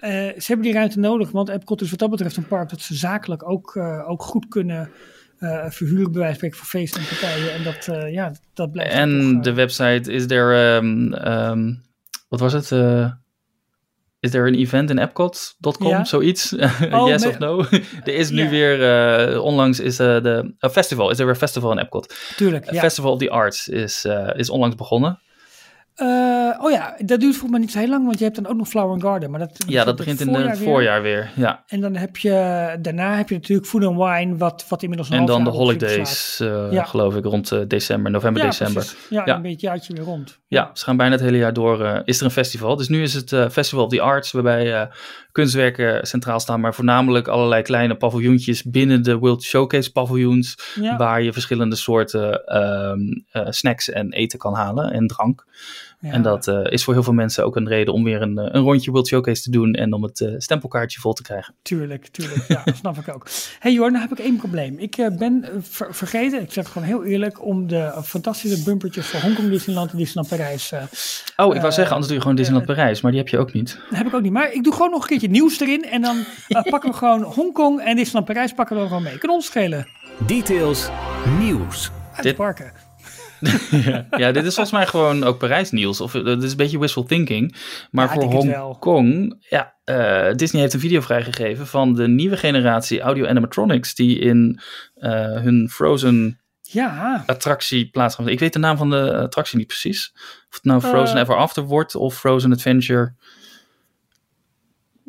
Ze 0.00 0.44
hebben 0.46 0.66
die 0.66 0.74
ruimte 0.74 0.98
nodig, 0.98 1.30
want 1.30 1.48
Epcot 1.48 1.80
is 1.80 1.90
wat 1.90 1.98
dat 1.98 2.10
betreft 2.10 2.36
een 2.36 2.46
park 2.46 2.70
dat 2.70 2.80
ze 2.80 2.94
zakelijk 2.94 3.48
ook, 3.48 3.76
ook 4.06 4.22
goed 4.22 4.48
kunnen 4.48 4.90
verhuren, 5.68 6.12
bij 6.12 6.20
wijze 6.20 6.26
van 6.26 6.34
spreken, 6.34 6.56
voor 6.58 6.66
feesten 6.66 7.00
en 7.00 7.06
partijen. 7.06 7.52
En 7.54 7.62
dat, 7.62 7.88
eh, 7.88 8.12
ja, 8.12 8.32
dat 8.54 8.72
blijft 8.72 8.92
En 8.92 9.34
eh, 9.36 9.42
de 9.42 9.52
website, 9.52 10.12
is 10.12 10.30
er, 10.30 10.76
ehm, 10.76 11.74
wat 12.28 12.40
was 12.40 12.52
het? 12.52 12.72
Eh, 12.72 13.10
is 14.20 14.34
er 14.34 14.46
een 14.46 14.54
event 14.54 14.90
in 14.90 14.98
Epcot.com, 14.98 15.88
Ja. 15.88 16.04
zoiets? 16.04 16.54
Oh, 16.92 17.08
yes 17.08 17.26
of 17.26 17.38
no? 17.38 17.64
er 18.04 18.14
is 18.14 18.30
nu 18.30 18.42
Ja. 18.42 18.48
weer, 18.50 18.82
eh, 19.32 19.42
onlangs 19.42 19.80
is 19.80 19.98
eh, 19.98 20.22
de 20.22 20.54
een 20.58 20.70
festival, 20.70 21.10
is 21.10 21.18
er 21.18 21.24
weer 21.24 21.34
een 21.34 21.40
festival 21.40 21.72
in 21.72 21.78
Epcot. 21.78 22.14
Tuurlijk, 22.36 22.70
ja. 22.70 22.80
Festival 22.80 23.12
of 23.12 23.18
the 23.18 23.30
Arts 23.30 23.68
is, 23.68 24.04
eh, 24.04 24.28
is 24.34 24.50
onlangs 24.50 24.74
begonnen. 24.76 25.20
Eh, 26.00 26.64
oh 26.64 26.70
ja, 26.70 26.94
dat 26.98 27.20
duurt 27.20 27.32
volgens 27.36 27.50
mij 27.50 27.60
niet 27.60 27.70
zo 27.70 27.78
heel 27.78 27.88
lang, 27.88 28.04
want 28.06 28.18
je 28.18 28.24
hebt 28.24 28.36
dan 28.36 28.46
ook 28.46 28.56
nog 28.56 28.68
Flower 28.68 28.90
and 28.92 29.02
Garden. 29.02 29.30
Maar 29.30 29.40
dat, 29.40 29.50
Ja, 29.66 29.84
dat 29.84 29.96
begint 29.96 30.20
in 30.20 30.34
het 30.34 30.58
voorjaar 30.58 31.02
weer. 31.02 31.30
Ja. 31.36 31.62
En 31.66 31.80
dan 31.80 31.96
heb 31.96 32.16
je, 32.16 32.30
daarna 32.80 33.16
heb 33.16 33.28
je 33.28 33.34
natuurlijk 33.34 33.68
Food 33.68 33.84
and 33.84 33.96
Wine, 33.96 34.36
wat, 34.36 34.64
wat 34.68 34.82
inmiddels 34.82 35.10
een 35.10 35.18
En 35.18 35.24
dan 35.26 35.44
de 35.44 35.50
holidays, 35.50 36.40
eh, 36.40 36.72
Ja. 36.72 36.84
geloof 36.84 37.16
ik, 37.16 37.24
rond 37.24 37.52
eh, 37.52 37.58
december, 37.68 38.10
november, 38.10 38.42
Ja, 38.42 38.48
december. 38.48 38.74
precies. 38.82 39.06
Ja, 39.10 39.22
Ja. 39.26 39.34
een 39.36 39.42
beetje 39.42 39.66
jaartje 39.66 39.94
weer 39.94 40.04
rond. 40.04 40.38
Ja, 40.48 40.70
ze 40.74 40.84
gaan 40.84 40.96
bijna 40.96 41.12
het 41.14 41.24
hele 41.24 41.36
jaar 41.36 41.52
door. 41.52 42.02
is 42.04 42.18
er 42.18 42.24
een 42.24 42.30
festival. 42.30 42.76
Dus 42.76 42.88
nu 42.88 43.02
is 43.02 43.14
het 43.14 43.34
Festival 43.52 43.84
of 43.84 43.90
the 43.90 44.00
Arts, 44.00 44.32
waarbij 44.32 44.88
kunstwerken 45.32 46.06
centraal 46.06 46.40
staan, 46.40 46.60
maar 46.60 46.74
voornamelijk 46.74 47.28
allerlei 47.28 47.62
kleine 47.62 47.94
paviljoentjes 47.96 48.62
binnen 48.62 49.02
de 49.02 49.16
World 49.16 49.42
Showcase 49.42 49.92
paviljoens, 49.92 50.56
waar 50.96 51.22
je 51.22 51.32
verschillende 51.32 51.76
soorten 51.76 52.44
ehm, 52.44 52.98
eh, 53.32 53.46
snacks 53.50 53.90
en 53.90 54.12
eten 54.12 54.38
kan 54.38 54.54
halen 54.54 54.92
en 54.92 55.06
drank. 55.06 55.44
Ja. 56.00 56.10
En 56.12 56.22
dat 56.22 56.48
eh, 56.48 56.60
is 56.72 56.84
voor 56.84 56.94
heel 56.94 57.02
veel 57.02 57.12
mensen 57.12 57.44
ook 57.44 57.56
een 57.56 57.68
reden 57.68 57.94
om 57.94 58.04
weer 58.04 58.22
een, 58.22 58.38
eh, 58.38 58.48
een 58.50 58.60
rondje 58.62 58.90
World 58.90 59.06
Showcase 59.06 59.42
te 59.42 59.50
doen 59.50 59.72
en 59.72 59.92
om 59.92 60.02
het 60.02 60.20
eh, 60.20 60.34
stempelkaartje 60.38 61.00
vol 61.00 61.12
te 61.12 61.22
krijgen. 61.22 61.54
Tuurlijk, 61.62 62.06
tuurlijk. 62.06 62.44
Ja, 62.48 62.62
dat 62.64 62.76
snap 62.76 62.96
ik 62.98 63.14
ook. 63.14 63.26
hey 63.60 63.72
Jorn, 63.72 63.92
nou 63.92 64.08
heb 64.08 64.18
ik 64.18 64.24
één 64.24 64.36
probleem. 64.36 64.78
Ik 64.78 64.96
eh, 64.96 65.16
ben 65.18 65.44
ver- 65.60 65.94
vergeten, 65.94 66.40
ik 66.42 66.52
zeg 66.52 66.64
het 66.64 66.72
gewoon 66.72 66.88
heel 66.88 67.04
eerlijk, 67.04 67.44
om 67.44 67.66
de 67.68 68.00
fantastische 68.04 68.62
bumpertjes 68.62 69.06
voor 69.06 69.20
Hongkong 69.20 69.48
Disneyland 69.50 69.90
en 69.90 69.96
Disneyland 69.98 70.28
Parijs. 70.28 70.72
eh, 70.72 70.82
Oh, 71.36 71.54
ik 71.54 71.60
wou 71.60 71.72
zeggen, 71.72 71.86
anders 71.94 72.06
doe 72.06 72.14
je 72.14 72.20
gewoon 72.20 72.36
Disneyland 72.36 72.66
Parijs, 72.66 73.00
maar 73.00 73.10
die 73.10 73.20
heb 73.20 73.28
je 73.28 73.38
ook 73.38 73.52
niet. 73.52 73.78
dat 73.88 73.98
heb 73.98 74.06
ik 74.06 74.14
ook 74.14 74.22
niet. 74.22 74.32
Maar 74.32 74.52
ik 74.52 74.64
doe 74.64 74.72
gewoon 74.72 74.90
nog 74.90 75.02
een 75.02 75.08
keertje 75.08 75.28
nieuws 75.28 75.60
erin. 75.60 75.84
En 75.84 76.02
dan 76.02 76.24
pakken 76.70 76.90
we 76.90 76.96
gewoon 76.96 77.22
Hongkong 77.22 77.80
en 77.80 77.96
Disneyland 77.96 78.26
Parijs 78.26 78.52
pakken 78.52 78.76
we 78.80 78.86
gewoon 78.86 79.02
mee. 79.02 79.18
Kan 79.18 79.30
ons 79.30 79.46
schelen. 79.46 79.86
Details 80.26 80.88
nieuws. 81.38 81.90
Uit 82.14 82.22
de 82.22 82.34
parken. 82.34 82.89
ja. 83.84 84.06
ja, 84.10 84.32
dit 84.32 84.44
is 84.44 84.54
volgens 84.54 84.70
mij 84.70 84.86
gewoon 84.86 85.24
ook 85.24 85.38
Parijs 85.38 85.70
nieuws. 85.70 86.00
Of 86.00 86.14
eh, 86.14 86.24
dit 86.24 86.42
is 86.42 86.50
een 86.50 86.56
beetje 86.56 86.78
wishful 86.78 87.04
thinking. 87.04 87.56
Maar 87.90 88.06
Ja, 88.06 88.14
voor. 88.14 88.32
Hongkong, 88.32 89.36
ja, 89.48 89.74
eh, 89.84 90.34
Disney 90.34 90.60
heeft 90.62 90.74
een 90.74 90.80
video 90.80 91.00
vrijgegeven 91.00 91.66
van 91.66 91.94
de 91.94 92.08
nieuwe 92.08 92.36
generatie 92.36 93.00
audio 93.00 93.26
animatronics 93.26 93.94
die 93.94 94.18
in 94.18 94.60
eh, 94.94 95.12
hun 95.12 95.68
Frozen 95.70 96.40
Ja, 96.62 97.22
attractie 97.26 97.90
plaatsgaan. 97.90 98.28
Ik 98.28 98.38
weet 98.38 98.52
de 98.52 98.58
naam 98.58 98.76
van 98.76 98.90
de 98.90 99.14
attractie 99.16 99.58
niet 99.58 99.66
precies. 99.66 100.12
Of 100.48 100.54
het 100.54 100.64
nou 100.64 100.80
Frozen. 100.80 101.16
Ever 101.16 101.36
After 101.36 101.62
wordt 101.62 101.94
of 101.94 102.18
Frozen 102.18 102.52
Adventure. 102.52 103.14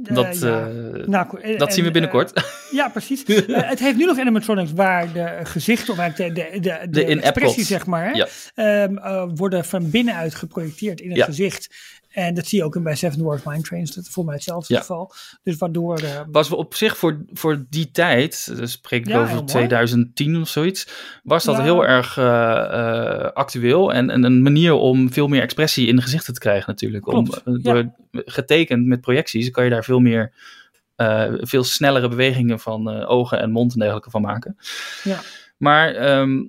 Dat, 0.01 0.39
ja. 0.39 0.67
eh, 0.67 1.07
Nou, 1.07 1.41
en- 1.41 1.57
dat 1.57 1.69
zien 1.73 1.81
we 1.81 1.87
en, 1.87 1.93
binnenkort. 1.93 2.33
eh, 2.33 2.43
ja, 2.71 2.89
precies. 2.89 3.23
Eh, 3.47 3.69
het 3.69 3.79
heeft 3.79 3.97
nu 3.97 4.05
nog 4.05 4.19
animatronics 4.19 4.71
waar 4.73 5.13
de 5.13 5.39
gezichten, 5.43 5.93
of 5.93 5.99
eigenlijk 5.99 6.35
de, 6.35 6.41
de, 6.43 6.59
de, 6.59 6.77
de, 6.81 6.89
De 6.89 7.05
in-app 7.05 7.25
expressie, 7.25 7.63
zeg 7.63 7.85
maar, 7.85 8.11
hè, 8.13 8.25
ehm, 8.55 8.97
eh, 8.97 9.23
worden 9.35 9.65
van 9.65 9.89
binnenuit 9.89 10.35
geprojecteerd 10.35 11.01
in 11.01 11.11
het 11.11 11.23
gezicht. 11.23 11.69
En 12.11 12.33
dat 12.33 12.45
zie 12.47 12.57
je 12.59 12.63
ook 12.65 12.75
in 12.75 12.83
bij 12.83 12.95
Seven 12.95 13.19
Dwarfs 13.19 13.43
Mine 13.45 13.61
Trains. 13.61 13.95
Dat 13.95 14.03
is 14.03 14.09
voor 14.09 14.25
mij 14.25 14.33
hetzelfde 14.35 14.73
Ja. 14.73 14.79
geval. 14.79 15.13
Dus 15.43 15.57
waardoor... 15.57 15.97
eh, 15.99 16.21
was 16.31 16.49
we 16.49 16.55
op 16.55 16.75
zich 16.75 16.97
voor, 16.97 17.23
voor 17.33 17.65
die 17.69 17.91
tijd, 17.91 18.57
dus 18.57 18.71
spreek 18.71 19.01
ik 19.05 19.11
Ja, 19.11 19.21
over 19.21 19.33
mooi. 19.35 19.45
2010 19.45 20.41
of 20.41 20.47
zoiets, 20.49 20.87
was 21.23 21.43
dat 21.43 21.57
Ja. 21.57 21.63
heel 21.63 21.85
erg 21.85 22.17
eh, 22.17 23.31
actueel 23.33 23.93
en, 23.93 24.09
en 24.09 24.23
een 24.23 24.41
manier 24.41 24.73
om 24.73 25.11
veel 25.13 25.27
meer 25.27 25.41
expressie 25.41 25.87
in 25.87 25.95
de 25.95 26.01
gezichten 26.01 26.33
te 26.33 26.39
krijgen 26.39 26.69
natuurlijk. 26.69 27.03
Klopt, 27.03 27.43
Om, 27.43 27.61
door, 27.61 27.91
getekend 28.11 28.85
met 28.85 29.01
projecties 29.01 29.49
kan 29.51 29.63
je 29.63 29.69
daar 29.69 29.83
veel 29.83 29.99
meer, 29.99 30.33
veel 31.41 31.63
snellere 31.63 32.07
bewegingen 32.07 32.59
van 32.59 32.87
ogen 33.05 33.39
en 33.39 33.51
mond 33.51 33.73
en 33.73 33.79
dergelijke 33.79 34.09
van 34.09 34.21
maken. 34.21 34.57
Ja. 35.03 35.19
Maar 35.57 35.95
ehm, 35.95 36.43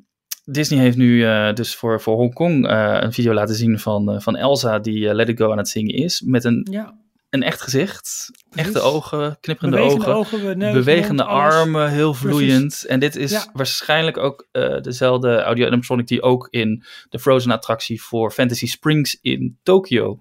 Disney 0.44 0.78
heeft 0.80 0.96
nu 0.96 1.24
eh, 1.26 1.52
dus 1.54 1.74
voor, 1.74 2.00
voor 2.00 2.16
Hongkong 2.16 2.66
eh, 2.68 2.96
een 3.00 3.12
video 3.12 3.32
laten 3.32 3.54
zien 3.54 3.78
van, 3.78 4.10
eh, 4.12 4.20
van 4.20 4.36
Elsa 4.36 4.78
die 4.78 5.14
Let 5.14 5.28
It 5.28 5.38
Go 5.38 5.50
aan 5.50 5.58
het 5.58 5.68
zingen 5.68 5.94
is. 5.94 6.20
Met 6.20 6.44
een, 6.44 6.66
ja, 6.70 6.94
een 7.30 7.42
echt 7.42 7.60
gezicht, 7.60 8.30
Precies. 8.50 8.72
echte 8.74 8.80
ogen, 8.88 9.36
knipperende 9.40 9.76
bewegende 9.76 10.06
ogen 10.06 10.18
ogen, 10.38 10.46
we- 10.48 10.54
neus, 10.54 10.72
bewegende 10.72 11.22
mond, 11.24 11.34
armen, 11.34 11.90
heel 11.90 12.14
vloeiend. 12.14 12.84
En 12.84 13.00
dit 13.00 13.16
is 13.16 13.30
Ja. 13.30 13.46
waarschijnlijk 13.52 14.16
ook 14.16 14.48
dezelfde 14.82 15.40
audio 15.40 15.66
animatronic 15.66 16.06
die 16.06 16.22
ook 16.22 16.48
in 16.50 16.84
de 17.08 17.18
Frozen 17.18 17.50
attractie 17.50 18.02
voor 18.02 18.30
Fantasy 18.32 18.66
Springs 18.66 19.18
in 19.20 19.58
Tokyo 19.62 20.18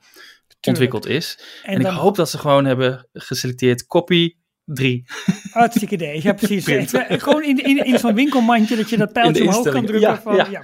ontwikkeld 0.68 1.06
is. 1.08 1.40
En, 1.64 1.78
ik 1.78 1.82
dan- 1.84 1.94
hoop 1.96 2.16
dat 2.16 2.30
ze 2.30 2.38
gewoon 2.38 2.66
hebben 2.66 3.08
geselecteerd 3.14 3.88
copy 3.88 4.34
3. 4.66 5.06
Hartstikke 5.52 5.94
idee. 5.94 6.24
Ja, 6.24 6.34
precies. 6.44 6.68
Eh, 6.68 7.20
Gewoon 7.20 7.44
in, 7.44 7.58
in, 7.58 7.86
in 7.86 8.00
zo'n 8.00 8.14
winkelmandje 8.14 8.76
dat 8.76 8.90
je 8.90 8.98
dat 8.98 9.14
pijltje 9.14 9.44
omhoog 9.44 9.70
kan 9.70 9.86
drukken. 9.86 10.10
Ja, 10.10 10.22
van, 10.22 10.36
ja. 10.36 10.62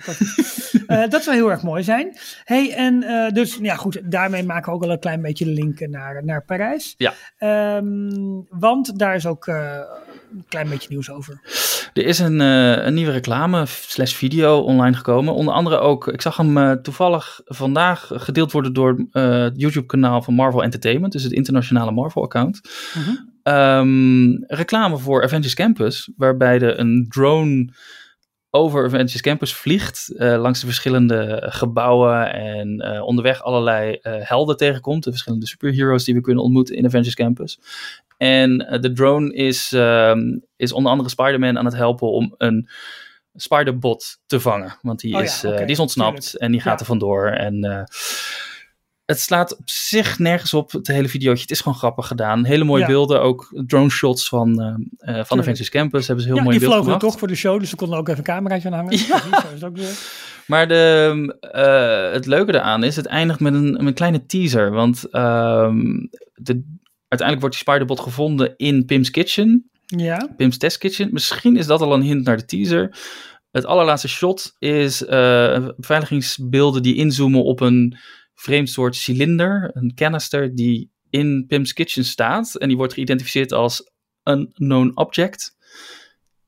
Eh, 0.88 1.10
dat 1.10 1.24
zou 1.24 1.36
heel 1.36 1.52
erg 1.52 1.64
mooi 1.64 1.84
zijn. 1.84 2.18
Hey, 2.44 2.74
en 2.74 3.04
eh, 3.04 3.34
dus, 3.34 3.58
ja 3.62 3.76
goed, 3.76 4.02
daarmee 4.04 4.44
maken 4.44 4.72
we 4.72 4.78
ook 4.78 4.84
al 4.84 4.92
een 4.92 5.00
klein 5.00 5.22
beetje 5.22 5.46
de 5.46 5.52
link 5.52 5.80
naar, 5.80 6.26
naar 6.26 6.44
Parijs. 6.46 6.94
Ja. 6.98 7.14
Ehm, 7.38 8.10
want 8.50 9.00
daar 9.00 9.16
is 9.16 9.26
ook 9.26 9.48
een 9.48 10.46
klein 10.48 10.70
beetje 10.70 10.90
nieuws 10.90 11.10
over. 11.10 11.42
Er 11.94 12.06
is 12.06 12.20
een, 12.20 12.40
een 12.40 12.94
nieuwe 12.94 13.12
reclame 13.12 13.64
slash 13.66 14.14
video 14.14 14.60
online 14.60 14.96
gekomen. 14.96 15.34
Onder 15.34 15.54
andere 15.54 15.78
ook, 15.78 16.08
ik 16.08 16.22
zag 16.22 16.38
hem 16.38 16.82
toevallig 16.82 17.42
vandaag 17.46 18.12
gedeeld 18.14 18.52
worden 18.52 18.74
door 18.74 19.08
het 19.12 19.54
YouTube 19.56 19.86
kanaal 19.86 20.22
van 20.22 20.34
Marvel 20.34 20.64
Entertainment. 20.64 21.14
Dus 21.14 21.24
het 21.24 21.32
internationale 21.32 21.92
Marvel 21.92 22.24
account. 22.24 22.62
Mhm. 22.94 23.16
Ehm, 23.48 24.32
reclame 24.48 24.98
voor 24.98 25.24
Avengers 25.24 25.54
Campus, 25.54 26.10
waarbij 26.18 26.60
er 26.60 26.80
een 26.80 27.06
drone 27.10 27.70
over 28.50 28.86
Avengers 28.86 29.22
Campus 29.22 29.54
vliegt, 29.56 30.14
eh, 30.18 30.40
langs 30.42 30.60
de 30.60 30.66
verschillende 30.66 31.44
gebouwen 31.50 32.34
en 32.34 32.80
eh, 32.80 33.02
onderweg 33.02 33.44
allerlei 33.44 33.94
eh, 34.02 34.14
helden 34.20 34.58
tegenkomt, 34.58 35.04
de 35.04 35.10
verschillende 35.10 35.48
superheroes 35.48 36.04
die 36.04 36.14
we 36.14 36.22
kunnen 36.22 36.44
ontmoeten 36.44 36.76
in 36.76 36.86
Avengers 36.86 37.16
Campus. 37.16 37.60
En 38.18 38.58
de 38.82 38.92
drone 38.94 39.34
is, 39.34 39.72
ehm, 39.74 40.38
is 40.56 40.72
onder 40.72 40.92
andere 40.92 41.10
Spider-Man 41.10 41.58
aan 41.58 41.66
het 41.66 41.76
helpen 41.76 42.12
om 42.12 42.36
een 42.38 42.70
Spider-Bot 43.36 44.20
te 44.26 44.40
vangen, 44.40 44.78
want 44.82 45.00
die, 45.00 45.16
Oh 45.16 45.22
is, 45.22 45.40
die 45.42 45.52
is 45.66 45.80
ontsnapt 45.80 46.22
tuurlijk. 46.22 46.44
en 46.44 46.52
die 46.52 46.62
gaat 46.62 46.74
Ja. 46.74 46.80
er 46.80 46.86
vandoor. 46.86 47.28
En 47.28 47.86
het 49.08 49.20
slaat 49.20 49.58
op 49.58 49.70
zich 49.70 50.20
nergens 50.20 50.54
op, 50.54 50.72
het 50.72 50.88
hele 50.88 51.08
videootje. 51.08 51.42
Het 51.42 51.52
is 51.52 51.62
gewoon 51.62 51.78
grappig 51.78 52.08
gedaan. 52.08 52.46
Hele 52.46 52.64
mooie 52.64 52.82
Ja. 52.82 52.88
beelden, 52.88 53.22
ook 53.22 53.62
drone 53.66 53.90
shots 53.90 54.28
van, 54.28 54.62
eh, 54.62 55.20
eh, 55.20 55.26
van 55.26 55.40
Avengers 55.40 55.70
Campus 55.70 56.08
hebben 56.08 56.24
ze 56.26 56.30
heel 56.30 56.38
ja, 56.40 56.44
mooi 56.44 56.58
die 56.58 56.68
in 56.68 56.72
beeld 56.72 56.84
vlogen 56.84 57.00
gemaakt. 57.00 57.12
toch 57.14 57.20
voor 57.20 57.28
de 57.28 57.36
show, 57.36 57.60
dus 57.60 57.70
ze 57.70 57.76
konden 57.76 57.98
ook 57.98 58.08
even 58.08 58.20
een 58.20 58.26
cameraatje 58.26 58.68
aan 58.68 58.74
hangen. 58.74 58.98
Ja. 59.08 59.20
Precies, 59.20 59.42
zo 59.42 59.48
is 59.48 59.54
het 59.54 59.64
ook 59.64 59.78
weer. 59.78 59.98
Maar 60.48 60.68
de, 60.68 61.36
eh, 61.52 62.12
het 62.14 62.26
leuke 62.26 62.52
daaraan 62.52 62.84
is, 62.84 62.96
het 62.96 63.06
eindigt 63.06 63.40
met 63.40 63.54
een, 63.54 63.86
een 63.86 63.94
kleine 63.94 64.26
teaser. 64.26 64.72
Want 64.72 65.10
ehm, 65.10 65.80
de, 66.34 66.64
uiteindelijk 67.08 67.40
wordt 67.40 67.56
die 67.56 67.66
Spiderbot 67.68 68.00
gevonden 68.00 68.54
in 68.58 68.86
Pim's 68.86 69.12
Kitchen. 69.12 69.70
Ja, 69.86 70.30
Pim's 70.38 70.58
Test 70.58 70.78
Kitchen. 70.78 71.10
Misschien 71.12 71.58
is 71.58 71.66
dat 71.66 71.82
al 71.82 71.94
een 71.94 72.02
hint 72.02 72.26
naar 72.26 72.38
de 72.38 72.46
teaser. 72.46 72.98
Het 73.52 73.66
allerlaatste 73.66 74.08
shot 74.08 74.56
is 74.60 75.06
eh, 75.06 75.68
beveiligingsbeelden 75.78 76.82
die 76.84 76.96
inzoomen 76.96 77.44
op 77.44 77.60
een 77.60 77.98
vreemd 78.38 78.70
soort 78.70 78.96
cilinder, 78.96 79.72
een 79.74 79.92
canister 79.96 80.56
die 80.56 80.92
in 81.10 81.46
Pim's 81.48 81.74
Kitchen 81.74 82.06
staat. 82.06 82.56
En 82.56 82.68
die 82.68 82.78
wordt 82.78 82.94
geïdentificeerd 82.94 83.52
als 83.52 83.92
unknown 84.24 84.92
object. 84.96 85.56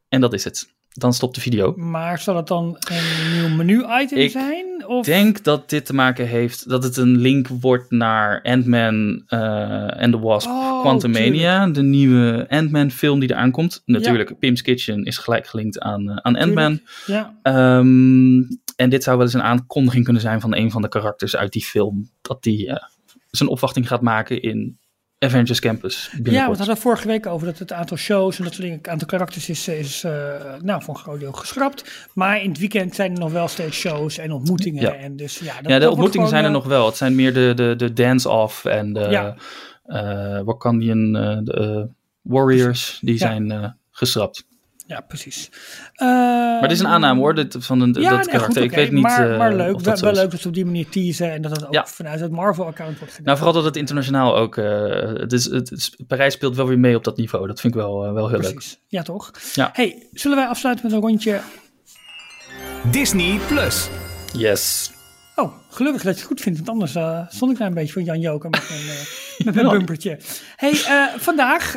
En 0.07 0.21
dat 0.21 0.33
is 0.33 0.43
het. 0.43 0.73
Dan 0.89 1.13
stopt 1.13 1.35
de 1.35 1.41
video. 1.41 1.73
maar 1.75 2.19
zal 2.19 2.35
het 2.35 2.47
dan 2.47 2.75
een 2.79 3.31
nieuw 3.33 3.55
menu-item 3.55 4.29
zijn? 4.29 4.68
Of? 4.89 5.07
Ik 5.07 5.13
denk 5.13 5.43
dat 5.43 5.69
dit 5.69 5.85
te 5.85 5.93
maken 5.93 6.27
heeft 6.27 6.69
dat 6.69 6.83
het 6.83 6.97
een 6.97 7.17
link 7.17 7.47
wordt 7.47 7.91
naar 7.91 8.41
Ant-Man 8.41 9.23
eh 9.27 9.87
and 9.87 10.11
the 10.11 10.19
Wasp 10.19 10.49
Oh, 10.49 10.81
Quantumania, 10.81 11.67
de 11.67 11.81
nieuwe 11.81 12.45
Ant-Man 12.49 12.91
film 12.91 13.19
die 13.19 13.31
eraan 13.31 13.51
komt. 13.51 13.81
Natuurlijk, 13.85 14.39
Pim's 14.39 14.61
Kitchen 14.61 15.03
is 15.03 15.17
gelijk 15.17 15.47
gelinkt 15.47 15.79
aan, 15.79 16.09
eh, 16.09 16.15
aan 16.15 16.35
Ant-Man. 16.35 16.81
Ja, 17.05 17.37
Ehm, 17.41 18.41
en 18.75 18.89
dit 18.89 19.03
zou 19.03 19.17
wel 19.17 19.25
eens 19.25 19.33
een 19.33 19.41
aankondiging 19.41 20.03
kunnen 20.03 20.21
zijn 20.21 20.41
van 20.41 20.55
een 20.55 20.71
van 20.71 20.81
de 20.81 20.89
karakters 20.89 21.35
uit 21.35 21.53
die 21.53 21.63
film, 21.63 22.09
dat 22.21 22.43
die 22.43 22.67
eh, 22.67 22.83
zijn 23.31 23.49
opwachting 23.49 23.87
gaat 23.87 24.01
maken 24.01 24.41
in 24.41 24.77
Avengers 25.19 25.59
Campus 25.59 26.11
ja, 26.23 26.51
we 26.51 26.57
hadden 26.57 26.77
vorige 26.77 27.07
week 27.07 27.25
over 27.25 27.47
dat 27.47 27.59
het 27.59 27.71
aantal 27.71 27.97
shows 27.97 28.37
en 28.37 28.43
dat 28.43 28.53
soort 28.53 28.63
dingen, 28.63 28.77
het 28.77 28.87
aantal 28.87 29.07
karakters 29.07 29.49
is, 29.49 29.67
is 29.67 30.03
eh, 30.03 30.11
nou, 30.61 30.83
voor 30.83 30.93
een 30.93 30.99
groot 30.99 31.19
deel 31.19 31.31
geschrapt. 31.31 32.07
Maar 32.13 32.41
in 32.41 32.49
het 32.49 32.59
weekend 32.59 32.95
zijn 32.95 33.11
er 33.13 33.19
nog 33.19 33.31
wel 33.31 33.47
steeds 33.47 33.77
shows 33.77 34.17
en 34.17 34.31
ontmoetingen. 34.31 34.81
Ja. 34.81 34.93
En 34.93 35.15
dus, 35.15 35.39
ja, 35.39 35.61
dat, 35.61 35.71
ja, 35.71 35.79
de 35.79 35.89
ontmoetingen 35.89 36.27
zijn 36.27 36.43
er 36.43 36.49
gewoon, 36.49 36.63
nog 36.63 36.71
wel. 36.71 36.85
Het 36.85 36.97
zijn 36.97 37.15
meer 37.15 37.33
de, 37.33 37.53
de, 37.55 37.73
de 37.77 37.93
dance-off 37.93 38.65
en 38.65 38.93
de 38.93 38.99
Ja. 38.99 39.35
eh, 39.85 40.41
Wakandian 40.45 41.15
eh, 41.15 41.37
de, 41.43 41.53
eh, 41.53 41.93
Warriors, 42.21 42.99
die 43.01 43.17
zijn 43.17 43.51
eh 43.51 43.65
geschrapt. 43.91 44.45
Ja, 44.89 45.01
precies. 45.01 45.49
Maar 45.95 46.61
dit 46.61 46.71
is 46.71 46.79
een 46.79 46.87
aanname 46.87 47.19
hoor, 47.19 47.35
dit, 47.35 47.55
van 47.59 47.81
een, 47.81 47.87
Ja, 47.87 47.93
dat 47.93 48.01
nee, 48.17 48.25
karakter. 48.25 48.45
goed, 48.61 48.71
Ik 48.71 48.71
weet 48.77 48.91
niet 48.91 49.01
maar, 49.01 49.31
eh, 49.31 49.37
maar 49.37 49.55
leuk, 49.55 49.75
of 49.75 49.83
wel, 49.83 49.99
wel 49.99 50.13
leuk 50.13 50.31
dat 50.31 50.39
ze 50.39 50.47
op 50.47 50.53
die 50.53 50.65
manier 50.65 50.89
teasen 50.89 51.31
en 51.31 51.41
dat 51.41 51.51
het 51.51 51.65
ook 51.67 51.73
Ja. 51.73 51.85
vanuit 51.87 52.19
het 52.19 52.31
Marvel-account 52.31 52.97
wordt 52.97 53.13
gedaan. 53.13 53.25
Nou, 53.25 53.37
vooral 53.37 53.53
dat 53.55 53.63
het 53.65 53.75
internationaal 53.75 54.35
ook... 54.37 54.57
eh, 54.57 54.65
het 55.13 55.33
is, 55.33 55.45
het 55.45 55.71
is- 55.71 55.95
Parijs 56.07 56.33
speelt 56.33 56.55
wel 56.55 56.67
weer 56.67 56.79
mee 56.79 56.95
op 56.95 57.03
dat 57.03 57.17
niveau. 57.17 57.47
Dat 57.47 57.61
vind 57.61 57.73
ik 57.75 57.79
wel, 57.79 58.05
eh, 58.05 58.13
wel 58.13 58.29
heel 58.29 58.39
leuk. 58.39 58.53
Precies, 58.53 58.79
ja 58.87 59.01
toch? 59.03 59.31
Ja. 59.53 59.69
Hey, 59.73 60.07
zullen 60.13 60.37
wij 60.37 60.47
afsluiten 60.47 60.85
met 60.85 60.93
een 60.93 61.01
rondje? 61.01 61.39
Disney 62.91 63.39
Plus. 63.47 63.89
Yes. 64.33 64.91
Oh, 65.39 65.53
gelukkig 65.69 66.01
dat 66.03 66.13
je 66.13 66.19
het 66.19 66.27
goed 66.27 66.41
vindt, 66.41 66.57
want 66.57 66.69
anders 66.69 66.95
eh, 66.95 67.25
stond 67.29 67.51
ik 67.51 67.57
daar 67.57 67.67
een 67.67 67.73
beetje 67.73 67.93
van 67.93 68.03
Jan 68.03 68.19
Joker 68.19 68.49
met 68.49 68.69
mijn, 68.69 68.81
eh, 68.97 69.05
met 69.45 69.55
mijn 69.55 69.67
bumpertje. 69.69 70.19
Hey, 70.55 70.71
eh, 70.71 71.05
vandaag, 71.17 71.75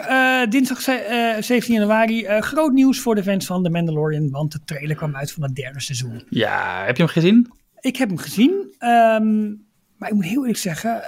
dinsdag 0.49 0.81
ze- 0.81 0.93
eh, 0.93 1.43
17 1.43 1.75
januari, 1.75 2.25
groot 2.41 2.73
nieuws 2.73 3.01
voor 3.01 3.15
de 3.15 3.23
fans 3.23 3.47
van 3.47 3.63
The 3.63 3.71
Mandalorian, 3.71 4.31
want 4.31 4.53
de 4.53 4.61
trailer 4.65 4.97
kwam 4.97 5.17
uit 5.17 5.33
van 5.33 5.43
het 5.43 5.55
derde 5.55 5.81
seizoen. 5.81 6.23
Ja, 6.29 6.85
heb 6.85 6.97
je 6.97 7.03
hem 7.03 7.13
gezien? 7.13 7.53
Ik 7.81 7.97
heb 7.97 8.09
hem 8.09 8.19
gezien, 8.19 8.75
ehm, 8.79 9.49
maar 9.97 10.09
ik 10.09 10.15
moet 10.15 10.25
heel 10.25 10.41
eerlijk 10.41 10.59
zeggen, 10.59 11.03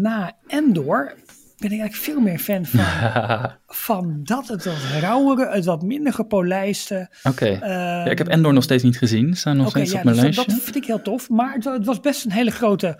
na 0.00 0.32
Endor 0.46 1.14
ben 1.58 1.72
ik 1.72 1.80
eigenlijk 1.80 1.94
veel 2.10 2.20
meer 2.20 2.38
fan 2.38 2.66
van, 2.66 2.80
van 3.86 4.20
dat, 4.22 4.48
het 4.48 4.64
wat 4.64 4.74
rauwere, 5.00 5.48
het 5.50 5.64
wat 5.64 5.82
minder 5.82 6.12
gepolijste. 6.12 7.10
Oké. 7.22 7.46
Ehm, 7.46 7.70
ja, 7.70 8.04
ik 8.04 8.18
heb 8.18 8.28
Endor 8.28 8.52
nog 8.52 8.62
steeds 8.62 8.82
niet 8.82 8.98
gezien. 8.98 9.36
Staan 9.36 9.56
nog 9.56 9.66
Oké, 9.68 9.76
steeds 9.78 9.92
ja, 9.92 9.98
op 9.98 10.04
mijn 10.04 10.16
dus 10.16 10.24
lijstje. 10.24 10.46
dat 10.54 10.62
vind 10.62 10.76
ik 10.76 10.84
heel 10.84 11.02
tof. 11.02 11.28
Maar 11.28 11.52
het, 11.54 11.64
wa- 11.64 11.72
het 11.72 11.84
was 11.86 12.00
best 12.00 12.24
een 12.24 12.32
hele 12.32 12.50
grote. 12.50 12.98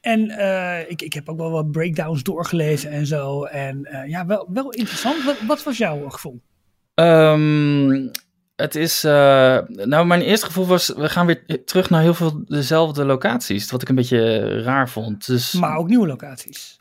En 0.00 0.30
eh, 0.30 0.90
ik, 0.90 1.02
ik 1.02 1.12
heb 1.12 1.28
ook 1.28 1.36
wel 1.38 1.50
wat 1.50 1.70
breakdowns 1.70 2.22
doorgelezen 2.22 2.90
en 2.90 3.06
zo. 3.06 3.44
En 3.44 3.84
eh, 3.84 4.08
ja, 4.08 4.26
wel, 4.26 4.48
wel 4.52 4.70
interessant. 4.70 5.24
Wat, 5.24 5.36
wat 5.46 5.62
was 5.62 5.76
jouw 5.76 6.08
gevoel? 6.08 6.40
Ehm, 6.94 8.08
het 8.56 8.74
is. 8.74 9.04
eh, 9.04 9.58
nou, 9.66 10.06
mijn 10.06 10.20
eerste 10.20 10.46
gevoel 10.46 10.66
was. 10.66 10.88
We 10.96 11.08
gaan 11.08 11.26
weer 11.26 11.64
terug 11.64 11.90
naar 11.90 12.02
heel 12.02 12.14
veel 12.14 12.42
dezelfde 12.44 13.04
locaties. 13.04 13.70
Wat 13.70 13.82
ik 13.82 13.88
een 13.88 13.94
beetje 13.94 14.62
raar 14.62 14.88
vond. 14.88 15.26
Dus 15.26 15.52
Maar 15.52 15.76
ook 15.76 15.88
nieuwe 15.88 16.06
locaties. 16.06 16.78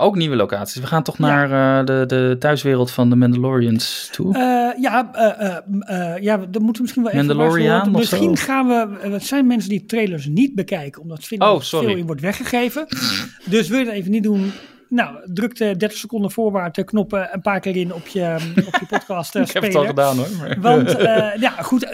Ook 0.00 0.16
nieuwe 0.16 0.36
locaties. 0.36 0.80
We 0.80 0.86
gaan 0.86 1.02
toch 1.02 1.18
naar 1.18 1.78
eh, 1.78 1.86
de, 1.86 2.04
de 2.06 2.36
thuiswereld 2.38 2.90
van 2.90 3.10
de 3.10 3.16
Mandalorians 3.16 4.08
toe. 4.12 4.34
Eh, 4.34 4.82
ja, 4.82 5.12
eh, 5.12 6.22
ja, 6.22 6.36
dan 6.36 6.62
moeten 6.62 6.72
we 6.72 6.82
misschien 6.82 7.02
wel 7.02 7.12
even... 7.12 7.26
Mandalorian 7.26 7.84
zo? 7.84 7.90
Misschien 7.90 8.36
gaan 8.36 8.66
we... 8.66 9.08
Het 9.10 9.26
zijn 9.26 9.46
mensen 9.46 9.70
die 9.70 9.84
trailers 9.86 10.26
niet 10.26 10.54
bekijken. 10.54 11.02
Omdat 11.02 11.24
vinden 11.24 11.48
Oh, 11.48 11.54
dat 11.54 11.68
veel 11.68 11.96
in 11.96 12.06
wordt 12.06 12.20
weggegeven. 12.20 12.86
dus 13.44 13.68
wil 13.68 13.78
je 13.78 13.84
dat 13.84 13.94
even 13.94 14.10
niet 14.10 14.22
doen... 14.22 14.52
Nou, 14.88 15.16
druk 15.24 15.56
de 15.56 15.76
30 15.76 15.98
seconden 15.98 16.30
voorwaarts 16.30 16.76
de 16.76 16.84
knoppen 16.84 17.28
een 17.32 17.40
paar 17.40 17.60
keer 17.60 17.76
in 17.76 17.94
op 17.94 18.06
je, 18.06 18.36
op 18.66 18.74
je 18.80 18.86
podcast 18.88 19.34
ik 19.34 19.50
heb 19.50 19.62
het 19.62 19.74
al 19.74 19.86
gedaan 19.86 20.16
hoor. 20.16 20.28
maar- 20.38 20.60
Want 20.60 20.90
ja, 21.46 21.50
goed, 21.50 21.86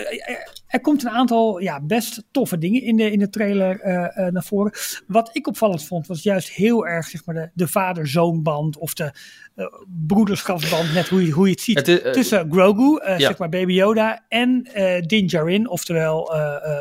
er, 0.75 0.81
komt 0.81 1.05
een 1.05 1.11
aantal 1.11 1.61
ja, 1.61 1.81
best 1.81 2.25
toffe 2.31 2.59
dingen 2.59 2.83
in 2.83 2.97
de, 2.97 3.11
in 3.11 3.19
de 3.19 3.31
trailer 3.31 3.81
eh, 3.81 4.27
eh, 4.27 4.33
naar 4.33 4.45
voren. 4.45 4.73
Wat 5.07 5.31
ik 5.33 5.47
opvallend 5.47 5.85
vond, 5.85 6.07
was 6.07 6.23
juist 6.23 6.51
heel 6.51 6.87
erg 6.87 7.07
zeg 7.07 7.25
maar, 7.25 7.35
de, 7.35 7.51
de 7.55 7.69
vader-zoonband 7.69 8.79
of 8.79 8.95
de 8.95 9.13
eh, 9.55 9.67
broederschapsband, 10.07 10.93
net 10.93 11.09
hoe 11.09 11.27
je, 11.27 11.33
hoe 11.33 11.47
je 11.47 11.53
het 11.53 11.61
ziet. 11.61 11.79
Het 11.79 11.89
is, 11.89 12.13
tussen 12.13 12.53
Grogu, 12.53 13.01
ja. 13.05 13.19
zeg 13.19 13.39
maar 13.39 13.49
Baby 13.49 13.73
Yoda, 13.73 14.25
en 14.29 14.69
Din 15.07 15.27
Djarin, 15.27 15.69
oftewel 15.69 16.25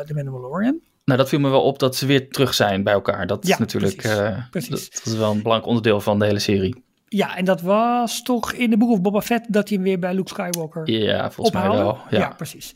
de 0.06 0.12
Mandalorian. 0.14 0.80
Nou, 1.04 1.18
dat 1.18 1.28
viel 1.28 1.38
me 1.38 1.48
wel 1.48 1.62
op 1.62 1.78
dat 1.78 1.96
ze 1.96 2.06
weer 2.06 2.28
terug 2.30 2.54
zijn 2.54 2.82
bij 2.82 2.92
elkaar. 2.92 3.26
Dat 3.26 3.46
Ja, 3.46 3.52
is 3.52 3.58
natuurlijk. 3.58 3.96
precies. 3.96 4.48
Precies. 4.50 4.70
Dat, 4.70 5.02
dat 5.04 5.12
is 5.12 5.18
wel 5.18 5.30
een 5.30 5.42
belangrijk 5.42 5.66
onderdeel 5.66 6.00
van 6.00 6.18
de 6.18 6.24
hele 6.24 6.38
serie. 6.38 6.84
Ja, 7.08 7.36
en 7.36 7.44
dat 7.44 7.60
was 7.60 8.22
toch 8.22 8.52
in 8.52 8.70
de 8.70 8.76
Book 8.76 8.90
of 8.90 9.00
Boba 9.00 9.20
Fett 9.20 9.52
dat 9.52 9.68
hij 9.68 9.76
hem 9.76 9.86
weer 9.86 9.98
bij 9.98 10.14
Luke 10.14 10.28
Skywalker 10.28 10.90
Ja, 10.90 11.30
volgens 11.30 11.56
mij 11.56 11.68
wel. 11.76 11.98
Ja. 12.10 12.28
precies. 12.28 12.72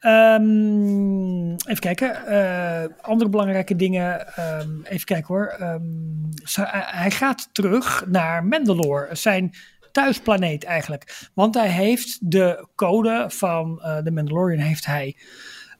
Ehm, 0.00 1.50
even 1.50 1.78
kijken. 1.80 2.26
eh, 2.26 2.84
andere 3.00 3.30
belangrijke 3.30 3.76
dingen. 3.76 4.34
Ehm, 4.36 4.68
even 4.82 5.04
kijken 5.06 5.26
hoor. 5.34 5.46
Ehm, 5.46 5.82
zo- 6.44 6.64
hij- 6.66 6.84
hij 6.86 7.10
gaat 7.10 7.48
terug 7.52 8.04
naar 8.06 8.44
Mandalore, 8.44 9.08
zijn 9.14 9.54
thuisplaneet 9.92 10.64
eigenlijk. 10.64 11.28
Want 11.34 11.54
hij 11.54 11.68
heeft 11.68 12.30
de 12.30 12.66
code 12.74 13.24
van 13.28 13.80
eh, 13.82 13.96
de 14.02 14.10
Mandalorian 14.10 14.60
heeft 14.62 14.86
hij 14.86 15.16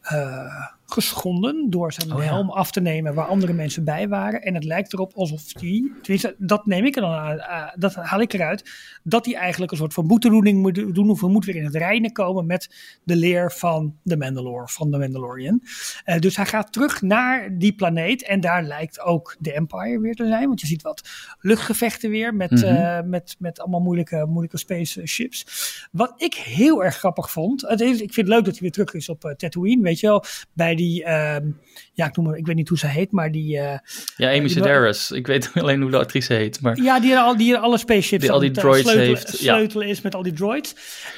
eh, 0.01 0.67
geschonden 0.87 1.71
door 1.71 1.93
zijn 1.93 2.13
Oh 2.13 2.19
ja. 2.19 2.25
helm 2.25 2.51
af 2.51 2.71
te 2.71 2.81
nemen 2.81 3.15
waar 3.15 3.27
andere 3.27 3.53
mensen 3.53 3.85
bij 3.85 4.09
waren. 4.09 4.43
En 4.43 4.55
het 4.55 4.65
lijkt 4.65 4.93
erop 4.93 5.13
alsof 5.15 5.43
die, 5.53 5.93
tenminste 6.03 6.35
dat 6.39 6.67
neem 6.67 6.85
ik 6.85 6.95
er 6.97 7.01
dan 7.03 7.11
aan, 7.13 7.39
eh, 7.39 7.63
dat 7.75 7.95
haal 7.95 8.21
ik 8.21 8.33
eruit, 8.33 8.71
dat 9.03 9.25
hij 9.27 9.35
eigenlijk 9.35 9.73
een 9.73 9.79
soort 9.79 9.95
van 9.95 10.07
boetedoening 10.07 10.61
moet 10.63 10.95
doen 10.95 11.11
of 11.11 11.21
hij 11.21 11.31
moet 11.31 11.45
weer 11.45 11.57
in 11.57 11.65
het 11.65 11.75
reinen 11.75 12.13
komen 12.13 12.47
met 12.47 12.75
de 13.05 13.17
leer 13.17 13.53
van 13.53 13.97
de 14.03 14.17
Mandalore, 14.17 14.69
van 14.69 14.91
de 14.91 14.99
Mandalorian. 14.99 15.63
Eh, 16.05 16.19
dus 16.19 16.37
hij 16.37 16.47
gaat 16.47 16.73
terug 16.73 17.03
naar 17.03 17.59
die 17.59 17.75
planeet 17.75 18.23
en 18.23 18.41
daar 18.41 18.63
lijkt 18.63 19.01
ook 19.01 19.37
de 19.39 19.53
Empire 19.53 20.01
weer 20.01 20.15
te 20.15 20.27
zijn, 20.27 20.47
want 20.47 20.61
je 20.61 20.67
ziet 20.67 20.83
wat 20.83 21.09
luchtgevechten 21.41 22.11
weer 22.11 22.35
met, 22.35 22.51
Mhm. 22.51 22.65
eh, 22.65 23.01
met, 23.03 23.37
met 23.39 23.61
allemaal 23.61 23.81
moeilijke, 23.81 24.25
moeilijke 24.27 24.59
spaceships. 24.59 25.47
Wat 25.93 26.15
ik 26.23 26.35
heel 26.35 26.85
erg 26.85 26.97
grappig 26.97 27.31
vond, 27.31 27.61
het 27.69 27.81
is, 27.81 27.93
ik 28.01 28.13
vind 28.13 28.27
het 28.27 28.29
leuk 28.37 28.45
dat 28.45 28.53
hij 28.53 28.63
weer 28.63 28.73
terug 28.73 28.95
is 28.95 29.09
op 29.09 29.35
Tatooine, 29.37 29.83
weet 29.83 30.01
je 30.01 30.07
wel, 30.07 30.25
bij 30.53 30.76
die, 30.77 31.05
ehm, 31.05 31.47
ja 31.93 32.07
ik 32.07 32.17
noem 32.17 32.35
ik 32.35 32.47
weet 32.47 32.57
niet 32.57 32.69
hoe 32.69 32.79
ze 32.79 32.87
heet, 32.87 33.11
maar 33.13 33.31
die, 33.33 33.59
eh, 33.59 33.79
Ja, 34.17 34.29
Amy 34.29 34.39
die- 34.41 34.49
Sedaris. 34.49 35.11
Ik 35.11 35.27
weet 35.27 35.51
alleen 35.61 35.81
hoe 35.83 35.91
de 35.91 35.99
actrice 35.99 36.33
heet. 36.35 36.61
Maar 36.61 36.77
ja, 36.83 37.01
die, 37.01 37.17
al, 37.19 37.37
die 37.37 37.57
alle 37.57 37.79
spaceships 37.79 38.23
Die 38.23 38.33
al 38.33 38.39
die 38.39 38.51
eh, 38.51 38.57
droids 38.57 38.81
sleutelen, 38.81 39.07
heeft, 39.09 39.41
ja. 39.41 39.55
sleutelen 39.55 39.87
is 39.89 40.01
met 40.01 40.15
al 40.15 40.23
die 40.23 40.33
droids. 40.33 40.75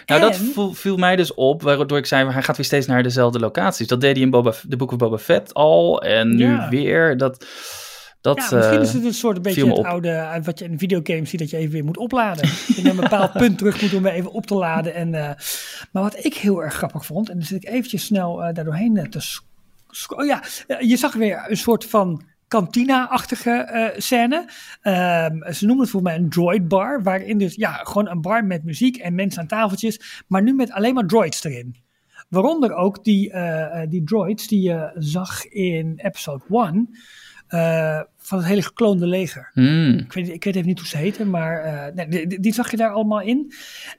nou, 0.07 0.21
dat 0.21 0.37
viel, 0.37 0.75
viel 0.75 0.97
mij 0.97 1.17
dus 1.17 1.35
op, 1.35 1.63
waardoor 1.63 1.99
ik 1.99 2.07
zei, 2.07 2.31
hij 2.31 2.43
gaat 2.43 2.57
weer 2.57 2.67
steeds 2.67 2.87
naar 2.87 3.03
dezelfde 3.03 3.39
locaties. 3.39 3.87
Dat 3.87 4.01
deed 4.01 4.15
hij 4.15 4.25
in 4.25 4.31
Boba, 4.31 4.53
de 4.69 4.77
Book 4.77 4.91
of 4.93 4.99
Boba 4.99 5.19
Fett 5.19 5.55
al. 5.55 6.03
En 6.03 6.37
nu 6.37 6.45
Ja. 6.51 6.69
weer. 6.69 7.17
Dat, 7.17 7.47
Dat, 8.21 8.37
Ja, 8.37 8.57
misschien 8.57 8.79
eh, 8.79 8.83
is 8.83 8.93
het 8.93 9.05
een 9.05 9.15
soort 9.15 9.37
een 9.37 9.43
beetje 9.43 9.69
het 9.69 9.85
oude, 9.85 10.11
eh, 10.11 10.45
wat 10.45 10.59
je 10.59 10.65
in 10.65 10.79
videogames 10.79 11.31
ziet, 11.31 11.41
dat 11.41 11.51
je 11.51 11.57
even 11.57 11.73
weer 11.73 11.85
moet 11.85 11.97
opladen. 11.97 12.49
je 12.77 12.91
een 12.91 12.97
bepaald 12.97 13.33
punt 13.33 13.59
terug 13.59 13.83
moet 13.83 13.95
om 13.95 14.03
weer 14.03 14.13
even 14.13 14.33
op 14.33 14.47
te 14.47 14.55
laden. 14.55 14.95
En, 14.95 15.15
eh, 15.15 15.31
maar 15.93 16.03
wat 16.03 16.25
ik 16.25 16.35
heel 16.35 16.63
erg 16.63 16.75
grappig 16.75 17.07
vond, 17.07 17.29
en 17.29 17.35
dan 17.35 17.47
zit 17.47 17.63
ik 17.63 17.69
eventjes 17.69 18.05
snel 18.05 18.45
eh 18.45 18.55
daar 18.55 18.65
doorheen 18.65 18.97
eh, 18.97 19.05
te 19.05 19.21
Oh 20.17 20.27
ja, 20.27 20.43
eh, 20.67 20.81
je 20.81 20.97
zag 20.97 21.15
weer 21.15 21.45
een 21.49 21.57
soort 21.57 21.85
van 21.85 22.23
kantina-achtige 22.49 23.51
eh, 23.51 24.01
scène. 24.01 24.49
Ehm, 24.83 25.53
ze 25.53 25.67
noemen 25.67 25.83
het 25.85 25.91
voor 25.93 26.03
mij 26.03 26.15
een 26.15 26.29
droid 26.29 26.69
bar, 26.69 27.03
waarin 27.03 27.39
dus 27.39 27.55
ja, 27.55 27.73
gewoon 27.73 28.09
een 28.09 28.21
bar 28.21 28.45
met 28.45 28.65
muziek 28.65 28.97
en 28.97 29.15
mensen 29.15 29.41
aan 29.41 29.47
tafeltjes, 29.47 30.25
maar 30.27 30.43
nu 30.43 30.55
met 30.55 30.71
alleen 30.71 30.95
maar 30.95 31.07
droids 31.07 31.45
erin. 31.45 31.77
Waaronder 32.29 32.75
ook 32.75 33.05
die, 33.05 33.31
eh, 33.31 33.83
eh, 33.83 33.91
die 33.91 34.05
droids 34.05 34.47
die 34.47 34.61
je 34.61 34.91
zag 34.95 35.45
in 35.47 35.99
episode 36.03 36.45
1 36.49 36.89
eh, 37.49 38.01
van 38.17 38.39
het 38.39 38.47
hele 38.47 38.63
gekloonde 38.63 39.07
leger. 39.07 39.51
hmm. 39.53 39.99
Ik 39.99 40.13
weet, 40.13 40.29
ik 40.29 40.45
weet 40.45 40.55
even 40.55 40.69
niet 40.69 40.79
hoe 40.79 40.89
ze 40.89 40.97
heten, 40.97 41.31
maar 41.31 41.61
eh, 41.63 42.07
nee, 42.07 42.27
die, 42.41 42.55
zag 42.55 42.71
je 42.71 42.77
daar 42.77 42.91
allemaal 42.91 43.21
in. 43.21 43.53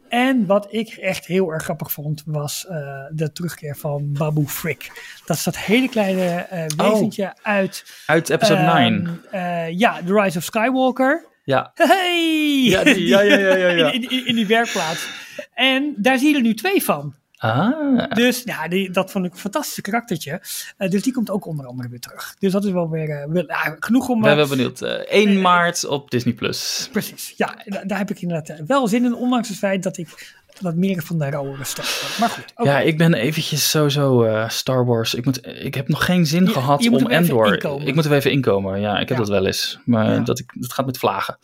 En 0.09 0.45
wat 0.45 0.67
ik 0.69 0.87
echt 0.89 1.25
heel 1.25 1.51
erg 1.51 1.63
grappig 1.63 1.91
vond, 1.91 2.23
was 2.25 2.67
eh, 2.67 2.77
de 3.11 3.31
terugkeer 3.31 3.75
van 3.77 4.13
Babu 4.13 4.45
Frick. 4.45 4.91
Dat 5.25 5.37
is 5.37 5.43
dat 5.43 5.57
hele 5.57 5.89
kleine 5.89 6.25
eh 6.25 6.65
wezentje 6.77 7.33
uit... 7.41 8.03
Uit 8.05 8.29
episode 8.29 8.59
ehm, 8.61 9.01
9. 9.01 9.21
eh, 9.31 9.77
ja, 9.79 9.99
The 10.05 10.13
Rise 10.21 10.37
of 10.37 10.43
Skywalker. 10.43 11.25
Ja. 11.43 11.71
Hey! 11.73 12.63
Ja, 12.63 12.83
die- 12.83 13.07
ja, 13.07 13.21
ja, 13.21 13.37
ja, 13.37 13.55
ja, 13.55 13.67
ja. 13.69 13.91
In, 13.97 14.09
in, 14.09 14.25
in 14.25 14.35
die 14.35 14.47
werkplaats. 14.47 15.09
En 15.53 15.93
daar 15.97 16.17
zie 16.17 16.29
je 16.29 16.35
er 16.35 16.41
nu 16.41 16.53
twee 16.53 16.83
van. 16.83 17.13
Ah. 17.41 18.11
Dus 18.13 18.41
ja, 18.45 18.67
die, 18.67 18.91
dat 18.91 19.11
vond 19.11 19.25
ik 19.25 19.31
een 19.31 19.37
fantastisch 19.37 19.81
karaktertje. 19.83 20.41
Eh, 20.77 20.89
dus 20.89 21.03
die 21.03 21.13
komt 21.13 21.29
ook 21.29 21.45
onder 21.45 21.65
andere 21.65 21.89
weer 21.89 21.99
terug. 21.99 22.35
Dus 22.39 22.51
dat 22.51 22.65
is 22.65 22.71
wel 22.71 22.89
weer 22.89 23.09
eh, 23.09 23.25
wel- 23.31 23.45
genoeg 23.79 24.07
om... 24.09 24.19
We 24.19 24.25
zijn 24.25 24.37
wel 24.37 24.47
benieuwd. 24.47 24.81
Eh, 24.81 24.91
1 24.93 25.41
maart 25.41 25.85
op 25.85 26.11
Disney+. 26.11 26.33
Plus. 26.33 26.89
Precies, 26.91 27.33
ja, 27.37 27.55
da- 27.65 27.83
daar 27.83 27.97
heb 27.97 28.09
ik 28.09 28.21
inderdaad 28.21 28.61
wel 28.67 28.87
zin 28.87 29.05
in, 29.05 29.13
ondanks 29.15 29.47
het 29.47 29.57
feit 29.57 29.83
dat 29.83 29.97
ik 29.97 30.37
wat 30.61 30.75
meer 30.75 31.01
van 31.01 31.17
de 31.17 31.29
rauwere 31.29 31.57
ben. 31.75 31.85
Maar 32.19 32.29
goed. 32.29 32.65
Ja, 32.65 32.79
ik 32.79 32.97
ben 32.97 33.13
eventjes 33.13 33.69
sowieso 33.69 34.23
eh, 34.23 34.49
Star 34.49 34.85
Wars. 34.85 35.13
Ik, 35.13 35.25
moet, 35.25 35.47
ik 35.63 35.75
heb 35.75 35.87
nog 35.87 36.05
geen 36.05 36.25
zin 36.25 36.45
Je- 36.45 36.51
gehad 36.51 36.83
je 36.83 36.91
om 36.91 37.07
Endor. 37.07 37.53
Ik 37.85 37.95
moet 37.95 38.05
er 38.05 38.13
even 38.13 38.31
inkomen. 38.31 38.79
Ja, 38.79 38.93
ik 38.99 39.09
heb 39.09 39.17
Ja. 39.17 39.23
dat 39.23 39.29
wel 39.29 39.45
eens. 39.45 39.79
Maar 39.85 40.11
Ja. 40.13 40.19
dat, 40.19 40.39
ik, 40.39 40.51
dat 40.53 40.73
gaat 40.73 40.85
met 40.85 40.97
vlagen. 40.97 41.37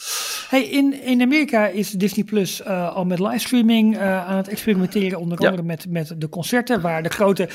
Hey, 0.49 0.63
in, 0.63 1.03
in 1.03 1.21
Amerika 1.21 1.67
is 1.67 1.89
Disney 1.91 2.25
Plus 2.25 2.61
eh, 2.61 2.95
al 2.95 3.05
met 3.05 3.19
livestreaming 3.19 3.97
eh, 3.97 4.27
aan 4.27 4.37
het 4.37 4.47
experimenteren. 4.47 5.19
Onder 5.19 5.41
Ja. 5.41 5.45
andere 5.49 5.67
met, 5.67 5.85
met 5.89 6.13
de 6.17 6.29
concerten, 6.29 6.81
waar 6.81 7.03
de 7.03 7.09
grote 7.09 7.49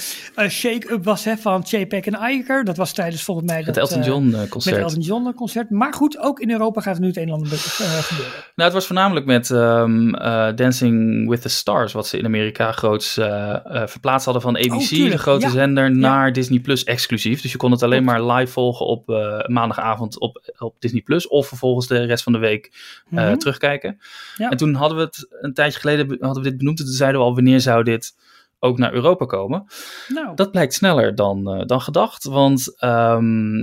shake-up 0.48 1.04
was 1.04 1.24
hè, 1.24 1.36
van 1.36 1.64
J-Pack 1.68 2.04
en 2.06 2.30
Iker. 2.32 2.64
Dat 2.64 2.76
was 2.76 2.92
tijdens 2.92 3.22
volgens 3.22 3.46
mij 3.46 3.56
Het 3.56 3.66
dat, 3.66 3.76
Elton 3.76 4.00
eh, 4.00 4.06
John 4.06 4.28
met 4.30 4.48
concert. 4.48 4.76
het 4.76 4.84
Elton 4.84 5.00
John 5.02 5.32
concert. 5.34 5.70
Maar 5.70 5.92
goed, 5.94 6.18
ook 6.18 6.40
in 6.40 6.50
Europa 6.50 6.80
gaat 6.80 6.94
er 6.94 7.00
nu 7.00 7.06
het 7.06 7.16
een 7.16 7.22
en 7.22 7.30
ander 7.32 7.48
gebeuren. 7.48 8.34
Nou, 8.54 8.68
het 8.68 8.72
was 8.72 8.86
voornamelijk 8.86 9.26
met 9.26 9.50
ehm, 9.50 10.14
eh, 10.14 10.48
Dancing 10.54 11.28
with 11.28 11.42
the 11.42 11.48
Stars, 11.51 11.92
wat 11.92 12.07
ze 12.07 12.18
in 12.18 12.24
Amerika 12.24 12.72
groots 12.72 13.16
eh, 13.16 13.51
eh, 13.82 13.86
verplaatst 13.88 14.24
hadden 14.24 14.42
van 14.42 14.57
ABC, 14.57 14.72
Oh, 14.72 15.11
de 15.11 15.18
grote 15.18 15.46
ja. 15.46 15.51
zender, 15.53 15.90
naar 15.96 16.32
Disney 16.32 16.59
Plus 16.61 16.84
exclusief. 16.84 17.40
Dus 17.42 17.53
je 17.53 17.59
kon 17.59 17.70
het 17.70 17.82
alleen 17.82 18.05
maar 18.05 18.24
live 18.32 18.53
volgen 18.53 18.86
op 18.86 19.09
eh, 19.11 19.46
maandagavond 19.46 20.18
op, 20.20 20.53
op 20.59 20.76
Disney 20.78 21.01
Plus, 21.03 21.28
of 21.28 21.48
vervolgens 21.48 21.86
de 21.86 22.05
rest 22.05 22.22
van 22.22 22.32
de 22.32 22.38
week 22.38 22.72
Mhm. 23.09 23.36
terugkijken. 23.36 23.98
Ja. 24.36 24.48
En 24.51 24.57
toen 24.57 24.74
hadden 24.74 24.98
we 24.98 25.05
het 25.05 25.26
een 25.40 25.55
tijdje 25.55 25.80
geleden 25.80 26.16
hadden 26.20 26.42
we 26.42 26.48
dit 26.48 26.59
benoemd, 26.59 26.78
en 26.78 26.84
toen 26.84 26.94
zeiden 26.94 27.20
we 27.20 27.26
al 27.26 27.34
wanneer 27.34 27.61
zou 27.61 27.82
dit 27.84 28.14
ook 28.59 28.78
naar 28.78 28.92
Europa 28.92 29.24
komen. 29.24 29.64
Nou, 30.09 30.34
Dat 30.36 30.51
blijkt 30.51 30.74
sneller 30.74 31.14
dan, 31.14 31.64
dan 31.66 31.80
gedacht, 31.80 32.24
want 32.24 32.74
ehm, 32.78 33.55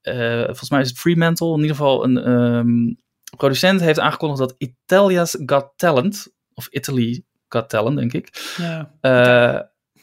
eh, 0.00 0.44
volgens 0.44 0.70
mij 0.70 0.80
is 0.80 0.88
het 0.88 0.98
Fremantle, 0.98 1.52
in 1.54 1.60
ieder 1.60 1.76
geval 1.76 2.04
een 2.04 2.18
ehm, 2.18 2.94
producent 3.36 3.80
heeft 3.80 3.98
aangekondigd 4.00 4.40
dat 4.40 4.54
Italia's 4.58 5.36
Got 5.46 5.72
Talent, 5.76 6.32
of 6.54 6.66
Italy 6.70 7.24
Got 7.52 7.68
Talent 7.68 7.96
denk 7.96 8.12
ik, 8.12 8.54
ja. 8.56 8.90
eh, 9.00 9.60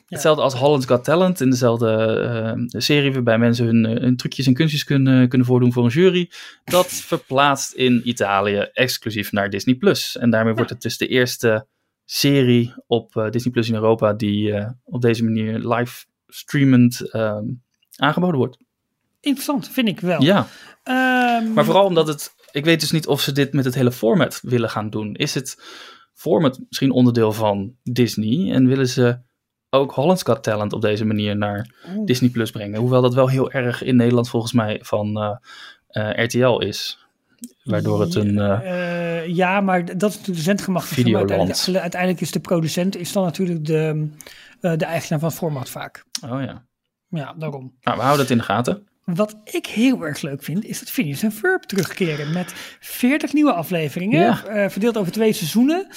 hetzelfde 0.07 0.41
als 0.43 0.53
Holland's 0.53 0.85
Got 0.85 1.03
Talent, 1.03 1.41
in 1.41 1.49
dezelfde 1.49 1.91
eh, 2.71 2.81
serie 2.81 3.13
waarbij 3.13 3.37
mensen 3.37 3.65
hun, 3.65 3.85
eh, 3.85 4.01
hun 4.01 4.15
trucjes 4.15 4.47
en 4.47 4.53
kunstjes 4.53 4.83
kunnen, 4.83 5.29
kunnen 5.29 5.47
voordoen 5.47 5.73
voor 5.73 5.83
een 5.83 5.89
jury, 5.89 6.29
dat 6.63 6.87
verplaatst 7.13 7.73
in 7.73 8.01
Italië 8.09 8.57
exclusief 8.73 9.31
naar 9.31 9.49
Disney+. 9.49 9.75
Plus. 9.75 10.17
En 10.17 10.29
daarmee 10.29 10.53
wordt 10.53 10.69
het 10.69 10.81
dus 10.81 10.97
de 10.97 11.07
eerste 11.07 11.67
serie 12.05 12.73
op 12.87 13.15
eh, 13.15 13.29
Disney 13.29 13.53
Plus 13.53 13.67
in 13.67 13.75
Europa 13.75 14.13
die 14.13 14.53
eh, 14.53 14.69
op 14.83 15.01
deze 15.01 15.23
manier 15.23 15.59
live 15.59 16.05
streamend 16.27 17.11
ehm, 17.11 17.43
aangeboden 17.95 18.37
wordt. 18.37 18.57
Interessant, 19.21 19.69
vind 19.69 19.87
ik 19.87 19.99
wel. 19.99 20.21
Ja, 20.21 20.47
Ehm, 20.89 21.53
maar 21.53 21.65
vooral 21.65 21.85
omdat 21.85 22.07
het, 22.07 22.33
ik 22.51 22.65
weet 22.65 22.79
dus 22.79 22.91
niet 22.91 23.07
of 23.07 23.21
ze 23.21 23.31
dit 23.31 23.53
met 23.53 23.65
het 23.65 23.75
hele 23.75 23.91
format 23.91 24.39
willen 24.43 24.69
gaan 24.69 24.89
doen. 24.89 25.15
Is 25.15 25.33
het 25.33 25.63
format 26.19 26.59
misschien 26.67 26.91
onderdeel 26.91 27.31
van 27.31 27.75
Disney 27.83 28.53
en 28.53 28.67
willen 28.67 28.87
ze 28.87 29.19
ook 29.69 29.91
Holland's 29.91 30.23
Got 30.23 30.43
Talent 30.43 30.73
op 30.73 30.81
deze 30.81 31.05
manier 31.05 31.37
naar. 31.37 31.69
Disney 32.05 32.29
Plus 32.29 32.51
brengen? 32.51 32.79
Hoewel 32.79 33.01
dat 33.01 33.13
wel 33.13 33.29
heel 33.29 33.51
erg 33.51 33.83
in 33.83 33.95
Nederland 33.95 34.29
volgens 34.29 34.53
mij 34.53 34.79
van 34.83 35.17
eh, 35.17 35.35
eh, 35.87 36.25
RTL 36.25 36.57
is. 36.57 37.07
Waardoor 37.63 38.01
het 38.01 38.15
een... 38.15 38.39
eh, 38.39 39.27
ja, 39.27 39.61
maar 39.61 39.85
dat 39.85 40.09
is 40.09 40.15
natuurlijk 40.15 40.37
de 40.37 40.43
zendgemacht. 40.43 40.87
Videoland. 40.87 41.31
Uiteindelijk, 41.31 41.77
uiteindelijk 41.81 42.21
is 42.21 42.31
de 42.31 42.39
producent 42.39 42.95
is 42.95 43.11
dan 43.11 43.23
natuurlijk 43.23 43.65
de, 43.65 44.09
de 44.59 44.85
eigenaar 44.85 45.19
van 45.19 45.29
het 45.29 45.37
format 45.37 45.69
vaak. 45.69 46.05
oh 46.29 46.41
ja. 46.41 46.67
Ja, 47.09 47.33
daarom. 47.37 47.75
Nou, 47.81 47.97
we 47.97 48.03
houden 48.03 48.21
het 48.21 48.31
in 48.31 48.37
de 48.37 48.43
gaten. 48.43 48.88
Wat 49.15 49.35
ik 49.43 49.65
heel 49.65 50.05
erg 50.05 50.21
leuk 50.21 50.43
vind, 50.43 50.65
is 50.65 50.79
dat 50.79 50.89
Phineas 50.89 51.23
en 51.23 51.31
Ferb 51.31 51.63
terugkeren 51.63 52.33
met 52.33 52.53
40 52.79 53.33
nieuwe 53.33 53.53
afleveringen, 53.53 54.19
Ja. 54.21 54.45
eh, 54.45 54.69
verdeeld 54.69 54.97
over 54.97 55.11
twee 55.11 55.33
seizoenen. 55.33 55.87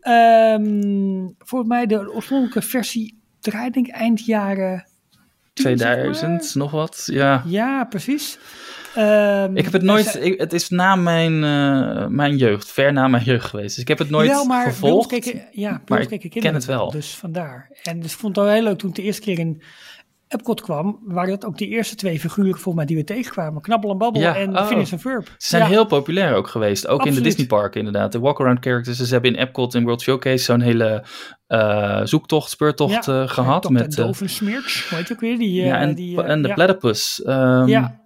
Ehm 0.00 1.28
volgens 1.38 1.70
mij 1.70 1.86
de 1.86 2.12
oorspronkelijke 2.14 2.62
versie 2.62 3.20
draait 3.40 3.74
denk 3.74 3.86
ik 3.86 3.94
eind 3.94 4.24
jaren 4.24 4.84
10, 5.52 5.78
zeg 5.78 5.86
maar. 5.88 5.96
2000, 6.12 6.54
nog 6.54 6.70
wat. 6.70 7.02
Ja. 7.12 7.42
Ja, 7.46 7.84
precies. 7.84 8.38
Ehm, 8.94 9.56
Ik 9.56 9.64
heb 9.64 9.72
het 9.72 9.82
nooit... 9.82 10.18
ik- 10.22 10.40
het 10.40 10.52
is 10.52 10.68
na 10.68 10.96
mijn, 10.96 11.44
eh, 11.44 12.06
mijn 12.06 12.36
jeugd. 12.36 12.70
Ver 12.70 12.92
na 12.92 13.08
mijn 13.08 13.22
jeugd 13.24 13.44
geweest. 13.46 13.68
Dus 13.68 13.78
ik 13.78 13.88
heb 13.88 13.98
het 13.98 14.10
nooit 14.10 14.28
Jawel, 14.28 14.44
maar 14.44 14.64
gevolgd. 14.66 15.08
keken- 15.08 15.42
ja, 15.52 15.82
maar 15.86 16.12
ik 16.12 16.30
ken 16.30 16.54
het 16.54 16.64
wel. 16.64 16.90
Dus 16.90 17.14
vandaar. 17.16 17.70
En 17.82 18.00
dus 18.00 18.12
ik 18.12 18.18
vond 18.18 18.36
het 18.36 18.44
wel 18.44 18.54
heel 18.54 18.62
leuk 18.64 18.78
toen 18.78 18.88
het 18.88 18.96
de 18.98 19.02
eerste 19.04 19.22
keer 19.22 19.38
in 19.38 19.62
Epcot 20.32 20.60
kwam, 20.60 20.98
waren 21.04 21.30
dat 21.30 21.44
ook 21.44 21.58
de 21.58 21.66
eerste 21.66 21.94
twee 21.94 22.20
figuren 22.20 22.50
volgens 22.52 22.74
mij 22.74 22.84
die 22.84 22.96
we 22.96 23.04
tegenkwamen. 23.04 23.62
Knabbel 23.62 23.90
en 23.90 23.98
Babbel 23.98 24.22
Ja, 24.22 24.36
en 24.36 24.58
oh. 24.58 24.66
Phineas 24.66 24.92
en 24.92 24.98
Ferb. 25.00 25.26
Ze 25.26 25.34
zijn 25.48 25.62
Ja. 25.62 25.68
heel 25.68 25.86
populair 25.86 26.34
ook 26.34 26.48
geweest. 26.48 26.86
Ook 26.86 26.90
in 26.92 26.96
de 26.96 27.02
Absoluut. 27.10 27.24
Disney 27.24 27.46
parken 27.46 27.78
inderdaad. 27.78 28.12
De 28.12 28.18
walk-around 28.18 28.58
characters. 28.64 28.98
Ze 28.98 29.12
hebben 29.12 29.34
in 29.34 29.40
Epcot 29.40 29.74
en 29.74 29.82
World 29.84 30.00
Showcase 30.02 30.44
zo'n 30.44 30.60
hele 30.60 31.04
eh, 31.46 32.00
zoektocht, 32.04 32.50
speurtocht 32.50 33.04
Ja, 33.06 33.22
eh, 33.22 33.28
gehad. 33.28 33.68
Met, 33.70 33.96
Dolphinsmirch, 33.96 34.88
hoe 34.88 34.98
heet 34.98 35.08
je 35.08 35.14
ook 35.14 35.20
weer? 35.20 35.38
Die, 35.38 35.62
ja, 35.62 35.76
eh, 35.76 35.82
en, 35.82 35.94
die, 35.94 36.22
en 36.22 36.42
de 36.42 36.52
platypus. 36.52 37.22
ehm, 37.22 37.66
Ja, 37.66 37.99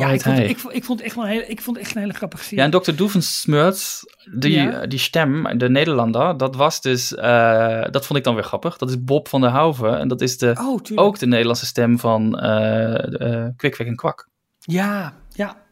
ja 0.00 0.08
ik, 0.10 0.20
vond, 0.20 0.38
ik, 0.38 0.58
vond, 0.58 0.74
ik, 0.74 0.84
vond 0.84 1.00
echt 1.00 1.14
wel 1.14 1.24
een 1.24 1.30
hele, 1.30 1.46
ik 1.46 1.60
vond 1.60 1.78
echt 1.78 1.94
een 1.94 2.00
hele 2.00 2.12
grappige 2.12 2.42
serie. 2.42 2.58
Ja, 2.58 2.64
en 2.64 2.70
Dr. 2.80 2.94
Doofensmirth, 2.94 4.00
die, 4.34 4.52
Ja. 4.52 4.86
die 4.86 4.98
stem, 4.98 5.58
de 5.58 5.68
Nederlander, 5.70 6.36
dat 6.36 6.56
was 6.56 6.80
dus, 6.80 7.14
eh, 7.14 7.84
dat 7.90 8.06
vond 8.06 8.18
ik 8.18 8.24
dan 8.24 8.34
weer 8.34 8.44
grappig. 8.44 8.76
Dat 8.76 8.88
is 8.88 9.04
Bob 9.04 9.28
van 9.28 9.40
der 9.40 9.50
Houven 9.50 9.98
en 9.98 10.08
dat 10.08 10.20
is 10.20 10.38
de, 10.38 10.54
oh, 10.60 10.80
ook 10.94 11.18
de 11.18 11.26
Nederlandse 11.26 11.66
stem 11.66 11.98
van 11.98 12.38
eh 12.38 13.42
eh, 13.44 13.48
Kwik, 13.56 13.72
Kwik 13.72 13.88
en 13.88 13.96
Kwak. 13.96 14.28
Ja, 14.58 15.12
ja. 15.32 15.62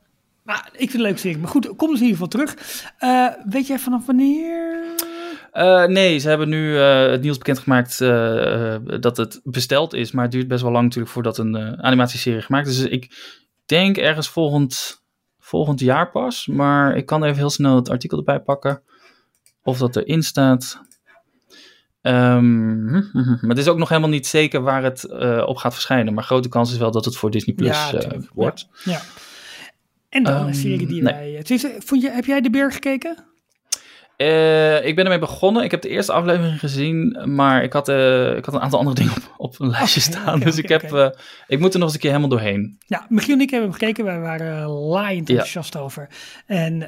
Maar 0.43 0.68
ik 0.73 0.79
vind 0.79 0.93
het 0.93 1.01
leuk 1.03 1.18
serie. 1.18 1.39
Maar 1.39 1.49
goed, 1.49 1.77
kom 1.77 1.91
dus 1.91 2.01
in 2.01 2.07
ieder 2.07 2.23
geval 2.23 2.29
terug. 2.29 2.55
Eh, 2.99 3.27
weet 3.49 3.66
jij 3.66 3.79
vanaf 3.79 4.07
wanneer? 4.07 4.85
Eh, 5.53 5.85
nee, 5.85 6.18
ze 6.18 6.29
hebben 6.29 6.49
nu 6.49 6.79
eh, 6.79 7.07
het 7.11 7.23
nieuws 7.23 7.39
bekendgemaakt 7.39 8.01
eh, 8.01 8.75
eh, 8.75 8.81
dat 9.01 9.16
het 9.16 9.41
besteld 9.45 9.95
is. 9.95 10.12
Maar 10.12 10.23
het 10.25 10.33
duurt 10.33 10.49
best 10.49 10.62
wel 10.62 10.73
lang 10.73 10.85
natuurlijk 10.85 11.12
voordat 11.12 11.39
een 11.39 11.55
eh, 11.57 11.73
animatieserie 11.73 12.43
gemaakt 12.43 12.66
is. 12.68 12.77
Dus 12.77 12.87
ik 12.91 13.11
denk 13.67 13.97
ergens 13.97 14.29
volgend, 14.29 15.03
volgend 15.39 15.81
jaar 15.81 16.11
pas. 16.11 16.47
Maar 16.47 16.97
ik 16.97 17.07
kan 17.07 17.25
even 17.25 17.37
heel 17.37 17.51
snel 17.51 17.77
het 17.77 17.89
artikel 17.91 18.19
erbij 18.19 18.41
pakken. 18.41 18.83
Of 19.63 19.79
dat 19.79 19.97
erin 19.97 20.23
staat. 20.23 20.81
Ehm, 22.01 22.91
maar 23.41 23.49
het 23.49 23.59
is 23.59 23.69
ook 23.69 23.79
nog 23.79 23.89
helemaal 23.89 24.11
niet 24.11 24.27
zeker 24.27 24.61
waar 24.63 24.83
het 24.83 25.05
eh, 25.05 25.43
op 25.47 25.57
gaat 25.57 25.73
verschijnen. 25.73 26.15
Maar 26.15 26.25
grote 26.25 26.49
kans 26.49 26.73
is 26.73 26.79
wel 26.79 26.91
dat 26.91 27.05
het 27.05 27.17
voor 27.17 27.31
Disney 27.31 27.55
Plus 27.55 27.69
Ja, 27.91 27.93
eh, 27.93 28.21
wordt. 28.35 28.69
Ja. 28.85 29.01
En 30.09 30.23
dan 30.23 30.35
een 30.35 30.41
Ehm, 30.47 30.53
serie 30.55 30.87
die 30.87 31.03
nee. 31.03 31.13
wij... 31.15 31.31
het 31.31 31.51
is- 31.51 31.67
vond 31.79 32.03
je, 32.03 32.11
heb 32.11 32.25
jij 32.25 32.41
De 32.41 32.51
Beer 32.51 32.73
gekeken? 32.73 33.25
Uh, 34.23 34.87
ik 34.87 34.97
ben 34.97 35.05
ermee 35.05 35.18
begonnen. 35.18 35.64
Ik 35.64 35.70
heb 35.70 35.83
de 35.83 35.89
eerste 35.89 36.12
aflevering 36.12 36.59
gezien, 36.59 37.23
maar 37.25 37.62
ik 37.62 37.73
had, 37.73 37.89
uh, 37.89 38.37
ik 38.37 38.45
had 38.45 38.55
een 38.55 38.61
aantal 38.61 38.79
andere 38.79 38.97
dingen 39.01 39.12
op, 39.16 39.35
op 39.37 39.61
een 39.61 39.70
lijstje 39.70 40.01
okay, 40.01 40.12
staan. 40.12 40.35
Okay, 40.35 40.45
dus 40.45 40.59
okay, 40.59 40.77
ik, 40.77 40.83
heb, 40.83 40.93
uh, 40.93 41.09
ik 41.47 41.59
moet 41.59 41.73
er 41.73 41.79
nog 41.79 41.87
eens 41.87 41.95
een 41.95 42.01
keer 42.01 42.11
helemaal 42.11 42.31
doorheen. 42.31 42.79
Ja, 42.87 43.07
Michiel 43.09 43.35
en 43.35 43.41
ik 43.41 43.51
hebben 43.51 43.73
gekeken. 43.73 44.05
Wij 44.05 44.20
waren 44.20 44.68
laaiend 44.68 45.29
enthousiast 45.29 45.75
ja. 45.75 45.81
over. 45.81 46.09
En 46.47 46.79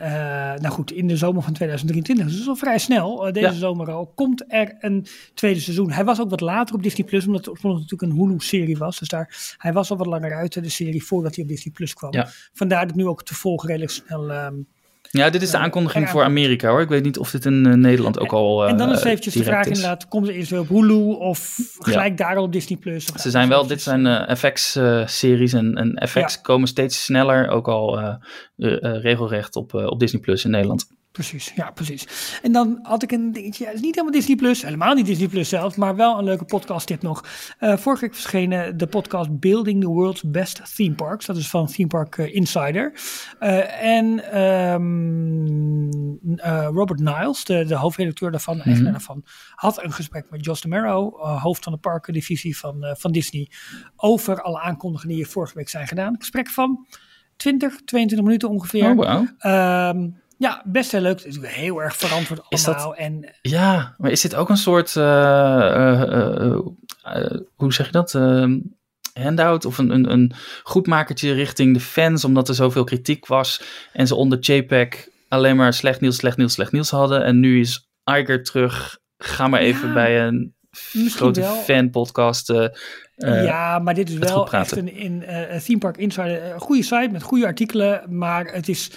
nou 0.60 0.68
goed, 0.68 0.92
in 0.92 1.06
de 1.06 1.16
zomer 1.16 1.42
van 1.42 1.52
2023, 1.52 2.24
dus 2.24 2.34
dat 2.34 2.42
is 2.42 2.48
al 2.48 2.56
vrij 2.56 2.78
snel, 2.78 3.32
deze 3.32 3.40
ja. 3.40 3.52
zomer 3.52 3.90
al, 3.90 4.12
komt 4.14 4.44
er 4.48 4.76
een 4.80 5.06
tweede 5.34 5.60
seizoen. 5.60 5.90
Hij 5.90 6.04
was 6.04 6.20
ook 6.20 6.30
wat 6.30 6.40
later 6.40 6.74
op 6.74 6.82
Disney 6.82 7.06
Plus, 7.06 7.26
omdat 7.26 7.44
het 7.44 7.62
natuurlijk 7.62 8.02
een 8.02 8.12
Hulu-serie 8.12 8.76
was. 8.76 8.98
Dus 8.98 9.08
daar, 9.08 9.54
hij 9.58 9.72
was 9.72 9.90
al 9.90 9.96
wat 9.96 10.06
langer 10.06 10.34
uit, 10.34 10.62
de 10.62 10.68
serie, 10.68 11.04
voordat 11.04 11.34
hij 11.34 11.44
op 11.44 11.50
Disney 11.50 11.74
Plus 11.74 11.94
kwam. 11.94 12.12
Ja. 12.12 12.28
Vandaar 12.52 12.86
dat 12.86 12.96
nu 12.96 13.06
ook 13.06 13.24
te 13.24 13.34
volgen 13.34 13.68
redelijk 13.68 13.92
snel... 13.92 14.30
Um, 14.30 14.66
ja, 15.22 15.30
dit 15.30 15.42
is 15.42 15.50
de 15.50 15.58
aankondiging 15.58 16.08
voor 16.08 16.22
Amerika 16.22 16.70
hoor. 16.70 16.80
Ik 16.80 16.88
weet 16.88 17.04
niet 17.04 17.18
of 17.18 17.30
dit 17.30 17.44
in 17.44 17.66
uh, 17.66 17.74
Nederland 17.74 18.18
ook 18.18 18.32
al. 18.32 18.64
Uh, 18.64 18.70
en 18.70 18.76
dan 18.76 18.92
is 18.92 19.02
eventjes 19.02 19.34
de 19.34 19.44
vraag 19.44 19.66
is. 19.66 19.76
inderdaad: 19.76 20.08
komt 20.08 20.28
er 20.28 20.34
eerst 20.34 20.50
weer 20.50 20.60
op 20.60 20.68
Hulu 20.68 21.12
of 21.12 21.58
gelijk 21.78 22.18
ja. 22.18 22.26
daar 22.26 22.36
op 22.36 22.52
Disney 22.52 22.78
Plus? 22.78 23.04
Ze 23.04 23.30
zijn 23.30 23.48
wel, 23.48 23.66
dit 23.66 23.82
zijn 23.82 24.06
uh, 24.06 24.34
FX-series 24.34 25.52
en, 25.52 25.74
en 25.74 26.08
FX 26.08 26.34
ja. 26.34 26.40
komen 26.42 26.68
steeds 26.68 27.04
sneller, 27.04 27.48
ook 27.48 27.68
al 27.68 28.18
regelrecht 28.80 29.56
op, 29.56 29.74
op 29.74 30.00
Disney 30.00 30.20
Plus 30.20 30.44
in 30.44 30.50
Nederland. 30.50 30.86
Precies, 31.14 31.52
ja, 31.54 31.70
precies. 31.70 32.38
En 32.42 32.52
dan 32.52 32.78
had 32.82 33.02
ik 33.02 33.12
een 33.12 33.32
dingetje, 33.32 33.64
het 33.64 33.74
is 33.74 33.80
niet 33.80 33.94
helemaal 33.94 34.14
Disney 34.14 34.36
Plus, 34.36 34.62
helemaal 34.62 34.94
niet 34.94 35.06
Disney 35.06 35.28
Plus 35.28 35.48
zelf, 35.48 35.76
maar 35.76 35.96
wel 35.96 36.18
een 36.18 36.24
leuke 36.24 36.44
podcast 36.44 36.86
tip 36.86 37.02
nog. 37.02 37.24
Uh, 37.60 37.76
vorige 37.76 38.04
week 38.04 38.14
verschenen 38.14 38.76
de 38.76 38.86
podcast 38.86 39.38
Building 39.38 39.80
the 39.80 39.88
World's 39.88 40.22
Best 40.26 40.76
Theme 40.76 40.94
Parks, 40.94 41.26
dat 41.26 41.36
is 41.36 41.50
van 41.50 41.66
Theme 41.66 41.88
Park 41.88 42.16
uh, 42.16 42.34
Insider. 42.34 42.92
Uh, 43.40 43.82
en 43.82 44.38
um, 44.40 46.18
Robert 46.74 47.00
Niles, 47.00 47.44
de, 47.44 47.64
de 47.64 47.76
hoofdredacteur 47.76 48.30
daarvan, 48.30 48.56
mm 48.56 48.62
-hmm. 48.62 48.84
daarvan, 48.84 49.24
had 49.54 49.84
een 49.84 49.92
gesprek 49.92 50.30
met 50.30 50.44
Josh 50.44 50.60
DeMero, 50.60 51.10
hoofd 51.18 51.64
van 51.64 51.72
de 51.72 51.78
parkendivisie 51.78 52.58
van, 52.58 52.94
van 52.98 53.12
Disney, 53.12 53.50
over 53.96 54.42
alle 54.42 54.60
aankondigingen 54.60 55.16
die 55.16 55.26
vorige 55.26 55.54
week 55.54 55.68
zijn 55.68 55.86
gedaan. 55.86 56.12
Een 56.12 56.20
gesprek 56.20 56.48
van 56.48 56.86
20, 57.36 57.80
22 57.84 58.26
minuten 58.26 58.48
ongeveer. 58.48 58.90
Oh, 58.90 58.96
wow. 58.96 59.96
Um, 59.96 60.22
ja, 60.44 60.62
best 60.64 60.92
heel 60.92 61.00
leuk. 61.00 61.18
Het 61.18 61.26
is 61.26 61.38
heel 61.42 61.82
erg 61.82 61.96
verantwoord 61.96 62.40
allemaal. 62.48 62.86
Dat, 62.86 62.96
en, 62.96 63.34
ja, 63.42 63.94
maar 63.98 64.10
is 64.10 64.20
dit 64.20 64.34
ook 64.34 64.48
een 64.48 64.56
soort, 64.56 64.94
uh, 64.94 65.04
uh, 65.04 66.56
hoe 67.54 67.72
zeg 67.72 67.86
je 67.86 67.92
dat, 67.92 68.14
ehm, 68.14 68.58
handout 69.12 69.64
of 69.64 69.78
een, 69.78 69.90
een, 69.90 70.10
een 70.10 70.32
goedmakertje 70.62 71.32
richting 71.32 71.74
de 71.74 71.80
fans, 71.80 72.24
omdat 72.24 72.48
er 72.48 72.54
zoveel 72.54 72.84
kritiek 72.84 73.26
was 73.26 73.62
en 73.92 74.06
ze 74.06 74.14
onder 74.14 74.38
JPEG 74.38 75.08
alleen 75.28 75.56
maar 75.56 75.72
slecht 75.72 76.00
nieuws, 76.00 76.16
slecht 76.16 76.36
nieuws, 76.36 76.52
slecht 76.52 76.72
nieuws 76.72 76.90
hadden. 76.90 77.24
En 77.24 77.40
nu 77.40 77.60
is 77.60 77.88
Iger 78.04 78.42
terug. 78.42 78.98
Ga 79.18 79.48
maar 79.48 79.60
even 79.60 79.88
ja, 79.88 79.94
bij 79.94 80.20
een 80.20 80.54
grote 81.08 81.42
fanpodcast. 81.42 82.50
Uh, 82.50 83.44
ja, 83.44 83.78
maar 83.78 83.94
dit 83.94 84.08
is 84.08 84.18
wel 84.18 84.52
echt 84.52 84.76
een, 84.76 84.96
in, 84.96 85.22
uh, 85.28 85.56
Theme 85.56 85.78
Park 85.78 85.96
Insider. 85.96 86.52
Een 86.52 86.60
goede 86.60 86.82
site 86.82 87.08
met 87.12 87.22
goede 87.22 87.46
artikelen, 87.46 88.16
maar 88.16 88.44
het 88.44 88.68
is 88.68 88.90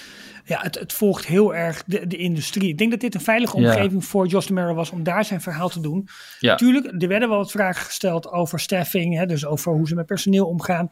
ja, 0.47 0.61
het, 0.61 0.79
het 0.79 0.93
volgt 0.93 1.25
heel 1.25 1.55
erg 1.55 1.83
de, 1.85 2.07
de 2.07 2.17
industrie. 2.17 2.69
Ik 2.69 2.77
denk 2.77 2.91
dat 2.91 2.99
dit 2.99 3.15
een 3.15 3.21
veilige 3.21 3.55
omgeving 3.55 4.05
voor 4.05 4.27
Josh 4.27 4.45
DeMero 4.45 4.73
was 4.73 4.89
om 4.89 5.03
daar 5.03 5.25
zijn 5.25 5.41
verhaal 5.41 5.69
te 5.69 5.79
doen. 5.79 6.07
Ja. 6.39 6.55
Tuurlijk, 6.55 7.01
er 7.01 7.07
werden 7.07 7.29
wel 7.29 7.37
wat 7.37 7.51
vragen 7.51 7.85
gesteld 7.85 8.31
over 8.31 8.59
staffing, 8.59 9.15
hè, 9.15 9.25
dus 9.25 9.45
over 9.45 9.73
hoe 9.73 9.87
ze 9.87 9.95
met 9.95 10.05
personeel 10.05 10.47
omgaan. 10.47 10.89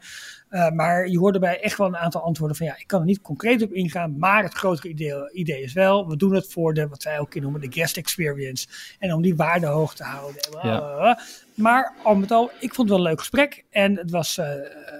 Uh, 0.50 0.70
maar 0.70 1.08
je 1.08 1.18
hoorde 1.18 1.38
bij 1.38 1.60
echt 1.60 1.78
wel 1.78 1.86
een 1.86 1.96
aantal 1.96 2.22
antwoorden 2.22 2.56
van 2.56 2.66
ja, 2.66 2.76
ik 2.78 2.86
kan 2.86 3.00
er 3.00 3.06
niet 3.06 3.20
concreet 3.20 3.62
op 3.62 3.72
ingaan, 3.72 4.18
maar 4.18 4.42
het 4.42 4.54
grotere 4.54 4.88
idee, 4.88 5.32
idee 5.32 5.62
is 5.62 5.72
wel, 5.72 6.08
we 6.08 6.16
doen 6.16 6.34
het 6.34 6.52
voor 6.52 6.74
de, 6.74 6.88
wat 6.88 7.02
wij 7.02 7.18
ook 7.18 7.34
noemen, 7.34 7.60
de 7.60 7.72
guest 7.72 7.96
experience. 7.96 8.66
En 8.98 9.12
om 9.12 9.22
die 9.22 9.36
waarde 9.36 9.66
hoog 9.66 9.94
te 9.94 10.04
houden. 10.04 10.40
Ja. 10.62 11.20
Maar 11.54 11.94
al 12.02 12.14
met 12.14 12.30
al, 12.30 12.50
ik 12.60 12.74
vond 12.74 12.76
het 12.76 12.88
wel 12.88 12.98
een 12.98 13.10
leuk 13.10 13.18
gesprek. 13.18 13.64
En 13.70 13.96
het 13.96 14.10
was, 14.10 14.38
uh, 14.38 14.46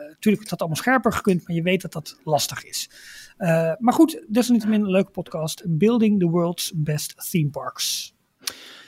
natuurlijk, 0.09 0.43
het 0.43 0.51
had 0.51 0.61
allemaal 0.61 0.79
scherper 0.79 1.13
gekund, 1.13 1.47
maar 1.47 1.57
je 1.57 1.63
weet 1.63 1.83
dat 1.83 1.93
dat 1.93 2.21
lastig 2.25 2.65
is. 2.65 2.91
Uh, 3.39 3.73
maar 3.79 3.93
goed, 3.93 4.25
desalniettemin 4.29 4.81
een 4.81 4.91
leuke 4.91 5.11
podcast. 5.11 5.63
Building 5.67 6.21
the 6.21 6.27
World's 6.27 6.73
Best 6.75 7.31
Theme 7.31 7.51
Parks. 7.51 8.15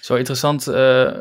Zo 0.01 0.14
interessant 0.14 0.68
uh, 0.68 1.12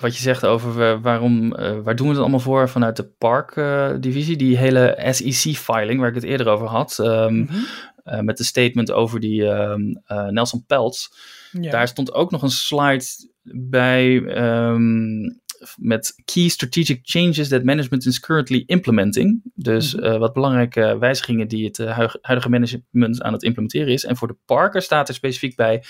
wat 0.00 0.16
je 0.16 0.22
zegt 0.22 0.46
over 0.46 1.00
waarom, 1.00 1.56
uh, 1.56 1.78
waar 1.80 1.96
doen 1.96 2.06
we 2.06 2.12
het 2.12 2.22
allemaal 2.22 2.40
voor 2.40 2.68
vanuit 2.68 2.96
de 2.96 3.04
parkdivisie. 3.18 4.36
die 4.36 4.56
hele 4.56 5.06
SEC-filing 5.10 6.00
waar 6.00 6.08
ik 6.08 6.14
het 6.14 6.24
eerder 6.24 6.48
over 6.48 6.66
had. 6.66 6.98
Um, 6.98 7.34
mm 7.34 7.48
-hmm. 7.48 8.24
met 8.24 8.36
de 8.36 8.44
statement 8.44 8.92
over 8.92 9.20
die 9.20 9.42
um, 9.42 10.02
Nelson 10.06 10.64
Peltz. 10.66 11.08
Ja. 11.52 11.70
Daar 11.70 11.88
stond 11.88 12.12
ook 12.12 12.30
nog 12.30 12.42
een 12.42 12.50
slide 12.50 13.04
bij 13.52 14.14
um, 14.14 15.40
met 15.76 16.14
key 16.24 16.48
strategic 16.48 17.00
changes 17.02 17.48
that 17.48 17.64
management 17.64 18.06
is 18.06 18.20
currently 18.20 18.62
implementing. 18.66 19.40
Dus 19.54 19.94
uh, 19.94 20.16
wat 20.16 20.32
belangrijke 20.32 20.98
wijzigingen 20.98 21.48
die 21.48 21.64
het 21.64 21.78
uh, 21.78 22.08
huidige 22.20 22.50
management 22.50 23.22
aan 23.22 23.32
het 23.32 23.42
implementeren 23.42 23.92
is. 23.92 24.04
En 24.04 24.16
voor 24.16 24.28
de 24.28 24.36
Parker 24.44 24.82
staat 24.82 25.08
er 25.08 25.14
specifiek 25.14 25.56
bij 25.56 25.84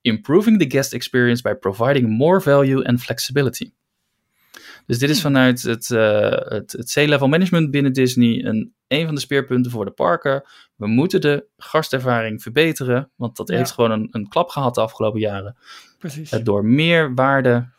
improving 0.00 0.58
the 0.58 0.70
guest 0.70 0.92
experience 0.92 1.42
by 1.42 1.54
providing 1.54 2.08
more 2.08 2.40
value 2.40 2.84
and 2.84 3.00
flexibility. 3.00 3.70
Dus 4.86 4.98
dit 4.98 5.10
is 5.10 5.20
vanuit 5.20 5.62
het, 5.62 5.90
uh, 5.90 6.30
het, 6.30 6.72
het 6.72 6.92
C-level 6.92 7.28
management 7.28 7.70
binnen 7.70 7.92
Disney 7.92 8.44
een, 8.44 8.74
een 8.88 9.06
van 9.06 9.14
de 9.14 9.20
speerpunten 9.20 9.70
voor 9.70 9.84
de 9.84 9.90
parken. 9.90 10.42
We 10.76 10.86
moeten 10.86 11.20
de 11.20 11.46
gastervaring 11.56 12.42
verbeteren, 12.42 13.10
want 13.16 13.36
dat 13.36 13.48
ja. 13.48 13.56
heeft 13.56 13.72
gewoon 13.72 13.90
een, 13.90 14.08
een 14.10 14.28
klap 14.28 14.48
gehad 14.48 14.74
de 14.74 14.80
afgelopen 14.80 15.20
jaren. 15.20 15.56
Precies. 15.98 16.30
door 16.30 16.64
meer 16.64 17.14
waarde 17.14 17.74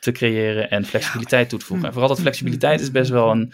te 0.00 0.12
creëren 0.12 0.70
en 0.70 0.84
flexibiliteit 0.84 1.48
toe 1.48 1.58
te 1.58 1.64
voegen. 1.64 1.86
En 1.86 1.92
vooral 1.92 2.10
dat 2.10 2.20
flexibiliteit 2.20 2.80
is 2.80 2.90
best 2.90 3.10
wel 3.10 3.30
een 3.30 3.52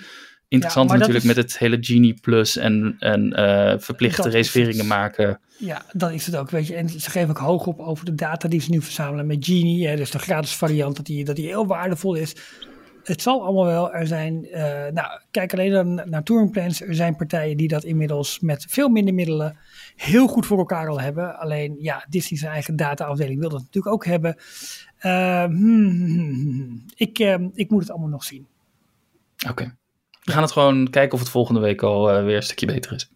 interessant 0.48 0.90
ja, 0.90 0.96
natuurlijk 0.96 1.24
met 1.24 1.36
het 1.36 1.58
hele 1.58 1.76
Genie 1.80 2.20
Plus 2.20 2.56
en, 2.56 2.96
en 2.98 3.40
uh, 3.40 3.74
verplichte 3.78 4.28
reserveringen 4.28 4.86
maken. 4.86 5.40
Ja, 5.58 5.82
dat 5.92 6.12
is 6.12 6.26
het 6.26 6.36
ook, 6.36 6.50
weet 6.50 6.66
je. 6.66 6.74
En 6.74 6.88
ze 6.88 7.10
geven 7.10 7.30
ook 7.30 7.38
hoog 7.38 7.66
op 7.66 7.80
over 7.80 8.04
de 8.04 8.14
data 8.14 8.48
die 8.48 8.60
ze 8.60 8.70
nu 8.70 8.82
verzamelen 8.82 9.26
met 9.26 9.44
Genie. 9.44 9.88
Hè, 9.88 9.96
dus 9.96 10.10
de 10.10 10.18
gratis 10.18 10.54
variant, 10.54 10.96
dat 10.96 11.06
die, 11.06 11.24
dat 11.24 11.36
die 11.36 11.46
heel 11.46 11.66
waardevol 11.66 12.14
is. 12.14 12.34
Het 13.04 13.22
zal 13.22 13.42
allemaal 13.42 13.66
wel. 13.66 13.92
Er 13.92 14.06
zijn, 14.06 14.44
uh, 14.44 14.58
nou, 14.92 15.20
kijk 15.30 15.52
alleen 15.52 15.94
naar, 15.94 16.08
naar 16.08 16.22
touring 16.22 16.50
plans. 16.50 16.80
Er 16.80 16.94
zijn 16.94 17.16
partijen 17.16 17.56
die 17.56 17.68
dat 17.68 17.84
inmiddels 17.84 18.40
met 18.40 18.66
veel 18.68 18.88
minder 18.88 19.14
middelen 19.14 19.58
heel 19.96 20.26
goed 20.26 20.46
voor 20.46 20.58
elkaar 20.58 20.88
al 20.88 21.00
hebben. 21.00 21.38
Alleen, 21.38 21.76
ja, 21.80 22.06
Disney 22.08 22.38
zijn 22.38 22.52
eigen 22.52 22.76
dataafdeling 22.76 23.40
wil 23.40 23.48
dat 23.48 23.60
natuurlijk 23.60 23.94
ook 23.94 24.04
hebben. 24.04 24.36
Uh, 25.02 25.44
hmm, 25.44 26.84
ik, 26.94 27.18
uh, 27.18 27.34
ik 27.54 27.70
moet 27.70 27.80
het 27.80 27.90
allemaal 27.90 28.08
nog 28.08 28.24
zien. 28.24 28.46
Oké. 29.48 29.76
We 30.22 30.32
gaan 30.32 30.42
het 30.42 30.52
gewoon 30.52 30.90
kijken 30.90 31.12
of 31.12 31.20
het 31.20 31.28
volgende 31.28 31.60
week 31.60 31.82
al 31.82 32.16
uh, 32.16 32.24
weer 32.24 32.36
een 32.36 32.42
stukje 32.42 32.66
beter 32.66 32.92
is. 32.92 33.10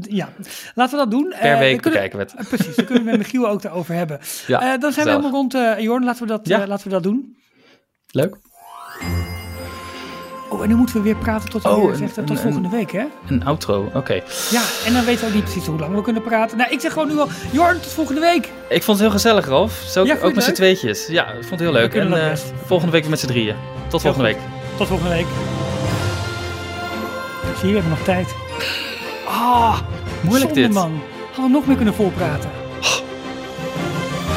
Ja, 0.00 0.32
laten 0.74 0.98
we 0.98 1.04
dat 1.04 1.10
doen. 1.10 1.34
Per 1.40 1.58
week 1.58 1.80
kunnen, 1.80 2.00
bekijken 2.00 2.18
we 2.18 2.24
het. 2.24 2.48
precies, 2.48 2.76
dan 2.76 2.84
kunnen 2.84 3.04
we 3.04 3.10
met 3.10 3.18
Michiel 3.18 3.48
ook 3.48 3.62
daarover 3.62 3.94
hebben. 3.94 4.20
Ja, 4.46 4.78
dan 4.78 4.92
zijn 4.92 5.06
we 5.06 5.12
helemaal 5.12 5.30
rond, 5.30 5.52
Jorn. 5.82 6.04
Laten 6.04 6.22
we, 6.22 6.28
dat, 6.28 6.48
ja. 6.48 6.66
laten 6.66 6.84
we 6.84 6.92
dat 6.92 7.02
doen. 7.02 7.36
Leuk. 8.10 8.36
Oh, 10.56 10.62
en 10.62 10.68
nu 10.68 10.74
moeten 10.74 10.96
we 10.96 11.02
weer 11.02 11.16
praten 11.16 11.50
tot, 11.50 11.64
oh, 11.64 11.86
weer 11.86 11.94
zegt, 11.94 12.14
tot 12.14 12.30
een, 12.30 12.36
volgende 12.36 12.68
week, 12.68 12.92
hè? 12.92 13.04
Een 13.28 13.44
outro, 13.44 13.90
oké. 13.94 14.22
Ja, 14.50 14.62
en 14.86 14.92
dan 14.92 15.04
weten 15.04 15.20
we 15.20 15.26
ook 15.26 15.34
niet 15.34 15.44
precies 15.44 15.66
hoe 15.66 15.78
lang 15.78 15.94
we 15.94 16.02
kunnen 16.02 16.22
praten. 16.22 16.56
Nou, 16.58 16.70
ik 16.70 16.80
zeg 16.80 16.92
gewoon 16.92 17.08
nu 17.08 17.18
al, 17.18 17.28
Jorn, 17.50 17.80
tot 17.80 17.92
volgende 17.92 18.20
week. 18.20 18.52
Ik 18.68 18.82
vond 18.82 18.98
het 18.98 19.06
heel 19.06 19.10
gezellig, 19.10 19.46
Rolf. 19.46 19.84
Zo, 19.86 20.04
ja, 20.04 20.16
ook 20.22 20.34
met 20.34 20.44
z'n 20.44 20.52
tweetjes. 20.52 21.06
Ja, 21.06 21.26
ik 21.26 21.32
vond 21.32 21.50
het 21.50 21.60
heel 21.60 21.72
leuk. 21.72 21.94
En 21.94 22.12
uh, 22.12 22.32
volgende 22.64 22.92
week 22.92 23.08
met 23.08 23.20
z'n 23.20 23.26
drieën. 23.26 23.56
Tot 23.88 24.00
volgende 24.02 24.26
week. 24.26 24.38
Tot 24.76 24.86
volgende 24.86 25.12
week. 25.12 25.26
Zie 27.58 27.68
je, 27.68 27.74
we 27.74 27.80
hebben 27.80 27.90
nog 27.90 28.02
tijd. 28.02 28.34
Ah, 29.26 29.80
moeilijk 30.20 30.54
Zonde, 30.54 30.66
dit. 30.66 30.72
man. 30.72 31.00
Hadden 31.26 31.44
we 31.44 31.50
nog 31.50 31.66
meer 31.66 31.76
kunnen 31.76 31.94
volpraten. 31.94 32.50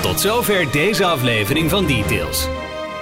Tot 0.02 0.20
zover 0.20 0.72
deze 0.72 1.06
aflevering 1.06 1.70
van 1.70 1.86
Details. 1.86 2.48